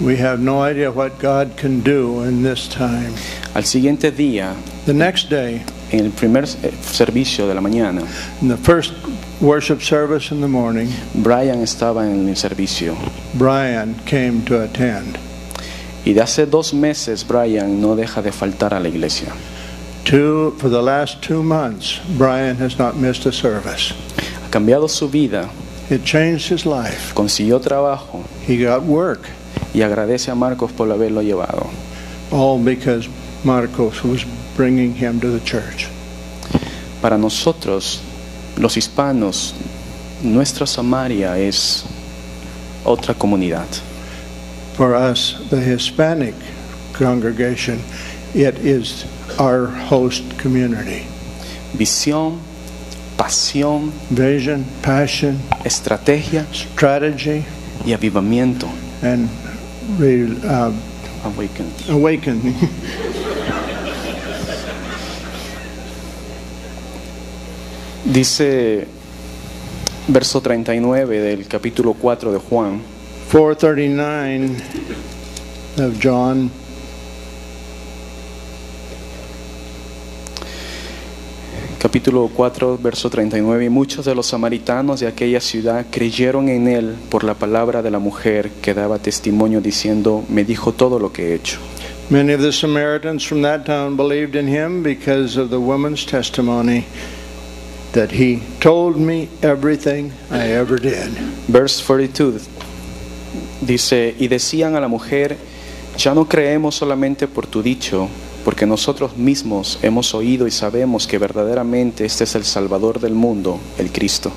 We 0.00 0.16
have 0.16 0.40
no 0.40 0.62
idea 0.62 0.90
what 0.90 1.18
God 1.18 1.56
can 1.56 1.80
do 1.80 2.22
in 2.22 2.42
this 2.42 2.66
time. 2.68 3.12
Al 3.54 3.62
siguiente 3.64 4.10
día, 4.10 4.54
The 4.86 4.94
next 4.94 5.28
day, 5.30 5.62
en 5.92 6.06
el 6.06 6.10
primer 6.10 6.42
eh, 6.44 6.72
servicio 6.82 7.46
de 7.46 7.54
la 7.54 7.60
mañana, 7.60 8.02
in 8.40 8.48
the 8.48 8.56
first 8.56 8.92
worship 9.40 9.80
service 9.80 10.32
in 10.32 10.40
the 10.40 10.48
morning, 10.48 10.88
Brian 11.22 11.60
estaba 11.62 12.04
en 12.10 12.28
el 12.28 12.34
servicio. 12.34 12.96
Brian 13.34 13.94
came 14.04 14.42
to 14.44 14.60
attend. 14.60 15.18
Y 16.04 16.14
de 16.14 16.20
hace 16.22 16.46
dos 16.46 16.74
meses 16.74 17.22
Brian 17.24 17.80
no 17.80 17.94
deja 17.94 18.22
de 18.22 18.32
faltar 18.32 18.74
a 18.74 18.80
la 18.80 18.88
iglesia. 18.88 19.32
Two, 20.04 20.56
for 20.58 20.68
the 20.68 20.82
last 20.82 21.22
two 21.22 21.44
months, 21.44 22.00
Brian 22.18 22.56
has 22.56 22.76
not 22.76 22.96
missed 22.96 23.24
a 23.26 23.30
service. 23.32 23.92
Ha 24.42 24.50
cambiado 24.50 24.88
su 24.90 25.08
vida, 25.08 25.48
It 25.90 26.02
changed 26.04 26.48
his 26.50 26.66
life. 26.66 27.12
consiguió 27.14 27.60
trabajo 27.60 28.24
He 28.48 28.56
got 28.56 28.82
work, 28.82 29.28
y 29.74 29.82
agradece 29.82 30.30
a 30.30 30.34
Marcos 30.34 30.72
por 30.72 30.90
haberlo 30.90 31.22
llevado. 31.22 31.66
all 32.30 32.58
because 32.58 33.08
Marcos 33.44 34.02
was 34.02 34.24
bringing 34.56 34.94
him 34.94 35.20
to 35.20 35.28
the 35.30 35.40
church. 35.44 35.88
Para 37.02 37.18
nosotros, 37.18 38.00
los 38.56 38.76
hispanos, 38.76 39.54
nuestra 40.22 40.66
Samaria 40.66 41.36
es 41.38 41.84
otra 42.84 43.14
comunidad. 43.14 43.66
For 44.76 44.94
us, 44.94 45.34
the 45.50 45.60
Hispanic 45.60 46.34
congregation, 46.94 47.80
it 48.34 48.56
is 48.64 49.04
our 49.38 49.66
host 49.66 50.22
community. 50.38 51.04
Visión, 51.76 52.38
pasión, 53.18 53.90
Vision, 54.10 54.64
passion, 54.82 55.38
estrategia 55.64 56.46
strategy, 56.52 57.44
y 57.84 57.92
avivamiento. 57.92 58.68
and 59.02 59.28
re, 59.98 60.24
uh. 60.24 60.72
Dice 68.04 68.86
verso 70.08 70.40
39 70.40 71.20
del 71.20 71.46
capítulo 71.46 71.92
4 71.94 72.32
de 72.32 72.38
Juan, 72.38 72.82
439 73.30 74.56
of 75.78 75.98
John. 76.02 76.61
Capítulo 81.82 82.30
4, 82.32 82.78
verso 82.80 83.10
39, 83.10 83.64
y 83.64 83.68
muchos 83.68 84.04
de 84.04 84.14
los 84.14 84.26
samaritanos 84.26 85.00
de 85.00 85.08
aquella 85.08 85.40
ciudad 85.40 85.84
creyeron 85.90 86.48
en 86.48 86.68
él 86.68 86.94
por 87.10 87.24
la 87.24 87.34
palabra 87.34 87.82
de 87.82 87.90
la 87.90 87.98
mujer 87.98 88.52
que 88.62 88.72
daba 88.72 89.00
testimonio 89.00 89.60
diciendo, 89.60 90.24
me 90.28 90.44
dijo 90.44 90.70
todo 90.70 91.00
lo 91.00 91.12
que 91.12 91.30
he 91.30 91.34
hecho. 91.34 91.58
Many 92.08 92.34
of 92.34 92.40
the 92.40 92.52
Samaritans 92.52 93.26
from 93.26 93.42
that 93.42 93.64
town 93.64 93.96
believed 93.96 94.36
in 94.36 94.46
him 94.46 94.84
because 94.84 95.36
of 95.36 95.50
the 95.50 95.56
woman's 95.56 96.06
testimony 96.06 96.84
that 97.94 98.12
he 98.12 98.40
told 98.60 98.96
me 98.96 99.28
everything 99.42 100.12
I 100.30 100.52
ever 100.52 100.80
did. 100.80 101.10
Verse 101.48 101.82
42 101.82 102.42
dice, 103.60 104.14
y 104.20 104.28
decían 104.28 104.76
a 104.76 104.80
la 104.80 104.86
mujer, 104.86 105.36
ya 105.98 106.14
no 106.14 106.28
creemos 106.28 106.76
solamente 106.76 107.26
por 107.26 107.48
tu 107.48 107.60
dicho, 107.60 108.08
porque 108.44 108.66
nosotros 108.66 109.16
mismos 109.16 109.78
hemos 109.82 110.14
oído 110.14 110.46
y 110.46 110.50
sabemos 110.50 111.06
que 111.06 111.18
verdaderamente 111.18 112.04
este 112.04 112.24
es 112.24 112.34
el 112.34 112.44
Salvador 112.44 113.00
del 113.00 113.14
mundo, 113.14 113.58
el 113.78 113.90
Cristo. 113.90 114.32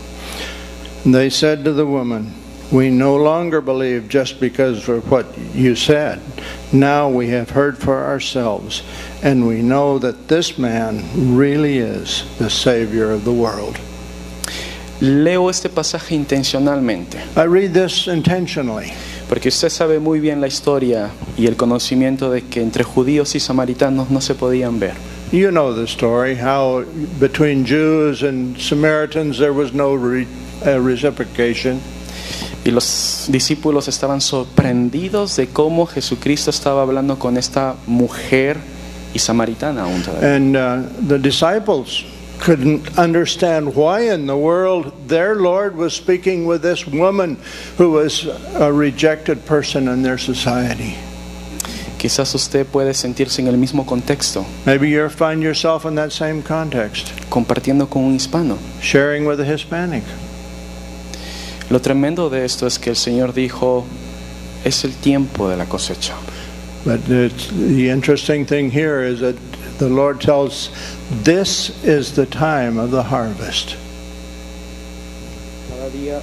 They 1.05 1.29
said 1.29 1.63
to 1.63 1.73
the 1.73 1.85
woman, 1.85 2.33
We 2.71 2.89
no 2.89 3.15
longer 3.15 3.61
believe 3.61 4.09
just 4.09 4.39
because 4.39 4.89
of 4.89 5.11
what 5.11 5.25
you 5.53 5.75
said. 5.75 6.19
Now 6.73 7.07
we 7.07 7.29
have 7.29 7.51
heard 7.51 7.77
for 7.77 8.03
ourselves, 8.03 8.81
and 9.21 9.47
we 9.47 9.61
know 9.61 9.99
that 9.99 10.27
this 10.27 10.57
man 10.57 11.03
really 11.35 11.77
is 11.77 12.25
the 12.39 12.49
Savior 12.49 13.11
of 13.11 13.23
the 13.23 13.31
world. 13.31 13.77
Leo 14.99 15.49
este 15.49 15.69
pasaje 15.69 16.15
intencionalmente, 16.15 17.19
I 17.35 17.45
read 17.45 17.73
this 17.73 18.07
intentionally 18.07 18.93
porque 19.27 19.49
usted 19.49 19.69
sabe 19.69 19.99
muy 19.99 20.19
bien 20.19 20.41
la 20.41 20.47
historia 20.47 21.09
y 21.37 21.47
el 21.47 21.55
conocimiento 21.55 22.29
de 22.29 22.43
que 22.43 22.61
entre 22.61 22.83
judíos 22.83 23.35
y 23.35 23.39
samaritanos 23.39 24.09
no 24.09 24.21
se 24.21 24.35
podían 24.35 24.79
ver. 24.79 24.93
You 25.31 25.49
know 25.49 25.73
the 25.73 25.85
story 25.85 26.35
how 26.35 26.85
between 27.19 27.65
Jews 27.65 28.23
and 28.23 28.57
Samaritans 28.59 29.37
there 29.37 29.51
was 29.51 29.73
no 29.73 29.95
re, 29.95 30.27
uh, 30.65 30.79
reciprocation. 30.79 31.79
Y 32.63 32.71
los 32.71 33.25
discípulos 33.27 33.87
estaban 33.87 34.21
sorprendidos 34.21 35.35
de 35.35 35.47
cómo 35.47 35.85
Jesucristo 35.85 36.49
estaba 36.49 36.81
hablando 36.81 37.19
con 37.19 37.37
esta 37.37 37.75
mujer 37.85 38.57
y 39.13 39.19
samaritana 39.19 39.83
aún 39.83 40.01
todavía. 40.01 40.35
And 40.35 40.55
uh, 40.55 41.07
the 41.07 41.19
disciples 41.19 42.05
couldn't 42.39 42.97
understand 42.97 43.75
why 43.75 44.01
in 44.01 44.27
the 44.27 44.35
world 44.37 44.91
their 45.07 45.35
Lord 45.35 45.75
was 45.75 45.93
speaking 45.93 46.45
with 46.45 46.61
this 46.61 46.85
woman 46.85 47.37
who 47.77 47.91
was 47.91 48.25
a 48.55 48.71
rejected 48.71 49.45
person 49.45 49.87
in 49.87 50.03
their 50.03 50.17
society. 50.17 50.95
Quizás 51.97 52.35
usted 52.35 52.67
puede 52.67 52.93
sentirse 52.93 53.39
en 53.39 53.47
el 53.47 53.57
mismo 53.57 53.85
contexto, 53.85 54.45
Maybe 54.65 54.89
you 54.89 55.09
find 55.09 55.41
yourself 55.41 55.85
in 55.85 55.95
that 55.95 56.11
same 56.11 56.43
context, 56.43 57.11
compartiendo 57.29 57.89
con 57.89 58.03
un 58.03 58.15
hispano. 58.15 58.57
sharing 58.81 59.25
with 59.25 59.39
a 59.39 59.45
Hispanic. 59.45 60.03
Lo 61.69 61.79
tremendo 61.79 62.29
de 62.29 62.45
esto 62.45 62.67
es 62.67 62.77
que 62.77 62.91
el 62.91 62.95
Señor 62.95 63.33
dijo, 63.33 63.85
es 64.63 64.83
el 64.83 64.93
tiempo 64.93 65.49
de 65.49 65.57
la 65.57 65.65
cosecha. 65.65 66.13
But 66.85 67.05
the 67.07 67.89
interesting 67.89 68.45
thing 68.45 68.69
here 68.69 69.01
is 69.03 69.19
that 69.21 69.35
the 69.77 69.89
Lord 69.89 70.21
tells 70.21 70.69
this 71.23 71.83
is 71.83 72.15
the 72.15 72.25
time 72.25 72.77
of 72.77 72.91
the 72.91 73.03
harvest. 73.03 73.75
Cada 75.69 75.89
día, 75.89 76.21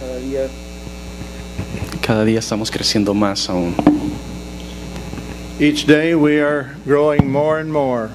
cada 0.00 0.20
día, 0.20 0.48
cada 2.02 2.24
día 2.24 2.38
estamos 2.38 2.70
creciendo 2.70 3.14
más 3.14 3.48
aún. 3.48 3.74
Each 5.58 5.86
day 5.86 6.14
we 6.14 6.38
are 6.40 6.76
growing 6.84 7.30
more 7.30 7.58
and 7.58 7.72
more. 7.72 8.10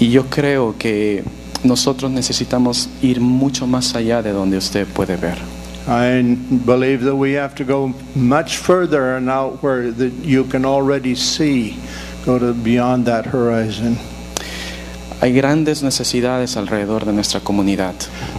Y 0.00 0.08
yo 0.08 0.24
creo 0.24 0.78
que 0.78 1.22
nosotros 1.64 2.10
necesitamos 2.10 2.88
ir 3.02 3.20
mucho 3.20 3.66
más 3.66 3.94
allá 3.94 4.22
de 4.22 4.32
donde 4.32 4.56
usted 4.56 4.86
puede 4.86 5.16
ver. 5.16 5.38
I 5.86 6.22
believe 6.64 7.02
that 7.04 7.16
we 7.16 7.32
have 7.32 7.54
to 7.56 7.64
go 7.64 7.92
much 8.14 8.56
further 8.56 9.16
and 9.16 9.28
out 9.28 9.62
where 9.62 9.90
that 9.90 10.12
you 10.24 10.44
can 10.44 10.64
already 10.64 11.14
see, 11.14 11.76
go 12.24 12.38
to 12.38 12.52
beyond 12.52 13.06
that 13.06 13.26
horizon. 13.26 13.96
Hay 15.20 15.32
grandes 15.32 15.82
necesidades 15.82 16.56
alrededor 16.56 17.04
de 17.04 17.12
nuestra 17.12 17.40
comunidad. 17.40 17.94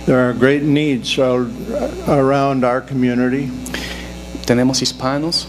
There 0.05 0.17
are 0.17 0.33
great 0.33 0.63
needs 0.63 1.17
around 1.17 2.65
our 2.65 2.81
community. 2.81 3.49
Tenemos 4.45 4.81
hispanos, 4.81 5.47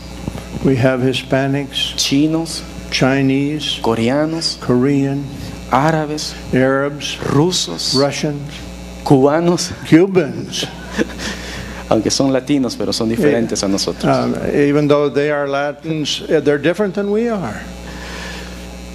We 0.65 0.77
have 0.77 1.01
Hispanics, 1.01 1.95
chinos, 1.97 2.63
Chinese, 2.91 3.81
coreanos, 3.83 4.59
Korean, 4.61 5.25
árabes, 5.71 6.33
Arabs, 6.55 7.19
rusos, 7.19 7.95
Russians, 7.95 8.41
cubanos, 9.05 9.73
Cubans. 9.89 10.67
aunque 11.91 12.11
son 12.11 12.33
latinos, 12.33 12.77
pero 12.77 12.93
son 12.93 13.09
diferentes 13.09 13.63
a 13.63 13.69
nosotros. 13.69 14.05
Um, 14.17 14.35
even 14.55 14.89
though 14.89 15.11
they 15.11 15.31
are 15.31 15.47
Latins, 15.47 16.23
eh, 16.29 16.41
they're 16.41 16.59
different 16.59 16.95
than 16.95 17.11
we 17.11 17.29
are. 17.29 17.61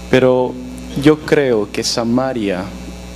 Pero 0.10 0.53
yo 1.02 1.18
creo 1.26 1.72
que 1.72 1.84
Samaria 1.84 2.65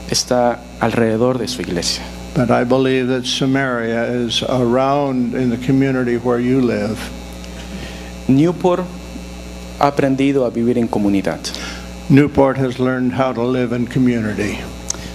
está 0.09 0.59
alrededor 0.79 1.37
de 1.37 1.47
su 1.47 1.61
iglesia. 1.61 2.03
But 2.35 2.49
I 2.49 2.63
believe 2.63 3.07
that 3.07 3.25
Samaria 3.25 4.05
is 4.25 4.41
around 4.43 5.35
in 5.35 5.49
the 5.49 5.57
community 5.57 6.17
where 6.17 6.39
you 6.39 6.61
live. 6.61 6.97
Newport 8.27 8.85
ha 9.79 9.87
aprendido 9.87 10.45
a 10.45 10.49
vivir 10.51 10.77
en 10.77 10.87
comunidad. 10.87 11.39
Newport 12.09 12.57
has 12.57 12.79
learned 12.79 13.13
how 13.13 13.31
to 13.33 13.43
live 13.43 13.71
in 13.75 13.85
community. 13.87 14.59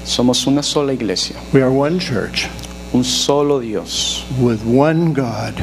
Somos 0.05 0.46
una 0.46 0.62
sola 0.62 0.92
iglesia, 0.92 1.36
We 1.52 1.60
are 1.60 1.70
one 1.70 1.98
church 1.98 2.48
un 2.92 3.05
solo 3.05 3.60
Dios, 3.60 4.24
with 4.40 4.62
one 4.64 5.12
God, 5.12 5.55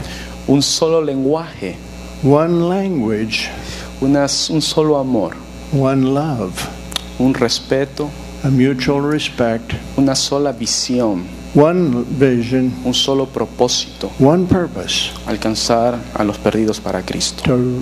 un 0.47 0.61
solo 0.61 1.01
lenguaje, 1.01 1.75
one 2.21 2.69
language, 2.69 3.49
unas- 4.01 4.49
un 4.51 4.61
solo 4.61 4.97
amor, 4.97 5.35
one 5.75 6.13
love, 6.13 6.69
un 7.19 7.33
respeto, 7.33 8.09
a 8.43 8.49
mutual 8.49 9.01
respect, 9.01 9.73
una 9.97 10.15
sola 10.15 10.53
visión, 10.53 11.25
one 11.53 12.05
vision, 12.17 12.71
un 12.85 12.93
solo 12.93 13.25
propósito, 13.25 14.11
one 14.19 14.45
purpose. 14.47 15.11
Alcanzar 15.27 15.99
a 16.13 16.23
los 16.23 16.37
perdidos 16.37 16.79
para 16.79 17.01
Cristo. 17.01 17.43
to 17.43 17.81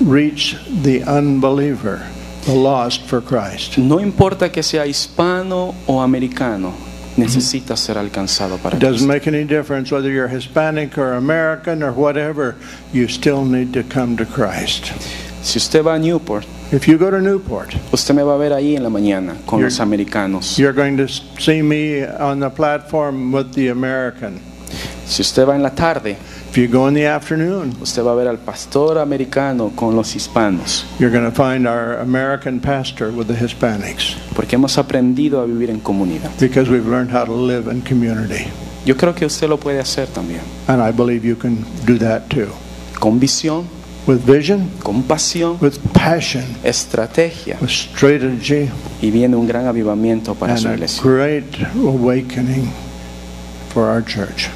reach 0.00 0.56
the 0.82 1.02
unbeliever, 1.04 2.02
the 2.44 2.54
lost 2.54 3.02
for 3.02 3.20
Christ. 3.20 3.78
No 3.78 3.98
importa 4.00 4.50
que 4.50 4.62
sea 4.62 4.84
hispano 4.86 5.74
o 5.86 6.00
americano, 6.00 6.72
necesita 7.16 7.76
ser 7.76 7.98
alcanzado 7.98 8.58
para 8.58 8.76
It 8.76 8.80
doesn't 8.80 9.06
make 9.06 9.28
any 9.28 9.44
difference 9.44 9.92
whether 9.92 10.10
you're 10.10 10.28
Hispanic 10.28 10.98
or 10.98 11.12
American 11.12 11.82
or 11.82 11.92
whatever, 11.92 12.56
you 12.92 13.06
still 13.06 13.44
need 13.44 13.72
to 13.74 13.84
come 13.84 14.16
to 14.16 14.24
Christ. 14.26 14.92
Si 15.42 15.58
usted 15.58 15.82
va 15.84 15.94
a 15.94 15.98
Newport, 15.98 16.46
If 16.72 16.86
you 16.88 16.96
go 16.96 17.10
to 17.10 17.20
Newport, 17.20 17.74
usted 17.92 18.14
me 18.14 18.22
va 18.22 18.34
a 18.34 18.38
ver 18.38 18.52
ahí 18.52 18.76
en 18.76 18.82
la 18.82 18.88
mañana 18.88 19.34
con 19.44 19.60
los 19.60 19.78
americanos. 19.80 20.56
you're 20.58 20.72
going 20.72 20.96
to 20.96 21.06
see 21.38 21.60
me 21.62 22.02
on 22.04 22.40
the 22.40 22.48
platform 22.48 23.32
with 23.32 23.52
the 23.54 23.68
American. 23.68 24.40
Si 25.04 25.20
usted 25.20 25.46
va 25.46 25.54
en 25.54 25.62
la 25.62 25.70
tarde, 25.70 26.16
If 26.50 26.58
you 26.58 26.68
go 26.68 26.86
in 26.86 26.92
the 26.94 27.06
afternoon, 27.06 27.74
usted 27.80 28.02
va 28.04 28.12
a 28.12 28.14
ver 28.14 28.28
al 28.28 28.36
pastor 28.38 28.98
americano 28.98 29.72
con 29.74 29.96
los 29.96 30.14
hispanos, 30.14 30.84
you're 30.98 31.10
going 31.10 31.24
to 31.24 31.34
find 31.34 31.66
our 31.66 31.98
American 32.00 32.60
pastor 32.60 33.10
with 33.10 33.26
the 33.26 33.34
Hispanics 33.34 34.16
porque 34.34 34.56
hemos 34.56 34.76
aprendido 34.76 35.40
a 35.40 35.46
vivir 35.46 35.70
en 35.70 35.80
comunidad. 35.80 36.30
because 36.38 36.70
we've 36.70 36.86
learned 36.86 37.10
how 37.10 37.24
to 37.24 37.32
live 37.34 37.70
in 37.70 37.80
community. 37.82 38.46
Yo 38.84 38.96
creo 38.96 39.14
que 39.14 39.24
usted 39.26 39.48
lo 39.48 39.56
puede 39.58 39.80
hacer 39.80 40.08
también, 40.08 40.40
And 40.68 40.82
I 40.82 40.90
believe 40.92 41.24
you 41.26 41.36
can 41.36 41.64
do 41.86 41.98
that 41.98 42.28
too. 42.28 42.48
con 43.00 43.18
visión, 43.18 43.64
With 44.06 44.20
vision, 44.24 44.68
con 44.82 45.04
pasión, 45.04 45.58
with 45.60 45.78
passion, 45.92 46.44
estrategia, 46.64 47.56
with 47.60 47.70
strategy, 47.70 48.68
y 49.00 49.10
viene 49.12 49.36
un 49.36 49.46
gran 49.46 49.66
avivamiento 49.66 50.34
para 50.34 50.56
su 50.56 50.66
and 50.66 50.72
a 50.72 50.74
iglesia. 50.74 51.02
great 51.02 51.44
awakening 51.76 52.68
for 53.72 53.84
our 53.88 54.02
church. 54.04 54.48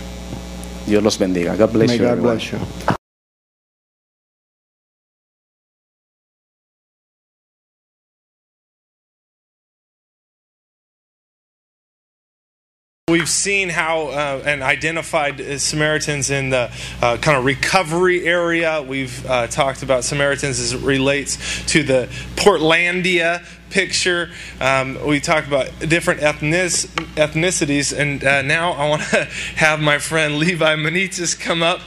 Dios 0.86 1.02
los 1.02 1.16
bendiga. 1.18 1.54
God 1.56 1.72
bless 1.72 1.88
May 1.90 1.96
you. 1.98 2.02
God 2.02 2.12
everyone. 2.12 2.36
bless 2.38 2.52
you. 2.52 2.95
We've 13.08 13.28
seen 13.28 13.68
how 13.68 14.08
uh, 14.08 14.42
and 14.44 14.64
identified 14.64 15.40
uh, 15.40 15.58
Samaritans 15.58 16.30
in 16.30 16.50
the 16.50 16.72
uh, 17.00 17.16
kind 17.18 17.38
of 17.38 17.44
recovery 17.44 18.26
area. 18.26 18.82
We've 18.82 19.24
uh, 19.26 19.46
talked 19.46 19.84
about 19.84 20.02
Samaritans 20.02 20.58
as 20.58 20.72
it 20.72 20.80
relates 20.80 21.38
to 21.66 21.84
the 21.84 22.08
Portlandia 22.34 23.46
picture. 23.76 24.30
Um, 24.58 25.06
we 25.06 25.20
talked 25.20 25.46
about 25.46 25.68
different 25.80 26.22
ethnic- 26.22 26.88
ethnicities, 27.14 27.94
and 27.94 28.24
uh, 28.24 28.40
now 28.40 28.72
I 28.72 28.88
want 28.88 29.02
to 29.10 29.24
have 29.56 29.80
my 29.80 29.98
friend 29.98 30.38
Levi 30.38 30.76
Manichis 30.76 31.38
come 31.38 31.62
up, 31.62 31.80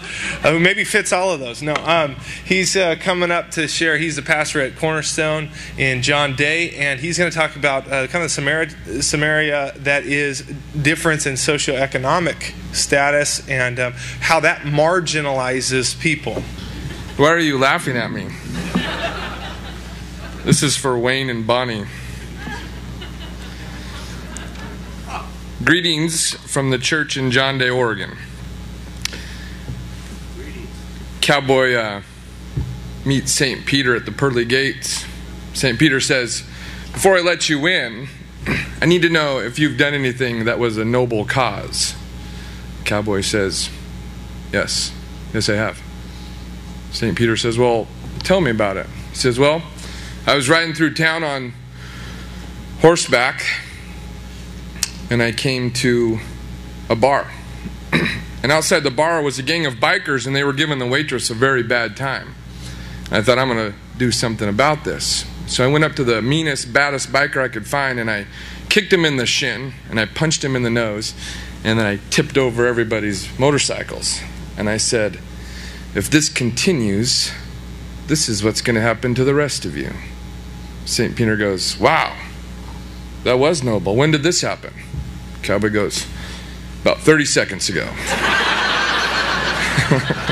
uh, 0.44 0.52
who 0.52 0.60
maybe 0.60 0.84
fits 0.84 1.12
all 1.12 1.32
of 1.32 1.40
those. 1.40 1.64
No, 1.64 1.74
um, 1.74 2.16
he's 2.46 2.78
uh, 2.78 2.96
coming 3.00 3.32
up 3.32 3.50
to 3.52 3.68
share. 3.68 3.98
He's 3.98 4.18
the 4.18 4.22
pastor 4.22 4.62
at 4.62 4.76
Cornerstone 4.76 5.50
in 5.80 6.04
John 6.04 6.36
Day, 6.36 6.76
and 6.76 7.00
he's 7.00 7.18
going 7.18 7.32
to 7.32 7.36
talk 7.36 7.56
about 7.56 7.92
uh, 7.92 8.06
kind 8.06 8.24
of 8.24 8.30
Samaria, 8.30 8.70
Samaria 9.02 9.74
that 9.78 10.04
is 10.04 10.42
difference 10.80 11.26
in 11.26 11.34
socioeconomic 11.34 12.54
status 12.72 13.50
and 13.50 13.80
um, 13.80 13.94
how 14.20 14.40
that 14.42 14.60
marginalizes 14.60 16.00
people. 16.00 16.44
Why 17.18 17.30
are 17.30 17.40
you 17.40 17.58
laughing 17.58 17.98
at 17.98 18.12
me? 18.12 18.28
This 20.46 20.64
is 20.64 20.78
for 20.78 20.98
Wayne 20.98 21.30
and 21.30 21.46
Bonnie. 21.46 21.86
Greetings 25.62 26.34
from 26.34 26.70
the 26.70 26.78
church 26.78 27.18
in 27.18 27.30
John 27.30 27.58
Day, 27.58 27.70
Oregon. 27.70 28.18
Cowboy 31.20 31.74
uh, 31.74 32.02
meets 33.06 33.34
St. 33.34 33.66
Peter 33.66 33.98
at 33.98 34.06
the 34.06 34.14
pearly 34.14 34.46
gates. 34.46 35.06
St. 35.54 35.78
Peter 35.78 36.00
says, 36.00 36.44
Before 36.94 37.18
I 37.18 37.20
let 37.20 37.50
you 37.50 37.68
in, 37.68 38.08
I 38.82 38.86
need 38.86 39.02
to 39.02 39.10
know 39.10 39.40
if 39.40 39.60
you've 39.60 39.78
done 39.78 39.94
anything 39.94 40.46
that 40.46 40.58
was 40.58 40.78
a 40.78 40.86
noble 40.86 41.26
cause. 41.26 41.96
Cowboy 42.86 43.22
says, 43.22 43.70
Yes, 44.54 44.94
yes, 45.34 45.50
I 45.50 45.56
have. 45.56 45.82
St. 46.92 47.18
Peter 47.18 47.36
says, 47.36 47.58
Well, 47.58 47.90
tell 48.20 48.40
me 48.40 48.52
about 48.52 48.78
it. 48.78 48.88
He 49.10 49.16
says, 49.18 49.38
Well, 49.38 49.62
I 50.30 50.36
was 50.36 50.48
riding 50.48 50.76
through 50.76 50.94
town 50.94 51.24
on 51.24 51.54
horseback 52.82 53.44
and 55.10 55.24
I 55.24 55.32
came 55.32 55.72
to 55.72 56.20
a 56.88 56.96
bar. 56.96 57.32
and 58.44 58.52
outside 58.52 58.82
the 58.82 58.92
bar 58.92 59.24
was 59.24 59.40
a 59.40 59.42
gang 59.42 59.66
of 59.66 59.78
bikers 59.78 60.28
and 60.28 60.36
they 60.36 60.44
were 60.44 60.54
giving 60.54 60.78
the 60.78 60.86
waitress 60.86 61.32
a 61.32 61.34
very 61.34 61.64
bad 61.64 61.98
time. 61.98 62.36
I 63.10 63.24
thought, 63.24 63.40
I'm 63.40 63.48
going 63.50 63.72
to 63.72 63.78
do 63.98 64.12
something 64.12 64.48
about 64.48 64.84
this. 64.84 65.26
So 65.48 65.68
I 65.68 65.68
went 65.68 65.84
up 65.84 65.96
to 65.96 66.04
the 66.04 66.22
meanest, 66.22 66.72
baddest 66.72 67.12
biker 67.12 67.42
I 67.42 67.48
could 67.48 67.66
find 67.66 68.00
and 68.00 68.12
I 68.12 68.28
kicked 68.70 68.94
him 68.94 69.06
in 69.06 69.18
the 69.18 69.26
shin 69.26 69.74
and 69.90 70.00
I 70.00 70.06
punched 70.06 70.44
him 70.44 70.56
in 70.56 70.62
the 70.62 70.70
nose 70.70 71.16
and 71.64 71.80
then 71.80 71.88
I 71.88 72.00
tipped 72.12 72.38
over 72.38 72.68
everybody's 72.68 73.28
motorcycles. 73.40 74.22
And 74.56 74.70
I 74.70 74.78
said, 74.78 75.18
if 75.96 76.08
this 76.08 76.30
continues, 76.30 77.32
this 78.06 78.30
is 78.30 78.44
what's 78.44 78.62
going 78.62 78.76
to 78.76 78.82
happen 78.82 79.16
to 79.16 79.24
the 79.24 79.34
rest 79.34 79.66
of 79.66 79.76
you. 79.76 79.92
St. 80.86 81.16
Peter 81.16 81.36
goes, 81.36 81.80
Wow, 81.80 82.16
That 83.24 83.40
was 83.40 83.64
noble. 83.64 83.96
When 83.96 84.12
did 84.12 84.24
this 84.24 84.42
happen? 84.42 84.74
Cowboy 85.44 85.70
goes, 85.70 86.06
About 86.82 87.00
30 87.00 87.26
seconds 87.26 87.70
ago. 87.70 87.90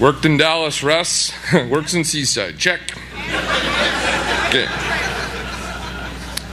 Worked 0.00 0.24
in 0.24 0.36
Dallas, 0.36 0.82
Russ. 0.82 1.32
Works 1.52 1.94
in 1.94 2.04
Seaside. 2.04 2.58
Check. 2.58 2.80
Okay. 4.48 4.93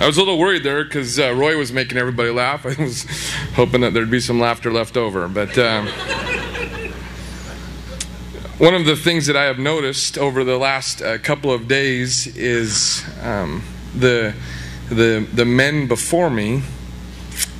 I 0.01 0.07
was 0.07 0.17
a 0.17 0.19
little 0.19 0.39
worried 0.39 0.63
there 0.63 0.83
because 0.83 1.19
uh, 1.19 1.31
Roy 1.31 1.55
was 1.55 1.71
making 1.71 1.99
everybody 1.99 2.31
laugh. 2.31 2.65
I 2.79 2.81
was 2.81 3.05
hoping 3.53 3.81
that 3.81 3.93
there'd 3.93 4.09
be 4.09 4.19
some 4.19 4.39
laughter 4.39 4.71
left 4.71 4.97
over. 4.97 5.27
But 5.27 5.55
um, 5.59 5.85
one 8.57 8.73
of 8.73 8.85
the 8.85 8.95
things 8.95 9.27
that 9.27 9.37
I 9.37 9.43
have 9.43 9.59
noticed 9.59 10.17
over 10.17 10.43
the 10.43 10.57
last 10.57 11.03
uh, 11.03 11.19
couple 11.19 11.51
of 11.53 11.67
days 11.67 12.25
is 12.35 13.05
um, 13.21 13.61
the, 13.95 14.33
the, 14.89 15.27
the 15.31 15.45
men 15.45 15.87
before 15.87 16.31
me 16.31 16.63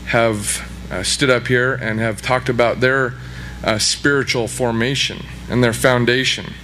have 0.08 0.68
uh, 0.92 1.04
stood 1.04 1.30
up 1.30 1.46
here 1.46 1.76
and 1.76 2.00
have 2.00 2.24
talked 2.24 2.50
about 2.50 2.80
their 2.80 3.14
uh, 3.64 3.78
spiritual 3.78 4.48
formation 4.48 5.28
and 5.48 5.64
their 5.64 5.74
foundation. 5.74 6.56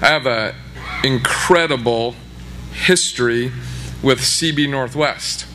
I 0.00 0.06
have 0.06 0.28
an 0.28 0.54
incredible 1.02 2.14
history 2.70 3.50
with 4.02 4.20
CB 4.20 4.68
Northwest. 4.68 5.46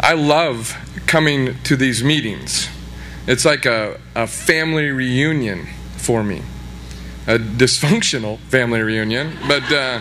I 0.00 0.14
love 0.14 0.76
coming 1.06 1.60
to 1.64 1.76
these 1.76 2.02
meetings. 2.02 2.68
It's 3.26 3.44
like 3.44 3.66
a, 3.66 4.00
a 4.14 4.26
family 4.26 4.90
reunion 4.90 5.66
for 5.96 6.22
me. 6.22 6.42
A 7.26 7.38
dysfunctional 7.38 8.38
family 8.38 8.80
reunion, 8.82 9.36
but 9.48 9.64
uh, 9.72 10.00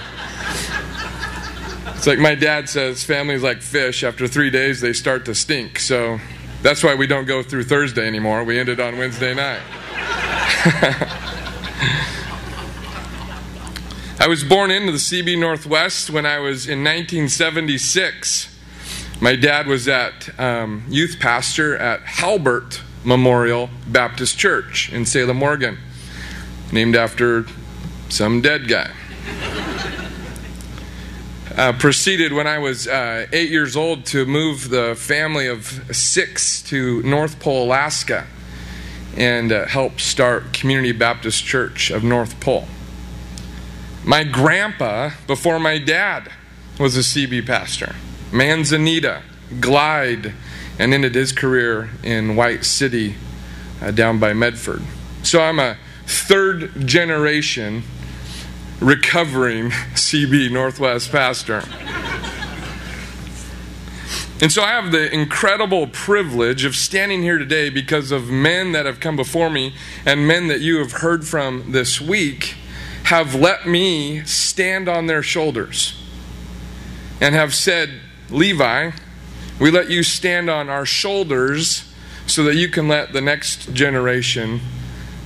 it's 1.95 2.05
like 2.05 2.19
my 2.19 2.35
dad 2.35 2.69
says 2.69 3.03
family's 3.03 3.41
like 3.41 3.63
fish. 3.63 4.03
After 4.03 4.27
three 4.27 4.51
days, 4.51 4.79
they 4.79 4.93
start 4.93 5.25
to 5.25 5.33
stink. 5.33 5.79
So 5.79 6.19
that's 6.61 6.83
why 6.83 6.93
we 6.93 7.07
don't 7.07 7.25
go 7.25 7.41
through 7.41 7.63
Thursday 7.63 8.05
anymore. 8.05 8.43
We 8.43 8.59
ended 8.59 8.79
on 8.79 8.97
Wednesday 8.99 9.33
night. 9.33 9.61
I 14.25 14.27
was 14.27 14.43
born 14.43 14.71
into 14.71 14.91
the 14.91 14.97
CB 14.97 15.39
Northwest 15.39 16.09
when 16.09 16.25
I 16.25 16.39
was 16.39 16.65
in 16.65 16.79
1976. 16.79 18.57
My 19.21 19.35
dad 19.35 19.67
was 19.67 19.87
at 19.87 20.39
um, 20.39 20.83
youth 20.89 21.17
pastor 21.19 21.77
at 21.77 22.01
Halbert 22.01 22.81
Memorial 23.03 23.69
Baptist 23.87 24.39
Church 24.39 24.91
in 24.91 25.05
Salem, 25.05 25.43
Oregon, 25.43 25.77
named 26.71 26.95
after 26.95 27.45
some 28.09 28.41
dead 28.41 28.67
guy. 28.67 28.89
Uh, 31.55 31.73
proceeded 31.73 32.33
when 32.33 32.47
I 32.47 32.57
was 32.57 32.87
uh, 32.87 33.27
eight 33.31 33.51
years 33.51 33.75
old 33.75 34.07
to 34.07 34.25
move 34.25 34.71
the 34.71 34.95
family 34.95 35.45
of 35.45 35.95
six 35.95 36.63
to 36.63 37.03
North 37.03 37.39
Pole, 37.39 37.65
Alaska, 37.65 38.25
and 39.15 39.51
uh, 39.51 39.67
help 39.67 39.99
start 39.99 40.51
Community 40.51 40.93
Baptist 40.93 41.45
Church 41.45 41.91
of 41.91 42.03
North 42.03 42.39
Pole. 42.39 42.67
My 44.05 44.23
grandpa, 44.23 45.09
before 45.25 45.59
my 45.59 45.79
dad, 45.79 46.29
was 46.79 46.95
a 46.95 46.99
CB 46.99 47.47
pastor. 47.47 47.95
Manzanita, 48.31 49.23
Glide, 49.59 50.35
and 50.77 50.93
ended 50.93 51.15
his 51.15 51.31
career 51.31 51.89
in 52.03 52.35
White 52.35 52.65
City 52.65 53.15
uh, 53.81 53.89
down 53.89 54.19
by 54.19 54.33
Medford. 54.33 54.83
So 55.23 55.41
I'm 55.41 55.57
a 55.57 55.77
third 56.05 56.87
generation 56.87 57.81
recovering 58.79 59.69
CB 59.95 60.51
Northwest 60.51 61.11
pastor. 61.11 61.63
And 64.39 64.51
so 64.51 64.61
I 64.61 64.67
have 64.79 64.91
the 64.91 65.11
incredible 65.11 65.87
privilege 65.87 66.63
of 66.63 66.75
standing 66.75 67.23
here 67.23 67.39
today 67.39 67.71
because 67.71 68.11
of 68.11 68.29
men 68.29 68.73
that 68.73 68.85
have 68.85 68.99
come 68.99 69.15
before 69.15 69.49
me 69.49 69.73
and 70.05 70.27
men 70.27 70.47
that 70.49 70.61
you 70.61 70.77
have 70.77 70.91
heard 70.91 71.25
from 71.25 71.71
this 71.71 71.99
week 71.99 72.55
have 73.05 73.35
let 73.35 73.67
me 73.67 74.23
stand 74.23 74.89
on 74.89 75.05
their 75.05 75.21
shoulders 75.21 76.01
and 77.21 77.35
have 77.35 77.53
said, 77.53 77.89
Levi, 78.31 78.89
we 79.59 79.69
let 79.69 79.91
you 79.91 80.01
stand 80.01 80.49
on 80.49 80.69
our 80.69 80.87
shoulders 80.87 81.93
so 82.25 82.43
that 82.43 82.55
you 82.55 82.67
can 82.67 82.87
let 82.87 83.13
the 83.13 83.21
next 83.21 83.71
generation 83.73 84.59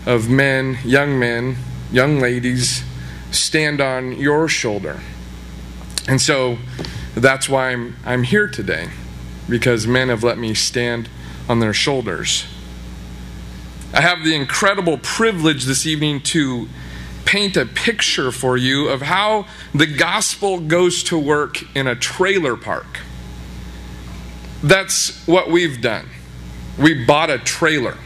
of 0.06 0.30
men, 0.30 0.78
young 0.84 1.18
men, 1.18 1.56
young 1.90 2.20
ladies, 2.20 2.84
stand 3.32 3.80
on 3.80 4.12
your 4.20 4.50
shoulder. 4.50 5.00
And 6.06 6.20
so 6.20 6.58
that's 7.16 7.48
why 7.48 7.72
I'm, 7.72 7.96
I'm 8.06 8.24
here 8.24 8.50
today, 8.50 8.90
because 9.48 9.88
men 9.88 10.10
have 10.10 10.22
let 10.22 10.38
me 10.38 10.54
stand 10.54 11.08
on 11.48 11.62
their 11.62 11.74
shoulders. 11.74 12.46
I 13.94 14.02
have 14.02 14.26
the 14.26 14.36
incredible 14.36 14.98
privilege 14.98 15.64
this 15.64 15.86
evening 15.86 16.20
to 16.22 16.68
paint 17.30 17.56
a 17.56 17.64
picture 17.64 18.32
for 18.32 18.58
you 18.58 18.90
of 18.90 19.04
how 19.04 19.46
the 19.72 19.86
gospel 19.86 20.60
goes 20.60 21.04
to 21.04 21.16
work 21.16 21.64
in 21.76 21.86
a 21.86 21.96
trailer 21.96 22.56
park. 22.56 23.02
That's 24.64 25.28
what 25.28 25.48
we've 25.48 25.80
done. 25.80 26.10
We 26.80 27.06
bought 27.06 27.30
a 27.30 27.38
trailer 27.38 28.00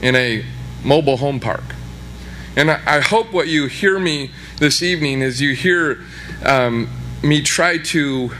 in 0.00 0.14
a 0.14 0.44
mobile 0.84 1.16
home 1.16 1.40
park. 1.40 1.64
And 2.56 2.70
I, 2.70 3.00
hope 3.00 3.32
what 3.32 3.48
you 3.48 3.66
hear 3.66 3.98
me 3.98 4.30
this 4.58 4.80
evening 4.80 5.20
is 5.20 5.40
you 5.40 5.56
hear 5.56 6.04
um, 6.46 6.88
me 7.20 7.42
try 7.42 7.78
to 7.78 8.30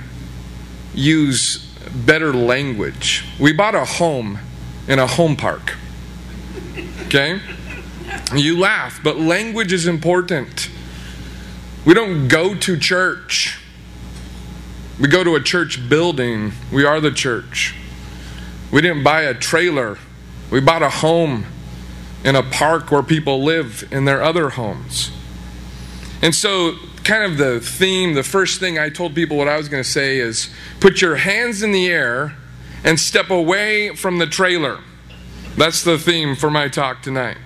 use 0.94 1.66
better 2.06 2.32
language. 2.32 3.24
We 3.40 3.52
bought 3.52 3.74
a 3.74 3.84
home 3.84 4.38
in 4.86 5.00
a 5.00 5.08
home 5.08 5.34
park. 5.34 5.74
Okay? 7.06 7.40
You 8.34 8.58
laugh, 8.58 9.00
but 9.02 9.18
language 9.18 9.72
is 9.72 9.86
important. 9.86 10.70
We 11.84 11.94
don't 11.94 12.28
go 12.28 12.54
to 12.54 12.78
church. 12.78 13.60
We 15.00 15.08
go 15.08 15.24
to 15.24 15.34
a 15.34 15.40
church 15.40 15.88
building. 15.88 16.52
We 16.72 16.84
are 16.84 17.00
the 17.00 17.10
church. 17.10 17.74
We 18.72 18.80
didn't 18.80 19.04
buy 19.04 19.22
a 19.22 19.34
trailer. 19.34 19.98
We 20.50 20.60
bought 20.60 20.82
a 20.82 20.90
home 20.90 21.46
in 22.24 22.36
a 22.36 22.42
park 22.42 22.90
where 22.90 23.02
people 23.02 23.42
live 23.42 23.86
in 23.90 24.04
their 24.04 24.22
other 24.22 24.50
homes. 24.50 25.10
And 26.22 26.34
so, 26.34 26.76
kind 27.04 27.22
of 27.22 27.36
the 27.36 27.60
theme, 27.60 28.14
the 28.14 28.22
first 28.22 28.58
thing 28.58 28.78
I 28.78 28.88
told 28.88 29.14
people 29.14 29.36
what 29.36 29.46
I 29.46 29.58
was 29.58 29.68
going 29.68 29.82
to 29.82 29.88
say 29.88 30.18
is 30.18 30.48
put 30.80 31.02
your 31.02 31.16
hands 31.16 31.62
in 31.62 31.72
the 31.72 31.88
air 31.88 32.36
and 32.82 32.98
step 32.98 33.30
away 33.30 33.94
from 33.94 34.18
the 34.18 34.26
trailer. 34.26 34.78
That's 35.56 35.84
the 35.84 35.98
theme 35.98 36.34
for 36.34 36.50
my 36.50 36.68
talk 36.68 37.02
tonight. 37.02 37.36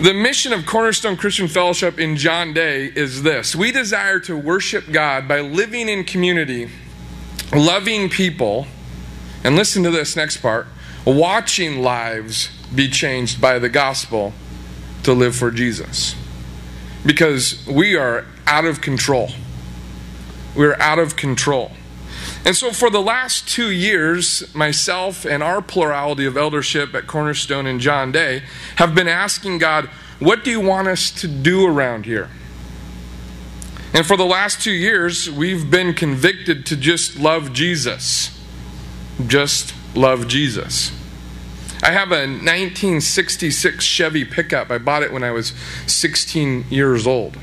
The 0.00 0.12
mission 0.12 0.52
of 0.52 0.66
Cornerstone 0.66 1.16
Christian 1.16 1.48
Fellowship 1.48 1.98
in 1.98 2.16
John 2.16 2.52
Day 2.52 2.84
is 2.84 3.22
this 3.22 3.56
we 3.56 3.72
desire 3.72 4.20
to 4.20 4.36
worship 4.36 4.92
God 4.92 5.26
by 5.26 5.40
living 5.40 5.88
in 5.88 6.04
community, 6.04 6.68
loving 7.54 8.10
people, 8.10 8.66
and 9.42 9.56
listen 9.56 9.82
to 9.84 9.90
this 9.90 10.14
next 10.14 10.38
part 10.38 10.66
watching 11.06 11.80
lives 11.80 12.50
be 12.74 12.90
changed 12.90 13.40
by 13.40 13.58
the 13.58 13.70
gospel 13.70 14.34
to 15.02 15.14
live 15.14 15.34
for 15.34 15.50
Jesus. 15.50 16.14
Because 17.06 17.66
we 17.66 17.96
are 17.96 18.26
out 18.46 18.66
of 18.66 18.82
control. 18.82 19.30
We're 20.54 20.76
out 20.78 20.98
of 20.98 21.16
control. 21.16 21.72
And 22.44 22.54
so, 22.54 22.72
for 22.72 22.90
the 22.90 23.00
last 23.00 23.48
two 23.48 23.70
years, 23.70 24.54
myself 24.54 25.24
and 25.24 25.42
our 25.42 25.60
plurality 25.60 26.26
of 26.26 26.36
eldership 26.36 26.94
at 26.94 27.06
Cornerstone 27.06 27.66
and 27.66 27.80
John 27.80 28.12
Day 28.12 28.42
have 28.76 28.94
been 28.94 29.08
asking 29.08 29.58
God, 29.58 29.86
What 30.18 30.44
do 30.44 30.50
you 30.50 30.60
want 30.60 30.88
us 30.88 31.10
to 31.20 31.28
do 31.28 31.66
around 31.66 32.06
here? 32.06 32.30
And 33.92 34.04
for 34.04 34.16
the 34.16 34.26
last 34.26 34.60
two 34.60 34.72
years, 34.72 35.30
we've 35.30 35.70
been 35.70 35.94
convicted 35.94 36.66
to 36.66 36.76
just 36.76 37.18
love 37.18 37.52
Jesus. 37.52 38.30
Just 39.26 39.74
love 39.96 40.28
Jesus. 40.28 40.92
I 41.82 41.92
have 41.92 42.10
a 42.10 42.26
1966 42.26 43.84
Chevy 43.84 44.24
pickup. 44.24 44.70
I 44.70 44.78
bought 44.78 45.02
it 45.02 45.12
when 45.12 45.22
I 45.22 45.30
was 45.30 45.52
16 45.86 46.66
years 46.68 47.06
old. 47.06 47.38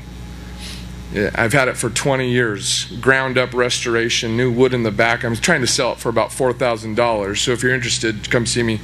I've 1.14 1.52
had 1.52 1.68
it 1.68 1.76
for 1.76 1.90
20 1.90 2.28
years. 2.28 2.86
Ground 3.00 3.38
up 3.38 3.54
restoration, 3.54 4.36
new 4.36 4.50
wood 4.50 4.74
in 4.74 4.82
the 4.82 4.90
back. 4.90 5.24
I'm 5.24 5.36
trying 5.36 5.60
to 5.60 5.66
sell 5.66 5.92
it 5.92 5.98
for 5.98 6.08
about 6.08 6.30
$4,000. 6.30 7.36
So 7.36 7.52
if 7.52 7.62
you're 7.62 7.74
interested, 7.74 8.30
come 8.30 8.46
see 8.46 8.64
me 8.64 8.80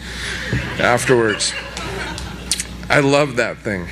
afterwards. 0.78 1.52
I 2.88 3.00
love 3.00 3.36
that 3.36 3.58
thing. 3.58 3.88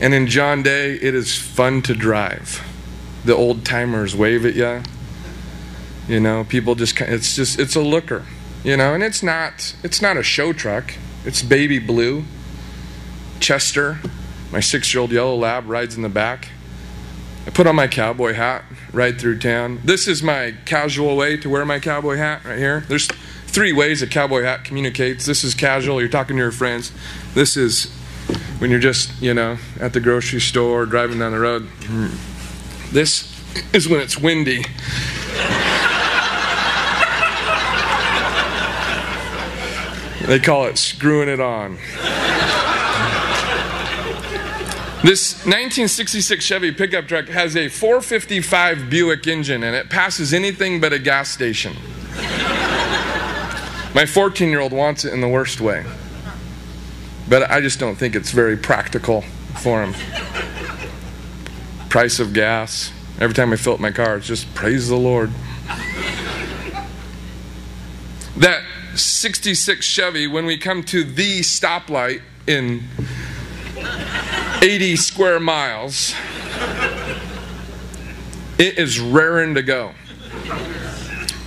And 0.00 0.14
in 0.14 0.26
John 0.26 0.62
Day, 0.62 0.94
it 0.94 1.14
is 1.14 1.36
fun 1.36 1.82
to 1.82 1.94
drive. 1.94 2.64
The 3.24 3.34
old 3.34 3.64
timers 3.64 4.16
wave 4.16 4.46
at 4.46 4.54
you. 4.54 4.82
You 6.08 6.20
know, 6.20 6.44
people 6.44 6.74
just, 6.74 6.98
it's 7.00 7.36
just, 7.36 7.58
it's 7.58 7.76
a 7.76 7.80
looker. 7.80 8.24
You 8.64 8.76
know, 8.76 8.94
and 8.94 9.02
it's 9.02 9.22
not, 9.22 9.76
it's 9.82 10.00
not 10.00 10.16
a 10.16 10.22
show 10.22 10.54
truck. 10.54 10.94
It's 11.26 11.42
baby 11.42 11.78
blue. 11.78 12.24
Chester, 13.38 13.98
my 14.50 14.60
six 14.60 14.94
year 14.94 15.02
old 15.02 15.12
yellow 15.12 15.36
lab, 15.36 15.68
rides 15.68 15.94
in 15.94 16.02
the 16.02 16.08
back. 16.08 16.48
I 17.48 17.50
put 17.50 17.66
on 17.66 17.76
my 17.76 17.88
cowboy 17.88 18.34
hat, 18.34 18.62
ride 18.92 19.18
through 19.18 19.38
town. 19.38 19.80
This 19.82 20.06
is 20.06 20.22
my 20.22 20.52
casual 20.66 21.16
way 21.16 21.38
to 21.38 21.48
wear 21.48 21.64
my 21.64 21.78
cowboy 21.78 22.16
hat 22.16 22.44
right 22.44 22.58
here. 22.58 22.84
There's 22.88 23.06
three 23.06 23.72
ways 23.72 24.02
a 24.02 24.06
cowboy 24.06 24.42
hat 24.42 24.64
communicates. 24.64 25.24
This 25.24 25.42
is 25.44 25.54
casual, 25.54 25.98
you're 25.98 26.10
talking 26.10 26.36
to 26.36 26.42
your 26.42 26.52
friends. 26.52 26.92
This 27.32 27.56
is 27.56 27.86
when 28.58 28.70
you're 28.70 28.78
just, 28.78 29.22
you 29.22 29.32
know, 29.32 29.56
at 29.80 29.94
the 29.94 30.00
grocery 30.00 30.40
store, 30.40 30.84
driving 30.84 31.20
down 31.20 31.32
the 31.32 31.38
road. 31.38 31.66
This 32.92 33.34
is 33.72 33.88
when 33.88 34.00
it's 34.00 34.18
windy. 34.18 34.66
They 40.26 40.38
call 40.38 40.66
it 40.66 40.76
screwing 40.76 41.30
it 41.30 41.40
on. 41.40 41.78
This 45.08 45.36
1966 45.46 46.44
Chevy 46.44 46.70
pickup 46.70 47.08
truck 47.08 47.28
has 47.28 47.56
a 47.56 47.70
455 47.70 48.90
Buick 48.90 49.26
engine 49.26 49.62
and 49.62 49.74
it 49.74 49.88
passes 49.88 50.34
anything 50.34 50.82
but 50.82 50.92
a 50.92 50.98
gas 50.98 51.30
station. 51.30 51.74
My 53.94 54.04
14 54.04 54.50
year 54.50 54.60
old 54.60 54.74
wants 54.74 55.06
it 55.06 55.14
in 55.14 55.22
the 55.22 55.28
worst 55.28 55.62
way. 55.62 55.86
But 57.26 57.50
I 57.50 57.62
just 57.62 57.80
don't 57.80 57.96
think 57.96 58.14
it's 58.14 58.32
very 58.32 58.58
practical 58.58 59.22
for 59.62 59.82
him. 59.82 59.94
Price 61.88 62.20
of 62.20 62.34
gas. 62.34 62.92
Every 63.18 63.32
time 63.34 63.50
I 63.54 63.56
fill 63.56 63.72
up 63.72 63.80
my 63.80 63.92
car, 63.92 64.18
it's 64.18 64.26
just 64.26 64.54
praise 64.54 64.90
the 64.90 64.96
Lord. 64.96 65.30
That 68.36 68.62
66 68.94 69.86
Chevy, 69.86 70.26
when 70.26 70.44
we 70.44 70.58
come 70.58 70.82
to 70.82 71.02
the 71.02 71.40
stoplight 71.40 72.20
in 72.46 72.82
80 74.62 74.96
square 74.96 75.40
miles, 75.40 76.14
it 78.58 78.78
is 78.78 78.98
raring 78.98 79.54
to 79.54 79.62
go. 79.62 79.92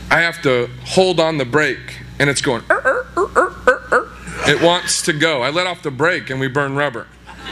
I 0.09 0.19
have 0.19 0.41
to 0.43 0.69
hold 0.85 1.19
on 1.19 1.37
the 1.37 1.45
brake, 1.45 1.99
and 2.19 2.29
it's 2.29 2.41
going. 2.41 2.63
"Er, 2.69 2.81
er, 2.85 3.05
er, 3.17 3.53
er, 3.67 3.87
er." 3.91 4.09
It 4.49 4.61
wants 4.61 5.01
to 5.03 5.13
go. 5.13 5.41
I 5.41 5.49
let 5.49 5.67
off 5.67 5.83
the 5.83 5.91
brake, 5.91 6.29
and 6.29 6.39
we 6.39 6.47
burn 6.47 6.75
rubber. 6.75 7.07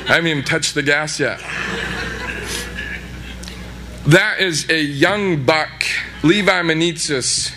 I 0.07 0.13
haven't 0.13 0.27
even 0.27 0.43
touched 0.43 0.75
the 0.75 0.83
gas 0.83 1.19
yet. 1.19 1.39
That 4.05 4.39
is 4.39 4.69
a 4.69 4.81
young 4.81 5.43
buck, 5.43 5.85
Levi 6.23 6.61
Menitsis, 6.63 7.53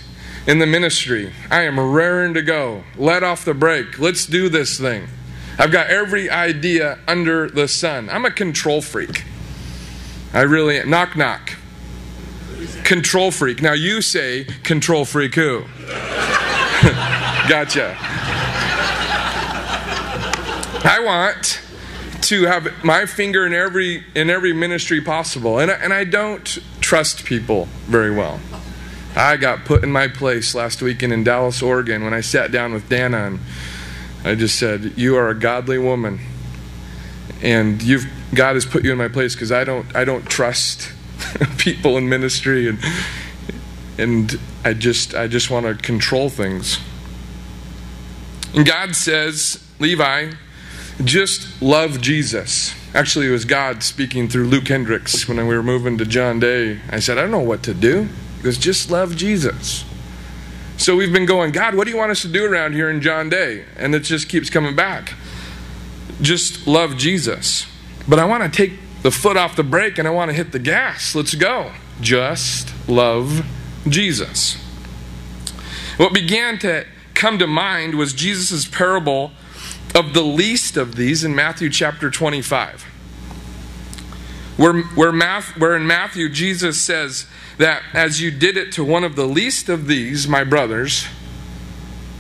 in 0.46 0.58
the 0.58 0.66
ministry. 0.66 1.32
I 1.50 1.62
am 1.62 1.78
raring 1.78 2.34
to 2.34 2.42
go. 2.42 2.84
Let 2.96 3.22
off 3.22 3.44
the 3.44 3.54
brake. 3.54 3.98
Let's 3.98 4.26
do 4.26 4.48
this 4.48 4.78
thing. 4.78 5.08
I've 5.58 5.70
got 5.70 5.88
every 5.88 6.30
idea 6.30 6.98
under 7.06 7.48
the 7.48 7.68
sun. 7.68 8.08
I'm 8.08 8.24
a 8.24 8.30
control 8.30 8.80
freak. 8.82 9.24
I 10.32 10.42
really 10.42 10.78
am. 10.78 10.90
Knock, 10.90 11.16
knock. 11.16 11.52
Control 12.84 13.30
freak. 13.30 13.60
Now 13.60 13.72
you 13.72 14.00
say 14.02 14.44
control 14.62 15.04
freak 15.04 15.34
who? 15.34 15.60
gotcha. 17.48 17.96
I 20.84 21.00
want 21.04 21.60
to 22.22 22.44
have 22.44 22.84
my 22.84 23.06
finger 23.06 23.46
in 23.46 23.52
every 23.52 24.04
in 24.14 24.30
every 24.30 24.52
ministry 24.52 25.00
possible, 25.00 25.58
and 25.58 25.70
I, 25.70 25.74
and 25.74 25.92
I 25.92 26.04
don't 26.04 26.58
trust 26.80 27.24
people 27.24 27.66
very 27.86 28.10
well. 28.10 28.40
I 29.14 29.36
got 29.36 29.64
put 29.64 29.84
in 29.84 29.92
my 29.92 30.08
place 30.08 30.54
last 30.54 30.80
weekend 30.80 31.12
in 31.12 31.24
Dallas, 31.24 31.62
Oregon, 31.62 32.02
when 32.04 32.14
I 32.14 32.20
sat 32.20 32.50
down 32.50 32.72
with 32.72 32.88
Dana, 32.88 33.26
and 33.26 33.40
I 34.24 34.34
just 34.34 34.58
said, 34.58 34.92
"You 34.96 35.16
are 35.16 35.28
a 35.28 35.34
godly 35.34 35.78
woman, 35.78 36.20
and 37.40 37.82
you've 37.82 38.06
God 38.34 38.54
has 38.54 38.64
put 38.64 38.84
you 38.84 38.92
in 38.92 38.98
my 38.98 39.08
place 39.08 39.34
because 39.34 39.52
I 39.52 39.64
don't 39.64 39.94
I 39.94 40.04
don't 40.04 40.26
trust 40.26 40.90
people 41.58 41.96
in 41.96 42.08
ministry, 42.08 42.68
and 42.68 42.78
and 43.98 44.38
I 44.64 44.74
just 44.74 45.14
I 45.14 45.28
just 45.28 45.50
want 45.50 45.66
to 45.66 45.74
control 45.74 46.28
things." 46.28 46.78
And 48.54 48.66
God 48.66 48.94
says, 48.94 49.66
Levi, 49.78 50.32
just 51.04 51.62
love 51.62 52.00
Jesus. 52.02 52.74
Actually, 52.94 53.28
it 53.28 53.30
was 53.30 53.46
God 53.46 53.82
speaking 53.82 54.28
through 54.28 54.44
Luke 54.44 54.68
Hendricks 54.68 55.26
when 55.26 55.38
we 55.46 55.56
were 55.56 55.62
moving 55.62 55.96
to 55.98 56.04
John 56.04 56.38
Day. 56.38 56.80
I 56.90 57.00
said, 57.00 57.16
I 57.16 57.22
don't 57.22 57.30
know 57.30 57.38
what 57.40 57.62
to 57.62 57.72
do. 57.72 58.08
He 58.36 58.42
goes, 58.42 58.58
just 58.58 58.90
love 58.90 59.16
Jesus. 59.16 59.84
So 60.82 60.96
we've 60.96 61.12
been 61.12 61.26
going, 61.26 61.52
God, 61.52 61.76
what 61.76 61.84
do 61.84 61.92
you 61.92 61.96
want 61.96 62.10
us 62.10 62.22
to 62.22 62.28
do 62.28 62.44
around 62.44 62.72
here 62.72 62.90
in 62.90 63.00
John 63.00 63.28
Day? 63.28 63.64
And 63.76 63.94
it 63.94 64.00
just 64.00 64.28
keeps 64.28 64.50
coming 64.50 64.74
back. 64.74 65.14
Just 66.20 66.66
love 66.66 66.96
Jesus. 66.96 67.68
But 68.09 68.18
I 68.18 68.24
want 68.24 68.42
to 68.42 68.48
take 68.50 68.80
the 69.02 69.12
foot 69.12 69.36
off 69.36 69.54
the 69.54 69.62
brake 69.62 69.96
and 69.98 70.09
I 70.09 70.10
want 70.10 70.32
to 70.32 70.36
hit 70.36 70.50
the 70.50 70.59
gas. 70.59 71.14
Let's 71.14 71.36
go. 71.36 71.70
Just 72.00 72.74
love 72.88 73.46
Jesus. 73.86 74.56
What 75.98 76.12
began 76.12 76.59
to 76.59 76.84
come 77.14 77.38
to 77.38 77.46
mind 77.46 77.94
was 77.94 78.12
Jesus' 78.12 78.66
parable 78.66 79.30
of 79.94 80.14
the 80.14 80.22
least 80.22 80.76
of 80.76 80.96
these 80.96 81.22
in 81.22 81.32
Matthew 81.32 81.70
chapter 81.70 82.10
25. 82.10 82.91
Where, 84.56 84.82
where, 84.82 85.12
Math, 85.12 85.56
where 85.58 85.74
in 85.76 85.86
Matthew, 85.86 86.28
Jesus 86.28 86.80
says 86.80 87.26
that 87.58 87.82
as 87.94 88.20
you 88.20 88.30
did 88.30 88.56
it 88.56 88.72
to 88.72 88.84
one 88.84 89.04
of 89.04 89.16
the 89.16 89.26
least 89.26 89.68
of 89.68 89.86
these, 89.86 90.28
my 90.28 90.44
brothers, 90.44 91.06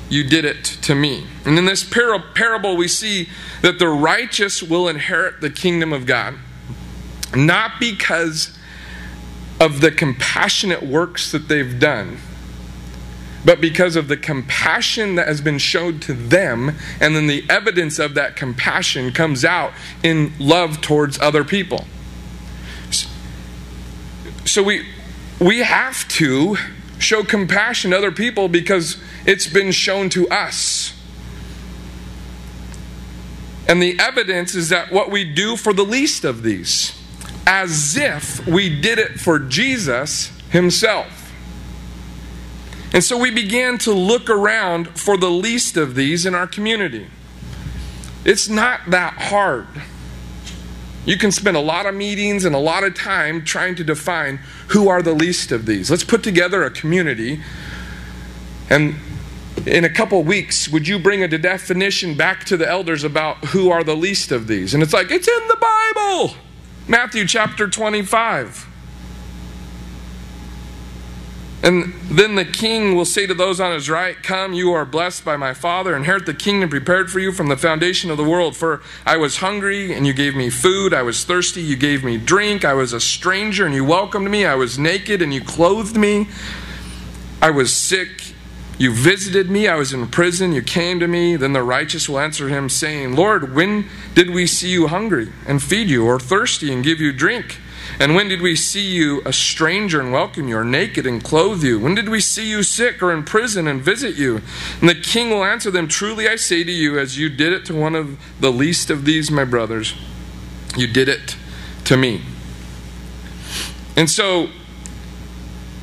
you 0.08 0.24
did 0.24 0.44
it 0.44 0.64
to 0.64 0.94
me. 0.94 1.26
And 1.44 1.58
in 1.58 1.64
this 1.64 1.84
par- 1.84 2.18
parable, 2.34 2.76
we 2.76 2.88
see 2.88 3.28
that 3.60 3.78
the 3.78 3.88
righteous 3.88 4.62
will 4.62 4.88
inherit 4.88 5.40
the 5.40 5.50
kingdom 5.50 5.92
of 5.92 6.06
God, 6.06 6.34
not 7.34 7.72
because 7.78 8.56
of 9.60 9.80
the 9.80 9.90
compassionate 9.90 10.82
works 10.82 11.30
that 11.32 11.48
they've 11.48 11.78
done 11.78 12.18
but 13.44 13.60
because 13.60 13.96
of 13.96 14.08
the 14.08 14.16
compassion 14.16 15.16
that 15.16 15.26
has 15.26 15.40
been 15.40 15.58
showed 15.58 16.00
to 16.02 16.12
them, 16.12 16.76
and 17.00 17.16
then 17.16 17.26
the 17.26 17.44
evidence 17.50 17.98
of 17.98 18.14
that 18.14 18.36
compassion 18.36 19.12
comes 19.12 19.44
out 19.44 19.72
in 20.02 20.32
love 20.38 20.80
towards 20.80 21.18
other 21.20 21.44
people. 21.44 21.86
So 24.52 24.62
we 24.62 24.84
we 25.40 25.60
have 25.60 26.06
to 26.08 26.58
show 26.98 27.24
compassion 27.24 27.92
to 27.92 27.96
other 27.96 28.12
people 28.12 28.48
because 28.48 29.02
it's 29.24 29.46
been 29.46 29.72
shown 29.72 30.10
to 30.10 30.28
us. 30.28 30.92
And 33.66 33.82
the 33.82 33.98
evidence 33.98 34.54
is 34.54 34.68
that 34.68 34.92
what 34.92 35.10
we 35.10 35.24
do 35.24 35.56
for 35.56 35.72
the 35.72 35.86
least 35.86 36.26
of 36.26 36.42
these, 36.42 36.92
as 37.46 37.96
if 37.96 38.46
we 38.46 38.68
did 38.68 38.98
it 38.98 39.18
for 39.18 39.38
Jesus 39.38 40.38
himself. 40.50 41.32
And 42.92 43.02
so 43.02 43.16
we 43.16 43.30
began 43.30 43.78
to 43.78 43.92
look 43.94 44.28
around 44.28 45.00
for 45.00 45.16
the 45.16 45.30
least 45.30 45.78
of 45.78 45.94
these 45.94 46.26
in 46.26 46.34
our 46.34 46.46
community. 46.46 47.06
It's 48.22 48.50
not 48.50 48.80
that 48.90 49.14
hard. 49.14 49.68
You 51.04 51.16
can 51.16 51.32
spend 51.32 51.56
a 51.56 51.60
lot 51.60 51.86
of 51.86 51.94
meetings 51.94 52.44
and 52.44 52.54
a 52.54 52.58
lot 52.58 52.84
of 52.84 52.94
time 52.94 53.44
trying 53.44 53.74
to 53.76 53.84
define 53.84 54.38
who 54.68 54.88
are 54.88 55.02
the 55.02 55.14
least 55.14 55.50
of 55.50 55.66
these. 55.66 55.90
Let's 55.90 56.04
put 56.04 56.22
together 56.22 56.62
a 56.62 56.70
community. 56.70 57.42
And 58.70 58.94
in 59.66 59.84
a 59.84 59.90
couple 59.90 60.22
weeks, 60.22 60.68
would 60.68 60.86
you 60.86 60.98
bring 60.98 61.22
a 61.22 61.28
definition 61.28 62.16
back 62.16 62.44
to 62.44 62.56
the 62.56 62.68
elders 62.68 63.02
about 63.04 63.44
who 63.46 63.70
are 63.70 63.82
the 63.82 63.96
least 63.96 64.30
of 64.30 64.46
these? 64.46 64.74
And 64.74 64.82
it's 64.82 64.92
like, 64.92 65.10
it's 65.10 65.28
in 65.28 65.48
the 65.48 65.56
Bible. 65.56 66.36
Matthew 66.86 67.26
chapter 67.26 67.68
25. 67.68 68.71
And 71.62 71.94
then 72.10 72.34
the 72.34 72.44
king 72.44 72.96
will 72.96 73.04
say 73.04 73.24
to 73.26 73.34
those 73.34 73.60
on 73.60 73.72
his 73.72 73.88
right, 73.88 74.20
Come, 74.20 74.52
you 74.52 74.72
are 74.72 74.84
blessed 74.84 75.24
by 75.24 75.36
my 75.36 75.54
Father, 75.54 75.94
inherit 75.94 76.26
the 76.26 76.34
kingdom 76.34 76.68
prepared 76.68 77.08
for 77.08 77.20
you 77.20 77.30
from 77.30 77.46
the 77.46 77.56
foundation 77.56 78.10
of 78.10 78.16
the 78.16 78.24
world. 78.24 78.56
For 78.56 78.82
I 79.06 79.16
was 79.16 79.36
hungry, 79.36 79.92
and 79.94 80.04
you 80.04 80.12
gave 80.12 80.34
me 80.34 80.50
food. 80.50 80.92
I 80.92 81.02
was 81.02 81.24
thirsty, 81.24 81.62
you 81.62 81.76
gave 81.76 82.02
me 82.02 82.18
drink. 82.18 82.64
I 82.64 82.74
was 82.74 82.92
a 82.92 83.00
stranger, 83.00 83.64
and 83.64 83.74
you 83.74 83.84
welcomed 83.84 84.28
me. 84.28 84.44
I 84.44 84.56
was 84.56 84.76
naked, 84.76 85.22
and 85.22 85.32
you 85.32 85.40
clothed 85.40 85.96
me. 85.96 86.26
I 87.40 87.50
was 87.50 87.72
sick, 87.72 88.34
you 88.76 88.92
visited 88.92 89.48
me. 89.48 89.68
I 89.68 89.76
was 89.76 89.92
in 89.92 90.08
prison, 90.08 90.52
you 90.52 90.62
came 90.62 90.98
to 90.98 91.06
me. 91.06 91.36
Then 91.36 91.52
the 91.52 91.62
righteous 91.62 92.08
will 92.08 92.18
answer 92.18 92.48
him, 92.48 92.68
saying, 92.68 93.14
Lord, 93.14 93.54
when 93.54 93.88
did 94.16 94.30
we 94.30 94.48
see 94.48 94.70
you 94.70 94.88
hungry 94.88 95.32
and 95.46 95.62
feed 95.62 95.88
you, 95.88 96.04
or 96.04 96.18
thirsty 96.18 96.72
and 96.72 96.82
give 96.82 97.00
you 97.00 97.12
drink? 97.12 97.58
And 98.02 98.16
when 98.16 98.26
did 98.26 98.42
we 98.42 98.56
see 98.56 98.84
you 98.84 99.22
a 99.24 99.32
stranger 99.32 100.00
and 100.00 100.10
welcome 100.10 100.48
you, 100.48 100.56
or 100.56 100.64
naked 100.64 101.06
and 101.06 101.22
clothe 101.22 101.62
you? 101.62 101.78
When 101.78 101.94
did 101.94 102.08
we 102.08 102.18
see 102.18 102.50
you 102.50 102.64
sick 102.64 103.00
or 103.00 103.12
in 103.12 103.22
prison 103.22 103.68
and 103.68 103.80
visit 103.80 104.16
you? 104.16 104.40
And 104.80 104.88
the 104.88 104.96
king 104.96 105.30
will 105.30 105.44
answer 105.44 105.70
them, 105.70 105.86
Truly 105.86 106.26
I 106.26 106.34
say 106.34 106.64
to 106.64 106.72
you, 106.72 106.98
as 106.98 107.16
you 107.16 107.28
did 107.28 107.52
it 107.52 107.64
to 107.66 107.74
one 107.74 107.94
of 107.94 108.18
the 108.40 108.50
least 108.50 108.90
of 108.90 109.04
these, 109.04 109.30
my 109.30 109.44
brothers, 109.44 109.94
you 110.76 110.88
did 110.88 111.08
it 111.08 111.36
to 111.84 111.96
me. 111.96 112.22
And 113.96 114.10
so 114.10 114.48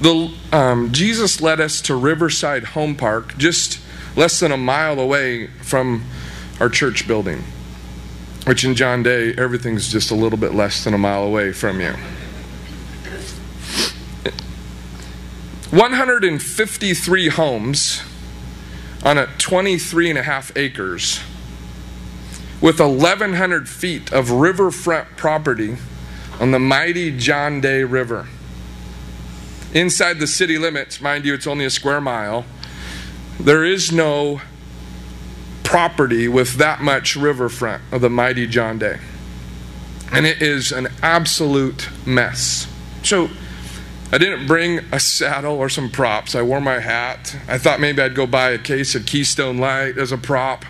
the, 0.02 0.34
um, 0.52 0.92
Jesus 0.92 1.40
led 1.40 1.62
us 1.62 1.80
to 1.84 1.96
Riverside 1.96 2.66
Home 2.66 2.98
Park, 2.98 3.38
just 3.38 3.80
less 4.18 4.42
than 4.42 4.52
a 4.52 4.58
mile 4.58 5.00
away 5.00 5.48
from 5.62 6.04
our 6.60 6.68
church 6.68 7.08
building, 7.08 7.46
which 8.50 8.66
in 8.66 8.74
John 8.74 9.04
Day, 9.04 9.32
everything's 9.36 9.92
just 9.92 10.10
a 10.10 10.16
little 10.16 10.40
bit 10.40 10.56
less 10.56 10.84
than 10.84 10.96
a 10.96 10.98
mile 10.98 11.22
away 11.22 11.52
from 11.52 11.80
you. 11.80 11.94
153 15.70 17.28
homes 17.28 18.02
on 19.06 19.20
a 19.20 19.28
23 19.38 20.10
and 20.10 20.18
a 20.18 20.24
half 20.24 20.52
acres 20.58 21.20
with 22.60 22.80
1,100 22.80 23.70
feet 23.70 24.12
of 24.12 24.32
riverfront 24.32 25.16
property 25.16 25.78
on 26.40 26.50
the 26.50 26.58
mighty 26.58 27.16
John 27.16 27.62
Day 27.62 27.84
River. 27.84 28.28
Inside 29.76 30.18
the 30.18 30.26
city 30.26 30.58
limits, 30.58 31.00
mind 31.00 31.24
you, 31.24 31.36
it's 31.36 31.46
only 31.46 31.66
a 31.66 31.70
square 31.70 32.02
mile, 32.02 32.46
there 33.40 33.64
is 33.64 33.92
no 33.92 34.42
property 35.70 36.28
with 36.28 36.56
that 36.56 36.82
much 36.82 37.16
riverfront 37.16 37.84
of 37.92 38.02
the 38.02 38.10
mighty 38.10 38.48
John 38.48 38.80
Day. 38.80 38.98
And 40.12 40.26
it 40.26 40.42
is 40.42 40.72
an 40.72 40.88
absolute 41.04 41.88
mess. 42.08 42.68
So, 43.04 43.30
I 44.12 44.18
didn't 44.18 44.48
bring 44.48 44.80
a 44.92 45.00
saddle 45.00 45.54
or 45.54 45.70
some 45.70 45.92
props. 45.92 46.34
I 46.34 46.42
wore 46.42 46.60
my 46.60 46.80
hat. 46.80 47.38
I 47.48 47.60
thought 47.60 47.80
maybe 47.80 48.02
I'd 48.02 48.16
go 48.16 48.26
buy 48.26 48.50
a 48.50 48.58
case 48.58 48.96
of 48.96 49.06
Keystone 49.06 49.60
Light 49.60 50.00
as 50.00 50.12
a 50.12 50.18
prop, 50.18 50.66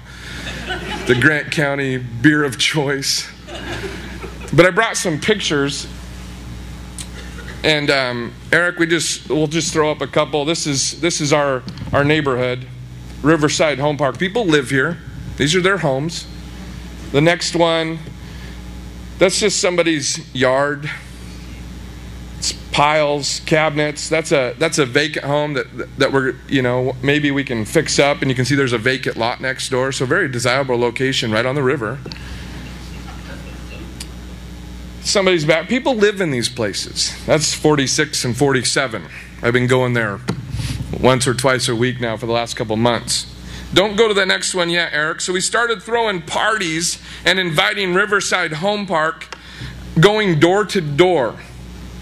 the 1.08 1.18
Grant 1.18 1.50
County 1.50 1.96
beer 1.96 2.44
of 2.44 2.60
choice. 2.60 3.26
But 4.54 4.66
I 4.66 4.70
brought 4.72 4.98
some 4.98 5.18
pictures. 5.18 5.88
And 7.64 7.90
um, 7.90 8.34
Eric, 8.52 8.80
we 8.80 8.86
just 8.86 9.30
we'll 9.30 9.48
just 9.48 9.72
throw 9.72 9.92
up 9.92 10.02
a 10.02 10.08
couple. 10.08 10.44
This 10.44 10.68
is 10.68 11.00
this 11.00 11.22
is 11.22 11.32
our 11.32 11.64
our 11.94 12.04
neighborhood, 12.04 12.68
Riverside 13.22 13.80
Home 13.80 13.98
Park. 13.98 14.18
People 14.18 14.46
live 14.46 14.70
here. 14.70 14.98
These 15.38 15.56
are 15.56 15.62
their 15.62 15.80
homes. 15.80 16.28
The 17.12 17.22
next 17.22 17.56
one, 17.56 18.00
that's 19.18 19.40
just 19.40 19.60
somebody's 19.60 20.34
yard 20.34 20.90
piles, 22.72 23.42
cabinets. 23.42 24.08
That's 24.08 24.32
a 24.32 24.56
that's 24.58 24.78
a 24.78 24.86
vacant 24.86 25.26
home 25.26 25.54
that 25.54 25.68
that 25.98 26.14
we're 26.14 26.36
you 26.48 26.62
know 26.62 26.96
maybe 27.02 27.32
we 27.32 27.44
can 27.44 27.66
fix 27.66 28.00
up, 28.00 28.22
and 28.22 28.30
you 28.30 28.36
can 28.36 28.46
see 28.46 28.56
there's 28.56 28.74
a 28.74 28.78
vacant 28.78 29.18
lot 29.18 29.42
next 29.42 29.70
door. 29.70 29.92
So 29.92 30.06
very 30.06 30.30
desirable 30.30 30.78
location 30.78 31.32
right 31.32 31.46
on 31.46 31.56
the 31.56 31.64
river. 31.64 32.00
Somebody's 35.02 35.44
back. 35.44 35.68
People 35.68 35.96
live 35.96 36.22
in 36.22 36.32
these 36.32 36.48
places. 36.48 37.14
That's 37.26 37.54
46 37.54 38.26
and 38.26 38.38
47. 38.38 39.08
I've 39.42 39.54
been 39.54 39.68
going 39.68 39.94
there 39.94 40.20
once 40.98 41.28
or 41.28 41.34
twice 41.34 41.68
a 41.68 41.76
week 41.76 42.00
now 42.00 42.18
for 42.18 42.26
the 42.26 42.32
last 42.32 42.56
couple 42.56 42.76
months. 42.76 43.34
Don't 43.74 43.96
go 43.96 44.08
to 44.08 44.14
the 44.14 44.26
next 44.26 44.56
one 44.56 44.70
yet, 44.70 44.92
Eric. 44.94 45.22
So 45.22 45.34
we 45.34 45.42
started 45.42 45.84
throwing 45.84 46.22
parties 46.22 47.02
and 47.26 47.38
inviting 47.40 47.94
Riverside 47.94 48.54
Home 48.54 48.88
Park, 48.88 49.36
going 50.00 50.40
door 50.40 50.66
to 50.66 50.82
door 50.82 51.36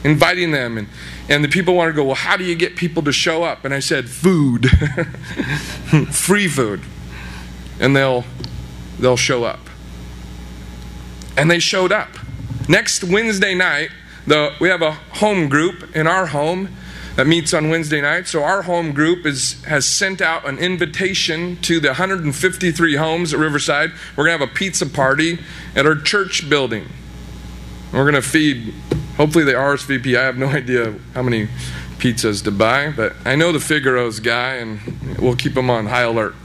inviting 0.03 0.51
them. 0.51 0.77
And, 0.77 0.87
and 1.29 1.43
the 1.43 1.49
people 1.49 1.75
wanted 1.75 1.91
to 1.91 1.95
go, 1.97 2.05
Well, 2.05 2.15
how 2.15 2.37
do 2.37 2.43
you 2.43 2.55
get 2.55 2.75
people 2.75 3.03
to 3.03 3.11
show 3.11 3.43
up? 3.43 3.65
And 3.65 3.73
I 3.73 3.79
said, 3.79 4.09
Food, 4.09 4.69
free 6.11 6.47
food. 6.47 6.81
And 7.79 7.95
they'll, 7.95 8.23
they'll 8.99 9.17
show 9.17 9.43
up. 9.43 9.59
And 11.35 11.51
they 11.51 11.59
showed 11.59 11.91
up. 11.91 12.09
Next 12.67 13.03
Wednesday 13.03 13.53
night, 13.53 13.91
the, 14.25 14.53
we 14.59 14.69
have 14.69 14.81
a 14.81 14.91
home 14.91 15.47
group 15.47 15.95
in 15.95 16.07
our 16.07 16.27
home 16.27 16.69
that 17.17 17.27
meets 17.27 17.53
on 17.53 17.69
Wednesday 17.69 17.99
night. 17.99 18.27
So 18.27 18.43
our 18.43 18.61
home 18.61 18.93
group 18.93 19.25
is, 19.25 19.61
has 19.65 19.85
sent 19.85 20.21
out 20.21 20.47
an 20.47 20.57
invitation 20.57 21.57
to 21.63 21.81
the 21.81 21.89
153 21.89 22.95
homes 22.95 23.33
at 23.33 23.39
Riverside. 23.39 23.91
We're 24.15 24.23
going 24.25 24.39
to 24.39 24.45
have 24.45 24.49
a 24.49 24.55
pizza 24.55 24.85
party 24.85 25.39
at 25.75 25.85
our 25.85 25.95
church 25.95 26.49
building. 26.49 26.85
We're 27.91 28.09
going 28.09 28.15
to 28.15 28.21
feed 28.21 28.73
Hopefully 29.17 29.43
they 29.45 29.53
RSVP. 29.53 30.15
I 30.15 30.23
have 30.23 30.37
no 30.37 30.45
idea 30.61 30.95
how 31.15 31.23
many 31.23 31.47
pizzas 31.97 32.43
to 32.43 32.51
buy, 32.51 32.91
but 32.91 33.13
I 33.25 33.35
know 33.35 33.51
the 33.51 33.59
Figaro's 33.59 34.19
guy, 34.19 34.55
and 34.55 35.17
we'll 35.19 35.35
keep 35.35 35.57
him 35.57 35.69
on 35.69 35.87
high 35.87 36.03
alert. 36.03 36.35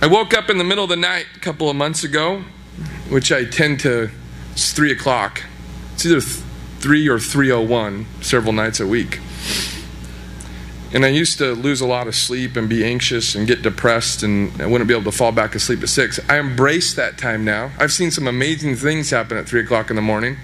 I 0.00 0.06
woke 0.06 0.34
up 0.34 0.48
in 0.48 0.58
the 0.58 0.64
middle 0.64 0.84
of 0.84 0.90
the 0.90 0.96
night 0.96 1.26
a 1.34 1.40
couple 1.40 1.68
of 1.70 1.74
months 1.74 2.04
ago, 2.04 2.44
which 3.08 3.32
I 3.32 3.44
tend 3.44 3.80
to. 3.80 4.10
It's 4.52 4.72
three 4.72 4.92
o'clock. 4.92 5.42
It's 5.98 6.06
either 6.06 6.20
three 6.20 7.08
or 7.08 7.18
301 7.18 8.06
several 8.20 8.52
nights 8.52 8.78
a 8.78 8.86
week. 8.86 9.18
And 10.94 11.04
I 11.04 11.08
used 11.08 11.38
to 11.38 11.56
lose 11.56 11.80
a 11.80 11.88
lot 11.88 12.06
of 12.06 12.14
sleep 12.14 12.54
and 12.54 12.68
be 12.68 12.84
anxious 12.84 13.34
and 13.34 13.48
get 13.48 13.62
depressed, 13.62 14.22
and 14.22 14.62
I 14.62 14.66
wouldn't 14.66 14.86
be 14.86 14.94
able 14.94 15.10
to 15.10 15.16
fall 15.16 15.32
back 15.32 15.56
asleep 15.56 15.82
at 15.82 15.88
six. 15.88 16.20
I 16.28 16.38
embrace 16.38 16.94
that 16.94 17.18
time 17.18 17.44
now. 17.44 17.72
I've 17.80 17.92
seen 17.92 18.12
some 18.12 18.28
amazing 18.28 18.76
things 18.76 19.10
happen 19.10 19.36
at 19.36 19.48
three 19.48 19.60
o'clock 19.60 19.90
in 19.90 19.96
the 19.96 20.02
morning. 20.02 20.36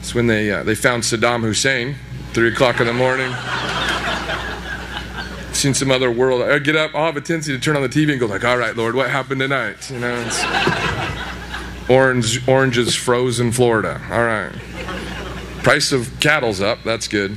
It's 0.00 0.16
when 0.16 0.26
they 0.26 0.50
uh, 0.50 0.64
they 0.64 0.74
found 0.74 1.04
Saddam 1.04 1.42
Hussein, 1.42 1.94
three 2.32 2.48
o'clock 2.48 2.80
in 2.80 2.88
the 2.88 2.92
morning. 2.92 3.32
seen 5.54 5.74
some 5.74 5.92
other 5.92 6.10
world. 6.10 6.42
I 6.42 6.58
get 6.58 6.74
up. 6.74 6.92
I'll 6.92 7.06
have 7.06 7.16
a 7.16 7.20
tendency 7.20 7.52
to 7.52 7.60
turn 7.60 7.76
on 7.76 7.82
the 7.82 7.88
TV 7.88 8.10
and 8.10 8.18
go 8.18 8.26
like, 8.26 8.44
"All 8.44 8.58
right, 8.58 8.76
Lord, 8.76 8.96
what 8.96 9.10
happened 9.10 9.40
tonight?" 9.40 9.88
You 9.92 10.00
know, 10.00 10.28
orange 11.88 12.46
oranges 12.48 12.94
froze 12.94 13.40
in 13.40 13.52
Florida. 13.52 14.00
All 14.10 14.24
right, 14.24 14.52
price 15.62 15.92
of 15.92 16.20
cattle's 16.20 16.60
up. 16.60 16.82
That's 16.84 17.08
good 17.08 17.36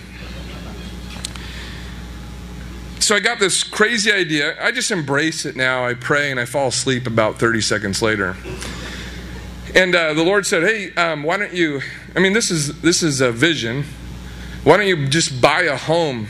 so 3.06 3.16
I 3.16 3.20
got 3.20 3.40
this 3.40 3.64
crazy 3.64 4.12
idea. 4.12 4.58
I 4.60 4.72
just 4.72 4.90
embrace 4.90 5.46
it 5.46 5.56
now. 5.56 5.86
I 5.86 5.94
pray 5.94 6.32
and 6.32 6.40
I 6.40 6.46
fall 6.46 6.70
asleep 6.70 7.06
about 7.06 7.38
30 7.38 7.62
seconds 7.62 8.02
later. 8.02 8.36
And 9.76 9.94
uh, 9.94 10.16
the 10.16 10.24
Lord 10.24 10.48
said, 10.48 10.64
"Hey, 10.64 10.92
um, 10.96 11.22
why 11.22 11.38
don't 11.38 11.54
you? 11.54 11.82
I 12.16 12.20
mean, 12.20 12.34
this 12.34 12.50
is 12.50 12.82
this 12.82 13.04
is 13.04 13.22
a 13.22 13.32
vision. 13.32 13.84
Why 14.64 14.78
don't 14.78 14.88
you 14.88 15.08
just 15.08 15.40
buy 15.40 15.62
a 15.62 15.78
home 15.78 16.28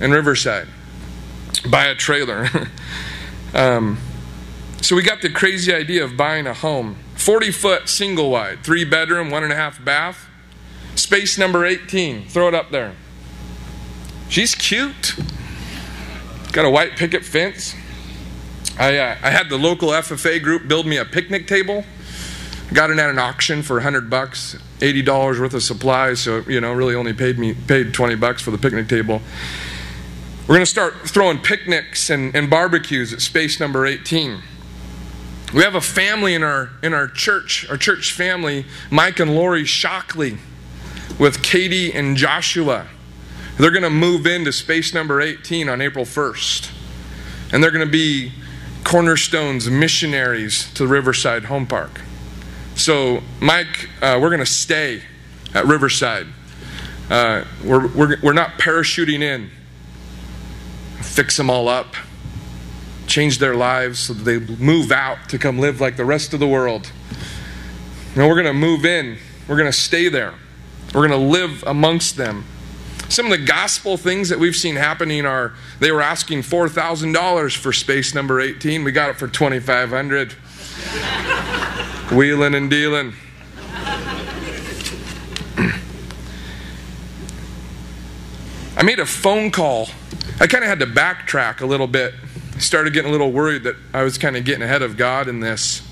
in 0.00 0.12
Riverside? 0.12 0.68
Buy 1.68 1.86
a 1.86 1.96
trailer." 1.96 2.48
um, 3.54 3.98
so 4.80 4.94
we 4.94 5.02
got 5.02 5.22
the 5.22 5.30
crazy 5.30 5.74
idea 5.74 6.04
of 6.04 6.16
buying 6.16 6.46
a 6.46 6.54
home, 6.54 6.98
40 7.16 7.50
foot 7.50 7.88
single 7.88 8.30
wide, 8.30 8.62
three 8.62 8.84
bedroom, 8.84 9.28
one 9.30 9.42
and 9.42 9.52
a 9.52 9.56
half 9.56 9.84
bath, 9.84 10.29
space 10.94 11.38
number 11.38 11.64
18. 11.64 12.26
Throw 12.26 12.48
it 12.48 12.54
up 12.54 12.70
there. 12.70 12.94
She's 14.28 14.54
cute. 14.54 15.16
Got 16.52 16.64
a 16.64 16.70
white 16.70 16.96
picket 16.96 17.24
fence. 17.24 17.74
I, 18.78 18.96
uh, 18.96 19.16
I 19.22 19.30
had 19.30 19.50
the 19.50 19.58
local 19.58 19.90
FFA 19.90 20.42
group 20.42 20.68
build 20.68 20.86
me 20.86 20.96
a 20.96 21.04
picnic 21.04 21.46
table. 21.46 21.84
Got 22.72 22.90
it 22.90 22.98
at 22.98 23.10
an 23.10 23.18
auction 23.18 23.62
for 23.62 23.74
100 23.74 24.08
bucks, 24.08 24.56
$80 24.78 25.40
worth 25.40 25.54
of 25.54 25.62
supplies, 25.62 26.20
so 26.20 26.42
you 26.46 26.60
know, 26.60 26.72
really 26.72 26.94
only 26.94 27.12
paid 27.12 27.38
me 27.38 27.52
paid 27.52 27.92
20 27.92 28.14
bucks 28.14 28.40
for 28.40 28.52
the 28.52 28.58
picnic 28.58 28.88
table. 28.88 29.20
We're 30.46 30.54
going 30.54 30.64
to 30.64 30.70
start 30.70 31.08
throwing 31.08 31.38
picnics 31.38 32.10
and, 32.10 32.34
and 32.34 32.48
barbecues 32.48 33.12
at 33.12 33.20
space 33.20 33.60
number 33.60 33.86
18. 33.86 34.40
We 35.52 35.62
have 35.62 35.74
a 35.74 35.80
family 35.80 36.34
in 36.34 36.42
our 36.42 36.70
in 36.82 36.94
our 36.94 37.08
church, 37.08 37.68
our 37.68 37.76
church 37.76 38.12
family, 38.12 38.66
Mike 38.90 39.18
and 39.18 39.34
Lori 39.34 39.64
Shockley, 39.64 40.38
with 41.20 41.42
Katie 41.42 41.92
and 41.92 42.16
Joshua. 42.16 42.86
They're 43.58 43.70
going 43.70 43.82
to 43.82 43.90
move 43.90 44.26
into 44.26 44.50
space 44.52 44.94
number 44.94 45.20
18 45.20 45.68
on 45.68 45.82
April 45.82 46.06
1st. 46.06 46.72
And 47.52 47.62
they're 47.62 47.70
going 47.70 47.86
to 47.86 47.92
be 47.92 48.32
cornerstones, 48.84 49.68
missionaries 49.68 50.72
to 50.72 50.86
Riverside 50.86 51.44
Home 51.44 51.66
Park. 51.66 52.00
So, 52.74 53.22
Mike, 53.38 53.90
uh, 54.00 54.18
we're 54.20 54.30
going 54.30 54.40
to 54.40 54.46
stay 54.46 55.02
at 55.52 55.66
Riverside. 55.66 56.26
Uh, 57.10 57.44
we're, 57.62 57.86
we're, 57.88 58.16
we're 58.22 58.32
not 58.32 58.52
parachuting 58.52 59.20
in, 59.20 59.50
fix 61.02 61.36
them 61.36 61.50
all 61.50 61.68
up, 61.68 61.96
change 63.06 63.38
their 63.38 63.56
lives 63.56 63.98
so 63.98 64.14
that 64.14 64.22
they 64.22 64.38
move 64.38 64.90
out 64.90 65.28
to 65.28 65.38
come 65.38 65.58
live 65.58 65.82
like 65.82 65.98
the 65.98 66.04
rest 66.04 66.32
of 66.32 66.40
the 66.40 66.48
world. 66.48 66.90
No, 68.16 68.26
we're 68.26 68.40
going 68.40 68.46
to 68.46 68.54
move 68.54 68.86
in, 68.86 69.18
we're 69.46 69.56
going 69.56 69.70
to 69.70 69.78
stay 69.78 70.08
there, 70.08 70.34
we're 70.94 71.06
going 71.06 71.20
to 71.20 71.26
live 71.26 71.62
amongst 71.66 72.16
them. 72.16 72.44
Some 73.08 73.26
of 73.26 73.32
the 73.32 73.44
gospel 73.44 73.96
things 73.96 74.28
that 74.28 74.38
we've 74.38 74.54
seen 74.54 74.76
happening 74.76 75.26
are 75.26 75.52
they 75.80 75.90
were 75.90 76.00
asking 76.00 76.42
$4,000 76.42 77.56
for 77.56 77.72
space 77.72 78.14
number 78.14 78.40
18. 78.40 78.84
We 78.84 78.92
got 78.92 79.10
it 79.10 79.16
for 79.16 79.26
2500 79.26 80.32
Wheeling 82.16 82.54
and 82.54 82.70
dealing. 82.70 83.14
I 88.76 88.82
made 88.84 89.00
a 89.00 89.06
phone 89.06 89.50
call. 89.50 89.88
I 90.40 90.46
kind 90.46 90.62
of 90.64 90.70
had 90.70 90.78
to 90.80 90.86
backtrack 90.86 91.60
a 91.60 91.66
little 91.66 91.86
bit. 91.86 92.14
I 92.54 92.58
started 92.58 92.92
getting 92.92 93.08
a 93.08 93.12
little 93.12 93.32
worried 93.32 93.64
that 93.64 93.74
I 93.92 94.04
was 94.04 94.18
kind 94.18 94.36
of 94.36 94.44
getting 94.44 94.62
ahead 94.62 94.82
of 94.82 94.96
God 94.96 95.28
in 95.28 95.40
this. 95.40 95.82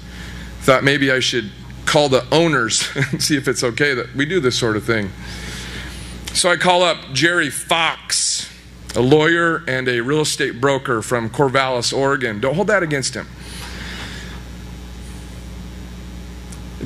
Thought 0.61 0.85
maybe 0.85 1.11
I 1.11 1.19
should 1.21 1.51
call 1.89 2.09
the 2.09 2.25
owners 2.33 2.89
and 2.95 3.23
see 3.23 3.37
if 3.37 3.49
it's 3.49 3.65
okay 3.65 3.95
that 3.95 4.15
we 4.15 4.27
do 4.27 4.39
this 4.41 4.59
sort 4.59 4.77
of 4.77 4.85
thing. 4.85 5.11
So 6.35 6.51
I 6.51 6.57
call 6.57 6.83
up 6.83 6.99
Jerry 7.13 7.51
Fox 7.51 8.49
a 8.95 9.01
lawyer 9.01 9.65
and 9.67 9.89
a 9.89 10.01
real 10.01 10.21
estate 10.21 10.61
broker 10.61 11.03
from 11.03 11.31
Corvallis, 11.31 11.97
Oregon. 11.97 12.41
Don't 12.41 12.55
hold 12.55 12.69
that 12.69 12.83
against 12.83 13.15
him. 13.15 13.27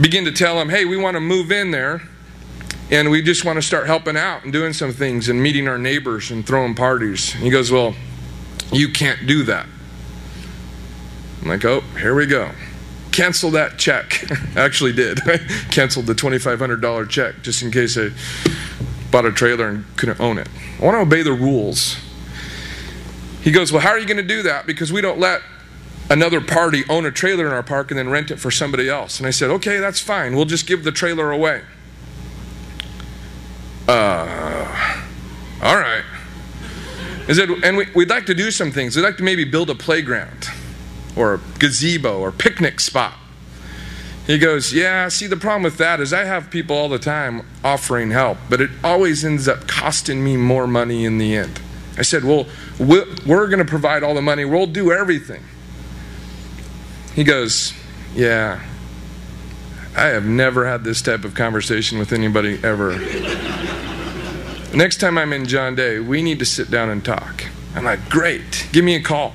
Begin 0.01 0.25
to 0.25 0.33
tell 0.33 0.61
him, 0.61 0.69
hey, 0.69 0.85
we 0.85 0.97
want 0.97 1.17
to 1.17 1.21
move 1.21 1.53
in 1.53 1.71
there 1.71 2.03
and 2.91 3.11
we 3.11 3.23
just 3.23 3.45
want 3.45 3.57
to 3.57 3.63
start 3.63 3.87
helping 3.87 4.17
out 4.17 4.45
and 4.45 4.53
doing 4.53 4.73
some 4.73 4.93
things 4.93 5.29
and 5.29 5.43
meeting 5.43 5.69
our 5.69 5.79
neighbors 5.79 6.31
and 6.31 6.47
throwing 6.47 6.75
parties. 6.75 7.35
And 7.35 7.43
he 7.43 7.51
goes, 7.51 7.71
well, 7.71 7.95
you 8.73 8.89
can't 8.89 9.27
do 9.27 9.43
that. 9.45 9.67
I'm 11.43 11.49
like, 11.49 11.65
oh, 11.65 11.81
here 11.99 12.15
we 12.15 12.27
go. 12.27 12.51
Cancel 13.13 13.51
that 13.51 13.79
check. 13.79 14.25
I 14.57 14.61
actually 14.61 14.93
did. 14.93 15.21
I 15.29 15.37
canceled 15.71 16.07
the 16.07 16.15
$2,500 16.15 17.09
check 17.09 17.43
just 17.43 17.63
in 17.63 17.71
case 17.71 17.97
I 17.97 18.11
bought 19.11 19.27
a 19.27 19.33
trailer 19.33 19.69
and 19.69 19.85
couldn't 19.97 20.19
own 20.19 20.39
it. 20.39 20.49
I 20.81 20.85
want 20.85 20.97
to 20.97 21.01
obey 21.01 21.23
the 21.23 21.33
rules. 21.33 21.97
He 23.43 23.53
goes, 23.53 23.71
Well, 23.71 23.83
how 23.83 23.91
are 23.91 23.99
you 23.99 24.07
going 24.07 24.17
to 24.17 24.23
do 24.23 24.43
that? 24.43 24.67
Because 24.67 24.93
we 24.93 25.03
don't 25.03 25.19
let 25.19 25.43
another 26.09 26.41
party 26.41 26.85
own 26.89 27.05
a 27.07 27.11
trailer 27.11 27.47
in 27.47 27.53
our 27.53 27.63
park 27.63 27.91
and 27.91 27.99
then 27.99 28.09
rent 28.09 28.31
it 28.31 28.39
for 28.39 28.51
somebody 28.51 28.89
else. 28.89 29.19
And 29.19 29.27
I 29.27 29.31
said, 29.31 29.51
Okay, 29.51 29.79
that's 29.79 30.01
fine. 30.01 30.35
We'll 30.35 30.47
just 30.47 30.67
give 30.67 30.83
the 30.83 30.93
trailer 30.93 31.31
away. 31.31 31.63
Uh, 33.87 35.03
all 35.61 35.77
right. 35.77 36.05
Is 37.29 37.39
it, 37.39 37.51
and 37.63 37.77
we, 37.77 37.89
we'd 37.95 38.09
like 38.09 38.27
to 38.27 38.35
do 38.35 38.51
some 38.51 38.73
things. 38.73 38.97
We'd 38.97 39.03
like 39.03 39.19
to 39.19 39.23
maybe 39.23 39.45
build 39.45 39.71
a 39.71 39.75
playground 39.75 40.49
or 41.17 41.35
a 41.35 41.41
gazebo 41.59 42.19
or 42.19 42.33
picnic 42.33 42.81
spot. 42.81 43.15
He 44.27 44.39
goes, 44.39 44.73
Yeah, 44.73 45.09
see, 45.09 45.27
the 45.27 45.37
problem 45.37 45.63
with 45.63 45.79
that 45.79 46.01
is 46.01 46.13
I 46.13 46.25
have 46.25 46.51
people 46.51 46.77
all 46.77 46.89
the 46.89 46.99
time 46.99 47.47
offering 47.65 48.11
help, 48.11 48.39
but 48.49 48.61
it 48.61 48.71
always 48.85 49.25
ends 49.25 49.49
up 49.49 49.67
costing 49.67 50.25
me 50.25 50.37
more 50.37 50.67
money 50.67 51.05
in 51.05 51.19
the 51.19 51.37
end. 51.37 51.61
I 51.99 52.03
said, 52.03 52.25
Well, 52.25 52.47
we're 52.79 53.47
going 53.49 53.59
to 53.59 53.65
provide 53.65 54.03
all 54.03 54.15
the 54.15 54.23
money, 54.23 54.45
we'll 54.45 54.67
do 54.67 54.93
everything. 54.93 55.43
He 57.15 57.25
goes, 57.25 57.73
Yeah, 58.15 58.63
I 59.97 60.07
have 60.07 60.25
never 60.25 60.67
had 60.67 60.85
this 60.85 61.03
type 61.03 61.25
of 61.25 61.35
conversation 61.35 61.99
with 61.99 62.13
anybody 62.13 62.61
ever. 62.63 62.99
Next 64.75 64.99
time 64.99 65.19
I'm 65.19 65.33
in 65.35 65.47
John 65.47 65.75
Day, 65.75 65.99
we 65.99 66.23
need 66.23 66.39
to 66.39 66.47
sit 66.47 66.71
down 66.71 66.89
and 66.89 67.05
talk. 67.05 67.45
I'm 67.75 67.85
like, 67.85 68.09
Great, 68.09 68.69
give 68.73 68.85
me 68.85 68.95
a 68.95 69.03
call. 69.03 69.35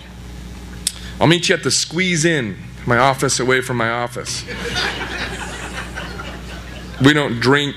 I'll 1.19 1.27
meet 1.27 1.49
you 1.49 1.55
at 1.55 1.63
the 1.63 1.71
squeeze 1.71 2.25
in 2.25 2.57
my 2.85 2.97
office 2.97 3.39
away 3.39 3.61
from 3.61 3.77
my 3.77 3.89
office. 3.89 4.43
we 7.03 7.13
don't 7.13 7.39
drink 7.39 7.75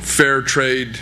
fair 0.00 0.40
trade 0.40 0.98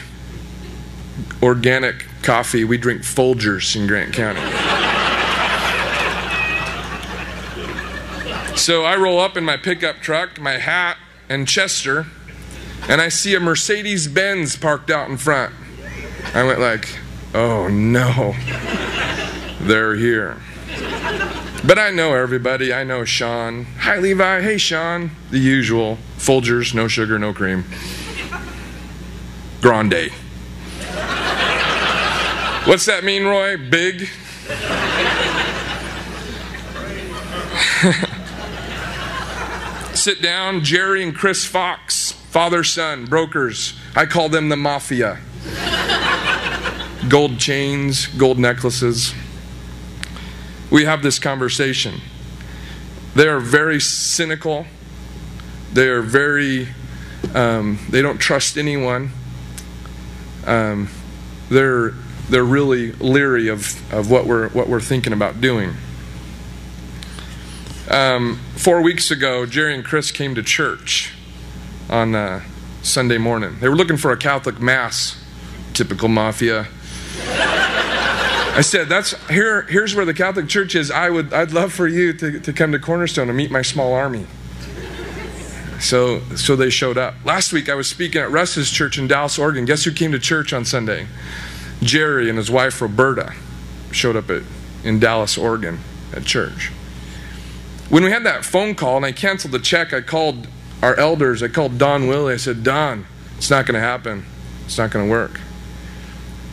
organic 1.43 2.07
coffee. 2.23 2.65
We 2.65 2.77
drink 2.77 3.03
Folgers 3.03 3.77
in 3.77 3.87
Grant 3.87 4.13
County. 4.13 4.41
so 8.57 8.85
I 8.85 8.97
roll 8.97 9.21
up 9.21 9.37
in 9.37 9.45
my 9.45 9.57
pickup 9.57 10.01
truck, 10.01 10.41
my 10.41 10.59
hat, 10.59 10.97
and 11.29 11.47
Chester, 11.47 12.07
and 12.89 13.01
I 13.01 13.09
see 13.09 13.35
a 13.35 13.41
Mercedes 13.41 14.09
Benz 14.09 14.57
parked 14.57 14.91
out 14.91 15.09
in 15.09 15.17
front. 15.17 15.55
I 16.35 16.43
went 16.43 16.61
like, 16.61 16.99
"Oh 17.33 17.69
no. 17.69 18.35
They're 19.61 19.95
here." 19.95 20.37
But 21.67 21.81
I 21.81 21.91
know 21.91 22.15
everybody. 22.15 22.73
I 22.73 22.85
know 22.85 23.05
Sean. 23.05 23.65
Hi, 23.81 23.99
Levi. 23.99 24.41
Hey, 24.41 24.57
Sean. 24.57 25.11
The 25.33 25.41
usual. 25.41 25.99
Folgers, 26.17 26.73
no 26.73 26.87
sugar, 26.87 27.19
no 27.19 27.33
cream. 27.33 27.65
Grande. 29.61 30.13
What's 32.67 32.87
that 32.87 33.03
mean, 33.03 33.25
Roy? 33.25 33.57
Big? 33.57 34.09
Sit 39.97 40.23
down, 40.23 40.63
Jerry 40.63 41.03
and 41.03 41.17
Chris 41.17 41.45
Fox, 41.45 42.13
father 42.13 42.63
son, 42.63 43.07
brokers. 43.07 43.77
I 43.97 44.07
call 44.07 44.29
them 44.29 44.51
the 44.51 44.57
mafia. 44.57 45.19
gold 47.09 47.41
chains, 47.41 48.07
gold 48.07 48.39
necklaces 48.39 49.13
we 50.71 50.85
have 50.85 51.03
this 51.03 51.19
conversation. 51.19 52.01
They 53.15 53.29
are 53.29 53.41
very 53.41 53.81
cynical. 53.81 54.67
They 55.73 55.89
are 55.89 56.03
very, 56.03 56.69
um, 57.35 57.79
they 57.91 58.03
don't 58.03 58.19
trust 58.19 58.59
anyone. 58.59 59.11
Um, 60.47 60.89
they're, 61.49 61.91
they're 62.29 62.45
really 62.45 62.93
leery 62.93 63.49
of, 63.49 63.93
of 63.93 64.11
what, 64.11 64.27
we're, 64.27 64.49
what 64.51 64.69
we're 64.69 64.81
thinking 64.81 65.13
about 65.13 65.41
doing. 65.41 65.75
Um, 67.91 68.41
four 68.57 68.83
weeks 68.83 69.11
ago, 69.11 69.47
Jerry 69.47 69.75
and 69.75 69.85
Chris 69.85 70.11
came 70.11 70.35
to 70.35 70.43
church 70.43 71.13
on 71.89 72.15
uh, 72.15 72.43
Sunday 72.83 73.19
morning. 73.19 73.59
They 73.61 73.69
were 73.69 73.77
looking 73.77 73.97
for 73.97 74.11
a 74.11 74.17
Catholic 74.17 74.61
Mass, 74.61 75.23
typical 75.73 76.09
mafia. 76.09 76.67
I 78.57 78.63
said, 78.63 78.89
"That's 78.89 79.13
here. 79.29 79.63
Here's 79.63 79.95
where 79.95 80.07
the 80.07 80.15
Catholic 80.15 80.49
Church 80.49 80.75
is. 80.75 80.91
I 80.91 81.11
would, 81.11 81.33
I'd 81.33 81.53
love 81.53 81.75
for 81.75 81.87
you 81.87 82.15
to, 82.15 82.41
to 82.41 82.53
come 82.53 82.73
to 82.73 82.79
Cornerstone 82.79 83.29
and 83.29 83.37
meet 83.37 83.51
my 83.51 83.63
small 83.63 83.93
army." 83.93 84.27
So, 85.79 86.21
so 86.37 86.57
they 86.57 86.71
showed 86.71 86.97
up. 86.97 87.15
Last 87.25 87.53
week, 87.53 87.69
I 87.69 87.75
was 87.75 87.87
speaking 87.87 88.21
at 88.21 88.31
Russ's 88.31 88.71
church 88.71 88.97
in 88.99 89.09
Dallas, 89.09 89.39
Oregon. 89.39 89.67
Guess 89.67 89.85
who 89.85 89.93
came 89.93 90.11
to 90.13 90.19
church 90.19 90.55
on 90.55 90.65
Sunday? 90.65 91.07
Jerry 91.83 92.31
and 92.31 92.39
his 92.39 92.51
wife 92.51 92.81
Roberta 92.81 93.35
showed 93.93 94.17
up 94.17 94.31
at, 94.31 94.43
in 94.83 94.99
Dallas, 94.99 95.37
Oregon, 95.37 95.81
at 96.15 96.25
church. 96.25 96.73
When 97.91 98.05
we 98.05 98.11
had 98.11 98.25
that 98.25 98.45
phone 98.45 98.75
call 98.75 98.97
and 98.97 99.05
I 99.05 99.13
canceled 99.13 99.53
the 99.53 99.59
check, 99.59 99.93
I 99.93 100.01
called 100.01 100.49
our 100.83 100.99
elders. 100.99 101.43
I 101.43 101.49
called 101.49 101.77
Don 101.77 102.07
Willie. 102.07 102.33
I 102.33 102.39
said, 102.39 102.65
"Don, 102.65 103.07
it's 103.37 103.51
not 103.51 103.67
going 103.67 103.75
to 103.75 103.81
happen. 103.81 104.25
It's 104.65 104.79
not 104.79 104.91
going 104.91 105.05
to 105.05 105.11
work." 105.11 105.41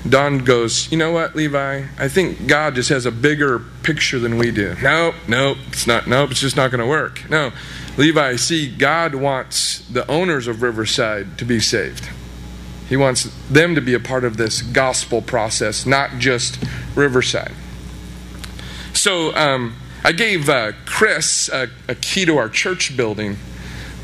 Don 0.07 0.39
goes, 0.39 0.91
You 0.91 0.97
know 0.97 1.11
what, 1.11 1.35
Levi? 1.35 1.85
I 1.97 2.07
think 2.07 2.47
God 2.47 2.75
just 2.75 2.89
has 2.89 3.05
a 3.05 3.11
bigger 3.11 3.59
picture 3.83 4.19
than 4.19 4.37
we 4.37 4.51
do. 4.51 4.75
No, 4.81 5.13
no, 5.27 5.55
it's 5.67 5.87
not. 5.87 6.07
Nope, 6.07 6.31
it's 6.31 6.41
just 6.41 6.57
not 6.57 6.71
going 6.71 6.81
to 6.81 6.87
work. 6.87 7.29
No, 7.29 7.51
Levi, 7.97 8.35
see, 8.35 8.69
God 8.69 9.15
wants 9.15 9.79
the 9.87 10.09
owners 10.09 10.47
of 10.47 10.61
Riverside 10.61 11.37
to 11.37 11.45
be 11.45 11.59
saved. 11.59 12.09
He 12.89 12.97
wants 12.97 13.23
them 13.49 13.75
to 13.75 13.81
be 13.81 13.93
a 13.93 13.99
part 13.99 14.23
of 14.23 14.37
this 14.37 14.61
gospel 14.61 15.21
process, 15.21 15.85
not 15.85 16.19
just 16.19 16.59
Riverside. 16.95 17.53
So 18.93 19.33
um, 19.35 19.75
I 20.03 20.11
gave 20.11 20.49
uh, 20.49 20.73
Chris 20.85 21.49
a, 21.49 21.69
a 21.87 21.95
key 21.95 22.25
to 22.25 22.37
our 22.37 22.49
church 22.49 22.95
building 22.97 23.37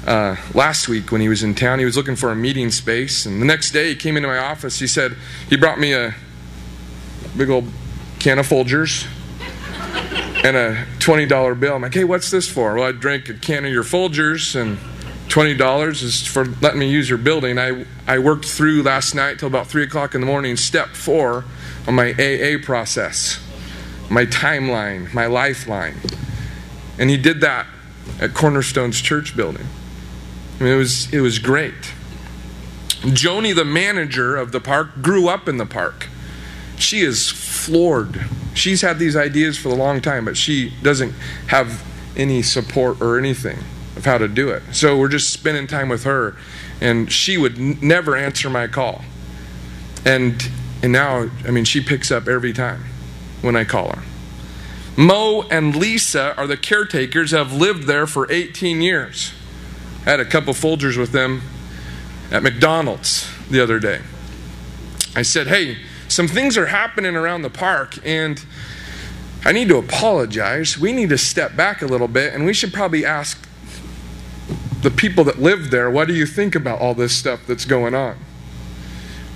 uh, 0.09 0.35
last 0.55 0.89
week 0.89 1.11
when 1.11 1.21
he 1.21 1.29
was 1.29 1.43
in 1.43 1.53
town. 1.53 1.77
He 1.77 1.85
was 1.85 1.95
looking 1.95 2.15
for 2.15 2.31
a 2.31 2.35
meeting 2.35 2.71
space, 2.71 3.25
and 3.27 3.39
the 3.39 3.45
next 3.45 3.71
day 3.71 3.89
he 3.89 3.95
came 3.95 4.17
into 4.17 4.27
my 4.27 4.39
office. 4.39 4.79
He 4.79 4.87
said 4.87 5.15
he 5.47 5.55
brought 5.55 5.79
me 5.79 5.93
a 5.93 6.15
big 7.37 7.49
old 7.49 7.65
can 8.17 8.39
of 8.39 8.47
Folgers 8.47 9.05
and 10.43 10.57
a 10.57 10.85
twenty 10.97 11.27
dollar 11.27 11.53
bill. 11.53 11.75
I'm 11.75 11.83
like, 11.83 11.93
hey, 11.93 12.03
what's 12.03 12.31
this 12.31 12.49
for? 12.49 12.73
Well, 12.73 12.89
I 12.89 12.91
drank 12.91 13.29
a 13.29 13.35
can 13.35 13.63
of 13.65 13.71
your 13.71 13.83
Folgers 13.83 14.59
and. 14.59 14.77
Twenty 15.29 15.53
dollars 15.53 16.01
is 16.01 16.25
for 16.25 16.43
letting 16.43 16.79
me 16.79 16.89
use 16.89 17.07
your 17.07 17.19
building. 17.19 17.59
I 17.59 17.85
I 18.07 18.17
worked 18.17 18.45
through 18.45 18.81
last 18.81 19.13
night 19.13 19.37
till 19.37 19.47
about 19.47 19.67
three 19.67 19.83
o'clock 19.83 20.15
in 20.15 20.21
the 20.21 20.25
morning. 20.25 20.57
Step 20.57 20.87
four 20.95 21.45
on 21.87 21.93
my 21.93 22.13
AA 22.13 22.57
process, 22.59 23.39
my 24.09 24.25
timeline, 24.25 25.13
my 25.13 25.27
lifeline, 25.27 25.97
and 26.97 27.11
he 27.11 27.17
did 27.17 27.41
that 27.41 27.67
at 28.19 28.33
Cornerstone's 28.33 28.99
church 29.01 29.37
building. 29.37 29.67
I 30.59 30.63
mean, 30.63 30.73
it 30.73 30.77
was, 30.77 31.13
it 31.13 31.21
was 31.21 31.39
great. 31.39 31.73
Joni, 33.01 33.55
the 33.55 33.65
manager 33.65 34.35
of 34.35 34.51
the 34.51 34.59
park, 34.59 35.01
grew 35.01 35.29
up 35.29 35.47
in 35.47 35.57
the 35.57 35.65
park. 35.65 36.07
She 36.77 36.99
is 36.99 37.29
floored. 37.29 38.25
She's 38.53 38.81
had 38.81 38.99
these 38.99 39.15
ideas 39.15 39.57
for 39.57 39.69
a 39.69 39.75
long 39.75 40.01
time, 40.01 40.25
but 40.25 40.35
she 40.35 40.73
doesn't 40.81 41.13
have 41.47 41.85
any 42.17 42.41
support 42.41 43.01
or 43.01 43.17
anything 43.17 43.59
of 43.95 44.05
how 44.05 44.17
to 44.17 44.27
do 44.27 44.49
it. 44.49 44.63
So 44.73 44.97
we're 44.97 45.09
just 45.09 45.31
spending 45.31 45.67
time 45.67 45.87
with 45.87 46.03
her, 46.03 46.35
and 46.81 47.11
she 47.11 47.37
would 47.37 47.81
never 47.81 48.15
answer 48.15 48.49
my 48.49 48.67
call. 48.67 49.03
And 50.05 50.49
and 50.81 50.93
now, 50.93 51.29
I 51.45 51.51
mean, 51.51 51.65
she 51.65 51.81
picks 51.81 52.09
up 52.09 52.27
every 52.27 52.53
time 52.53 52.85
when 53.41 53.55
I 53.55 53.65
call 53.65 53.91
her. 53.91 54.03
Mo 54.95 55.43
and 55.49 55.75
Lisa 55.75 56.35
are 56.37 56.47
the 56.47 56.57
caretakers, 56.57 57.31
have 57.31 57.53
lived 57.53 57.83
there 57.83 58.07
for 58.07 58.31
18 58.31 58.81
years. 58.81 59.33
I 60.09 60.13
had 60.13 60.19
a 60.21 60.25
couple 60.25 60.55
Folgers 60.55 60.97
with 60.97 61.11
them 61.11 61.43
at 62.31 62.41
McDonald's 62.41 63.31
the 63.47 63.61
other 63.61 63.77
day. 63.79 64.01
I 65.15 65.21
said, 65.21 65.45
Hey, 65.45 65.77
some 66.07 66.27
things 66.27 66.57
are 66.57 66.65
happening 66.65 67.15
around 67.15 67.43
the 67.43 67.51
park, 67.51 67.95
and 68.03 68.43
I 69.45 69.51
need 69.51 69.67
to 69.67 69.77
apologize. 69.77 70.79
We 70.79 70.93
need 70.93 71.09
to 71.09 71.17
step 71.19 71.55
back 71.55 71.83
a 71.83 71.85
little 71.85 72.07
bit, 72.07 72.33
and 72.33 72.43
we 72.43 72.55
should 72.55 72.73
probably 72.73 73.05
ask 73.05 73.47
the 74.81 74.89
people 74.89 75.23
that 75.25 75.37
live 75.37 75.69
there, 75.69 75.91
What 75.91 76.07
do 76.07 76.15
you 76.15 76.25
think 76.25 76.55
about 76.55 76.81
all 76.81 76.95
this 76.95 77.15
stuff 77.15 77.41
that's 77.45 77.65
going 77.65 77.93
on? 77.93 78.17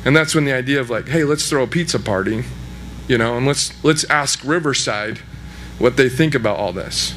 And 0.04 0.16
that's 0.16 0.34
when 0.34 0.44
the 0.44 0.54
idea 0.54 0.82
of, 0.82 0.90
like, 0.90 1.08
hey, 1.10 1.24
let's 1.24 1.48
throw 1.48 1.62
a 1.62 1.68
pizza 1.68 2.00
party 2.00 2.46
you 3.08 3.18
know, 3.18 3.38
and 3.38 3.46
let's 3.46 3.84
let's 3.84 4.06
ask 4.06 4.44
Riverside 4.44 5.20
what 5.78 5.98
they 5.98 6.10
think 6.10 6.34
about 6.34 6.58
all 6.58 6.74
this. 6.74 7.14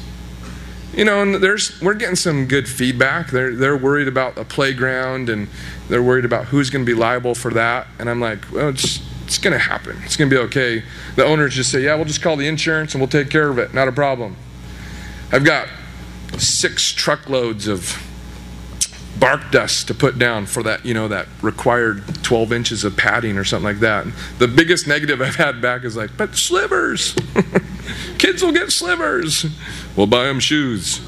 You 0.97 1.05
know, 1.05 1.21
and 1.21 1.35
there's 1.35 1.79
we're 1.79 1.93
getting 1.93 2.15
some 2.15 2.47
good 2.47 2.67
feedback. 2.67 3.29
They're 3.29 3.55
they're 3.55 3.77
worried 3.77 4.07
about 4.07 4.35
a 4.37 4.43
playground 4.43 5.29
and 5.29 5.47
they're 5.89 6.01
worried 6.01 6.25
about 6.25 6.45
who's 6.45 6.71
going 6.71 6.83
to 6.83 6.91
be 6.91 6.97
liable 6.97 7.35
for 7.35 7.53
that. 7.53 7.85
And 7.99 8.09
I'm 8.09 8.19
like, 8.19 8.51
well, 8.51 8.69
it's 8.69 8.99
it's 9.23 9.37
going 9.37 9.53
to 9.53 9.59
happen. 9.59 9.95
It's 10.03 10.17
going 10.17 10.29
to 10.29 10.35
be 10.35 10.41
okay. 10.43 10.83
The 11.15 11.23
owners 11.23 11.53
just 11.53 11.71
say, 11.71 11.83
yeah, 11.83 11.95
we'll 11.95 12.05
just 12.05 12.21
call 12.21 12.35
the 12.35 12.47
insurance 12.47 12.93
and 12.93 13.01
we'll 13.01 13.09
take 13.09 13.29
care 13.29 13.49
of 13.49 13.59
it. 13.59 13.73
Not 13.73 13.87
a 13.87 13.91
problem. 13.91 14.37
I've 15.31 15.45
got 15.45 15.67
six 16.39 16.91
truckloads 16.93 17.67
of 17.67 18.03
bark 19.19 19.51
dust 19.51 19.87
to 19.87 19.93
put 19.93 20.17
down 20.17 20.45
for 20.45 20.63
that, 20.63 20.85
you 20.85 20.93
know, 20.93 21.07
that 21.07 21.27
required 21.41 22.03
12 22.23 22.53
inches 22.53 22.83
of 22.83 22.95
padding 22.95 23.37
or 23.37 23.43
something 23.43 23.65
like 23.65 23.79
that. 23.79 24.05
The 24.39 24.47
biggest 24.47 24.87
negative 24.87 25.21
I've 25.21 25.35
had 25.35 25.61
back 25.61 25.83
is 25.83 25.97
like, 25.97 26.15
but 26.17 26.35
slivers. 26.35 27.15
Kids 28.17 28.41
will 28.43 28.51
get 28.51 28.71
slivers. 28.71 29.45
We'll 29.97 30.05
buy 30.05 30.25
them 30.25 30.39
shoes. 30.39 31.01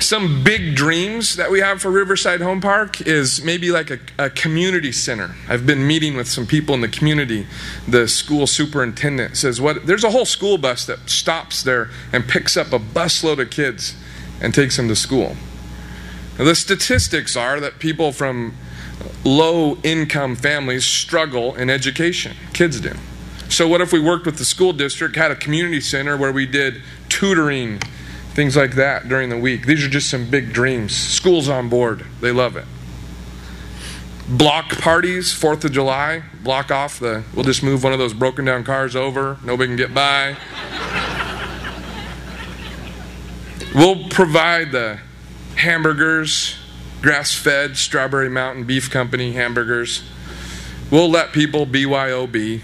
Some 0.00 0.44
big 0.44 0.74
dreams 0.74 1.36
that 1.36 1.50
we 1.50 1.60
have 1.60 1.80
for 1.80 1.90
Riverside 1.90 2.42
Home 2.42 2.60
Park 2.60 3.00
is 3.00 3.42
maybe 3.42 3.70
like 3.70 3.90
a, 3.90 3.98
a, 4.18 4.28
community 4.28 4.92
center. 4.92 5.34
I've 5.48 5.64
been 5.64 5.86
meeting 5.86 6.14
with 6.14 6.28
some 6.28 6.46
people 6.46 6.74
in 6.74 6.82
the 6.82 6.88
community. 6.88 7.46
The 7.88 8.06
school 8.06 8.46
superintendent 8.46 9.38
says, 9.38 9.62
"What? 9.62 9.86
There's 9.86 10.04
a 10.04 10.10
whole 10.10 10.26
school 10.26 10.58
bus 10.58 10.84
that 10.86 11.08
stops 11.08 11.62
there 11.62 11.88
and 12.12 12.28
picks 12.28 12.54
up 12.54 12.72
a 12.72 12.78
busload 12.78 13.38
of 13.40 13.48
kids 13.48 13.94
and 14.42 14.52
takes 14.52 14.76
them 14.76 14.88
to 14.88 14.96
school." 14.96 15.36
Now, 16.38 16.44
the 16.44 16.54
statistics 16.54 17.34
are 17.34 17.58
that 17.60 17.78
people 17.78 18.12
from 18.12 18.54
low 19.24 19.78
income 19.84 20.36
families 20.36 20.84
struggle 20.84 21.54
in 21.54 21.70
education. 21.70 22.36
Kids 22.52 22.78
do. 22.78 22.94
So, 23.48 23.68
what 23.68 23.80
if 23.80 23.92
we 23.92 24.00
worked 24.00 24.26
with 24.26 24.38
the 24.38 24.44
school 24.44 24.72
district, 24.72 25.16
had 25.16 25.30
a 25.30 25.36
community 25.36 25.80
center 25.80 26.16
where 26.16 26.32
we 26.32 26.46
did 26.46 26.82
tutoring? 27.08 27.80
things 28.34 28.56
like 28.56 28.72
that 28.74 29.08
during 29.08 29.30
the 29.30 29.38
week. 29.38 29.64
These 29.64 29.84
are 29.84 29.88
just 29.88 30.10
some 30.10 30.28
big 30.28 30.52
dreams. 30.52 30.94
School's 30.94 31.48
on 31.48 31.68
board, 31.68 32.04
they 32.20 32.32
love 32.32 32.56
it. 32.56 32.64
Block 34.28 34.70
parties, 34.78 35.32
4th 35.32 35.64
of 35.64 35.72
July, 35.72 36.24
block 36.42 36.70
off 36.70 36.98
the, 36.98 37.22
we'll 37.34 37.44
just 37.44 37.62
move 37.62 37.84
one 37.84 37.92
of 37.92 37.98
those 37.98 38.14
broken 38.14 38.44
down 38.44 38.64
cars 38.64 38.96
over, 38.96 39.38
nobody 39.44 39.68
can 39.68 39.76
get 39.76 39.94
by. 39.94 40.36
we'll 43.74 44.08
provide 44.08 44.72
the 44.72 44.98
hamburgers, 45.56 46.56
grass 47.02 47.34
fed 47.34 47.76
Strawberry 47.76 48.30
Mountain 48.30 48.64
Beef 48.64 48.90
Company 48.90 49.32
hamburgers. 49.32 50.02
We'll 50.90 51.10
let 51.10 51.32
people 51.32 51.66
BYOB, 51.66 52.62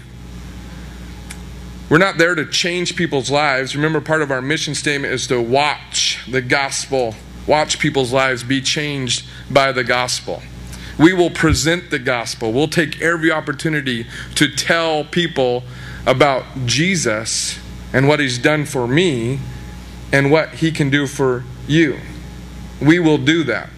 we're 1.91 1.97
not 1.97 2.17
there 2.17 2.35
to 2.35 2.45
change 2.45 2.95
people's 2.95 3.29
lives. 3.29 3.75
Remember, 3.75 3.99
part 3.99 4.21
of 4.21 4.31
our 4.31 4.41
mission 4.41 4.73
statement 4.75 5.13
is 5.13 5.27
to 5.27 5.41
watch 5.41 6.19
the 6.25 6.41
gospel, 6.41 7.15
watch 7.45 7.79
people's 7.79 8.13
lives 8.13 8.45
be 8.45 8.61
changed 8.61 9.25
by 9.49 9.73
the 9.73 9.83
gospel. 9.83 10.41
We 10.97 11.11
will 11.11 11.29
present 11.29 11.91
the 11.91 11.99
gospel. 11.99 12.53
We'll 12.53 12.69
take 12.69 13.01
every 13.01 13.29
opportunity 13.29 14.07
to 14.35 14.55
tell 14.55 15.03
people 15.03 15.63
about 16.05 16.45
Jesus 16.65 17.59
and 17.91 18.07
what 18.07 18.21
he's 18.21 18.37
done 18.37 18.63
for 18.63 18.87
me 18.87 19.41
and 20.13 20.31
what 20.31 20.47
he 20.51 20.71
can 20.71 20.89
do 20.89 21.07
for 21.07 21.43
you. 21.67 21.99
We 22.81 22.99
will 22.99 23.17
do 23.17 23.43
that. 23.43 23.69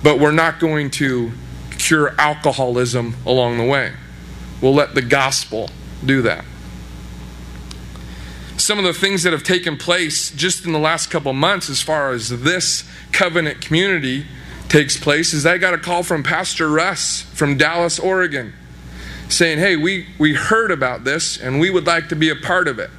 But 0.00 0.20
we're 0.20 0.30
not 0.30 0.60
going 0.60 0.92
to 0.92 1.32
cure 1.76 2.14
alcoholism 2.20 3.16
along 3.26 3.58
the 3.58 3.64
way. 3.64 3.94
We'll 4.60 4.74
let 4.74 4.94
the 4.94 5.02
gospel 5.02 5.70
do 6.04 6.22
that 6.22 6.44
some 8.58 8.78
of 8.78 8.84
the 8.84 8.94
things 8.94 9.22
that 9.22 9.32
have 9.32 9.42
taken 9.42 9.76
place 9.76 10.30
just 10.30 10.64
in 10.64 10.72
the 10.72 10.78
last 10.78 11.10
couple 11.10 11.32
months 11.32 11.68
as 11.68 11.82
far 11.82 12.12
as 12.12 12.28
this 12.42 12.88
covenant 13.12 13.60
community 13.60 14.26
takes 14.68 14.96
place 14.96 15.32
is 15.32 15.46
I 15.46 15.58
got 15.58 15.74
a 15.74 15.78
call 15.78 16.02
from 16.02 16.22
Pastor 16.22 16.68
Russ 16.68 17.22
from 17.22 17.56
Dallas, 17.56 17.98
Oregon, 17.98 18.52
saying, 19.28 19.58
Hey, 19.58 19.76
we, 19.76 20.06
we 20.18 20.34
heard 20.34 20.70
about 20.70 21.04
this 21.04 21.40
and 21.40 21.60
we 21.60 21.70
would 21.70 21.86
like 21.86 22.08
to 22.08 22.16
be 22.16 22.30
a 22.30 22.36
part 22.36 22.66
of 22.66 22.78
it. 22.78 22.90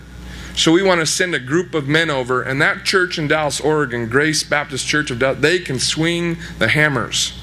So 0.55 0.71
we 0.71 0.81
want 0.81 1.01
to 1.01 1.05
send 1.05 1.35
a 1.35 1.39
group 1.39 1.75
of 1.75 1.87
men 1.87 2.09
over, 2.09 2.41
and 2.41 2.59
that 2.63 2.83
church 2.83 3.19
in 3.19 3.27
Dallas, 3.27 3.61
Oregon, 3.61 4.09
Grace 4.09 4.41
Baptist 4.41 4.87
Church 4.87 5.11
of 5.11 5.19
Dallas, 5.19 5.39
they 5.39 5.59
can 5.59 5.77
swing 5.77 6.37
the 6.57 6.67
hammers. 6.67 7.39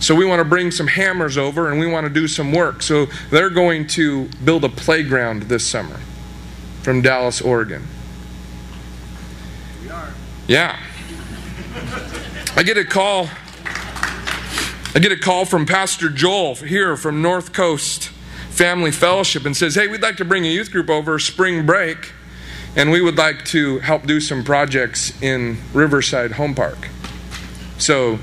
So 0.00 0.14
we 0.14 0.24
want 0.24 0.40
to 0.40 0.46
bring 0.46 0.70
some 0.70 0.86
hammers 0.86 1.36
over 1.36 1.70
and 1.70 1.78
we 1.78 1.86
want 1.86 2.06
to 2.06 2.12
do 2.12 2.26
some 2.26 2.52
work. 2.52 2.82
So 2.82 3.06
they're 3.30 3.50
going 3.50 3.86
to 3.88 4.30
build 4.44 4.64
a 4.64 4.68
playground 4.70 5.42
this 5.42 5.66
summer 5.66 5.98
from 6.88 7.02
Dallas, 7.02 7.42
Oregon. 7.42 7.86
Yeah. 10.46 10.80
I 12.56 12.62
get 12.62 12.78
a 12.78 12.84
call. 12.86 13.28
I 14.94 14.98
get 14.98 15.12
a 15.12 15.18
call 15.18 15.44
from 15.44 15.66
Pastor 15.66 16.08
Joel 16.08 16.54
here 16.54 16.96
from 16.96 17.20
North 17.20 17.52
Coast 17.52 18.04
Family 18.48 18.90
Fellowship 18.90 19.44
and 19.44 19.54
says, 19.54 19.74
Hey, 19.74 19.86
we'd 19.86 20.00
like 20.00 20.16
to 20.16 20.24
bring 20.24 20.46
a 20.46 20.48
youth 20.48 20.72
group 20.72 20.88
over 20.88 21.18
spring 21.18 21.66
break, 21.66 22.14
and 22.74 22.90
we 22.90 23.02
would 23.02 23.18
like 23.18 23.44
to 23.44 23.80
help 23.80 24.06
do 24.06 24.18
some 24.18 24.42
projects 24.42 25.12
in 25.20 25.58
Riverside 25.74 26.32
Home 26.32 26.54
Park. 26.54 26.88
So 27.76 28.18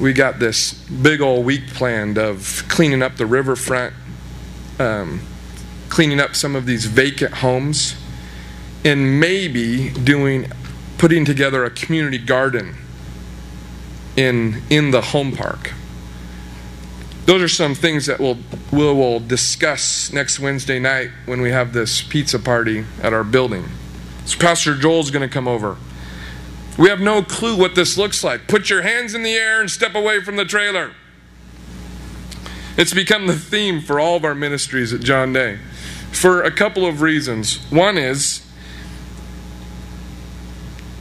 we 0.00 0.14
got 0.14 0.38
this 0.38 0.72
big 0.72 1.20
old 1.20 1.44
week 1.44 1.66
planned 1.74 2.16
of 2.16 2.64
cleaning 2.66 3.02
up 3.02 3.18
the 3.18 3.26
riverfront, 3.26 3.92
um, 4.78 5.20
cleaning 5.90 6.20
up 6.20 6.34
some 6.34 6.56
of 6.56 6.64
these 6.64 6.86
vacant 6.86 7.34
homes, 7.34 7.96
and 8.84 9.20
maybe 9.20 9.90
doing 9.90 10.50
putting 10.96 11.24
together 11.24 11.64
a 11.64 11.70
community 11.70 12.18
garden 12.18 12.76
in 14.16 14.62
in 14.70 14.90
the 14.92 15.00
home 15.00 15.36
park. 15.36 15.74
Those 17.26 17.42
are 17.42 17.48
some 17.48 17.74
things 17.74 18.06
that 18.06 18.18
we'll, 18.18 18.38
we'll, 18.72 19.20
discuss 19.20 20.12
next 20.12 20.40
Wednesday 20.40 20.80
night 20.80 21.10
when 21.26 21.40
we 21.40 21.50
have 21.50 21.72
this 21.72 22.02
pizza 22.02 22.40
party 22.40 22.84
at 23.02 23.12
our 23.12 23.22
building. 23.22 23.68
So 24.24 24.36
Pastor 24.38 24.74
Joel's 24.74 25.12
going 25.12 25.28
to 25.28 25.32
come 25.32 25.46
over. 25.46 25.76
We 26.76 26.88
have 26.88 26.98
no 26.98 27.22
clue 27.22 27.56
what 27.56 27.76
this 27.76 27.96
looks 27.96 28.24
like. 28.24 28.48
Put 28.48 28.68
your 28.68 28.82
hands 28.82 29.14
in 29.14 29.22
the 29.22 29.34
air 29.34 29.60
and 29.60 29.70
step 29.70 29.94
away 29.94 30.20
from 30.22 30.36
the 30.36 30.44
trailer. 30.44 30.92
It's 32.76 32.94
become 32.94 33.28
the 33.28 33.36
theme 33.36 33.80
for 33.80 34.00
all 34.00 34.16
of 34.16 34.24
our 34.24 34.34
ministries 34.34 34.92
at 34.92 35.00
John 35.00 35.32
Day 35.32 35.58
for 36.12 36.42
a 36.42 36.50
couple 36.50 36.86
of 36.86 37.02
reasons. 37.02 37.58
One 37.70 37.96
is 37.96 38.46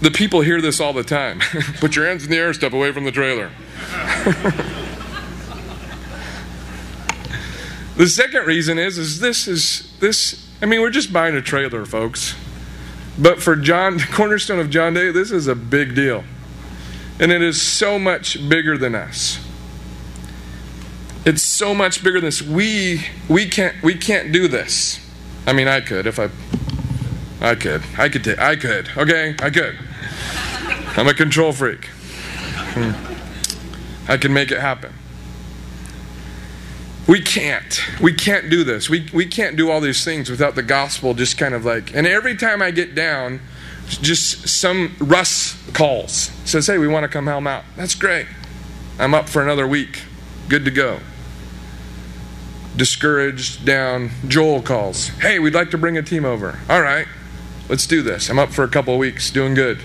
the 0.02 0.12
people 0.12 0.42
hear 0.42 0.62
this 0.62 0.80
all 0.80 0.94
the 0.94 1.04
time. 1.04 1.40
Put 1.80 1.96
your 1.96 2.08
hands 2.08 2.24
in 2.24 2.32
the 2.32 2.38
air, 2.38 2.54
step 2.54 2.74
away 2.74 2.92
from 2.92 3.04
the 3.04 3.12
trailer. 3.12 3.52
the 7.98 8.08
second 8.08 8.46
reason 8.46 8.80
is 8.80 8.98
is 8.98 9.20
this 9.20 9.48
is 9.48 9.92
this 10.00 10.48
I 10.62 10.66
mean 10.66 10.82
we're 10.82 10.90
just 10.90 11.12
buying 11.12 11.36
a 11.36 11.42
trailer, 11.42 11.86
folks. 11.86 12.36
But 13.18 13.42
for 13.42 13.56
John 13.56 13.98
the 13.98 14.04
cornerstone 14.12 14.60
of 14.60 14.70
John 14.70 14.94
Day, 14.94 15.12
this 15.12 15.32
is 15.32 15.48
a 15.48 15.56
big 15.56 15.96
deal. 15.96 16.24
And 17.20 17.34
it 17.34 17.42
is 17.42 17.62
so 17.62 18.00
much 18.00 18.48
bigger 18.48 18.78
than 18.78 18.96
us. 18.96 19.46
It's 21.26 21.42
so 21.42 21.74
much 21.74 22.04
bigger 22.04 22.20
than 22.20 22.28
this. 22.28 22.42
We 22.42 23.06
we 23.28 23.48
can't 23.48 23.82
we 23.84 23.96
can't 23.96 24.32
do 24.32 24.48
this. 24.48 25.00
I 25.46 25.54
mean, 25.54 25.68
I 25.68 25.82
could 25.82 26.08
if 26.08 26.20
I 26.20 26.30
I 27.42 27.56
could. 27.56 27.84
I 27.98 28.10
could 28.10 28.24
take 28.24 28.40
I 28.40 28.56
could. 28.56 28.90
Okay? 28.98 29.36
I 29.40 29.50
could. 29.50 29.78
I'm 30.98 31.08
a 31.08 31.14
control 31.14 31.54
freak. 31.54 31.86
Hmm. 31.86 34.12
I 34.12 34.18
can 34.18 34.34
make 34.34 34.52
it 34.52 34.60
happen. 34.60 34.94
We 37.08 37.22
can't. 37.22 37.82
We 38.00 38.14
can't 38.14 38.50
do 38.50 38.64
this. 38.64 38.90
We, 38.90 39.10
we 39.14 39.26
can't 39.26 39.56
do 39.56 39.72
all 39.72 39.82
these 39.82 40.04
things 40.04 40.30
without 40.30 40.56
the 40.56 40.62
gospel 40.62 41.14
just 41.14 41.38
kind 41.38 41.56
of 41.56 41.66
like. 41.66 41.96
And 41.96 42.06
every 42.06 42.36
time 42.36 42.62
I 42.62 42.72
get 42.72 42.94
down, 42.94 43.40
just 43.88 44.48
some 44.48 44.96
Russ 45.00 45.58
calls, 45.74 46.32
says, 46.46 46.68
Hey, 46.68 46.78
we 46.78 46.88
want 46.88 47.06
to 47.06 47.08
come 47.08 47.28
help 47.28 47.48
out. 47.48 47.64
That's 47.76 47.96
great. 47.96 48.28
I'm 49.00 49.14
up 49.14 49.28
for 49.28 49.42
another 49.42 49.68
week. 49.68 50.02
Good 50.50 50.66
to 50.66 50.72
go 50.72 51.00
discouraged, 52.80 53.66
down. 53.66 54.10
Joel 54.28 54.62
calls, 54.62 55.10
Hey, 55.20 55.38
we'd 55.38 55.54
like 55.54 55.70
to 55.72 55.78
bring 55.78 55.98
a 55.98 56.02
team 56.02 56.26
over. 56.26 56.60
All 56.70 56.82
right, 56.82 57.08
let's 57.68 57.86
do 57.86 58.02
this. 58.02 58.30
I'm 58.30 58.40
up 58.40 58.50
for 58.50 58.64
a 58.64 58.70
couple 58.70 58.94
of 58.94 59.00
weeks, 59.00 59.30
doing 59.30 59.54
good. 59.54 59.80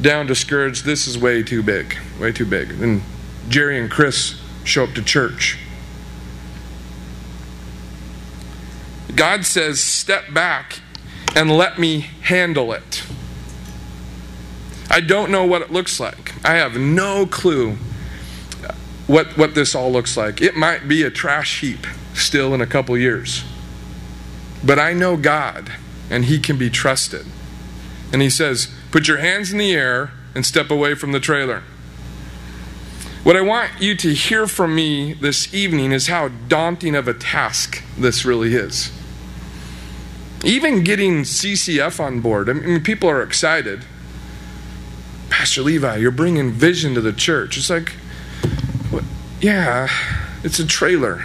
Down, 0.00 0.26
discouraged, 0.26 0.84
this 0.84 1.06
is 1.06 1.16
way 1.16 1.42
too 1.42 1.62
big, 1.62 1.96
way 2.20 2.32
too 2.32 2.44
big. 2.44 2.68
Then 2.70 3.02
Jerry 3.48 3.80
and 3.80 3.90
Chris 3.90 4.40
show 4.64 4.84
up 4.84 4.94
to 4.94 5.02
church. 5.02 5.58
God 9.14 9.46
says, 9.46 9.80
Step 9.80 10.34
back 10.34 10.80
and 11.34 11.56
let 11.56 11.78
me 11.78 12.00
handle 12.00 12.72
it. 12.72 13.04
I 14.90 15.00
don't 15.00 15.30
know 15.30 15.44
what 15.44 15.62
it 15.62 15.70
looks 15.70 16.00
like. 16.00 16.34
I 16.44 16.54
have 16.54 16.76
no 16.76 17.26
clue 17.26 17.78
what, 19.08 19.36
what 19.38 19.56
this 19.56 19.74
all 19.74 19.90
looks 19.90 20.16
like. 20.16 20.40
It 20.40 20.54
might 20.54 20.86
be 20.86 21.02
a 21.02 21.10
trash 21.10 21.60
heap 21.60 21.86
still 22.14 22.54
in 22.54 22.60
a 22.60 22.66
couple 22.66 22.96
years. 22.96 23.42
But 24.62 24.78
I 24.78 24.92
know 24.92 25.16
God, 25.16 25.72
and 26.10 26.26
He 26.26 26.38
can 26.38 26.56
be 26.56 26.70
trusted. 26.70 27.26
And 28.12 28.22
He 28.22 28.30
says, 28.30 28.68
Put 28.92 29.08
your 29.08 29.18
hands 29.18 29.50
in 29.50 29.58
the 29.58 29.74
air 29.74 30.12
and 30.34 30.46
step 30.46 30.70
away 30.70 30.94
from 30.94 31.12
the 31.12 31.20
trailer. 31.20 31.62
What 33.24 33.36
I 33.36 33.40
want 33.40 33.80
you 33.80 33.96
to 33.96 34.14
hear 34.14 34.46
from 34.46 34.74
me 34.74 35.14
this 35.14 35.52
evening 35.52 35.92
is 35.92 36.06
how 36.06 36.28
daunting 36.28 36.94
of 36.94 37.08
a 37.08 37.14
task 37.14 37.82
this 37.96 38.24
really 38.24 38.54
is. 38.54 38.92
Even 40.44 40.84
getting 40.84 41.22
CCF 41.22 41.98
on 41.98 42.20
board, 42.20 42.48
I 42.48 42.52
mean, 42.52 42.82
people 42.82 43.08
are 43.08 43.22
excited. 43.22 43.84
Pastor 45.30 45.62
Levi, 45.62 45.96
you're 45.96 46.10
bringing 46.10 46.52
vision 46.52 46.94
to 46.94 47.00
the 47.00 47.12
church. 47.12 47.56
It's 47.56 47.70
like? 47.70 47.94
Yeah, 49.40 49.88
it's 50.42 50.58
a 50.58 50.66
trailer. 50.66 51.24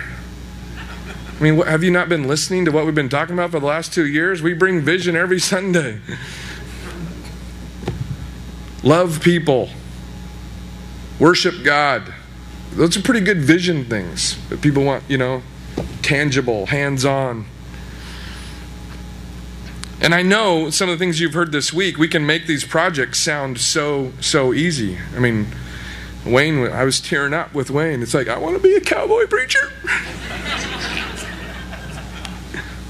I 1.40 1.44
mean, 1.44 1.58
have 1.66 1.84
you 1.84 1.92
not 1.92 2.10
been 2.10 2.28
listening 2.28 2.66
to 2.66 2.72
what 2.72 2.86
we've 2.86 2.96
been 2.96 3.10
talking 3.10 3.34
about 3.34 3.52
for 3.52 3.60
the 3.60 3.66
last 3.66 3.94
two 3.94 4.06
years? 4.06 4.42
We 4.42 4.54
bring 4.54 4.82
vision 4.82 5.16
every 5.16 5.40
Sunday. 5.40 6.00
Love 8.84 9.22
people. 9.22 9.70
Worship 11.20 11.64
God. 11.64 12.14
Those 12.74 12.98
are 12.98 13.02
pretty 13.02 13.22
good 13.22 13.40
vision 13.40 13.86
things 13.86 14.38
that 14.50 14.62
people 14.62 14.84
want, 14.84 15.04
you 15.08 15.18
know, 15.18 15.42
tangible, 16.02 16.68
hands 16.68 17.06
on. 17.06 17.46
And 20.02 20.14
I 20.14 20.22
know 20.22 20.70
some 20.70 20.90
of 20.90 21.00
the 21.00 21.04
things 21.04 21.20
you've 21.20 21.34
heard 21.34 21.52
this 21.52 21.72
week, 21.72 21.98
we 21.98 22.08
can 22.08 22.26
make 22.26 22.46
these 22.46 22.66
projects 22.66 23.20
sound 23.20 23.60
so, 23.60 24.12
so 24.20 24.54
easy. 24.54 24.98
I 25.16 25.20
mean, 25.20 25.48
Wayne, 26.26 26.68
I 26.68 26.84
was 26.84 27.02
tearing 27.02 27.34
up 27.34 27.54
with 27.54 27.70
Wayne. 27.70 28.02
It's 28.02 28.14
like, 28.14 28.28
I 28.28 28.38
want 28.38 28.56
to 28.56 28.62
be 28.62 28.76
a 28.76 28.82
cowboy 28.82 29.28
preacher. 29.28 29.72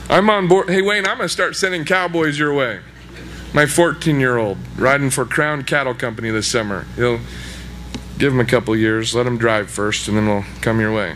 I'm 0.09 0.29
on 0.29 0.47
board. 0.47 0.69
Hey, 0.69 0.81
Wayne, 0.81 1.07
I'm 1.07 1.17
going 1.17 1.27
to 1.27 1.33
start 1.33 1.55
sending 1.55 1.85
cowboys 1.85 2.37
your 2.37 2.53
way. 2.53 2.81
My 3.53 3.65
14 3.65 4.19
year 4.19 4.37
old 4.37 4.57
riding 4.77 5.09
for 5.09 5.25
Crown 5.25 5.63
Cattle 5.63 5.95
Company 5.95 6.29
this 6.29 6.47
summer. 6.47 6.85
He'll 6.95 7.19
give 8.17 8.33
him 8.33 8.39
a 8.39 8.45
couple 8.45 8.75
years, 8.75 9.15
let 9.15 9.25
him 9.25 9.37
drive 9.37 9.69
first, 9.69 10.07
and 10.07 10.17
then 10.17 10.27
we'll 10.27 10.45
come 10.61 10.79
your 10.79 10.93
way. 10.93 11.15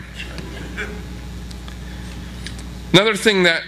Another 2.92 3.14
thing 3.14 3.44
that 3.44 3.62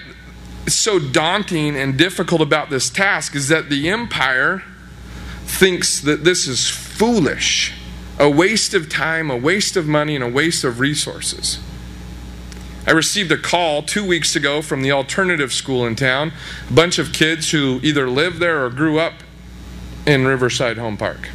is 0.66 0.74
so 0.74 0.98
daunting 0.98 1.76
and 1.76 1.96
difficult 1.96 2.40
about 2.40 2.70
this 2.70 2.90
task 2.90 3.36
is 3.36 3.48
that 3.48 3.70
the 3.70 3.88
empire 3.88 4.62
thinks 5.44 6.00
that 6.00 6.24
this 6.24 6.46
is 6.46 6.68
foolish, 6.68 7.72
a 8.20 8.28
waste 8.28 8.74
of 8.74 8.90
time, 8.90 9.30
a 9.30 9.36
waste 9.36 9.76
of 9.76 9.88
money, 9.88 10.14
and 10.14 10.22
a 10.22 10.28
waste 10.28 10.62
of 10.62 10.78
resources. 10.78 11.58
I 12.86 12.90
received 12.90 13.32
a 13.32 13.38
call 13.38 13.82
two 13.82 14.06
weeks 14.06 14.36
ago 14.36 14.60
from 14.60 14.82
the 14.82 14.92
alternative 14.92 15.54
school 15.54 15.86
in 15.86 15.96
town, 15.96 16.32
a 16.68 16.72
bunch 16.72 16.98
of 16.98 17.14
kids 17.14 17.50
who 17.50 17.80
either 17.82 18.10
live 18.10 18.38
there 18.38 18.62
or 18.62 18.68
grew 18.68 18.98
up 18.98 19.14
in 20.06 20.26
Riverside 20.26 20.76
Home 20.76 20.98
Park. 20.98 21.30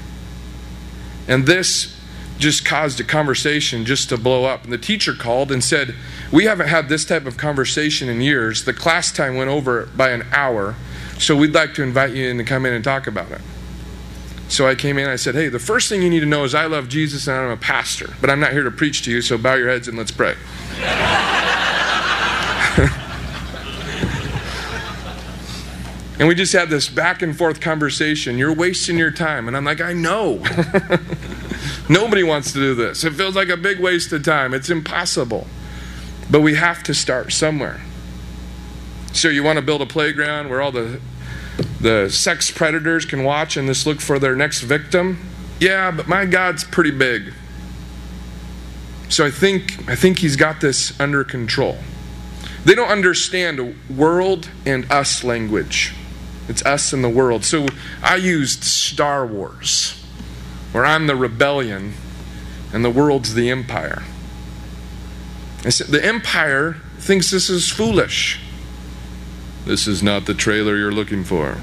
And 1.27 1.47
this 1.47 1.99
just 2.37 2.65
caused 2.65 2.99
a 2.99 3.03
conversation 3.03 3.83
just 3.85 4.09
to 4.09 4.17
blow 4.17 4.45
up. 4.45 4.63
And 4.63 4.71
the 4.71 4.77
teacher 4.77 5.13
called 5.13 5.51
and 5.51 5.63
said, 5.63 5.95
We 6.31 6.43
haven't 6.43 6.67
had 6.67 6.87
this 6.87 7.03
type 7.03 7.25
of 7.25 7.35
conversation 7.35 8.09
in 8.09 8.21
years. 8.21 8.65
The 8.65 8.73
class 8.73 9.11
time 9.11 9.35
went 9.35 9.49
over 9.49 9.87
by 9.95 10.11
an 10.11 10.27
hour, 10.31 10.75
so 11.17 11.35
we'd 11.35 11.53
like 11.53 11.73
to 11.75 11.83
invite 11.83 12.13
you 12.13 12.27
in 12.27 12.37
to 12.37 12.43
come 12.43 12.65
in 12.65 12.73
and 12.73 12.83
talk 12.83 13.07
about 13.07 13.31
it. 13.31 13.41
So 14.47 14.67
I 14.67 14.75
came 14.75 14.97
in 14.97 15.09
I 15.09 15.15
said, 15.15 15.35
Hey, 15.35 15.49
the 15.49 15.59
first 15.59 15.89
thing 15.89 16.01
you 16.01 16.09
need 16.09 16.19
to 16.21 16.25
know 16.25 16.43
is 16.43 16.53
I 16.53 16.65
love 16.65 16.87
Jesus 16.87 17.27
and 17.27 17.37
I'm 17.37 17.51
a 17.51 17.57
pastor, 17.57 18.13
but 18.21 18.29
I'm 18.29 18.39
not 18.39 18.51
here 18.51 18.63
to 18.63 18.71
preach 18.71 19.03
to 19.03 19.11
you, 19.11 19.21
so 19.21 19.37
bow 19.37 19.55
your 19.55 19.69
heads 19.69 19.87
and 19.87 19.97
let's 19.97 20.11
pray. 20.11 20.35
and 26.19 26.27
we 26.27 26.35
just 26.35 26.53
had 26.53 26.69
this 26.69 26.87
back 26.87 27.21
and 27.21 27.37
forth 27.37 27.59
conversation. 27.59 28.37
You're 28.37 28.53
wasting 28.53 28.97
your 28.97 29.11
time. 29.11 29.47
And 29.47 29.57
I'm 29.57 29.65
like, 29.65 29.81
I 29.81 29.93
know. 29.93 30.37
Nobody 31.89 32.23
wants 32.23 32.53
to 32.53 32.59
do 32.59 32.75
this. 32.75 33.03
It 33.03 33.13
feels 33.13 33.35
like 33.35 33.49
a 33.49 33.57
big 33.57 33.79
waste 33.79 34.11
of 34.13 34.23
time. 34.23 34.53
It's 34.53 34.69
impossible. 34.69 35.47
But 36.29 36.41
we 36.41 36.55
have 36.55 36.83
to 36.83 36.93
start 36.93 37.31
somewhere. 37.31 37.81
So 39.13 39.29
you 39.29 39.43
want 39.43 39.57
to 39.57 39.61
build 39.61 39.81
a 39.81 39.85
playground 39.85 40.49
where 40.49 40.61
all 40.61 40.71
the 40.71 40.99
the 41.85 42.09
sex 42.09 42.49
predators 42.49 43.05
can 43.05 43.23
watch 43.23 43.55
and 43.55 43.67
just 43.67 43.85
look 43.85 44.01
for 44.01 44.17
their 44.17 44.35
next 44.35 44.61
victim? 44.61 45.19
Yeah, 45.59 45.91
but 45.91 46.07
my 46.07 46.25
God's 46.25 46.63
pretty 46.63 46.89
big. 46.89 47.31
So 49.07 49.23
I 49.23 49.29
think 49.29 49.87
I 49.87 49.95
think 49.95 50.17
he's 50.17 50.35
got 50.35 50.61
this 50.61 50.99
under 50.99 51.23
control. 51.23 51.77
They 52.65 52.73
don't 52.73 52.89
understand 52.89 53.75
world 53.87 54.49
and 54.65 54.91
us 54.91 55.23
language. 55.23 55.93
It's 56.49 56.65
us 56.65 56.91
and 56.91 57.03
the 57.03 57.09
world. 57.09 57.45
So 57.45 57.67
I 58.01 58.15
used 58.15 58.63
Star 58.63 59.23
Wars, 59.23 60.03
where 60.71 60.85
I'm 60.85 61.05
the 61.05 61.15
rebellion 61.15 61.93
and 62.73 62.83
the 62.83 62.89
world's 62.89 63.35
the 63.35 63.51
empire. 63.51 64.01
I 65.63 65.69
said, 65.69 65.87
the 65.87 66.03
empire 66.03 66.77
thinks 66.97 67.29
this 67.29 67.47
is 67.47 67.69
foolish. 67.69 68.39
This 69.65 69.87
is 69.87 70.01
not 70.01 70.25
the 70.25 70.33
trailer 70.33 70.75
you're 70.75 70.91
looking 70.91 71.23
for. 71.23 71.57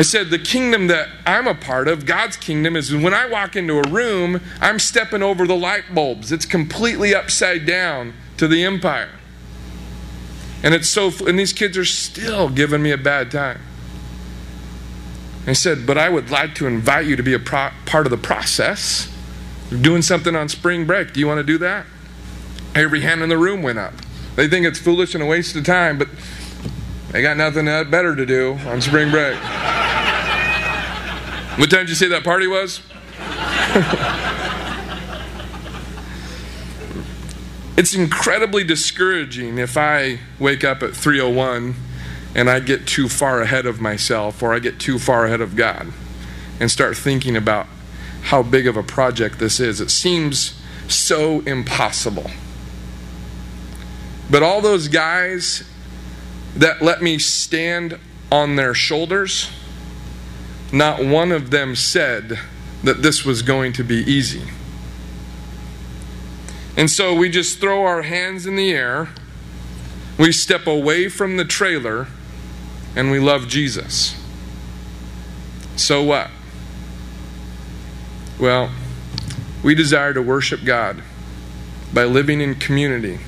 I 0.00 0.02
said, 0.02 0.30
the 0.30 0.38
kingdom 0.38 0.86
that 0.86 1.10
I'm 1.26 1.46
a 1.46 1.54
part 1.54 1.86
of, 1.86 2.06
God's 2.06 2.38
kingdom, 2.38 2.74
is 2.74 2.90
when 2.90 3.12
I 3.12 3.26
walk 3.26 3.54
into 3.54 3.78
a 3.78 3.86
room, 3.86 4.40
I'm 4.58 4.78
stepping 4.78 5.22
over 5.22 5.46
the 5.46 5.54
light 5.54 5.94
bulbs. 5.94 6.32
It's 6.32 6.46
completely 6.46 7.14
upside 7.14 7.66
down 7.66 8.14
to 8.38 8.48
the 8.48 8.64
empire. 8.64 9.10
And 10.62 10.72
it's 10.72 10.88
so, 10.88 11.12
and 11.26 11.38
these 11.38 11.52
kids 11.52 11.76
are 11.76 11.84
still 11.84 12.48
giving 12.48 12.82
me 12.82 12.92
a 12.92 12.96
bad 12.96 13.30
time. 13.30 13.60
I 15.46 15.52
said, 15.52 15.86
but 15.86 15.98
I 15.98 16.08
would 16.08 16.30
like 16.30 16.54
to 16.54 16.66
invite 16.66 17.04
you 17.04 17.14
to 17.16 17.22
be 17.22 17.34
a 17.34 17.38
pro- 17.38 17.72
part 17.84 18.06
of 18.06 18.10
the 18.10 18.16
process. 18.16 19.14
We're 19.70 19.82
doing 19.82 20.00
something 20.00 20.34
on 20.34 20.48
spring 20.48 20.86
break. 20.86 21.12
Do 21.12 21.20
you 21.20 21.26
want 21.26 21.40
to 21.40 21.44
do 21.44 21.58
that? 21.58 21.84
Every 22.74 23.02
hand 23.02 23.20
in 23.20 23.28
the 23.28 23.36
room 23.36 23.60
went 23.62 23.78
up. 23.78 23.92
They 24.36 24.48
think 24.48 24.64
it's 24.64 24.78
foolish 24.78 25.14
and 25.14 25.22
a 25.22 25.26
waste 25.26 25.54
of 25.56 25.66
time, 25.66 25.98
but 25.98 26.08
they 27.10 27.22
got 27.22 27.36
nothing 27.36 27.64
better 27.64 28.14
to 28.14 28.24
do 28.24 28.52
on 28.66 28.80
spring 28.80 29.10
break. 29.10 29.36
what 31.58 31.70
time 31.70 31.80
did 31.80 31.88
you 31.88 31.96
say 31.96 32.08
that 32.08 32.22
party 32.22 32.46
was? 32.46 32.80
it's 37.76 37.94
incredibly 37.94 38.62
discouraging 38.62 39.58
if 39.58 39.76
I 39.76 40.20
wake 40.38 40.62
up 40.62 40.82
at 40.82 40.94
301 40.94 41.74
and 42.34 42.48
I 42.48 42.60
get 42.60 42.86
too 42.86 43.08
far 43.08 43.40
ahead 43.40 43.66
of 43.66 43.80
myself 43.80 44.42
or 44.42 44.54
I 44.54 44.60
get 44.60 44.78
too 44.78 44.98
far 44.98 45.26
ahead 45.26 45.40
of 45.40 45.56
God 45.56 45.92
and 46.60 46.70
start 46.70 46.96
thinking 46.96 47.36
about 47.36 47.66
how 48.22 48.42
big 48.42 48.66
of 48.66 48.76
a 48.76 48.82
project 48.82 49.38
this 49.38 49.58
is. 49.58 49.80
It 49.80 49.90
seems 49.90 50.60
so 50.86 51.40
impossible. 51.40 52.30
But 54.30 54.44
all 54.44 54.60
those 54.60 54.86
guys 54.86 55.64
that 56.56 56.82
let 56.82 57.02
me 57.02 57.18
stand 57.18 57.98
on 58.30 58.56
their 58.56 58.74
shoulders, 58.74 59.50
not 60.72 61.04
one 61.04 61.32
of 61.32 61.50
them 61.50 61.74
said 61.74 62.38
that 62.82 63.02
this 63.02 63.24
was 63.24 63.42
going 63.42 63.72
to 63.74 63.84
be 63.84 63.96
easy. 63.96 64.42
And 66.76 66.90
so 66.90 67.14
we 67.14 67.28
just 67.28 67.60
throw 67.60 67.84
our 67.84 68.02
hands 68.02 68.46
in 68.46 68.56
the 68.56 68.72
air, 68.72 69.08
we 70.18 70.32
step 70.32 70.66
away 70.66 71.08
from 71.08 71.36
the 71.36 71.44
trailer, 71.44 72.08
and 72.94 73.10
we 73.10 73.18
love 73.18 73.48
Jesus. 73.48 74.16
So 75.76 76.02
what? 76.02 76.30
Well, 78.38 78.70
we 79.62 79.74
desire 79.74 80.14
to 80.14 80.22
worship 80.22 80.64
God 80.64 81.02
by 81.92 82.04
living 82.04 82.40
in 82.40 82.54
community, 82.54 83.18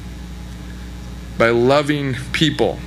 by 1.37 1.51
loving 1.51 2.15
people 2.33 2.79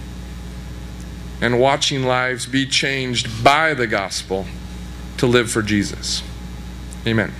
and 1.41 1.59
watching 1.59 2.03
lives 2.03 2.45
be 2.45 2.65
changed 2.65 3.43
by 3.43 3.73
the 3.73 3.87
gospel 3.87 4.45
to 5.17 5.27
live 5.27 5.49
for 5.49 5.61
Jesus. 5.61 6.23
Amen. 7.05 7.31